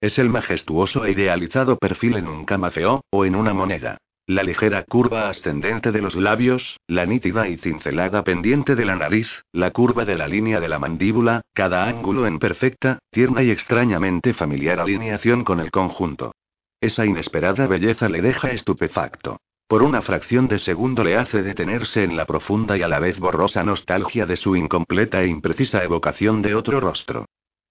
Es 0.02 0.18
el 0.18 0.30
majestuoso 0.30 1.06
e 1.06 1.12
idealizado 1.12 1.78
perfil 1.78 2.18
en 2.18 2.28
un 2.28 2.46
camafeo, 2.46 3.02
o 3.12 3.26
en 3.26 3.36
una 3.36 3.54
moneda. 3.54 3.98
La 4.28 4.44
ligera 4.44 4.84
curva 4.84 5.28
ascendente 5.28 5.92
de 5.92 6.02
los 6.02 6.16
labios, 6.16 6.78
la 6.88 7.08
nítida 7.08 7.48
y 7.48 7.58
cincelada 7.58 8.24
pendiente 8.24 8.76
de 8.76 8.86
la 8.86 8.96
nariz, 8.96 9.28
la 9.52 9.72
curva 9.72 10.06
de 10.06 10.16
la 10.16 10.28
línea 10.28 10.60
de 10.60 10.70
la 10.70 10.78
mandíbula, 10.78 11.42
cada 11.54 11.86
ángulo 11.86 12.28
en 12.28 12.38
perfecta, 12.38 13.00
tierna 13.10 13.42
y 13.42 13.50
extrañamente 13.50 14.36
familiar 14.36 14.80
alineación 14.80 15.44
con 15.44 15.60
el 15.60 15.72
conjunto. 15.72 16.32
Esa 16.80 17.06
inesperada 17.08 17.66
belleza 17.66 18.08
le 18.08 18.22
deja 18.22 18.52
estupefacto. 18.52 19.40
Por 19.70 19.84
una 19.84 20.02
fracción 20.02 20.48
de 20.48 20.58
segundo 20.58 21.04
le 21.04 21.16
hace 21.16 21.44
detenerse 21.44 22.04
en 22.04 22.18
la 22.18 22.26
profunda 22.26 22.76
y 22.76 22.82
a 22.82 22.88
la 22.88 22.98
vez 22.98 23.20
borrosa 23.20 23.64
nostalgia 23.64 24.26
de 24.26 24.36
su 24.36 24.56
incompleta 24.56 25.22
e 25.22 25.28
imprecisa 25.28 25.84
evocación 25.84 26.42
de 26.42 26.56
otro 26.56 26.80
rostro. 26.80 27.26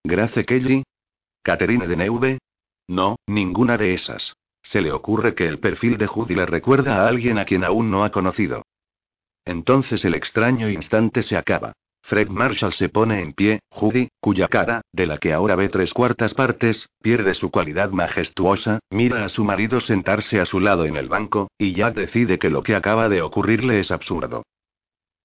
¿Grace 0.05 0.45
Kelly? 0.45 0.85
¿Catherine 1.43 1.89
de 1.89 1.97
Neuve? 1.97 2.39
No, 2.87 3.17
ninguna 3.27 3.77
de 3.77 3.95
esas. 3.95 4.33
Se 4.63 4.81
le 4.81 4.93
ocurre 4.93 5.35
que 5.35 5.49
el 5.49 5.59
perfil 5.59 5.99
de 5.99 6.07
Judy 6.07 6.37
le 6.37 6.47
recuerda 6.47 7.03
a 7.03 7.09
alguien 7.09 7.37
a 7.37 7.45
quien 7.45 7.65
aún 7.65 7.91
no 7.91 8.05
ha 8.05 8.13
conocido. 8.13 8.63
Entonces 9.45 10.05
el 10.05 10.15
extraño 10.15 10.71
instante 10.71 11.25
se 11.25 11.37
acaba. 11.37 11.73
Fred 12.09 12.29
Marshall 12.29 12.73
se 12.73 12.89
pone 12.89 13.21
en 13.21 13.35
pie, 13.35 13.61
Judy, 13.69 14.09
cuya 14.19 14.49
cara, 14.49 14.81
de 14.95 15.05
la 15.05 15.19
que 15.19 15.35
ahora 15.35 15.57
ve 15.57 15.69
tres 15.69 15.93
cuartas 15.93 16.33
partes, 16.33 16.89
pierde 17.03 17.35
su 17.35 17.51
cualidad 17.51 17.91
majestuosa, 17.91 18.79
mira 18.89 19.27
a 19.27 19.29
su 19.29 19.45
marido 19.45 19.83
sentarse 19.83 20.41
a 20.41 20.47
su 20.47 20.59
lado 20.59 20.87
en 20.87 20.97
el 20.97 21.11
banco, 21.11 21.51
y 21.59 21.75
Jack 21.75 21.95
decide 21.97 22.39
que 22.39 22.49
lo 22.49 22.63
que 22.63 22.75
acaba 22.75 23.11
de 23.11 23.21
ocurrirle 23.21 23.81
es 23.81 23.91
absurdo. 23.91 24.43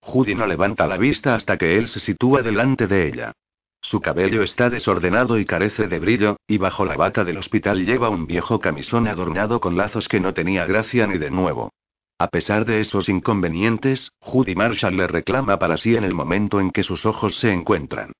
Judy 0.02 0.36
no 0.36 0.46
levanta 0.46 0.86
la 0.86 0.98
vista 0.98 1.36
hasta 1.36 1.58
que 1.58 1.78
él 1.78 1.88
se 1.88 2.02
sitúa 2.02 2.42
delante 2.42 2.86
de 2.86 3.08
ella. 3.08 3.32
Su 3.80 4.02
cabello 4.02 4.44
está 4.44 4.70
desordenado 4.70 5.40
y 5.40 5.46
carece 5.46 5.88
de 5.88 6.00
brillo, 6.00 6.36
y 6.48 6.58
bajo 6.58 6.84
la 6.84 6.98
bata 6.98 7.24
del 7.24 7.38
hospital 7.38 7.86
lleva 7.86 8.10
un 8.10 8.28
viejo 8.28 8.60
camisón 8.60 9.08
adornado 9.08 9.62
con 9.62 9.78
lazos 9.78 10.10
que 10.10 10.20
no 10.20 10.34
tenía 10.34 10.66
gracia 10.66 11.08
ni 11.08 11.18
de 11.18 11.32
nuevo. 11.32 11.72
A 12.24 12.30
pesar 12.30 12.64
de 12.64 12.80
esos 12.80 13.10
inconvenientes, 13.10 14.14
Judy 14.22 14.56
Marshall 14.56 14.96
le 14.96 15.08
reclama 15.08 15.60
para 15.60 15.76
sí 15.76 15.98
en 15.98 16.06
el 16.06 16.14
momento 16.14 16.62
en 16.62 16.72
que 16.72 16.84
sus 16.84 17.06
ojos 17.06 17.38
se 17.40 17.52
encuentran. 17.52 18.14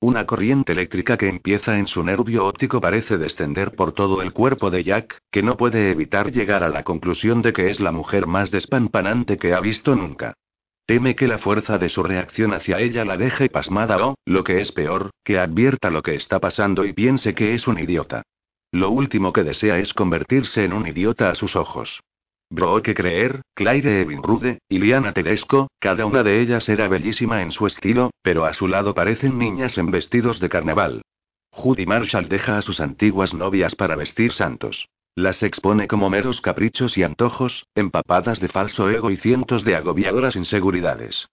Una 0.00 0.24
corriente 0.24 0.72
eléctrica 0.72 1.18
que 1.18 1.28
empieza 1.28 1.78
en 1.78 1.88
su 1.88 2.02
nervio 2.02 2.46
óptico 2.46 2.80
parece 2.80 3.18
descender 3.18 3.72
por 3.72 3.92
todo 3.92 4.22
el 4.22 4.32
cuerpo 4.32 4.70
de 4.70 4.82
Jack, 4.82 5.18
que 5.30 5.42
no 5.42 5.58
puede 5.58 5.90
evitar 5.90 6.32
llegar 6.32 6.64
a 6.64 6.70
la 6.70 6.84
conclusión 6.84 7.42
de 7.42 7.52
que 7.52 7.68
es 7.68 7.80
la 7.80 7.92
mujer 7.92 8.26
más 8.26 8.50
despampanante 8.50 9.36
que 9.36 9.52
ha 9.52 9.60
visto 9.60 9.94
nunca. 9.94 10.32
Teme 10.86 11.14
que 11.14 11.28
la 11.28 11.36
fuerza 11.36 11.76
de 11.76 11.90
su 11.90 12.02
reacción 12.02 12.54
hacia 12.54 12.78
ella 12.78 13.04
la 13.04 13.18
deje 13.18 13.50
pasmada 13.50 13.98
o, 14.06 14.14
lo 14.24 14.42
que 14.42 14.62
es 14.62 14.72
peor, 14.72 15.10
que 15.22 15.38
advierta 15.38 15.90
lo 15.90 16.00
que 16.00 16.14
está 16.14 16.40
pasando 16.40 16.86
y 16.86 16.94
piense 16.94 17.34
que 17.34 17.52
es 17.52 17.68
un 17.68 17.78
idiota. 17.78 18.22
Lo 18.72 18.88
último 18.88 19.34
que 19.34 19.44
desea 19.44 19.78
es 19.78 19.92
convertirse 19.92 20.64
en 20.64 20.72
un 20.72 20.86
idiota 20.86 21.28
a 21.28 21.34
sus 21.34 21.56
ojos. 21.56 22.00
Brooke 22.50 22.94
Creer, 22.94 23.42
Claire 23.54 24.04
Rude, 24.04 24.58
y 24.68 24.78
Liana 24.78 25.12
Tedesco, 25.12 25.68
cada 25.78 26.06
una 26.06 26.22
de 26.22 26.40
ellas 26.40 26.68
era 26.68 26.88
bellísima 26.88 27.42
en 27.42 27.52
su 27.52 27.66
estilo, 27.66 28.10
pero 28.22 28.46
a 28.46 28.54
su 28.54 28.68
lado 28.68 28.94
parecen 28.94 29.38
niñas 29.38 29.76
en 29.76 29.90
vestidos 29.90 30.40
de 30.40 30.48
carnaval. 30.48 31.02
Judy 31.50 31.86
Marshall 31.86 32.28
deja 32.28 32.58
a 32.58 32.62
sus 32.62 32.80
antiguas 32.80 33.34
novias 33.34 33.74
para 33.74 33.96
vestir 33.96 34.32
santos. 34.32 34.88
Las 35.14 35.42
expone 35.42 35.88
como 35.88 36.08
meros 36.08 36.40
caprichos 36.40 36.96
y 36.96 37.02
antojos, 37.02 37.66
empapadas 37.74 38.40
de 38.40 38.48
falso 38.48 38.88
ego 38.88 39.10
y 39.10 39.16
cientos 39.16 39.64
de 39.64 39.74
agobiadoras 39.74 40.36
inseguridades. 40.36 41.28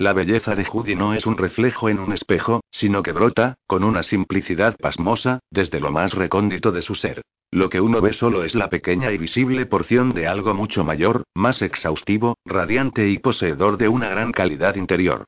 La 0.00 0.14
belleza 0.14 0.54
de 0.54 0.64
Judy 0.64 0.94
no 0.94 1.12
es 1.12 1.26
un 1.26 1.36
reflejo 1.36 1.90
en 1.90 1.98
un 1.98 2.14
espejo, 2.14 2.62
sino 2.70 3.02
que 3.02 3.12
brota, 3.12 3.56
con 3.66 3.84
una 3.84 4.02
simplicidad 4.02 4.74
pasmosa, 4.78 5.40
desde 5.50 5.78
lo 5.78 5.92
más 5.92 6.14
recóndito 6.14 6.72
de 6.72 6.80
su 6.80 6.94
ser. 6.94 7.20
Lo 7.50 7.68
que 7.68 7.82
uno 7.82 8.00
ve 8.00 8.14
solo 8.14 8.42
es 8.44 8.54
la 8.54 8.70
pequeña 8.70 9.12
y 9.12 9.18
visible 9.18 9.66
porción 9.66 10.14
de 10.14 10.26
algo 10.26 10.54
mucho 10.54 10.84
mayor, 10.84 11.24
más 11.34 11.60
exhaustivo, 11.60 12.38
radiante 12.46 13.10
y 13.10 13.18
poseedor 13.18 13.76
de 13.76 13.88
una 13.88 14.08
gran 14.08 14.32
calidad 14.32 14.76
interior. 14.76 15.26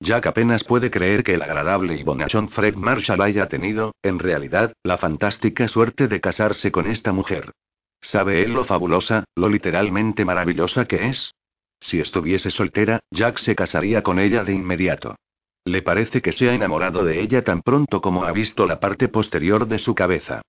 Jack 0.00 0.24
apenas 0.24 0.64
puede 0.64 0.90
creer 0.90 1.22
que 1.22 1.34
el 1.34 1.42
agradable 1.42 1.94
y 1.94 2.02
bonachón 2.02 2.48
Fred 2.48 2.76
Marshall 2.76 3.20
haya 3.20 3.48
tenido, 3.48 3.92
en 4.02 4.18
realidad, 4.18 4.72
la 4.82 4.96
fantástica 4.96 5.68
suerte 5.68 6.08
de 6.08 6.18
casarse 6.18 6.72
con 6.72 6.86
esta 6.86 7.12
mujer. 7.12 7.52
¿Sabe 8.00 8.42
él 8.42 8.54
lo 8.54 8.64
fabulosa, 8.64 9.24
lo 9.36 9.50
literalmente 9.50 10.24
maravillosa 10.24 10.86
que 10.86 11.08
es? 11.08 11.34
Si 11.82 11.98
estuviese 11.98 12.50
soltera, 12.50 13.00
Jack 13.10 13.38
se 13.38 13.56
casaría 13.56 14.02
con 14.02 14.18
ella 14.18 14.44
de 14.44 14.54
inmediato. 14.54 15.16
Le 15.64 15.82
parece 15.82 16.22
que 16.22 16.32
se 16.32 16.48
ha 16.48 16.54
enamorado 16.54 17.04
de 17.04 17.20
ella 17.20 17.42
tan 17.42 17.62
pronto 17.62 18.00
como 18.00 18.24
ha 18.24 18.32
visto 18.32 18.66
la 18.66 18.80
parte 18.80 19.08
posterior 19.08 19.66
de 19.66 19.78
su 19.78 19.94
cabeza. 19.94 20.42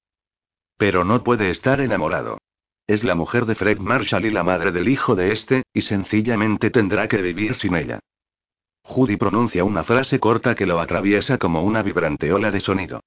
Pero 0.78 1.04
no 1.04 1.24
puede 1.24 1.50
estar 1.50 1.82
enamorado. 1.82 2.38
Es 2.86 3.04
la 3.04 3.16
mujer 3.16 3.46
de 3.46 3.56
Fred 3.56 3.80
Marshall 3.80 4.26
y 4.26 4.32
la 4.32 4.44
madre 4.44 4.72
del 4.72 4.90
hijo 4.90 5.16
de 5.16 5.32
este, 5.32 5.64
y 5.74 5.82
sencillamente 5.82 6.70
tendrá 6.70 7.08
que 7.08 7.22
vivir 7.22 7.56
sin 7.56 7.76
ella. 7.76 8.00
Judy 8.84 9.18
pronuncia 9.18 9.64
una 9.64 9.84
frase 9.84 10.20
corta 10.20 10.56
que 10.56 10.66
lo 10.66 10.80
atraviesa 10.80 11.38
como 11.38 11.64
una 11.64 11.82
vibrante 11.82 12.32
ola 12.34 12.52
de 12.52 12.60
sonido. 12.60 13.00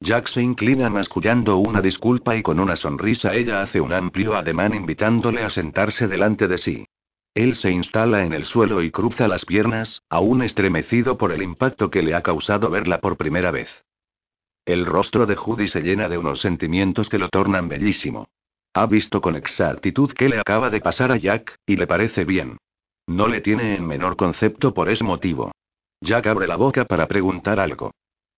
Jack 0.00 0.28
se 0.28 0.42
inclina 0.42 0.88
mascullando 0.88 1.56
una 1.58 1.80
disculpa 1.80 2.36
y 2.36 2.42
con 2.42 2.60
una 2.60 2.76
sonrisa 2.76 3.34
ella 3.34 3.62
hace 3.62 3.80
un 3.80 3.92
amplio 3.92 4.36
ademán 4.36 4.74
invitándole 4.74 5.42
a 5.42 5.50
sentarse 5.50 6.08
delante 6.08 6.46
de 6.46 6.58
sí. 6.58 6.86
Él 7.34 7.56
se 7.56 7.70
instala 7.72 8.24
en 8.24 8.32
el 8.32 8.44
suelo 8.44 8.82
y 8.82 8.92
cruza 8.92 9.26
las 9.26 9.44
piernas, 9.44 10.02
aún 10.08 10.42
estremecido 10.42 11.18
por 11.18 11.32
el 11.32 11.42
impacto 11.42 11.90
que 11.90 12.02
le 12.02 12.14
ha 12.14 12.22
causado 12.22 12.70
verla 12.70 13.00
por 13.00 13.16
primera 13.16 13.50
vez. 13.50 13.68
El 14.64 14.86
rostro 14.86 15.26
de 15.26 15.34
Judy 15.34 15.68
se 15.68 15.82
llena 15.82 16.08
de 16.08 16.16
unos 16.16 16.40
sentimientos 16.40 17.08
que 17.08 17.18
lo 17.18 17.28
tornan 17.28 17.68
bellísimo. 17.68 18.28
Ha 18.72 18.86
visto 18.86 19.20
con 19.20 19.36
exactitud 19.36 20.12
qué 20.12 20.28
le 20.28 20.38
acaba 20.38 20.70
de 20.70 20.80
pasar 20.80 21.12
a 21.12 21.16
Jack, 21.16 21.56
y 21.66 21.76
le 21.76 21.86
parece 21.86 22.24
bien. 22.24 22.58
No 23.06 23.28
le 23.28 23.40
tiene 23.40 23.74
en 23.74 23.86
menor 23.86 24.16
concepto 24.16 24.72
por 24.72 24.88
ese 24.88 25.04
motivo. 25.04 25.52
Jack 26.00 26.26
abre 26.28 26.46
la 26.46 26.56
boca 26.56 26.84
para 26.84 27.06
preguntar 27.06 27.58
algo. 27.60 27.90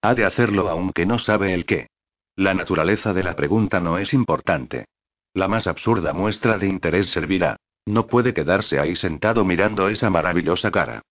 Ha 0.02 0.14
de 0.14 0.24
hacerlo 0.24 0.68
aunque 0.68 1.06
no 1.06 1.18
sabe 1.18 1.52
el 1.52 1.66
qué. 1.66 1.89
La 2.35 2.55
naturaleza 2.55 3.12
de 3.12 3.23
la 3.23 3.36
pregunta 3.36 3.81
no 3.81 3.98
es 3.98 4.12
importante. 4.12 4.86
La 5.35 5.48
más 5.48 5.66
absurda 5.66 6.12
muestra 6.12 6.59
de 6.59 6.66
interés 6.66 7.09
servirá. 7.10 7.56
No 7.87 8.07
puede 8.07 8.35
quedarse 8.35 8.79
ahí 8.79 8.97
sentado 8.97 9.45
mirando 9.45 9.89
esa 9.89 10.11
maravillosa 10.11 10.71
cara. 10.71 11.03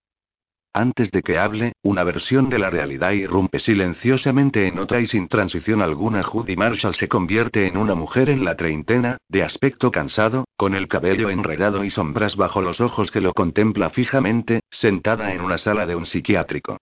Antes 0.73 1.09
de 1.11 1.23
que 1.23 1.37
hable, 1.37 1.71
una 1.83 2.03
versión 2.03 2.49
de 2.49 2.59
la 2.59 2.69
realidad 2.69 3.11
irrumpe 3.11 3.61
silenciosamente 3.61 4.67
en 4.67 4.77
otra 4.77 4.99
y 4.99 5.07
sin 5.07 5.29
transición 5.29 5.81
alguna 5.81 6.21
Judy 6.21 6.57
Marshall 6.57 6.95
se 6.95 7.07
convierte 7.07 7.65
en 7.65 7.77
una 7.77 7.95
mujer 7.95 8.29
en 8.29 8.43
la 8.43 8.57
treintena, 8.57 9.15
de 9.29 9.43
aspecto 9.43 9.89
cansado, 9.89 10.43
con 10.57 10.75
el 10.75 10.89
cabello 10.89 11.29
enredado 11.29 11.85
y 11.85 11.91
sombras 11.91 12.35
bajo 12.35 12.61
los 12.61 12.81
ojos 12.81 13.09
que 13.09 13.21
lo 13.21 13.33
contempla 13.33 13.89
fijamente, 13.89 14.59
sentada 14.69 15.33
en 15.33 15.39
una 15.39 15.57
sala 15.57 15.85
de 15.85 15.95
un 15.95 16.05
psiquiátrico. 16.05 16.77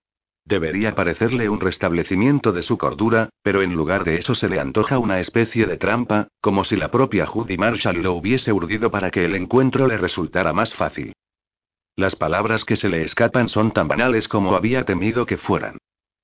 Debería 0.45 0.93
parecerle 0.93 1.47
un 1.47 1.61
restablecimiento 1.61 2.51
de 2.51 2.63
su 2.63 2.77
cordura, 2.77 3.29
pero 3.43 3.61
en 3.61 3.73
lugar 3.73 4.03
de 4.03 4.17
eso 4.17 4.35
se 4.35 4.49
le 4.49 4.59
antoja 4.59 4.99
una 4.99 5.21
especie 5.21 5.65
de 5.65 5.77
trampa, 5.77 6.27
como 6.41 6.65
si 6.65 6.75
la 6.75 6.91
propia 6.91 7.25
Judy 7.25 7.57
Marshall 7.57 8.01
lo 8.01 8.13
hubiese 8.13 8.51
urdido 8.51 8.91
para 8.91 9.09
que 9.09 9.23
el 9.23 9.35
encuentro 9.35 9.87
le 9.87 9.97
resultara 9.97 10.51
más 10.51 10.73
fácil. 10.73 11.13
Las 11.95 12.15
palabras 12.15 12.65
que 12.65 12.75
se 12.75 12.89
le 12.89 13.03
escapan 13.03 13.47
son 13.47 13.71
tan 13.71 13.87
banales 13.87 14.27
como 14.27 14.55
había 14.55 14.83
temido 14.83 15.25
que 15.25 15.37
fueran. 15.37 15.77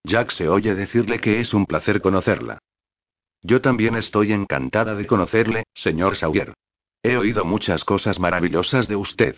Jack 0.04 0.32
se 0.32 0.50
oye 0.50 0.76
decirle 0.76 1.20
que 1.20 1.40
es 1.40 1.54
un 1.54 1.66
placer 1.66 2.02
conocerla. 2.02 2.60
Yo 3.42 3.62
también 3.62 3.96
estoy 3.96 4.34
encantada 4.34 4.96
de 4.96 5.08
conocerle, 5.08 5.64
señor 5.74 6.18
Sawyer. 6.18 6.54
He 7.04 7.16
oído 7.16 7.46
muchas 7.46 7.86
cosas 7.86 8.20
maravillosas 8.20 8.88
de 8.90 8.98
usted. 8.98 9.36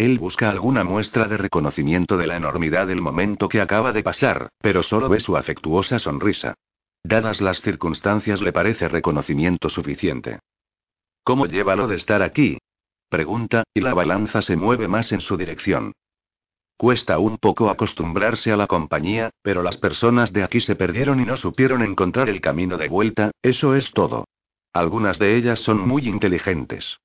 Él 0.00 0.18
busca 0.18 0.48
alguna 0.48 0.82
muestra 0.82 1.28
de 1.28 1.36
reconocimiento 1.36 2.16
de 2.16 2.26
la 2.26 2.34
enormidad 2.34 2.86
del 2.86 3.02
momento 3.02 3.50
que 3.50 3.60
acaba 3.60 3.92
de 3.92 4.02
pasar, 4.02 4.48
pero 4.58 4.82
solo 4.82 5.10
ve 5.10 5.20
su 5.20 5.36
afectuosa 5.36 5.98
sonrisa. 5.98 6.54
Dadas 7.04 7.42
las 7.42 7.60
circunstancias 7.60 8.40
le 8.40 8.50
parece 8.50 8.88
reconocimiento 8.88 9.68
suficiente. 9.68 10.38
¿Cómo 11.22 11.44
lleva 11.44 11.76
lo 11.76 11.86
de 11.86 11.96
estar 11.96 12.22
aquí? 12.22 12.56
Pregunta, 13.10 13.64
y 13.74 13.82
la 13.82 13.92
balanza 13.92 14.40
se 14.40 14.56
mueve 14.56 14.88
más 14.88 15.12
en 15.12 15.20
su 15.20 15.36
dirección. 15.36 15.92
Cuesta 16.78 17.18
un 17.18 17.36
poco 17.36 17.68
acostumbrarse 17.68 18.52
a 18.52 18.56
la 18.56 18.68
compañía, 18.68 19.28
pero 19.42 19.62
las 19.62 19.76
personas 19.76 20.32
de 20.32 20.44
aquí 20.44 20.62
se 20.62 20.76
perdieron 20.76 21.20
y 21.20 21.26
no 21.26 21.36
supieron 21.36 21.82
encontrar 21.82 22.30
el 22.30 22.40
camino 22.40 22.78
de 22.78 22.88
vuelta, 22.88 23.32
eso 23.42 23.74
es 23.74 23.92
todo. 23.92 24.24
Algunas 24.72 25.18
de 25.18 25.36
ellas 25.36 25.60
son 25.60 25.86
muy 25.86 26.08
inteligentes. 26.08 26.96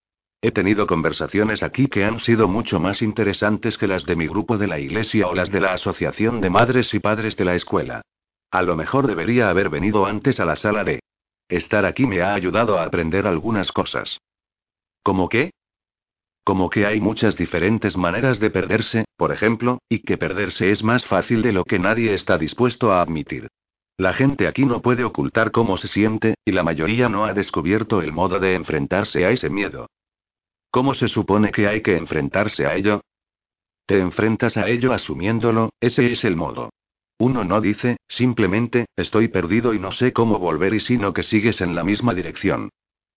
He 0.45 0.51
tenido 0.51 0.85
conversaciones 0.85 1.63
aquí 1.63 1.87
que 1.87 2.05
han 2.05 2.19
sido 2.19 2.47
mucho 2.47 2.79
más 2.79 3.01
interesantes 3.01 3.79
que 3.79 3.87
las 3.87 4.05
de 4.05 4.15
mi 4.15 4.27
grupo 4.27 4.59
de 4.59 4.67
la 4.67 4.77
iglesia 4.77 5.27
o 5.27 5.33
las 5.33 5.49
de 5.49 5.59
la 5.59 5.73
Asociación 5.73 6.39
de 6.39 6.51
Madres 6.51 6.93
y 6.93 6.99
Padres 6.99 7.35
de 7.35 7.45
la 7.45 7.55
escuela. 7.55 8.03
A 8.51 8.61
lo 8.61 8.75
mejor 8.75 9.07
debería 9.07 9.49
haber 9.49 9.71
venido 9.71 10.05
antes 10.05 10.39
a 10.39 10.45
la 10.45 10.55
sala 10.55 10.83
de... 10.83 10.99
Estar 11.49 11.83
aquí 11.83 12.05
me 12.05 12.21
ha 12.21 12.35
ayudado 12.35 12.77
a 12.77 12.83
aprender 12.83 13.25
algunas 13.25 13.71
cosas. 13.71 14.19
¿Cómo 15.01 15.29
qué? 15.29 15.49
Como 16.43 16.69
que 16.69 16.85
hay 16.85 17.01
muchas 17.01 17.35
diferentes 17.35 17.97
maneras 17.97 18.39
de 18.39 18.51
perderse, 18.51 19.05
por 19.17 19.31
ejemplo, 19.31 19.79
y 19.89 20.03
que 20.03 20.19
perderse 20.19 20.69
es 20.69 20.83
más 20.83 21.07
fácil 21.07 21.41
de 21.41 21.53
lo 21.53 21.63
que 21.63 21.79
nadie 21.79 22.13
está 22.13 22.37
dispuesto 22.37 22.91
a 22.91 23.01
admitir. 23.01 23.47
La 23.97 24.13
gente 24.13 24.47
aquí 24.47 24.63
no 24.63 24.83
puede 24.83 25.05
ocultar 25.05 25.49
cómo 25.49 25.77
se 25.77 25.87
siente, 25.87 26.35
y 26.45 26.51
la 26.51 26.61
mayoría 26.61 27.09
no 27.09 27.25
ha 27.25 27.33
descubierto 27.33 28.03
el 28.03 28.11
modo 28.11 28.39
de 28.39 28.53
enfrentarse 28.53 29.25
a 29.25 29.31
ese 29.31 29.49
miedo. 29.49 29.87
¿Cómo 30.75 30.93
se 30.93 31.07
supone 31.07 31.53
que 31.53 31.69
hay 31.69 31.81
que 31.81 31.95
enfrentarse 31.95 32.65
a 32.65 32.75
ello? 32.75 32.99
Te 33.85 33.97
enfrentas 33.97 34.57
a 34.57 34.67
ello 34.67 34.91
asumiéndolo, 34.91 35.69
ese 35.79 36.11
es 36.11 36.25
el 36.25 36.35
modo. 36.35 36.69
Uno 37.17 37.45
no 37.45 37.61
dice, 37.61 37.95
simplemente, 38.09 38.87
estoy 38.97 39.29
perdido 39.29 39.73
y 39.73 39.79
no 39.79 39.93
sé 39.93 40.11
cómo 40.11 40.37
volver 40.37 40.73
y 40.73 40.81
sino 40.81 41.13
que 41.13 41.23
sigues 41.23 41.61
en 41.61 41.75
la 41.75 41.85
misma 41.85 42.13
dirección. 42.13 42.71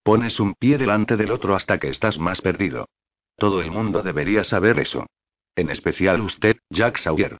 Pones 0.04 0.38
un 0.38 0.54
pie 0.54 0.78
delante 0.78 1.16
del 1.16 1.32
otro 1.32 1.56
hasta 1.56 1.78
que 1.78 1.88
estás 1.88 2.16
más 2.16 2.40
perdido. 2.40 2.86
Todo 3.36 3.60
el 3.60 3.72
mundo 3.72 4.02
debería 4.02 4.44
saber 4.44 4.78
eso. 4.78 5.06
En 5.56 5.68
especial 5.70 6.20
usted, 6.20 6.58
Jack 6.70 6.98
Sawyer. 6.98 7.38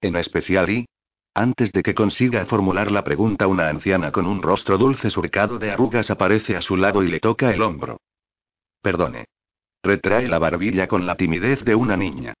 En 0.00 0.16
especial 0.16 0.70
y... 0.70 0.86
Antes 1.34 1.70
de 1.70 1.84
que 1.84 1.94
consiga 1.94 2.46
formular 2.46 2.90
la 2.90 3.04
pregunta, 3.04 3.46
una 3.46 3.68
anciana 3.68 4.10
con 4.10 4.26
un 4.26 4.42
rostro 4.42 4.76
dulce 4.76 5.08
surcado 5.08 5.60
de 5.60 5.70
arrugas 5.70 6.10
aparece 6.10 6.56
a 6.56 6.62
su 6.62 6.76
lado 6.76 7.04
y 7.04 7.08
le 7.12 7.20
toca 7.20 7.54
el 7.54 7.62
hombro. 7.62 7.98
Perdone. 8.82 9.26
Retrae 9.82 10.28
la 10.28 10.38
barbilla 10.38 10.88
con 10.88 11.06
la 11.06 11.16
timidez 11.16 11.64
de 11.64 11.74
una 11.74 11.96
niña. 11.96 12.34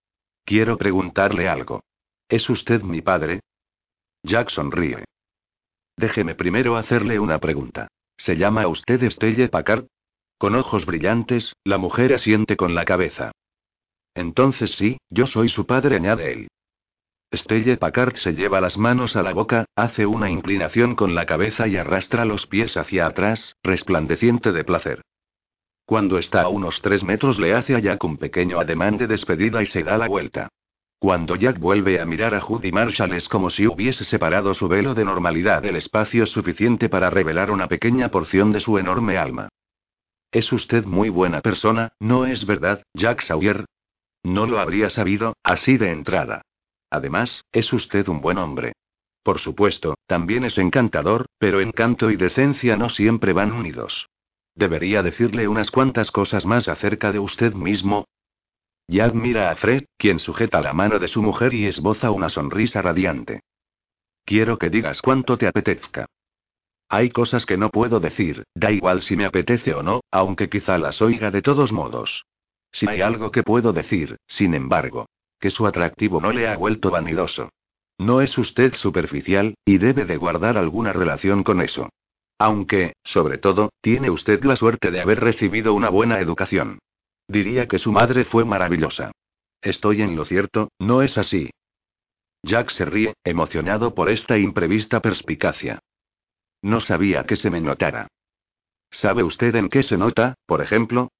Quiero 0.44 0.76
preguntarle 0.76 1.48
algo. 1.48 1.82
¿Es 2.28 2.48
usted 2.48 2.82
mi 2.82 3.02
padre? 3.02 3.40
Jack 4.22 4.50
sonríe. 4.50 5.04
Déjeme 5.96 6.34
primero 6.34 6.76
hacerle 6.76 7.18
una 7.18 7.38
pregunta. 7.38 7.88
¿Se 8.16 8.36
llama 8.36 8.66
usted 8.66 9.02
Estelle 9.02 9.48
Packard? 9.48 9.86
Con 10.38 10.54
ojos 10.54 10.86
brillantes, 10.86 11.54
la 11.64 11.78
mujer 11.78 12.14
asiente 12.14 12.56
con 12.56 12.74
la 12.74 12.84
cabeza. 12.84 13.32
Entonces 14.14 14.72
sí, 14.76 14.98
yo 15.10 15.26
soy 15.26 15.48
su 15.48 15.66
padre, 15.66 15.96
añade 15.96 16.32
él. 16.32 16.48
Stelle 17.32 17.76
Packard 17.76 18.16
se 18.16 18.32
lleva 18.32 18.60
las 18.60 18.76
manos 18.76 19.14
a 19.14 19.22
la 19.22 19.32
boca, 19.32 19.66
hace 19.76 20.04
una 20.06 20.30
inclinación 20.30 20.96
con 20.96 21.14
la 21.14 21.26
cabeza 21.26 21.68
y 21.68 21.76
arrastra 21.76 22.24
los 22.24 22.46
pies 22.46 22.76
hacia 22.76 23.06
atrás, 23.06 23.54
resplandeciente 23.62 24.52
de 24.52 24.64
placer. 24.64 25.02
Cuando 25.90 26.18
está 26.18 26.42
a 26.42 26.48
unos 26.48 26.80
tres 26.82 27.02
metros 27.02 27.40
le 27.40 27.52
hace 27.52 27.74
a 27.74 27.80
Jack 27.80 28.04
un 28.04 28.16
pequeño 28.16 28.60
ademán 28.60 28.96
de 28.96 29.08
despedida 29.08 29.60
y 29.60 29.66
se 29.66 29.82
da 29.82 29.98
la 29.98 30.06
vuelta. 30.06 30.48
Cuando 31.00 31.34
Jack 31.34 31.58
vuelve 31.58 32.00
a 32.00 32.06
mirar 32.06 32.32
a 32.32 32.40
Judy 32.40 32.70
Marshall 32.70 33.12
es 33.14 33.28
como 33.28 33.50
si 33.50 33.66
hubiese 33.66 34.04
separado 34.04 34.54
su 34.54 34.68
velo 34.68 34.94
de 34.94 35.04
normalidad 35.04 35.62
del 35.62 35.74
espacio 35.74 36.26
suficiente 36.26 36.88
para 36.88 37.10
revelar 37.10 37.50
una 37.50 37.66
pequeña 37.66 38.08
porción 38.08 38.52
de 38.52 38.60
su 38.60 38.78
enorme 38.78 39.18
alma. 39.18 39.48
Es 40.30 40.52
usted 40.52 40.84
muy 40.84 41.08
buena 41.08 41.40
persona, 41.40 41.92
¿no 41.98 42.24
es 42.24 42.46
verdad, 42.46 42.84
Jack 42.94 43.22
Sawyer? 43.22 43.64
No 44.22 44.46
lo 44.46 44.60
habría 44.60 44.90
sabido, 44.90 45.34
así 45.42 45.76
de 45.76 45.90
entrada. 45.90 46.42
Además, 46.88 47.42
es 47.50 47.72
usted 47.72 48.06
un 48.06 48.20
buen 48.20 48.38
hombre. 48.38 48.74
Por 49.24 49.40
supuesto, 49.40 49.96
también 50.06 50.44
es 50.44 50.56
encantador, 50.56 51.26
pero 51.40 51.60
encanto 51.60 52.12
y 52.12 52.16
decencia 52.16 52.76
no 52.76 52.90
siempre 52.90 53.32
van 53.32 53.50
unidos. 53.50 54.06
Debería 54.60 55.02
decirle 55.02 55.48
unas 55.48 55.70
cuantas 55.70 56.10
cosas 56.10 56.44
más 56.44 56.68
acerca 56.68 57.12
de 57.12 57.18
usted 57.18 57.54
mismo. 57.54 58.04
Jack 58.88 59.14
mira 59.14 59.50
a 59.50 59.56
Fred, 59.56 59.84
quien 59.96 60.18
sujeta 60.18 60.60
la 60.60 60.74
mano 60.74 60.98
de 60.98 61.08
su 61.08 61.22
mujer 61.22 61.54
y 61.54 61.64
esboza 61.64 62.10
una 62.10 62.28
sonrisa 62.28 62.82
radiante. 62.82 63.40
Quiero 64.26 64.58
que 64.58 64.68
digas 64.68 65.00
cuánto 65.00 65.38
te 65.38 65.46
apetezca. 65.46 66.04
Hay 66.90 67.08
cosas 67.08 67.46
que 67.46 67.56
no 67.56 67.70
puedo 67.70 68.00
decir, 68.00 68.44
da 68.54 68.70
igual 68.70 69.00
si 69.00 69.16
me 69.16 69.24
apetece 69.24 69.72
o 69.72 69.82
no, 69.82 70.02
aunque 70.10 70.50
quizá 70.50 70.76
las 70.76 71.00
oiga 71.00 71.30
de 71.30 71.40
todos 71.40 71.72
modos. 71.72 72.26
Si 72.70 72.86
hay 72.86 73.00
algo 73.00 73.30
que 73.30 73.42
puedo 73.42 73.72
decir, 73.72 74.18
sin 74.26 74.52
embargo, 74.52 75.06
que 75.40 75.50
su 75.50 75.66
atractivo 75.66 76.20
no 76.20 76.32
le 76.32 76.48
ha 76.48 76.58
vuelto 76.58 76.90
vanidoso. 76.90 77.48
No 77.96 78.20
es 78.20 78.36
usted 78.36 78.74
superficial, 78.74 79.54
y 79.64 79.78
debe 79.78 80.04
de 80.04 80.18
guardar 80.18 80.58
alguna 80.58 80.92
relación 80.92 81.44
con 81.44 81.62
eso. 81.62 81.88
Aunque, 82.40 82.94
sobre 83.04 83.36
todo, 83.36 83.68
tiene 83.82 84.08
usted 84.08 84.42
la 84.44 84.56
suerte 84.56 84.90
de 84.90 85.02
haber 85.02 85.20
recibido 85.20 85.74
una 85.74 85.90
buena 85.90 86.20
educación. 86.20 86.78
Diría 87.28 87.68
que 87.68 87.78
su 87.78 87.92
madre 87.92 88.24
fue 88.24 88.46
maravillosa. 88.46 89.12
Estoy 89.60 90.00
en 90.00 90.16
lo 90.16 90.24
cierto, 90.24 90.70
¿no 90.78 91.02
es 91.02 91.18
así? 91.18 91.50
Jack 92.42 92.70
se 92.70 92.86
ríe, 92.86 93.12
emocionado 93.24 93.94
por 93.94 94.08
esta 94.08 94.38
imprevista 94.38 95.00
perspicacia. 95.00 95.80
No 96.62 96.80
sabía 96.80 97.24
que 97.24 97.36
se 97.36 97.50
me 97.50 97.60
notara. 97.60 98.08
¿Sabe 98.90 99.22
usted 99.22 99.54
en 99.56 99.68
qué 99.68 99.82
se 99.82 99.98
nota, 99.98 100.34
por 100.46 100.62
ejemplo? 100.62 101.10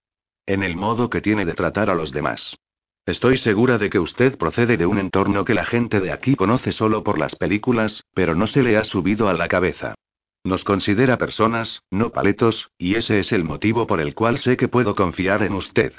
En 0.47 0.63
el 0.63 0.75
modo 0.75 1.11
que 1.11 1.21
tiene 1.21 1.45
de 1.45 1.53
tratar 1.53 1.91
a 1.91 1.95
los 1.95 2.13
demás. 2.13 2.57
Estoy 3.05 3.37
segura 3.37 3.77
de 3.77 3.91
que 3.91 3.99
usted 3.99 4.39
procede 4.39 4.79
de 4.79 4.87
un 4.87 4.97
entorno 4.97 5.45
que 5.45 5.53
la 5.53 5.67
gente 5.67 6.01
de 6.01 6.13
aquí 6.13 6.35
conoce 6.35 6.73
solo 6.73 7.05
por 7.05 7.19
las 7.19 7.37
películas, 7.37 8.05
pero 8.15 8.35
no 8.35 8.47
se 8.47 8.63
le 8.63 8.79
ha 8.79 8.85
subido 8.85 9.29
a 9.29 9.35
la 9.35 9.49
cabeza. 9.49 9.95
Nos 10.43 10.65
considera 10.65 11.19
personas, 11.19 11.83
no 11.91 12.11
paletos, 12.11 12.71
y 12.79 12.95
ese 12.95 13.21
es 13.21 13.33
el 13.33 13.45
motivo 13.45 13.87
por 13.87 14.01
el 14.01 14.15
cual 14.15 14.39
sé 14.39 14.57
que 14.57 14.69
puedo 14.69 14.95
confiar 14.95 15.43
en 15.43 15.53
usted. 15.53 15.93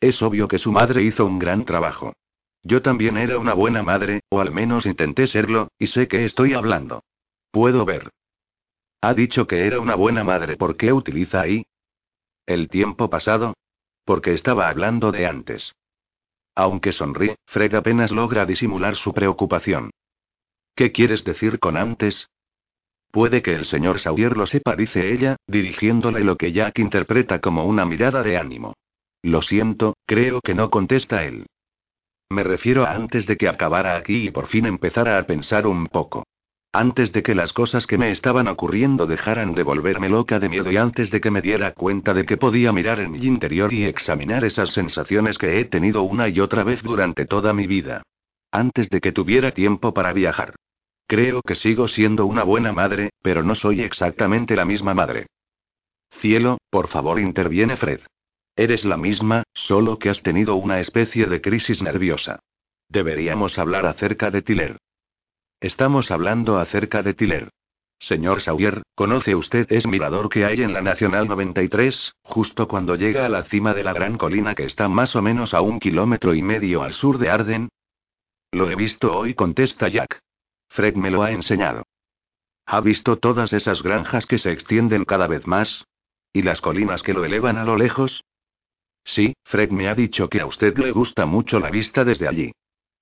Es 0.00 0.22
obvio 0.22 0.48
que 0.48 0.58
su 0.58 0.72
madre 0.72 1.02
hizo 1.02 1.26
un 1.26 1.38
gran 1.38 1.64
trabajo. 1.64 2.14
Yo 2.62 2.80
también 2.80 3.16
era 3.16 3.38
una 3.38 3.54
buena 3.54 3.82
madre, 3.82 4.20
o 4.30 4.40
al 4.40 4.50
menos 4.50 4.86
intenté 4.86 5.26
serlo, 5.26 5.68
y 5.78 5.88
sé 5.88 6.08
que 6.08 6.24
estoy 6.24 6.54
hablando. 6.54 7.02
Puedo 7.50 7.84
ver. 7.84 8.10
Ha 9.00 9.14
dicho 9.14 9.46
que 9.46 9.66
era 9.66 9.80
una 9.80 9.94
buena 9.94 10.24
madre. 10.24 10.56
¿Por 10.56 10.76
qué 10.76 10.92
utiliza 10.92 11.40
ahí? 11.40 11.66
¿El 12.46 12.68
tiempo 12.68 13.10
pasado? 13.10 13.54
Porque 14.04 14.32
estaba 14.32 14.68
hablando 14.68 15.12
de 15.12 15.26
antes. 15.26 15.74
Aunque 16.54 16.92
sonríe, 16.92 17.36
Fred 17.46 17.74
apenas 17.74 18.10
logra 18.10 18.46
disimular 18.46 18.96
su 18.96 19.12
preocupación. 19.12 19.90
¿Qué 20.74 20.92
quieres 20.92 21.24
decir 21.24 21.58
con 21.58 21.76
antes? 21.76 22.28
Puede 23.12 23.42
que 23.42 23.54
el 23.54 23.66
señor 23.66 24.00
Sawyer 24.00 24.38
lo 24.38 24.46
sepa, 24.46 24.74
dice 24.74 25.12
ella, 25.12 25.36
dirigiéndole 25.46 26.24
lo 26.24 26.36
que 26.36 26.50
Jack 26.50 26.78
interpreta 26.78 27.40
como 27.40 27.66
una 27.66 27.84
mirada 27.84 28.22
de 28.22 28.38
ánimo. 28.38 28.72
Lo 29.22 29.42
siento, 29.42 29.96
creo 30.06 30.40
que 30.40 30.54
no 30.54 30.70
contesta 30.70 31.22
él. 31.24 31.44
Me 32.30 32.42
refiero 32.42 32.84
a 32.84 32.92
antes 32.92 33.26
de 33.26 33.36
que 33.36 33.48
acabara 33.48 33.96
aquí 33.96 34.28
y 34.28 34.30
por 34.30 34.46
fin 34.46 34.64
empezara 34.64 35.18
a 35.18 35.26
pensar 35.26 35.66
un 35.66 35.88
poco. 35.88 36.24
Antes 36.72 37.12
de 37.12 37.22
que 37.22 37.34
las 37.34 37.52
cosas 37.52 37.86
que 37.86 37.98
me 37.98 38.10
estaban 38.12 38.48
ocurriendo 38.48 39.06
dejaran 39.06 39.52
de 39.52 39.62
volverme 39.62 40.08
loca 40.08 40.40
de 40.40 40.48
miedo 40.48 40.72
y 40.72 40.78
antes 40.78 41.10
de 41.10 41.20
que 41.20 41.30
me 41.30 41.42
diera 41.42 41.72
cuenta 41.72 42.14
de 42.14 42.24
que 42.24 42.38
podía 42.38 42.72
mirar 42.72 42.98
en 42.98 43.10
mi 43.10 43.18
interior 43.18 43.74
y 43.74 43.84
examinar 43.84 44.42
esas 44.46 44.72
sensaciones 44.72 45.36
que 45.36 45.60
he 45.60 45.66
tenido 45.66 46.02
una 46.02 46.30
y 46.30 46.40
otra 46.40 46.64
vez 46.64 46.82
durante 46.82 47.26
toda 47.26 47.52
mi 47.52 47.66
vida. 47.66 48.02
Antes 48.50 48.88
de 48.88 49.02
que 49.02 49.12
tuviera 49.12 49.50
tiempo 49.50 49.92
para 49.92 50.14
viajar. 50.14 50.54
Creo 51.06 51.42
que 51.42 51.54
sigo 51.54 51.88
siendo 51.88 52.26
una 52.26 52.42
buena 52.42 52.72
madre, 52.72 53.10
pero 53.22 53.42
no 53.42 53.54
soy 53.54 53.82
exactamente 53.82 54.56
la 54.56 54.64
misma 54.64 54.94
madre. 54.94 55.26
Cielo, 56.20 56.58
por 56.70 56.88
favor, 56.88 57.18
interviene 57.18 57.76
Fred. 57.76 58.00
Eres 58.56 58.84
la 58.84 58.96
misma, 58.96 59.44
solo 59.54 59.98
que 59.98 60.10
has 60.10 60.22
tenido 60.22 60.56
una 60.56 60.80
especie 60.80 61.26
de 61.26 61.40
crisis 61.40 61.82
nerviosa. 61.82 62.40
Deberíamos 62.88 63.58
hablar 63.58 63.86
acerca 63.86 64.30
de 64.30 64.42
Tiller. 64.42 64.76
Estamos 65.60 66.10
hablando 66.10 66.58
acerca 66.58 67.02
de 67.02 67.14
Tiller. 67.14 67.50
Señor 67.98 68.42
Sawyer, 68.42 68.82
¿conoce 68.96 69.36
usted 69.36 69.70
ese 69.70 69.86
mirador 69.86 70.28
que 70.28 70.44
hay 70.44 70.62
en 70.62 70.72
la 70.72 70.82
Nacional 70.82 71.28
93, 71.28 72.14
justo 72.22 72.66
cuando 72.66 72.96
llega 72.96 73.24
a 73.24 73.28
la 73.28 73.44
cima 73.44 73.74
de 73.74 73.84
la 73.84 73.92
gran 73.92 74.18
colina 74.18 74.56
que 74.56 74.64
está 74.64 74.88
más 74.88 75.14
o 75.14 75.22
menos 75.22 75.54
a 75.54 75.60
un 75.60 75.78
kilómetro 75.78 76.34
y 76.34 76.42
medio 76.42 76.82
al 76.82 76.94
sur 76.94 77.18
de 77.18 77.30
Arden? 77.30 77.68
Lo 78.50 78.68
he 78.70 78.74
visto 78.74 79.16
hoy, 79.16 79.34
contesta 79.34 79.88
Jack. 79.88 80.18
Fred 80.72 80.94
me 80.94 81.10
lo 81.10 81.22
ha 81.22 81.30
enseñado. 81.30 81.84
¿Ha 82.66 82.80
visto 82.80 83.18
todas 83.18 83.52
esas 83.52 83.82
granjas 83.82 84.26
que 84.26 84.38
se 84.38 84.52
extienden 84.52 85.04
cada 85.04 85.26
vez 85.26 85.46
más? 85.46 85.84
¿Y 86.32 86.42
las 86.42 86.60
colinas 86.60 87.02
que 87.02 87.12
lo 87.12 87.24
elevan 87.24 87.58
a 87.58 87.64
lo 87.64 87.76
lejos? 87.76 88.24
Sí, 89.04 89.34
Fred 89.44 89.70
me 89.70 89.88
ha 89.88 89.94
dicho 89.94 90.28
que 90.28 90.40
a 90.40 90.46
usted 90.46 90.78
le 90.78 90.92
gusta 90.92 91.26
mucho 91.26 91.60
la 91.60 91.70
vista 91.70 92.04
desde 92.04 92.28
allí. 92.28 92.52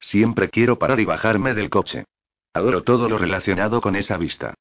Siempre 0.01 0.49
quiero 0.49 0.79
parar 0.79 0.99
y 0.99 1.05
bajarme 1.05 1.55
del 1.55 1.71
coche. 1.71 2.05
Adoro 2.55 2.83
todo 2.83 3.09
lo 3.09 3.19
relacionado 3.19 3.81
con 3.81 3.95
esa 3.95 4.17
vista. 4.17 4.55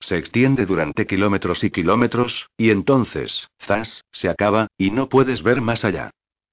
Se 0.00 0.16
extiende 0.16 0.66
durante 0.66 1.06
kilómetros 1.06 1.62
y 1.62 1.70
kilómetros, 1.70 2.48
y 2.56 2.70
entonces, 2.70 3.48
zas, 3.66 4.02
se 4.10 4.28
acaba, 4.28 4.68
y 4.76 4.90
no 4.90 5.08
puedes 5.08 5.42
ver 5.42 5.60
más 5.60 5.84
allá. 5.84 6.10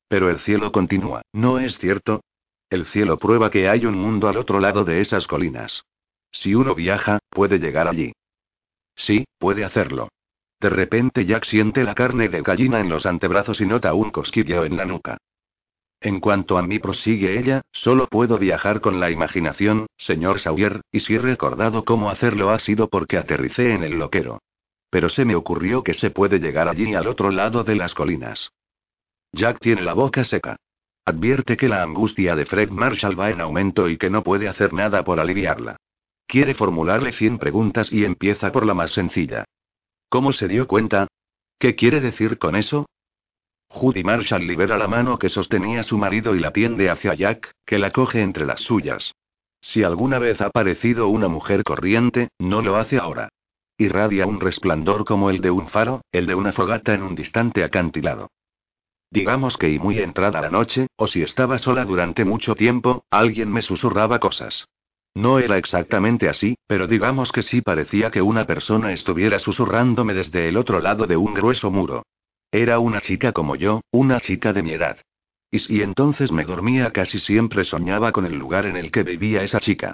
Pero 0.08 0.30
el 0.30 0.40
cielo 0.42 0.72
continúa, 0.72 1.24
¿no 1.34 1.60
es 1.60 1.78
cierto? 1.80 2.22
El 2.70 2.86
cielo 2.86 3.18
prueba 3.18 3.50
que 3.50 3.68
hay 3.68 3.86
un 3.86 3.96
mundo 3.96 4.28
al 4.28 4.38
otro 4.38 4.60
lado 4.60 4.86
de 4.86 5.02
esas 5.02 5.26
colinas. 5.26 5.84
Si 6.34 6.54
uno 6.54 6.76
viaja, 6.76 7.20
puede 7.30 7.60
llegar 7.60 7.88
allí. 7.88 8.12
Sí, 8.96 9.26
puede 9.40 9.64
hacerlo. 9.64 10.10
De 10.60 10.70
repente 10.70 11.26
Jack 11.26 11.46
siente 11.46 11.84
la 11.84 11.96
carne 11.96 12.30
de 12.30 12.42
gallina 12.42 12.80
en 12.80 12.90
los 12.90 13.06
antebrazos 13.06 13.62
y 13.62 13.66
nota 13.66 13.94
un 13.94 14.12
cosquilleo 14.12 14.66
en 14.66 14.76
la 14.76 14.86
nuca. 14.86 15.18
En 16.02 16.20
cuanto 16.20 16.58
a 16.58 16.62
mí, 16.62 16.80
prosigue 16.80 17.40
ella, 17.40 17.62
solo 17.72 18.08
puedo 18.08 18.38
viajar 18.38 18.82
con 18.82 19.00
la 19.00 19.10
imaginación, 19.10 19.88
señor 19.98 20.42
Sawyer, 20.42 20.82
y 20.92 21.00
si 21.00 21.16
he 21.16 21.20
recordado 21.20 21.86
cómo 21.86 22.10
hacerlo 22.10 22.50
ha 22.50 22.60
sido 22.60 22.90
porque 22.90 23.18
aterricé 23.18 23.74
en 23.74 23.84
el 23.84 23.94
loquero. 23.98 24.40
Pero 24.90 25.10
se 25.10 25.24
me 25.24 25.36
ocurrió 25.36 25.82
que 25.82 25.94
se 25.94 26.12
puede 26.12 26.40
llegar 26.40 26.68
allí 26.68 26.94
al 26.94 27.08
otro 27.08 27.32
lado 27.32 27.64
de 27.64 27.76
las 27.76 27.94
colinas. 27.94 28.52
Jack 29.32 29.60
tiene 29.60 29.82
la 29.82 29.94
boca 29.94 30.24
seca. 30.26 30.58
Advierte 31.06 31.58
que 31.58 31.68
la 31.68 31.84
angustia 31.84 32.36
de 32.36 32.46
Fred 32.46 32.70
Marshall 32.70 33.20
va 33.20 33.30
en 33.30 33.42
aumento 33.42 33.90
y 33.90 33.98
que 33.98 34.10
no 34.10 34.24
puede 34.24 34.48
hacer 34.48 34.74
nada 34.74 35.04
por 35.04 35.20
aliviarla. 35.20 35.78
Quiere 36.34 36.56
formularle 36.56 37.14
cien 37.14 37.38
preguntas 37.38 37.94
y 37.94 38.06
empieza 38.06 38.52
por 38.52 38.66
la 38.66 38.74
más 38.74 38.92
sencilla. 38.92 39.46
¿Cómo 40.10 40.34
se 40.34 40.48
dio 40.48 40.66
cuenta? 40.66 41.06
¿Qué 41.60 41.76
quiere 41.76 42.02
decir 42.02 42.40
con 42.40 42.56
eso? 42.56 42.88
Judy 43.68 44.04
Marshall 44.04 44.48
libera 44.48 44.80
la 44.80 44.88
mano 44.88 45.20
que 45.20 45.30
sostenía 45.30 45.84
su 45.84 45.96
marido 46.00 46.34
y 46.34 46.40
la 46.40 46.50
tiende 46.50 46.90
hacia 46.90 47.14
Jack, 47.14 47.52
que 47.68 47.78
la 47.78 47.92
coge 47.92 48.24
entre 48.24 48.48
las 48.48 48.62
suyas. 48.62 49.14
Si 49.62 49.84
alguna 49.84 50.18
vez 50.18 50.42
ha 50.42 50.50
parecido 50.50 51.08
una 51.08 51.28
mujer 51.28 51.64
corriente, 51.64 52.30
no 52.40 52.64
lo 52.64 52.78
hace 52.78 52.98
ahora. 52.98 53.30
Irradia 53.78 54.26
un 54.26 54.40
resplandor 54.40 55.06
como 55.06 55.30
el 55.30 55.40
de 55.40 55.52
un 55.52 55.68
faro, 55.68 56.02
el 56.12 56.26
de 56.26 56.34
una 56.34 56.52
fogata 56.52 56.96
en 56.96 57.04
un 57.04 57.14
distante 57.14 57.64
acantilado. 57.64 58.32
Digamos 59.12 59.56
que 59.56 59.70
y 59.70 59.78
muy 59.78 60.00
entrada 60.00 60.42
la 60.42 60.50
noche, 60.50 60.88
o 60.96 61.06
si 61.06 61.22
estaba 61.22 61.60
sola 61.60 61.86
durante 61.86 62.26
mucho 62.26 62.56
tiempo, 62.56 63.06
alguien 63.12 63.52
me 63.52 63.62
susurraba 63.62 64.18
cosas. 64.18 64.66
No 65.16 65.38
era 65.40 65.58
exactamente 65.58 66.28
así, 66.28 66.56
pero 66.68 66.88
digamos 66.88 67.32
que 67.32 67.44
sí 67.44 67.62
parecía 67.62 68.10
que 68.10 68.22
una 68.22 68.46
persona 68.46 68.94
estuviera 68.94 69.38
susurrándome 69.40 70.14
desde 70.14 70.50
el 70.50 70.58
otro 70.58 70.80
lado 70.80 71.06
de 71.06 71.18
un 71.18 71.34
grueso 71.34 71.70
muro. 71.70 72.04
Era 72.52 72.80
una 72.80 73.02
chica 73.02 73.32
como 73.32 73.56
yo, 73.56 73.82
una 73.92 74.20
chica 74.22 74.54
de 74.54 74.64
mi 74.64 74.74
edad. 74.74 74.98
Y 75.52 75.60
si 75.60 75.82
entonces 75.84 76.32
me 76.32 76.46
dormía 76.46 76.92
casi 76.92 77.20
siempre 77.20 77.64
soñaba 77.64 78.12
con 78.12 78.26
el 78.26 78.34
lugar 78.38 78.66
en 78.66 78.76
el 78.76 78.92
que 78.92 79.04
vivía 79.04 79.44
esa 79.44 79.60
chica. 79.60 79.94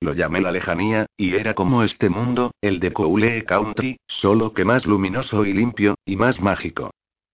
Lo 0.00 0.14
llamé 0.14 0.40
la 0.40 0.52
lejanía, 0.52 1.06
y 1.16 1.34
era 1.34 1.54
como 1.54 1.82
este 1.82 2.08
mundo, 2.08 2.52
el 2.60 2.80
de 2.80 2.92
Coule 2.92 3.44
Country, 3.44 3.98
solo 4.06 4.54
que 4.54 4.64
más 4.64 4.86
luminoso 4.86 5.44
y 5.44 5.52
limpio, 5.52 5.96
y 6.06 6.16
más 6.16 6.40
mágico. 6.40 6.90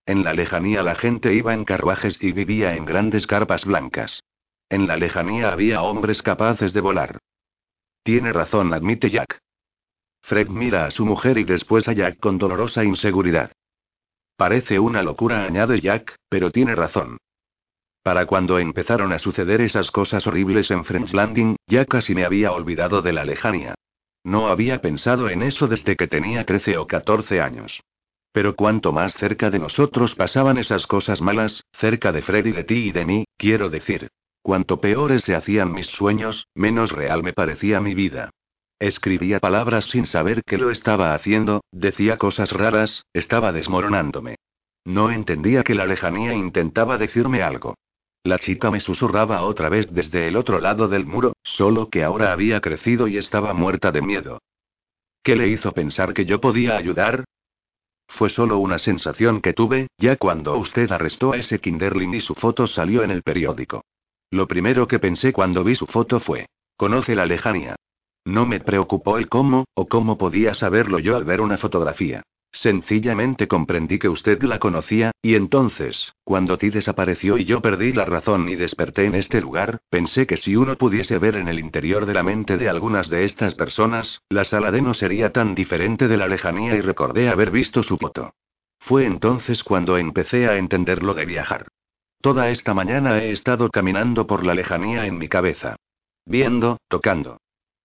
En 0.06 0.24
la 0.24 0.32
lejanía 0.32 0.82
la 0.82 0.94
gente 0.94 1.34
iba 1.34 1.52
en 1.52 1.64
carruajes 1.64 2.16
y 2.20 2.32
vivía 2.32 2.74
en 2.74 2.84
grandes 2.84 3.26
carpas 3.26 3.64
blancas. 3.64 4.20
En 4.68 4.86
la 4.86 4.96
lejanía 4.96 5.52
había 5.52 5.82
hombres 5.82 6.22
capaces 6.22 6.72
de 6.72 6.80
volar. 6.80 7.18
Tiene 8.02 8.32
razón, 8.32 8.74
admite 8.74 9.10
Jack. 9.10 9.38
Fred 10.22 10.48
mira 10.48 10.86
a 10.86 10.90
su 10.90 11.06
mujer 11.06 11.38
y 11.38 11.44
después 11.44 11.86
a 11.88 11.92
Jack 11.92 12.18
con 12.18 12.38
dolorosa 12.38 12.84
inseguridad. 12.84 13.52
Parece 14.36 14.78
una 14.78 15.02
locura, 15.02 15.44
añade 15.44 15.80
Jack, 15.80 16.16
pero 16.28 16.50
tiene 16.50 16.74
razón. 16.74 17.18
Para 18.02 18.26
cuando 18.26 18.58
empezaron 18.58 19.12
a 19.12 19.18
suceder 19.18 19.60
esas 19.60 19.90
cosas 19.90 20.26
horribles 20.26 20.70
en 20.70 20.84
French 20.84 21.12
Landing, 21.12 21.56
ya 21.66 21.84
casi 21.86 22.14
me 22.14 22.24
había 22.24 22.52
olvidado 22.52 23.02
de 23.02 23.12
la 23.12 23.24
lejanía. 23.24 23.74
No 24.24 24.48
había 24.48 24.80
pensado 24.80 25.28
en 25.28 25.42
eso 25.42 25.68
desde 25.68 25.96
que 25.96 26.08
tenía 26.08 26.44
13 26.44 26.78
o 26.78 26.86
14 26.86 27.40
años. 27.40 27.80
Pero 28.32 28.54
cuanto 28.54 28.92
más 28.92 29.14
cerca 29.14 29.50
de 29.50 29.58
nosotros 29.58 30.14
pasaban 30.14 30.58
esas 30.58 30.86
cosas 30.86 31.20
malas, 31.20 31.64
cerca 31.80 32.12
de 32.12 32.22
Fred 32.22 32.46
y 32.46 32.52
de 32.52 32.64
ti 32.64 32.88
y 32.88 32.92
de 32.92 33.04
mí, 33.06 33.24
quiero 33.36 33.70
decir. 33.70 34.08
Cuanto 34.46 34.80
peores 34.80 35.24
se 35.24 35.34
hacían 35.34 35.72
mis 35.72 35.88
sueños, 35.88 36.46
menos 36.54 36.92
real 36.92 37.24
me 37.24 37.32
parecía 37.32 37.80
mi 37.80 37.94
vida. 37.94 38.30
Escribía 38.78 39.40
palabras 39.40 39.86
sin 39.86 40.06
saber 40.06 40.44
que 40.44 40.56
lo 40.56 40.70
estaba 40.70 41.14
haciendo, 41.14 41.64
decía 41.72 42.16
cosas 42.16 42.52
raras, 42.52 43.06
estaba 43.12 43.50
desmoronándome. 43.50 44.36
No 44.84 45.10
entendía 45.10 45.64
que 45.64 45.74
la 45.74 45.84
lejanía 45.84 46.32
intentaba 46.32 46.96
decirme 46.96 47.42
algo. 47.42 47.74
La 48.22 48.38
chica 48.38 48.70
me 48.70 48.78
susurraba 48.78 49.42
otra 49.42 49.68
vez 49.68 49.88
desde 49.90 50.28
el 50.28 50.36
otro 50.36 50.60
lado 50.60 50.86
del 50.86 51.06
muro, 51.06 51.32
solo 51.42 51.90
que 51.90 52.04
ahora 52.04 52.30
había 52.30 52.60
crecido 52.60 53.08
y 53.08 53.18
estaba 53.18 53.52
muerta 53.52 53.90
de 53.90 54.02
miedo. 54.02 54.38
¿Qué 55.24 55.34
le 55.34 55.48
hizo 55.48 55.72
pensar 55.72 56.14
que 56.14 56.24
yo 56.24 56.40
podía 56.40 56.76
ayudar? 56.76 57.24
Fue 58.06 58.30
solo 58.30 58.58
una 58.58 58.78
sensación 58.78 59.40
que 59.40 59.54
tuve, 59.54 59.88
ya 59.98 60.14
cuando 60.14 60.56
usted 60.56 60.92
arrestó 60.92 61.32
a 61.32 61.36
ese 61.36 61.58
Kinderling 61.58 62.14
y 62.14 62.20
su 62.20 62.36
foto 62.36 62.68
salió 62.68 63.02
en 63.02 63.10
el 63.10 63.24
periódico. 63.24 63.82
Lo 64.30 64.48
primero 64.48 64.88
que 64.88 64.98
pensé 64.98 65.32
cuando 65.32 65.62
vi 65.62 65.76
su 65.76 65.86
foto 65.86 66.20
fue, 66.20 66.46
conoce 66.76 67.14
la 67.14 67.26
lejanía. 67.26 67.76
No 68.24 68.44
me 68.44 68.60
preocupó 68.60 69.18
el 69.18 69.28
cómo, 69.28 69.66
o 69.74 69.86
cómo 69.86 70.18
podía 70.18 70.54
saberlo 70.54 70.98
yo 70.98 71.16
al 71.16 71.24
ver 71.24 71.40
una 71.40 71.58
fotografía. 71.58 72.22
Sencillamente 72.52 73.48
comprendí 73.48 73.98
que 73.98 74.08
usted 74.08 74.42
la 74.42 74.58
conocía, 74.58 75.12
y 75.22 75.34
entonces, 75.34 76.14
cuando 76.24 76.56
ti 76.56 76.70
desapareció 76.70 77.36
y 77.36 77.44
yo 77.44 77.60
perdí 77.60 77.92
la 77.92 78.06
razón 78.06 78.48
y 78.48 78.56
desperté 78.56 79.04
en 79.04 79.14
este 79.14 79.40
lugar, 79.40 79.78
pensé 79.90 80.26
que 80.26 80.38
si 80.38 80.56
uno 80.56 80.76
pudiese 80.76 81.18
ver 81.18 81.36
en 81.36 81.48
el 81.48 81.58
interior 81.58 82.06
de 82.06 82.14
la 82.14 82.22
mente 82.22 82.56
de 82.56 82.68
algunas 82.68 83.10
de 83.10 83.26
estas 83.26 83.54
personas, 83.54 84.22
la 84.30 84.44
sala 84.44 84.72
de 84.72 84.80
no 84.80 84.94
sería 84.94 85.32
tan 85.32 85.54
diferente 85.54 86.08
de 86.08 86.16
la 86.16 86.28
lejanía 86.28 86.74
y 86.74 86.80
recordé 86.80 87.28
haber 87.28 87.50
visto 87.50 87.82
su 87.82 87.98
foto. 87.98 88.32
Fue 88.80 89.04
entonces 89.04 89.62
cuando 89.62 89.98
empecé 89.98 90.48
a 90.48 90.56
entender 90.56 91.02
lo 91.02 91.12
de 91.12 91.26
viajar. 91.26 91.66
Toda 92.20 92.50
esta 92.50 92.74
mañana 92.74 93.22
he 93.22 93.32
estado 93.32 93.70
caminando 93.70 94.26
por 94.26 94.44
la 94.44 94.54
lejanía 94.54 95.06
en 95.06 95.18
mi 95.18 95.28
cabeza. 95.28 95.76
Viendo, 96.24 96.78
tocando, 96.88 97.38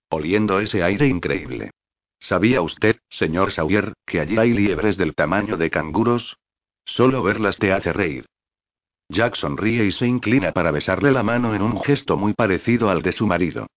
oliendo 0.09 0.59
ese 0.59 0.83
aire 0.83 1.07
increíble. 1.07 1.71
¿Sabía 2.19 2.61
usted, 2.61 2.97
señor 3.09 3.51
Sawyer, 3.51 3.93
que 4.05 4.19
allí 4.19 4.37
hay 4.37 4.53
liebres 4.53 4.97
del 4.97 5.15
tamaño 5.15 5.57
de 5.57 5.69
canguros? 5.69 6.37
Solo 6.85 7.23
verlas 7.23 7.57
te 7.57 7.71
hace 7.71 7.93
reír. 7.93 8.25
Jack 9.09 9.35
sonríe 9.35 9.85
y 9.85 9.91
se 9.91 10.07
inclina 10.07 10.51
para 10.51 10.71
besarle 10.71 11.11
la 11.11 11.23
mano 11.23 11.53
en 11.53 11.61
un 11.61 11.81
gesto 11.81 12.17
muy 12.17 12.33
parecido 12.33 12.89
al 12.89 13.01
de 13.01 13.11
su 13.11 13.27
marido. 13.27 13.67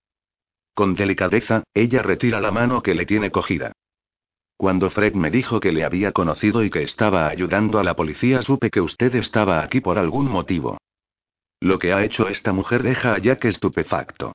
Con 0.75 0.95
delicadeza, 0.95 1.65
ella 1.73 2.03
retira 2.03 2.41
la 2.41 2.51
mano 2.51 2.83
que 2.83 2.95
le 2.95 3.07
tiene 3.07 3.31
cogida. 3.31 3.73
Cuando 4.57 4.91
Fred 4.91 5.15
me 5.15 5.31
dijo 5.31 5.61
que 5.61 5.73
le 5.73 5.85
había 5.85 6.13
conocido 6.13 6.63
y 6.63 6.71
que 6.71 6.83
estaba 6.83 7.29
ayudando 7.29 7.79
a 7.79 7.85
la 7.85 7.95
policía, 7.95 8.43
supe 8.43 8.71
que 8.71 8.81
usted 8.81 9.15
estaba 9.17 9.63
aquí 9.63 9.81
por 9.81 9.99
algún 9.99 10.31
motivo. 10.31 10.79
Lo 11.61 11.79
que 11.79 11.93
ha 11.93 12.05
hecho 12.05 12.29
esta 12.29 12.53
mujer 12.53 12.83
deja 12.83 13.15
a 13.15 13.19
Jack 13.19 13.47
estupefacto. 13.47 14.33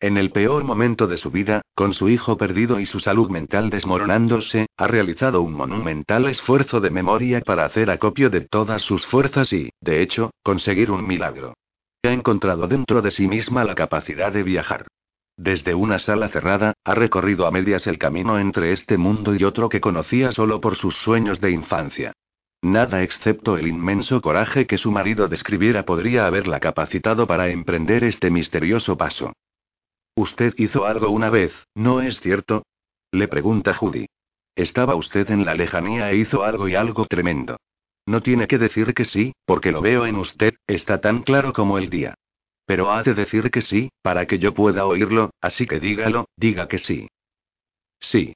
En 0.00 0.18
el 0.18 0.32
peor 0.32 0.64
momento 0.64 1.06
de 1.06 1.16
su 1.16 1.30
vida, 1.30 1.62
con 1.76 1.94
su 1.94 2.08
hijo 2.08 2.36
perdido 2.36 2.80
y 2.80 2.86
su 2.86 2.98
salud 2.98 3.30
mental 3.30 3.70
desmoronándose, 3.70 4.66
ha 4.76 4.88
realizado 4.88 5.42
un 5.42 5.52
monumental 5.52 6.26
esfuerzo 6.26 6.80
de 6.80 6.90
memoria 6.90 7.40
para 7.40 7.64
hacer 7.64 7.88
acopio 7.88 8.28
de 8.28 8.40
todas 8.40 8.82
sus 8.82 9.06
fuerzas 9.06 9.52
y, 9.52 9.70
de 9.80 10.02
hecho, 10.02 10.32
conseguir 10.42 10.90
un 10.90 11.06
milagro. 11.06 11.54
Ha 12.02 12.12
encontrado 12.12 12.66
dentro 12.66 13.00
de 13.00 13.12
sí 13.12 13.28
misma 13.28 13.62
la 13.62 13.76
capacidad 13.76 14.32
de 14.32 14.42
viajar. 14.42 14.86
Desde 15.36 15.74
una 15.74 15.98
sala 15.98 16.28
cerrada, 16.28 16.74
ha 16.84 16.94
recorrido 16.94 17.46
a 17.46 17.50
medias 17.50 17.86
el 17.86 17.98
camino 17.98 18.38
entre 18.38 18.72
este 18.72 18.98
mundo 18.98 19.34
y 19.34 19.44
otro 19.44 19.68
que 19.68 19.80
conocía 19.80 20.32
solo 20.32 20.60
por 20.60 20.76
sus 20.76 20.96
sueños 20.96 21.40
de 21.40 21.50
infancia. 21.50 22.12
Nada 22.62 23.02
excepto 23.02 23.56
el 23.56 23.66
inmenso 23.66 24.20
coraje 24.20 24.66
que 24.66 24.78
su 24.78 24.92
marido 24.92 25.26
describiera 25.28 25.84
podría 25.84 26.26
haberla 26.26 26.60
capacitado 26.60 27.26
para 27.26 27.48
emprender 27.48 28.04
este 28.04 28.30
misterioso 28.30 28.96
paso. 28.96 29.32
Usted 30.14 30.54
hizo 30.58 30.84
algo 30.84 31.10
una 31.10 31.30
vez, 31.30 31.52
¿no 31.74 32.02
es 32.02 32.20
cierto? 32.20 32.64
Le 33.10 33.26
pregunta 33.26 33.74
Judy. 33.74 34.06
Estaba 34.54 34.94
usted 34.94 35.30
en 35.30 35.44
la 35.44 35.54
lejanía 35.54 36.10
e 36.10 36.16
hizo 36.16 36.44
algo 36.44 36.68
y 36.68 36.74
algo 36.74 37.06
tremendo. 37.06 37.56
No 38.06 38.20
tiene 38.20 38.46
que 38.46 38.58
decir 38.58 38.94
que 38.94 39.06
sí, 39.06 39.32
porque 39.46 39.72
lo 39.72 39.80
veo 39.80 40.06
en 40.06 40.16
usted, 40.16 40.54
está 40.66 41.00
tan 41.00 41.22
claro 41.22 41.52
como 41.52 41.78
el 41.78 41.88
día. 41.88 42.14
Pero 42.66 42.92
ha 42.92 43.02
de 43.02 43.14
decir 43.14 43.50
que 43.50 43.62
sí, 43.62 43.90
para 44.02 44.26
que 44.26 44.38
yo 44.38 44.54
pueda 44.54 44.86
oírlo, 44.86 45.30
así 45.40 45.66
que 45.66 45.80
dígalo, 45.80 46.26
diga 46.36 46.68
que 46.68 46.78
sí. 46.78 47.08
Sí. 48.00 48.34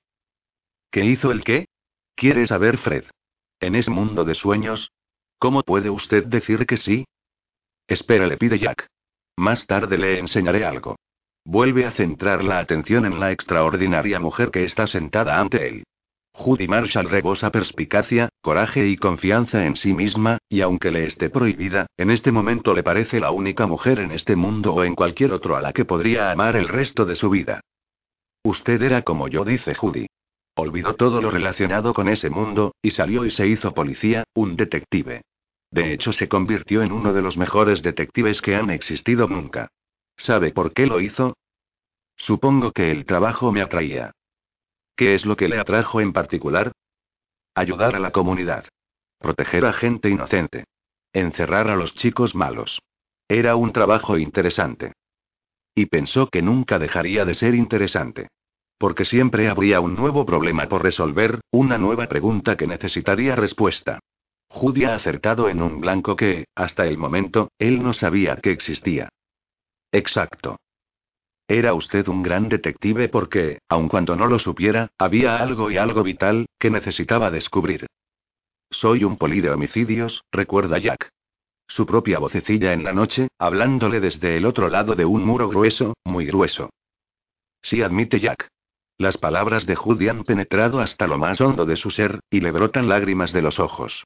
¿Qué 0.90 1.04
hizo 1.04 1.30
el 1.30 1.44
qué? 1.44 1.66
¿Quiere 2.14 2.46
saber 2.46 2.78
Fred? 2.78 3.04
¿En 3.60 3.74
ese 3.74 3.90
mundo 3.90 4.24
de 4.24 4.34
sueños? 4.34 4.90
¿Cómo 5.38 5.62
puede 5.62 5.90
usted 5.90 6.24
decir 6.24 6.66
que 6.66 6.76
sí? 6.76 7.04
Espera, 7.86 8.26
le 8.26 8.36
pide 8.36 8.58
Jack. 8.58 8.86
Más 9.36 9.66
tarde 9.66 9.98
le 9.98 10.18
enseñaré 10.18 10.64
algo. 10.64 10.96
Vuelve 11.44 11.86
a 11.86 11.92
centrar 11.92 12.42
la 12.42 12.58
atención 12.58 13.04
en 13.04 13.20
la 13.20 13.32
extraordinaria 13.32 14.18
mujer 14.18 14.50
que 14.50 14.64
está 14.64 14.86
sentada 14.86 15.38
ante 15.38 15.68
él. 15.68 15.84
Judy 16.32 16.68
Marshall 16.68 17.08
rebosa 17.08 17.50
perspicacia, 17.50 18.28
coraje 18.46 18.86
y 18.86 18.96
confianza 18.96 19.66
en 19.66 19.74
sí 19.74 19.92
misma, 19.92 20.38
y 20.48 20.60
aunque 20.60 20.92
le 20.92 21.04
esté 21.04 21.30
prohibida, 21.30 21.88
en 21.96 22.12
este 22.12 22.30
momento 22.30 22.74
le 22.74 22.84
parece 22.84 23.18
la 23.18 23.32
única 23.32 23.66
mujer 23.66 23.98
en 23.98 24.12
este 24.12 24.36
mundo 24.36 24.72
o 24.72 24.84
en 24.84 24.94
cualquier 24.94 25.32
otro 25.32 25.56
a 25.56 25.60
la 25.60 25.72
que 25.72 25.84
podría 25.84 26.30
amar 26.30 26.54
el 26.54 26.68
resto 26.68 27.04
de 27.04 27.16
su 27.16 27.28
vida. 27.28 27.58
Usted 28.44 28.80
era 28.82 29.02
como 29.02 29.26
yo, 29.26 29.44
dice 29.44 29.74
Judy. 29.74 30.06
Olvidó 30.54 30.94
todo 30.94 31.20
lo 31.20 31.32
relacionado 31.32 31.92
con 31.92 32.08
ese 32.08 32.30
mundo, 32.30 32.76
y 32.80 32.92
salió 32.92 33.26
y 33.26 33.32
se 33.32 33.48
hizo 33.48 33.74
policía, 33.74 34.22
un 34.32 34.54
detective. 34.54 35.22
De 35.72 35.92
hecho, 35.92 36.12
se 36.12 36.28
convirtió 36.28 36.84
en 36.84 36.92
uno 36.92 37.12
de 37.12 37.22
los 37.22 37.36
mejores 37.36 37.82
detectives 37.82 38.40
que 38.40 38.54
han 38.54 38.70
existido 38.70 39.26
nunca. 39.26 39.72
¿Sabe 40.18 40.52
por 40.52 40.72
qué 40.72 40.86
lo 40.86 41.00
hizo? 41.00 41.36
Supongo 42.16 42.70
que 42.70 42.92
el 42.92 43.06
trabajo 43.06 43.50
me 43.50 43.60
atraía. 43.60 44.12
¿Qué 44.94 45.16
es 45.16 45.26
lo 45.26 45.36
que 45.36 45.48
le 45.48 45.58
atrajo 45.58 46.00
en 46.00 46.12
particular? 46.12 46.70
Ayudar 47.56 47.96
a 47.96 47.98
la 47.98 48.10
comunidad. 48.10 48.66
Proteger 49.18 49.64
a 49.64 49.72
gente 49.72 50.10
inocente. 50.10 50.64
Encerrar 51.14 51.70
a 51.70 51.76
los 51.76 51.94
chicos 51.94 52.34
malos. 52.34 52.82
Era 53.28 53.56
un 53.56 53.72
trabajo 53.72 54.18
interesante. 54.18 54.92
Y 55.74 55.86
pensó 55.86 56.28
que 56.28 56.42
nunca 56.42 56.78
dejaría 56.78 57.24
de 57.24 57.32
ser 57.32 57.54
interesante. 57.54 58.28
Porque 58.76 59.06
siempre 59.06 59.48
habría 59.48 59.80
un 59.80 59.96
nuevo 59.96 60.26
problema 60.26 60.68
por 60.68 60.82
resolver, 60.82 61.40
una 61.50 61.78
nueva 61.78 62.08
pregunta 62.08 62.58
que 62.58 62.66
necesitaría 62.66 63.34
respuesta. 63.34 64.00
Judy 64.48 64.84
ha 64.84 64.94
acertado 64.94 65.48
en 65.48 65.62
un 65.62 65.80
blanco 65.80 66.14
que, 66.14 66.44
hasta 66.54 66.86
el 66.86 66.98
momento, 66.98 67.48
él 67.58 67.82
no 67.82 67.94
sabía 67.94 68.36
que 68.36 68.50
existía. 68.50 69.08
Exacto. 69.92 70.58
Era 71.48 71.74
usted 71.74 72.08
un 72.08 72.22
gran 72.22 72.48
detective 72.48 73.08
porque, 73.08 73.58
aun 73.68 73.88
cuando 73.88 74.16
no 74.16 74.26
lo 74.26 74.38
supiera, 74.38 74.88
había 74.98 75.36
algo 75.36 75.70
y 75.70 75.76
algo 75.76 76.02
vital, 76.02 76.46
que 76.58 76.70
necesitaba 76.70 77.30
descubrir. 77.30 77.86
Soy 78.70 79.04
un 79.04 79.16
poli 79.16 79.40
de 79.40 79.50
homicidios, 79.50 80.22
recuerda 80.32 80.78
Jack. 80.78 81.08
Su 81.68 81.86
propia 81.86 82.18
vocecilla 82.18 82.72
en 82.72 82.82
la 82.82 82.92
noche, 82.92 83.28
hablándole 83.38 84.00
desde 84.00 84.36
el 84.36 84.44
otro 84.44 84.68
lado 84.68 84.94
de 84.96 85.04
un 85.04 85.24
muro 85.24 85.48
grueso, 85.48 85.94
muy 86.04 86.26
grueso. 86.26 86.70
Sí, 87.62 87.82
admite 87.82 88.18
Jack. 88.18 88.48
Las 88.98 89.16
palabras 89.16 89.66
de 89.66 89.76
Judy 89.76 90.08
han 90.08 90.24
penetrado 90.24 90.80
hasta 90.80 91.06
lo 91.06 91.18
más 91.18 91.40
hondo 91.40 91.64
de 91.64 91.76
su 91.76 91.90
ser, 91.90 92.20
y 92.30 92.40
le 92.40 92.50
brotan 92.50 92.88
lágrimas 92.88 93.32
de 93.32 93.42
los 93.42 93.60
ojos. 93.60 94.04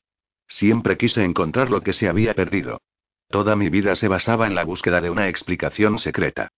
Siempre 0.48 0.98
quise 0.98 1.22
encontrar 1.22 1.70
lo 1.70 1.82
que 1.82 1.92
se 1.92 2.08
había 2.08 2.34
perdido. 2.34 2.80
Toda 3.28 3.54
mi 3.56 3.68
vida 3.68 3.94
se 3.96 4.08
basaba 4.08 4.46
en 4.46 4.54
la 4.54 4.64
búsqueda 4.64 5.00
de 5.00 5.10
una 5.10 5.28
explicación 5.28 6.00
secreta. 6.00 6.50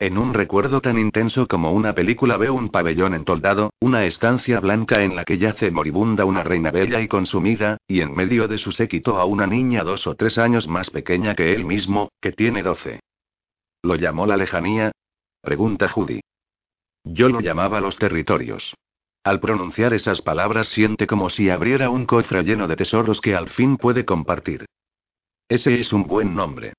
En 0.00 0.16
un 0.16 0.32
recuerdo 0.32 0.80
tan 0.80 0.96
intenso 0.96 1.48
como 1.48 1.72
una 1.72 1.92
película 1.92 2.36
veo 2.36 2.54
un 2.54 2.68
pabellón 2.68 3.14
entoldado, 3.14 3.72
una 3.80 4.04
estancia 4.04 4.60
blanca 4.60 5.02
en 5.02 5.16
la 5.16 5.24
que 5.24 5.38
yace 5.38 5.72
moribunda 5.72 6.24
una 6.24 6.44
reina 6.44 6.70
bella 6.70 7.00
y 7.00 7.08
consumida, 7.08 7.78
y 7.88 8.00
en 8.00 8.14
medio 8.14 8.46
de 8.46 8.58
su 8.58 8.70
séquito 8.70 9.18
a 9.18 9.24
una 9.24 9.48
niña 9.48 9.82
dos 9.82 10.06
o 10.06 10.14
tres 10.14 10.38
años 10.38 10.68
más 10.68 10.88
pequeña 10.90 11.34
que 11.34 11.52
él 11.52 11.64
mismo, 11.64 12.10
que 12.20 12.30
tiene 12.30 12.62
doce. 12.62 13.00
¿Lo 13.82 13.96
llamó 13.96 14.24
la 14.26 14.36
lejanía? 14.36 14.92
Pregunta 15.40 15.88
Judy. 15.88 16.20
Yo 17.02 17.28
lo 17.28 17.40
llamaba 17.40 17.80
los 17.80 17.96
territorios. 17.96 18.74
Al 19.24 19.40
pronunciar 19.40 19.94
esas 19.94 20.22
palabras 20.22 20.68
siente 20.68 21.08
como 21.08 21.28
si 21.28 21.50
abriera 21.50 21.90
un 21.90 22.06
cofre 22.06 22.44
lleno 22.44 22.68
de 22.68 22.76
tesoros 22.76 23.20
que 23.20 23.34
al 23.34 23.50
fin 23.50 23.76
puede 23.76 24.04
compartir. 24.04 24.64
Ese 25.48 25.80
es 25.80 25.92
un 25.92 26.06
buen 26.06 26.36
nombre. 26.36 26.74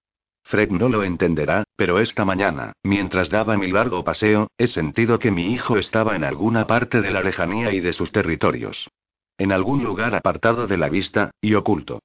Fred 0.50 0.72
no 0.72 0.90
lo 0.90 1.04
entenderá, 1.04 1.64
pero 1.76 2.00
esta 2.00 2.26
mañana, 2.26 2.74
mientras 2.82 3.30
daba 3.30 3.56
mi 3.56 3.72
largo 3.72 4.04
paseo, 4.04 4.48
he 4.58 4.66
sentido 4.66 5.20
que 5.20 5.30
mi 5.30 5.54
hijo 5.54 5.78
estaba 5.78 6.16
en 6.16 6.24
alguna 6.24 6.66
parte 6.66 7.02
de 7.02 7.12
la 7.12 7.22
lejanía 7.22 7.72
y 7.72 7.80
de 7.82 7.94
sus 7.94 8.12
territorios. 8.12 8.90
En 9.38 9.52
algún 9.52 9.84
lugar 9.84 10.16
apartado 10.16 10.66
de 10.66 10.78
la 10.78 10.90
vista, 10.90 11.30
y 11.40 11.54
oculto. 11.54 12.02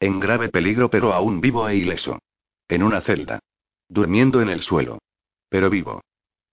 En 0.00 0.20
grave 0.20 0.48
peligro 0.48 0.88
pero 0.88 1.12
aún 1.12 1.42
vivo 1.42 1.68
e 1.68 1.76
ileso. 1.76 2.18
En 2.66 2.82
una 2.82 3.02
celda. 3.02 3.40
Durmiendo 3.90 4.40
en 4.40 4.48
el 4.48 4.62
suelo. 4.62 4.98
Pero 5.50 5.68
vivo. 5.68 6.00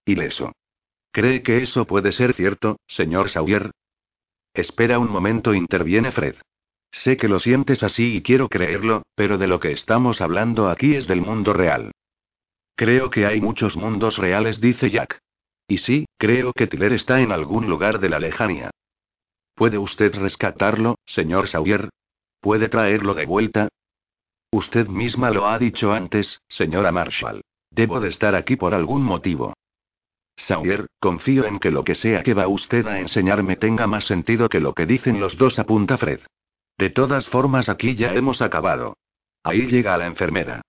Ileso. 0.04 0.52
¿Cree 1.14 1.42
que 1.42 1.64
eso 1.64 1.86
puede 1.86 2.12
ser 2.12 2.34
cierto, 2.34 2.82
señor 2.86 3.30
Sawyer? 3.30 3.72
Espera 4.54 5.00
un 5.00 5.10
momento, 5.10 5.54
interviene 5.54 6.12
Fred. 6.12 6.36
Sé 6.92 7.18
que 7.18 7.28
lo 7.28 7.40
sientes 7.40 7.84
así 7.84 8.16
y 8.16 8.22
quiero 8.22 8.50
creerlo, 8.50 9.04
pero 9.16 9.38
de 9.38 9.48
lo 9.48 9.60
que 9.60 9.72
estamos 9.72 10.22
hablando 10.22 10.70
aquí 10.70 10.96
es 10.96 11.08
del 11.08 11.22
mundo 11.22 11.54
real. 11.54 11.92
Creo 12.76 13.10
que 13.10 13.26
hay 13.26 13.42
muchos 13.42 13.76
mundos 13.76 14.18
reales, 14.18 14.60
dice 14.60 14.90
Jack. 14.90 15.20
Y 15.68 15.80
sí, 15.80 16.06
creo 16.18 16.54
que 16.54 16.68
Tiller 16.68 16.94
está 16.94 17.22
en 17.22 17.32
algún 17.32 17.70
lugar 17.70 18.00
de 18.00 18.10
la 18.10 18.20
lejanía. 18.20 18.72
¿Puede 19.54 19.78
usted 19.78 20.16
rescatarlo, 20.16 20.96
señor 21.06 21.48
Sawyer? 21.48 21.90
¿Puede 22.42 22.70
traerlo 22.70 23.14
de 23.14 23.26
vuelta? 23.26 23.68
Usted 24.52 24.88
misma 24.88 25.30
lo 25.30 25.48
ha 25.48 25.60
dicho 25.60 25.92
antes, 25.94 26.42
señora 26.48 26.92
Marshall. 26.92 27.42
Debo 27.70 28.00
de 28.00 28.10
estar 28.10 28.34
aquí 28.34 28.56
por 28.56 28.74
algún 28.74 29.04
motivo. 29.04 29.54
Sawyer, 30.38 30.88
confío 31.00 31.46
en 31.46 31.60
que 31.60 31.70
lo 31.70 31.84
que 31.84 31.96
sea 31.96 32.24
que 32.24 32.34
va 32.34 32.48
usted 32.48 32.88
a 32.88 33.00
enseñarme 33.00 33.58
tenga 33.58 33.86
más 33.86 34.06
sentido 34.06 34.50
que 34.50 34.60
lo 34.60 34.74
que 34.74 34.86
dicen 34.86 35.20
los 35.20 35.38
dos, 35.38 35.60
apunta 35.60 35.98
Fred. 35.98 36.22
De 36.80 36.90
todas 36.90 37.28
formas 37.28 37.68
aquí 37.68 37.96
ya 37.96 38.14
hemos 38.14 38.42
acabado. 38.42 38.96
Ahí 39.44 39.68
llega 39.68 39.98
la 39.98 40.06
enfermera. 40.06 40.62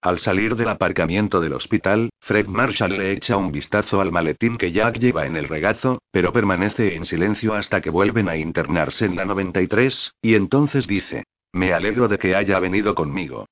Al 0.00 0.18
salir 0.18 0.56
del 0.56 0.70
aparcamiento 0.70 1.42
del 1.42 1.52
hospital, 1.52 2.08
Fred 2.20 2.46
Marshall 2.46 2.96
le 2.96 3.12
echa 3.12 3.36
un 3.36 3.52
vistazo 3.52 4.00
al 4.00 4.12
maletín 4.12 4.56
que 4.56 4.72
Jack 4.72 4.96
lleva 4.96 5.26
en 5.26 5.36
el 5.36 5.46
regazo, 5.46 5.98
pero 6.10 6.32
permanece 6.32 6.94
en 6.94 7.04
silencio 7.04 7.52
hasta 7.52 7.82
que 7.82 7.90
vuelven 7.90 8.30
a 8.30 8.36
internarse 8.38 9.04
en 9.04 9.14
la 9.14 9.26
93, 9.26 10.12
y 10.22 10.36
entonces 10.36 10.86
dice, 10.86 11.24
me 11.52 11.74
alegro 11.74 12.08
de 12.08 12.16
que 12.16 12.34
haya 12.34 12.58
venido 12.58 12.94
conmigo. 12.94 13.44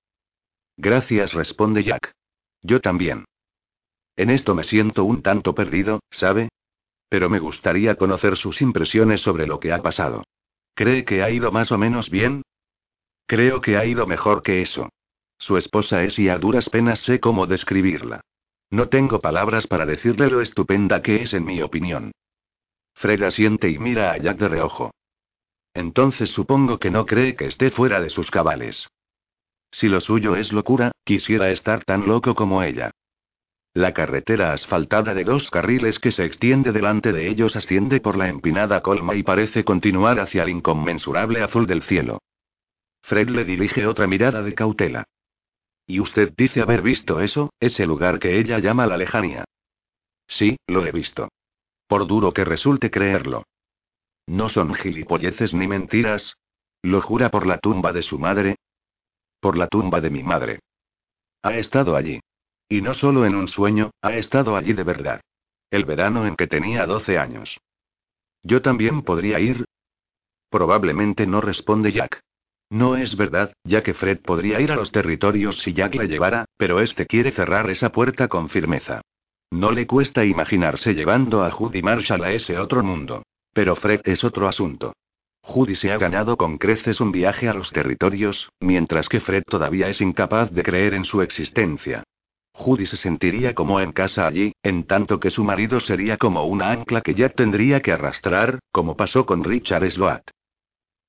Gracias, 0.78 1.34
responde 1.34 1.84
Jack. 1.84 2.12
Yo 2.62 2.80
también. 2.80 3.26
En 4.16 4.30
esto 4.30 4.54
me 4.54 4.64
siento 4.64 5.04
un 5.04 5.20
tanto 5.20 5.54
perdido, 5.54 6.00
¿sabe? 6.10 6.48
Pero 7.10 7.28
me 7.28 7.40
gustaría 7.40 7.96
conocer 7.96 8.38
sus 8.38 8.62
impresiones 8.62 9.20
sobre 9.20 9.46
lo 9.46 9.60
que 9.60 9.70
ha 9.70 9.82
pasado. 9.82 10.24
¿Cree 10.74 11.04
que 11.04 11.22
ha 11.22 11.30
ido 11.30 11.52
más 11.52 11.70
o 11.72 11.78
menos 11.78 12.10
bien? 12.10 12.42
Creo 13.26 13.60
que 13.60 13.76
ha 13.76 13.84
ido 13.84 14.06
mejor 14.06 14.42
que 14.42 14.62
eso. 14.62 14.90
Su 15.38 15.56
esposa 15.56 16.02
es 16.02 16.18
y 16.18 16.28
a 16.28 16.38
duras 16.38 16.68
penas 16.68 17.00
sé 17.00 17.20
cómo 17.20 17.46
describirla. 17.46 18.20
No 18.70 18.88
tengo 18.88 19.20
palabras 19.20 19.66
para 19.66 19.86
decirle 19.86 20.30
lo 20.30 20.40
estupenda 20.40 21.02
que 21.02 21.22
es 21.22 21.32
en 21.32 21.44
mi 21.44 21.62
opinión. 21.62 22.12
Fred 22.94 23.22
asiente 23.22 23.68
y 23.70 23.78
mira 23.78 24.12
a 24.12 24.18
Jack 24.18 24.38
de 24.38 24.48
reojo. 24.48 24.90
Entonces 25.74 26.30
supongo 26.30 26.78
que 26.78 26.90
no 26.90 27.06
cree 27.06 27.36
que 27.36 27.46
esté 27.46 27.70
fuera 27.70 28.00
de 28.00 28.10
sus 28.10 28.30
cabales. 28.30 28.88
Si 29.72 29.88
lo 29.88 30.00
suyo 30.00 30.36
es 30.36 30.52
locura, 30.52 30.92
quisiera 31.04 31.50
estar 31.50 31.84
tan 31.84 32.06
loco 32.06 32.34
como 32.34 32.62
ella. 32.62 32.92
La 33.74 33.92
carretera 33.92 34.52
asfaltada 34.52 35.14
de 35.14 35.24
dos 35.24 35.50
carriles 35.50 35.98
que 35.98 36.12
se 36.12 36.24
extiende 36.24 36.70
delante 36.70 37.12
de 37.12 37.28
ellos 37.28 37.56
asciende 37.56 38.00
por 38.00 38.16
la 38.16 38.28
empinada 38.28 38.80
colma 38.82 39.16
y 39.16 39.24
parece 39.24 39.64
continuar 39.64 40.20
hacia 40.20 40.44
el 40.44 40.50
inconmensurable 40.50 41.42
azul 41.42 41.66
del 41.66 41.82
cielo. 41.82 42.20
Fred 43.02 43.28
le 43.30 43.44
dirige 43.44 43.86
otra 43.88 44.06
mirada 44.06 44.42
de 44.42 44.54
cautela. 44.54 45.08
¿Y 45.88 45.98
usted 45.98 46.32
dice 46.36 46.62
haber 46.62 46.82
visto 46.82 47.20
eso, 47.20 47.52
ese 47.58 47.84
lugar 47.84 48.20
que 48.20 48.38
ella 48.38 48.60
llama 48.60 48.86
la 48.86 48.96
lejanía? 48.96 49.44
Sí, 50.28 50.56
lo 50.68 50.86
he 50.86 50.92
visto. 50.92 51.28
Por 51.88 52.06
duro 52.06 52.32
que 52.32 52.44
resulte 52.44 52.92
creerlo. 52.92 53.42
No 54.26 54.48
son 54.50 54.72
gilipolleces 54.74 55.52
ni 55.52 55.66
mentiras. 55.66 56.36
¿Lo 56.80 57.02
jura 57.02 57.28
por 57.30 57.44
la 57.44 57.58
tumba 57.58 57.92
de 57.92 58.02
su 58.02 58.20
madre? 58.20 58.56
Por 59.40 59.58
la 59.58 59.66
tumba 59.66 60.00
de 60.00 60.10
mi 60.10 60.22
madre. 60.22 60.60
Ha 61.42 61.56
estado 61.56 61.96
allí. 61.96 62.20
Y 62.68 62.80
no 62.80 62.94
solo 62.94 63.26
en 63.26 63.34
un 63.34 63.48
sueño, 63.48 63.90
ha 64.02 64.14
estado 64.14 64.56
allí 64.56 64.72
de 64.72 64.84
verdad. 64.84 65.20
El 65.70 65.84
verano 65.84 66.26
en 66.26 66.36
que 66.36 66.46
tenía 66.46 66.86
12 66.86 67.18
años. 67.18 67.58
¿Yo 68.42 68.62
también 68.62 69.02
podría 69.02 69.40
ir? 69.40 69.64
Probablemente 70.50 71.26
no 71.26 71.40
responde 71.40 71.92
Jack. 71.92 72.20
No 72.70 72.96
es 72.96 73.16
verdad, 73.16 73.52
ya 73.64 73.82
que 73.82 73.94
Fred 73.94 74.20
podría 74.20 74.60
ir 74.60 74.72
a 74.72 74.76
los 74.76 74.92
territorios 74.92 75.58
si 75.62 75.72
Jack 75.72 75.94
le 75.94 76.08
llevara, 76.08 76.46
pero 76.56 76.80
este 76.80 77.06
quiere 77.06 77.32
cerrar 77.32 77.68
esa 77.70 77.90
puerta 77.90 78.28
con 78.28 78.48
firmeza. 78.48 79.02
No 79.50 79.70
le 79.70 79.86
cuesta 79.86 80.24
imaginarse 80.24 80.94
llevando 80.94 81.44
a 81.44 81.50
Judy 81.50 81.82
Marshall 81.82 82.24
a 82.24 82.32
ese 82.32 82.58
otro 82.58 82.82
mundo. 82.82 83.22
Pero 83.52 83.76
Fred 83.76 84.00
es 84.04 84.24
otro 84.24 84.48
asunto. 84.48 84.94
Judy 85.42 85.76
se 85.76 85.92
ha 85.92 85.98
ganado 85.98 86.36
con 86.36 86.58
creces 86.58 87.00
un 87.00 87.12
viaje 87.12 87.48
a 87.48 87.54
los 87.54 87.70
territorios, 87.70 88.48
mientras 88.60 89.08
que 89.08 89.20
Fred 89.20 89.44
todavía 89.46 89.88
es 89.88 90.00
incapaz 90.00 90.50
de 90.50 90.62
creer 90.62 90.94
en 90.94 91.04
su 91.04 91.22
existencia. 91.22 92.02
Judy 92.54 92.86
se 92.86 92.96
sentiría 92.96 93.52
como 93.52 93.80
en 93.80 93.90
casa 93.90 94.28
allí, 94.28 94.54
en 94.62 94.84
tanto 94.86 95.18
que 95.18 95.30
su 95.30 95.42
marido 95.42 95.80
sería 95.80 96.16
como 96.18 96.44
una 96.44 96.70
ancla 96.70 97.00
que 97.00 97.14
ya 97.14 97.28
tendría 97.28 97.80
que 97.80 97.92
arrastrar, 97.92 98.60
como 98.70 98.96
pasó 98.96 99.26
con 99.26 99.42
Richard 99.42 99.90
Sloat. 99.90 100.22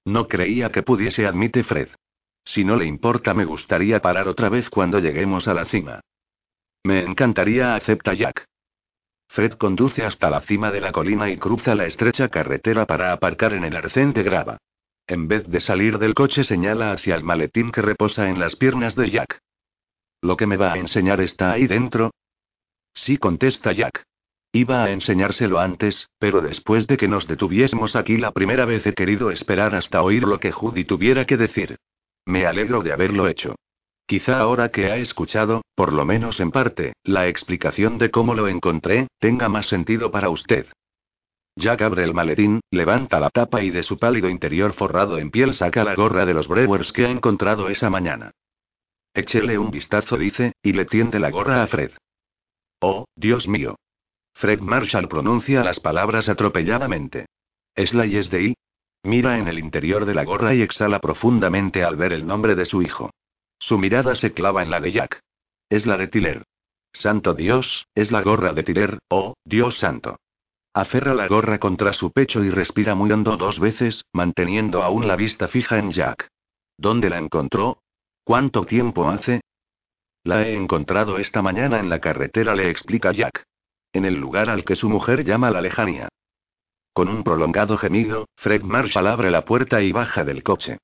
No 0.05 0.27
creía 0.27 0.71
que 0.71 0.81
pudiese, 0.81 1.27
admite 1.27 1.63
Fred. 1.63 1.89
Si 2.43 2.65
no 2.65 2.75
le 2.75 2.85
importa, 2.85 3.33
me 3.35 3.45
gustaría 3.45 4.01
parar 4.01 4.27
otra 4.27 4.49
vez 4.49 4.69
cuando 4.69 4.99
lleguemos 4.99 5.47
a 5.47 5.53
la 5.53 5.65
cima. 5.65 6.01
Me 6.83 7.03
encantaría, 7.03 7.75
acepta 7.75 8.13
Jack. 8.13 8.45
Fred 9.29 9.53
conduce 9.53 10.03
hasta 10.03 10.29
la 10.29 10.41
cima 10.41 10.71
de 10.71 10.81
la 10.81 10.91
colina 10.91 11.29
y 11.29 11.37
cruza 11.37 11.75
la 11.75 11.85
estrecha 11.85 12.29
carretera 12.29 12.85
para 12.85 13.11
aparcar 13.11 13.53
en 13.53 13.65
el 13.65 13.75
arcén 13.75 14.13
de 14.13 14.23
grava. 14.23 14.57
En 15.07 15.27
vez 15.27 15.47
de 15.47 15.59
salir 15.59 15.99
del 15.99 16.15
coche, 16.15 16.43
señala 16.43 16.91
hacia 16.91 17.15
el 17.15 17.23
maletín 17.23 17.71
que 17.71 17.81
reposa 17.81 18.29
en 18.29 18.39
las 18.39 18.55
piernas 18.55 18.95
de 18.95 19.11
Jack. 19.11 19.44
¿Lo 20.25 20.37
que 20.37 20.47
me 20.47 20.57
va 20.57 20.73
a 20.73 20.77
enseñar 20.79 21.21
está 21.21 21.51
ahí 21.51 21.67
dentro? 21.67 22.09
Sí, 22.95 23.17
contesta 23.17 23.73
Jack. 23.73 24.01
Iba 24.53 24.83
a 24.83 24.89
enseñárselo 24.89 25.59
antes, 25.59 26.09
pero 26.17 26.41
después 26.41 26.87
de 26.87 26.97
que 26.97 27.07
nos 27.07 27.27
detuviésemos 27.27 27.95
aquí 27.95 28.17
la 28.17 28.31
primera 28.31 28.65
vez 28.65 28.83
he 28.87 28.95
querido 28.95 29.29
esperar 29.29 29.75
hasta 29.75 30.01
oír 30.01 30.23
lo 30.23 30.39
que 30.39 30.51
Judy 30.51 30.83
tuviera 30.83 31.25
que 31.25 31.37
decir. 31.37 31.77
Me 32.25 32.47
alegro 32.47 32.81
de 32.81 32.91
haberlo 32.91 33.27
hecho. 33.27 33.53
Quizá 34.07 34.39
ahora 34.39 34.69
que 34.69 34.91
ha 34.91 34.97
escuchado, 34.97 35.61
por 35.75 35.93
lo 35.93 36.05
menos 36.05 36.39
en 36.39 36.49
parte, 36.49 36.93
la 37.03 37.27
explicación 37.27 37.99
de 37.99 38.09
cómo 38.09 38.33
lo 38.33 38.47
encontré, 38.47 39.07
tenga 39.19 39.47
más 39.47 39.67
sentido 39.67 40.09
para 40.09 40.29
usted. 40.29 40.65
Jack 41.55 41.83
abre 41.83 42.03
el 42.03 42.15
maletín, 42.15 42.61
levanta 42.71 43.19
la 43.19 43.29
tapa 43.29 43.61
y 43.61 43.69
de 43.69 43.83
su 43.83 43.99
pálido 43.99 44.27
interior 44.27 44.73
forrado 44.73 45.19
en 45.19 45.29
piel 45.29 45.53
saca 45.53 45.83
la 45.83 45.93
gorra 45.93 46.25
de 46.25 46.33
los 46.33 46.47
Brewers 46.47 46.91
que 46.93 47.05
ha 47.05 47.11
encontrado 47.11 47.69
esa 47.69 47.91
mañana. 47.91 48.31
Échele 49.15 49.57
un 49.57 49.71
vistazo, 49.71 50.17
dice, 50.17 50.51
y 50.61 50.73
le 50.73 50.85
tiende 50.85 51.19
la 51.19 51.31
gorra 51.31 51.63
a 51.63 51.67
Fred. 51.67 51.91
Oh, 52.81 53.05
Dios 53.15 53.47
mío. 53.47 53.77
Fred 54.33 54.59
Marshall 54.59 55.07
pronuncia 55.07 55.63
las 55.63 55.79
palabras 55.79 56.27
atropelladamente. 56.27 57.25
¿Es 57.73 57.93
la 57.93 58.05
Yes 58.05 58.29
de 58.29 58.43
I? 58.43 58.55
Mira 59.03 59.39
en 59.39 59.47
el 59.47 59.57
interior 59.57 60.05
de 60.05 60.13
la 60.13 60.25
gorra 60.25 60.53
y 60.53 60.61
exhala 60.61 60.99
profundamente 60.99 61.85
al 61.85 61.95
ver 61.95 62.11
el 62.11 62.27
nombre 62.27 62.55
de 62.55 62.65
su 62.65 62.81
hijo. 62.81 63.11
Su 63.57 63.77
mirada 63.77 64.15
se 64.15 64.33
clava 64.33 64.63
en 64.63 64.69
la 64.69 64.81
de 64.81 64.91
Jack. 64.91 65.21
Es 65.69 65.85
la 65.85 65.95
de 65.95 66.07
Tiller. 66.07 66.43
Santo 66.91 67.33
Dios, 67.33 67.85
es 67.95 68.11
la 68.11 68.21
gorra 68.21 68.51
de 68.51 68.63
Tiller, 68.63 68.99
oh, 69.09 69.35
Dios 69.45 69.77
santo. 69.79 70.17
Aferra 70.73 71.13
la 71.13 71.27
gorra 71.27 71.57
contra 71.59 71.93
su 71.93 72.11
pecho 72.11 72.43
y 72.43 72.49
respira 72.49 72.95
muy 72.95 73.09
hondo 73.11 73.37
dos 73.37 73.59
veces, 73.59 74.03
manteniendo 74.11 74.83
aún 74.83 75.07
la 75.07 75.15
vista 75.15 75.47
fija 75.47 75.79
en 75.79 75.91
Jack. 75.91 76.27
¿Dónde 76.77 77.09
la 77.09 77.17
encontró? 77.17 77.79
¿Cuánto 78.25 78.65
tiempo 78.65 79.07
hace? 79.07 79.41
La 80.23 80.47
he 80.47 80.55
encontrado 80.55 81.19
esta 81.19 81.43
mañana 81.43 81.79
en 81.79 81.89
la 81.91 81.99
carretera, 81.99 82.55
le 82.55 82.71
explica 82.71 83.11
Jack. 83.11 83.43
En 83.93 84.03
el 84.03 84.15
lugar 84.15 84.49
al 84.49 84.65
que 84.65 84.75
su 84.75 84.89
mujer 84.89 85.23
llama 85.23 85.51
la 85.51 85.61
lejanía. 85.61 86.09
Con 86.91 87.07
un 87.07 87.23
prolongado 87.23 87.77
gemido, 87.77 88.25
Fred 88.37 88.63
Marshall 88.63 89.05
abre 89.05 89.29
la 89.29 89.45
puerta 89.45 89.83
y 89.83 89.91
baja 89.91 90.23
del 90.23 90.41
coche. 90.41 90.79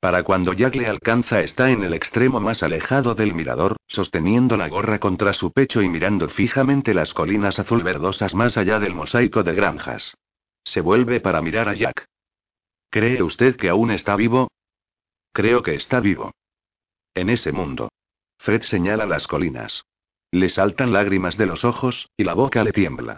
Para 0.00 0.22
cuando 0.22 0.54
Jack 0.54 0.74
le 0.74 0.86
alcanza 0.86 1.42
está 1.42 1.70
en 1.70 1.84
el 1.84 1.92
extremo 1.92 2.40
más 2.40 2.62
alejado 2.62 3.14
del 3.14 3.34
mirador, 3.34 3.76
sosteniendo 3.88 4.56
la 4.56 4.70
gorra 4.70 4.98
contra 4.98 5.34
su 5.34 5.52
pecho 5.52 5.82
y 5.82 5.90
mirando 5.90 6.30
fijamente 6.30 6.94
las 6.94 7.12
colinas 7.12 7.58
azul 7.58 7.82
verdosas 7.82 8.32
más 8.34 8.56
allá 8.56 8.78
del 8.78 8.94
mosaico 8.94 9.42
de 9.42 9.54
granjas. 9.54 10.14
Se 10.64 10.80
vuelve 10.80 11.20
para 11.20 11.42
mirar 11.42 11.68
a 11.68 11.74
Jack. 11.74 12.06
¿Cree 12.88 13.22
usted 13.22 13.56
que 13.56 13.68
aún 13.68 13.90
está 13.90 14.16
vivo? 14.16 14.48
Creo 15.34 15.62
que 15.62 15.74
está 15.74 16.00
vivo. 16.00 16.32
En 17.16 17.30
ese 17.30 17.50
mundo. 17.50 17.88
Fred 18.38 18.62
señala 18.64 19.06
las 19.06 19.26
colinas. 19.26 19.84
Le 20.30 20.50
saltan 20.50 20.92
lágrimas 20.92 21.38
de 21.38 21.46
los 21.46 21.64
ojos, 21.64 22.10
y 22.14 22.24
la 22.24 22.34
boca 22.34 22.62
le 22.62 22.72
tiembla. 22.72 23.16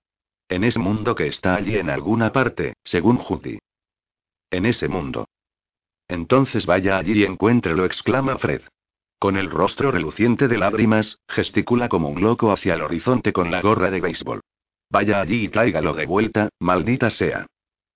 En 0.48 0.62
ese 0.62 0.78
mundo 0.78 1.16
que 1.16 1.26
está 1.26 1.56
allí 1.56 1.76
en 1.76 1.90
alguna 1.90 2.32
parte, 2.32 2.74
según 2.84 3.16
Judy. 3.16 3.58
En 4.52 4.66
ese 4.66 4.86
mundo. 4.86 5.26
Entonces 6.06 6.64
vaya 6.64 6.96
allí 6.96 7.20
y 7.20 7.24
encuéntrelo, 7.24 7.84
exclama 7.84 8.38
Fred. 8.38 8.62
Con 9.18 9.36
el 9.36 9.50
rostro 9.50 9.90
reluciente 9.90 10.46
de 10.46 10.58
lágrimas, 10.58 11.18
gesticula 11.28 11.88
como 11.88 12.08
un 12.08 12.22
loco 12.22 12.52
hacia 12.52 12.74
el 12.74 12.82
horizonte 12.82 13.32
con 13.32 13.50
la 13.50 13.60
gorra 13.60 13.90
de 13.90 14.00
béisbol. 14.00 14.40
Vaya 14.90 15.20
allí 15.20 15.46
y 15.46 15.48
tráigalo 15.48 15.92
de 15.94 16.06
vuelta, 16.06 16.50
maldita 16.60 17.10
sea. 17.10 17.46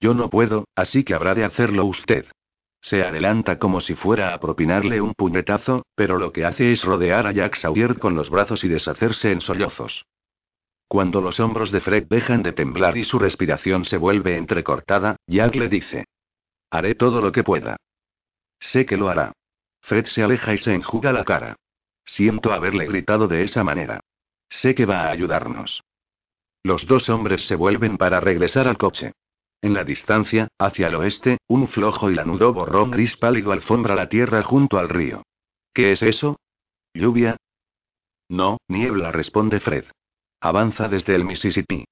Yo 0.01 0.15
no 0.15 0.31
puedo, 0.31 0.65
así 0.75 1.05
que 1.05 1.15
habrá 1.15 1.37
de 1.37 1.45
hacerlo 1.45 1.85
usted. 1.85 2.27
Se 2.83 3.03
adelanta 3.05 3.59
como 3.59 3.81
si 3.81 3.95
fuera 3.95 4.35
a 4.35 4.41
propinarle 4.41 5.01
un 5.01 5.15
puñetazo, 5.15 5.87
pero 5.95 6.19
lo 6.19 6.33
que 6.33 6.45
hace 6.45 6.73
es 6.73 6.83
rodear 6.83 7.29
a 7.29 7.33
Jack 7.33 7.55
Sawyer 7.55 7.99
con 7.99 8.17
los 8.17 8.29
brazos 8.29 8.65
y 8.65 8.69
deshacerse 8.69 9.31
en 9.31 9.41
sollozos. 9.41 10.05
Cuando 10.89 11.21
los 11.21 11.41
hombros 11.41 11.71
de 11.71 11.81
Fred 11.81 12.07
dejan 12.11 12.43
de 12.43 12.53
temblar 12.53 12.99
y 12.99 13.05
su 13.05 13.19
respiración 13.19 13.85
se 13.85 13.97
vuelve 13.97 14.37
entrecortada, 14.37 15.17
Jack 15.29 15.55
le 15.55 15.69
dice: 15.69 16.05
Haré 16.71 16.97
todo 16.97 17.23
lo 17.23 17.31
que 17.33 17.45
pueda. 17.45 17.77
Sé 18.59 18.85
que 18.85 18.97
lo 18.97 19.09
hará. 19.09 19.33
Fred 19.81 20.07
se 20.07 20.23
aleja 20.23 20.53
y 20.53 20.59
se 20.59 20.75
enjuga 20.75 21.13
la 21.13 21.25
cara. 21.25 21.57
Siento 22.05 22.53
haberle 22.53 22.87
gritado 22.87 23.29
de 23.29 23.45
esa 23.45 23.63
manera. 23.63 24.01
Sé 24.51 24.75
que 24.75 24.87
va 24.87 25.03
a 25.03 25.11
ayudarnos. 25.11 25.83
Los 26.65 26.87
dos 26.87 27.09
hombres 27.09 27.47
se 27.47 27.55
vuelven 27.55 27.97
para 27.97 28.21
regresar 28.21 28.69
al 28.69 28.77
coche. 28.77 29.13
En 29.63 29.75
la 29.75 29.85
distancia, 29.85 30.49
hacia 30.59 30.89
el 30.89 30.97
oeste, 30.97 31.39
un 31.49 31.69
flojo 31.69 32.11
y 32.11 32.15
lanudo 32.15 32.53
borrón 32.53 32.91
gris 32.91 33.17
pálido 33.17 33.53
alfombra 33.53 33.95
la 33.95 34.09
tierra 34.09 34.43
junto 34.43 34.77
al 34.77 34.89
río. 34.89 35.23
¿Qué 35.73 35.93
es 35.93 36.03
eso? 36.03 36.37
¿Lluvia? 36.93 37.37
No, 38.29 38.59
niebla, 38.69 39.13
responde 39.13 39.61
Fred. 39.61 39.85
Avanza 40.41 40.89
desde 40.89 41.15
el 41.15 41.25
Mississippi. 41.25 41.85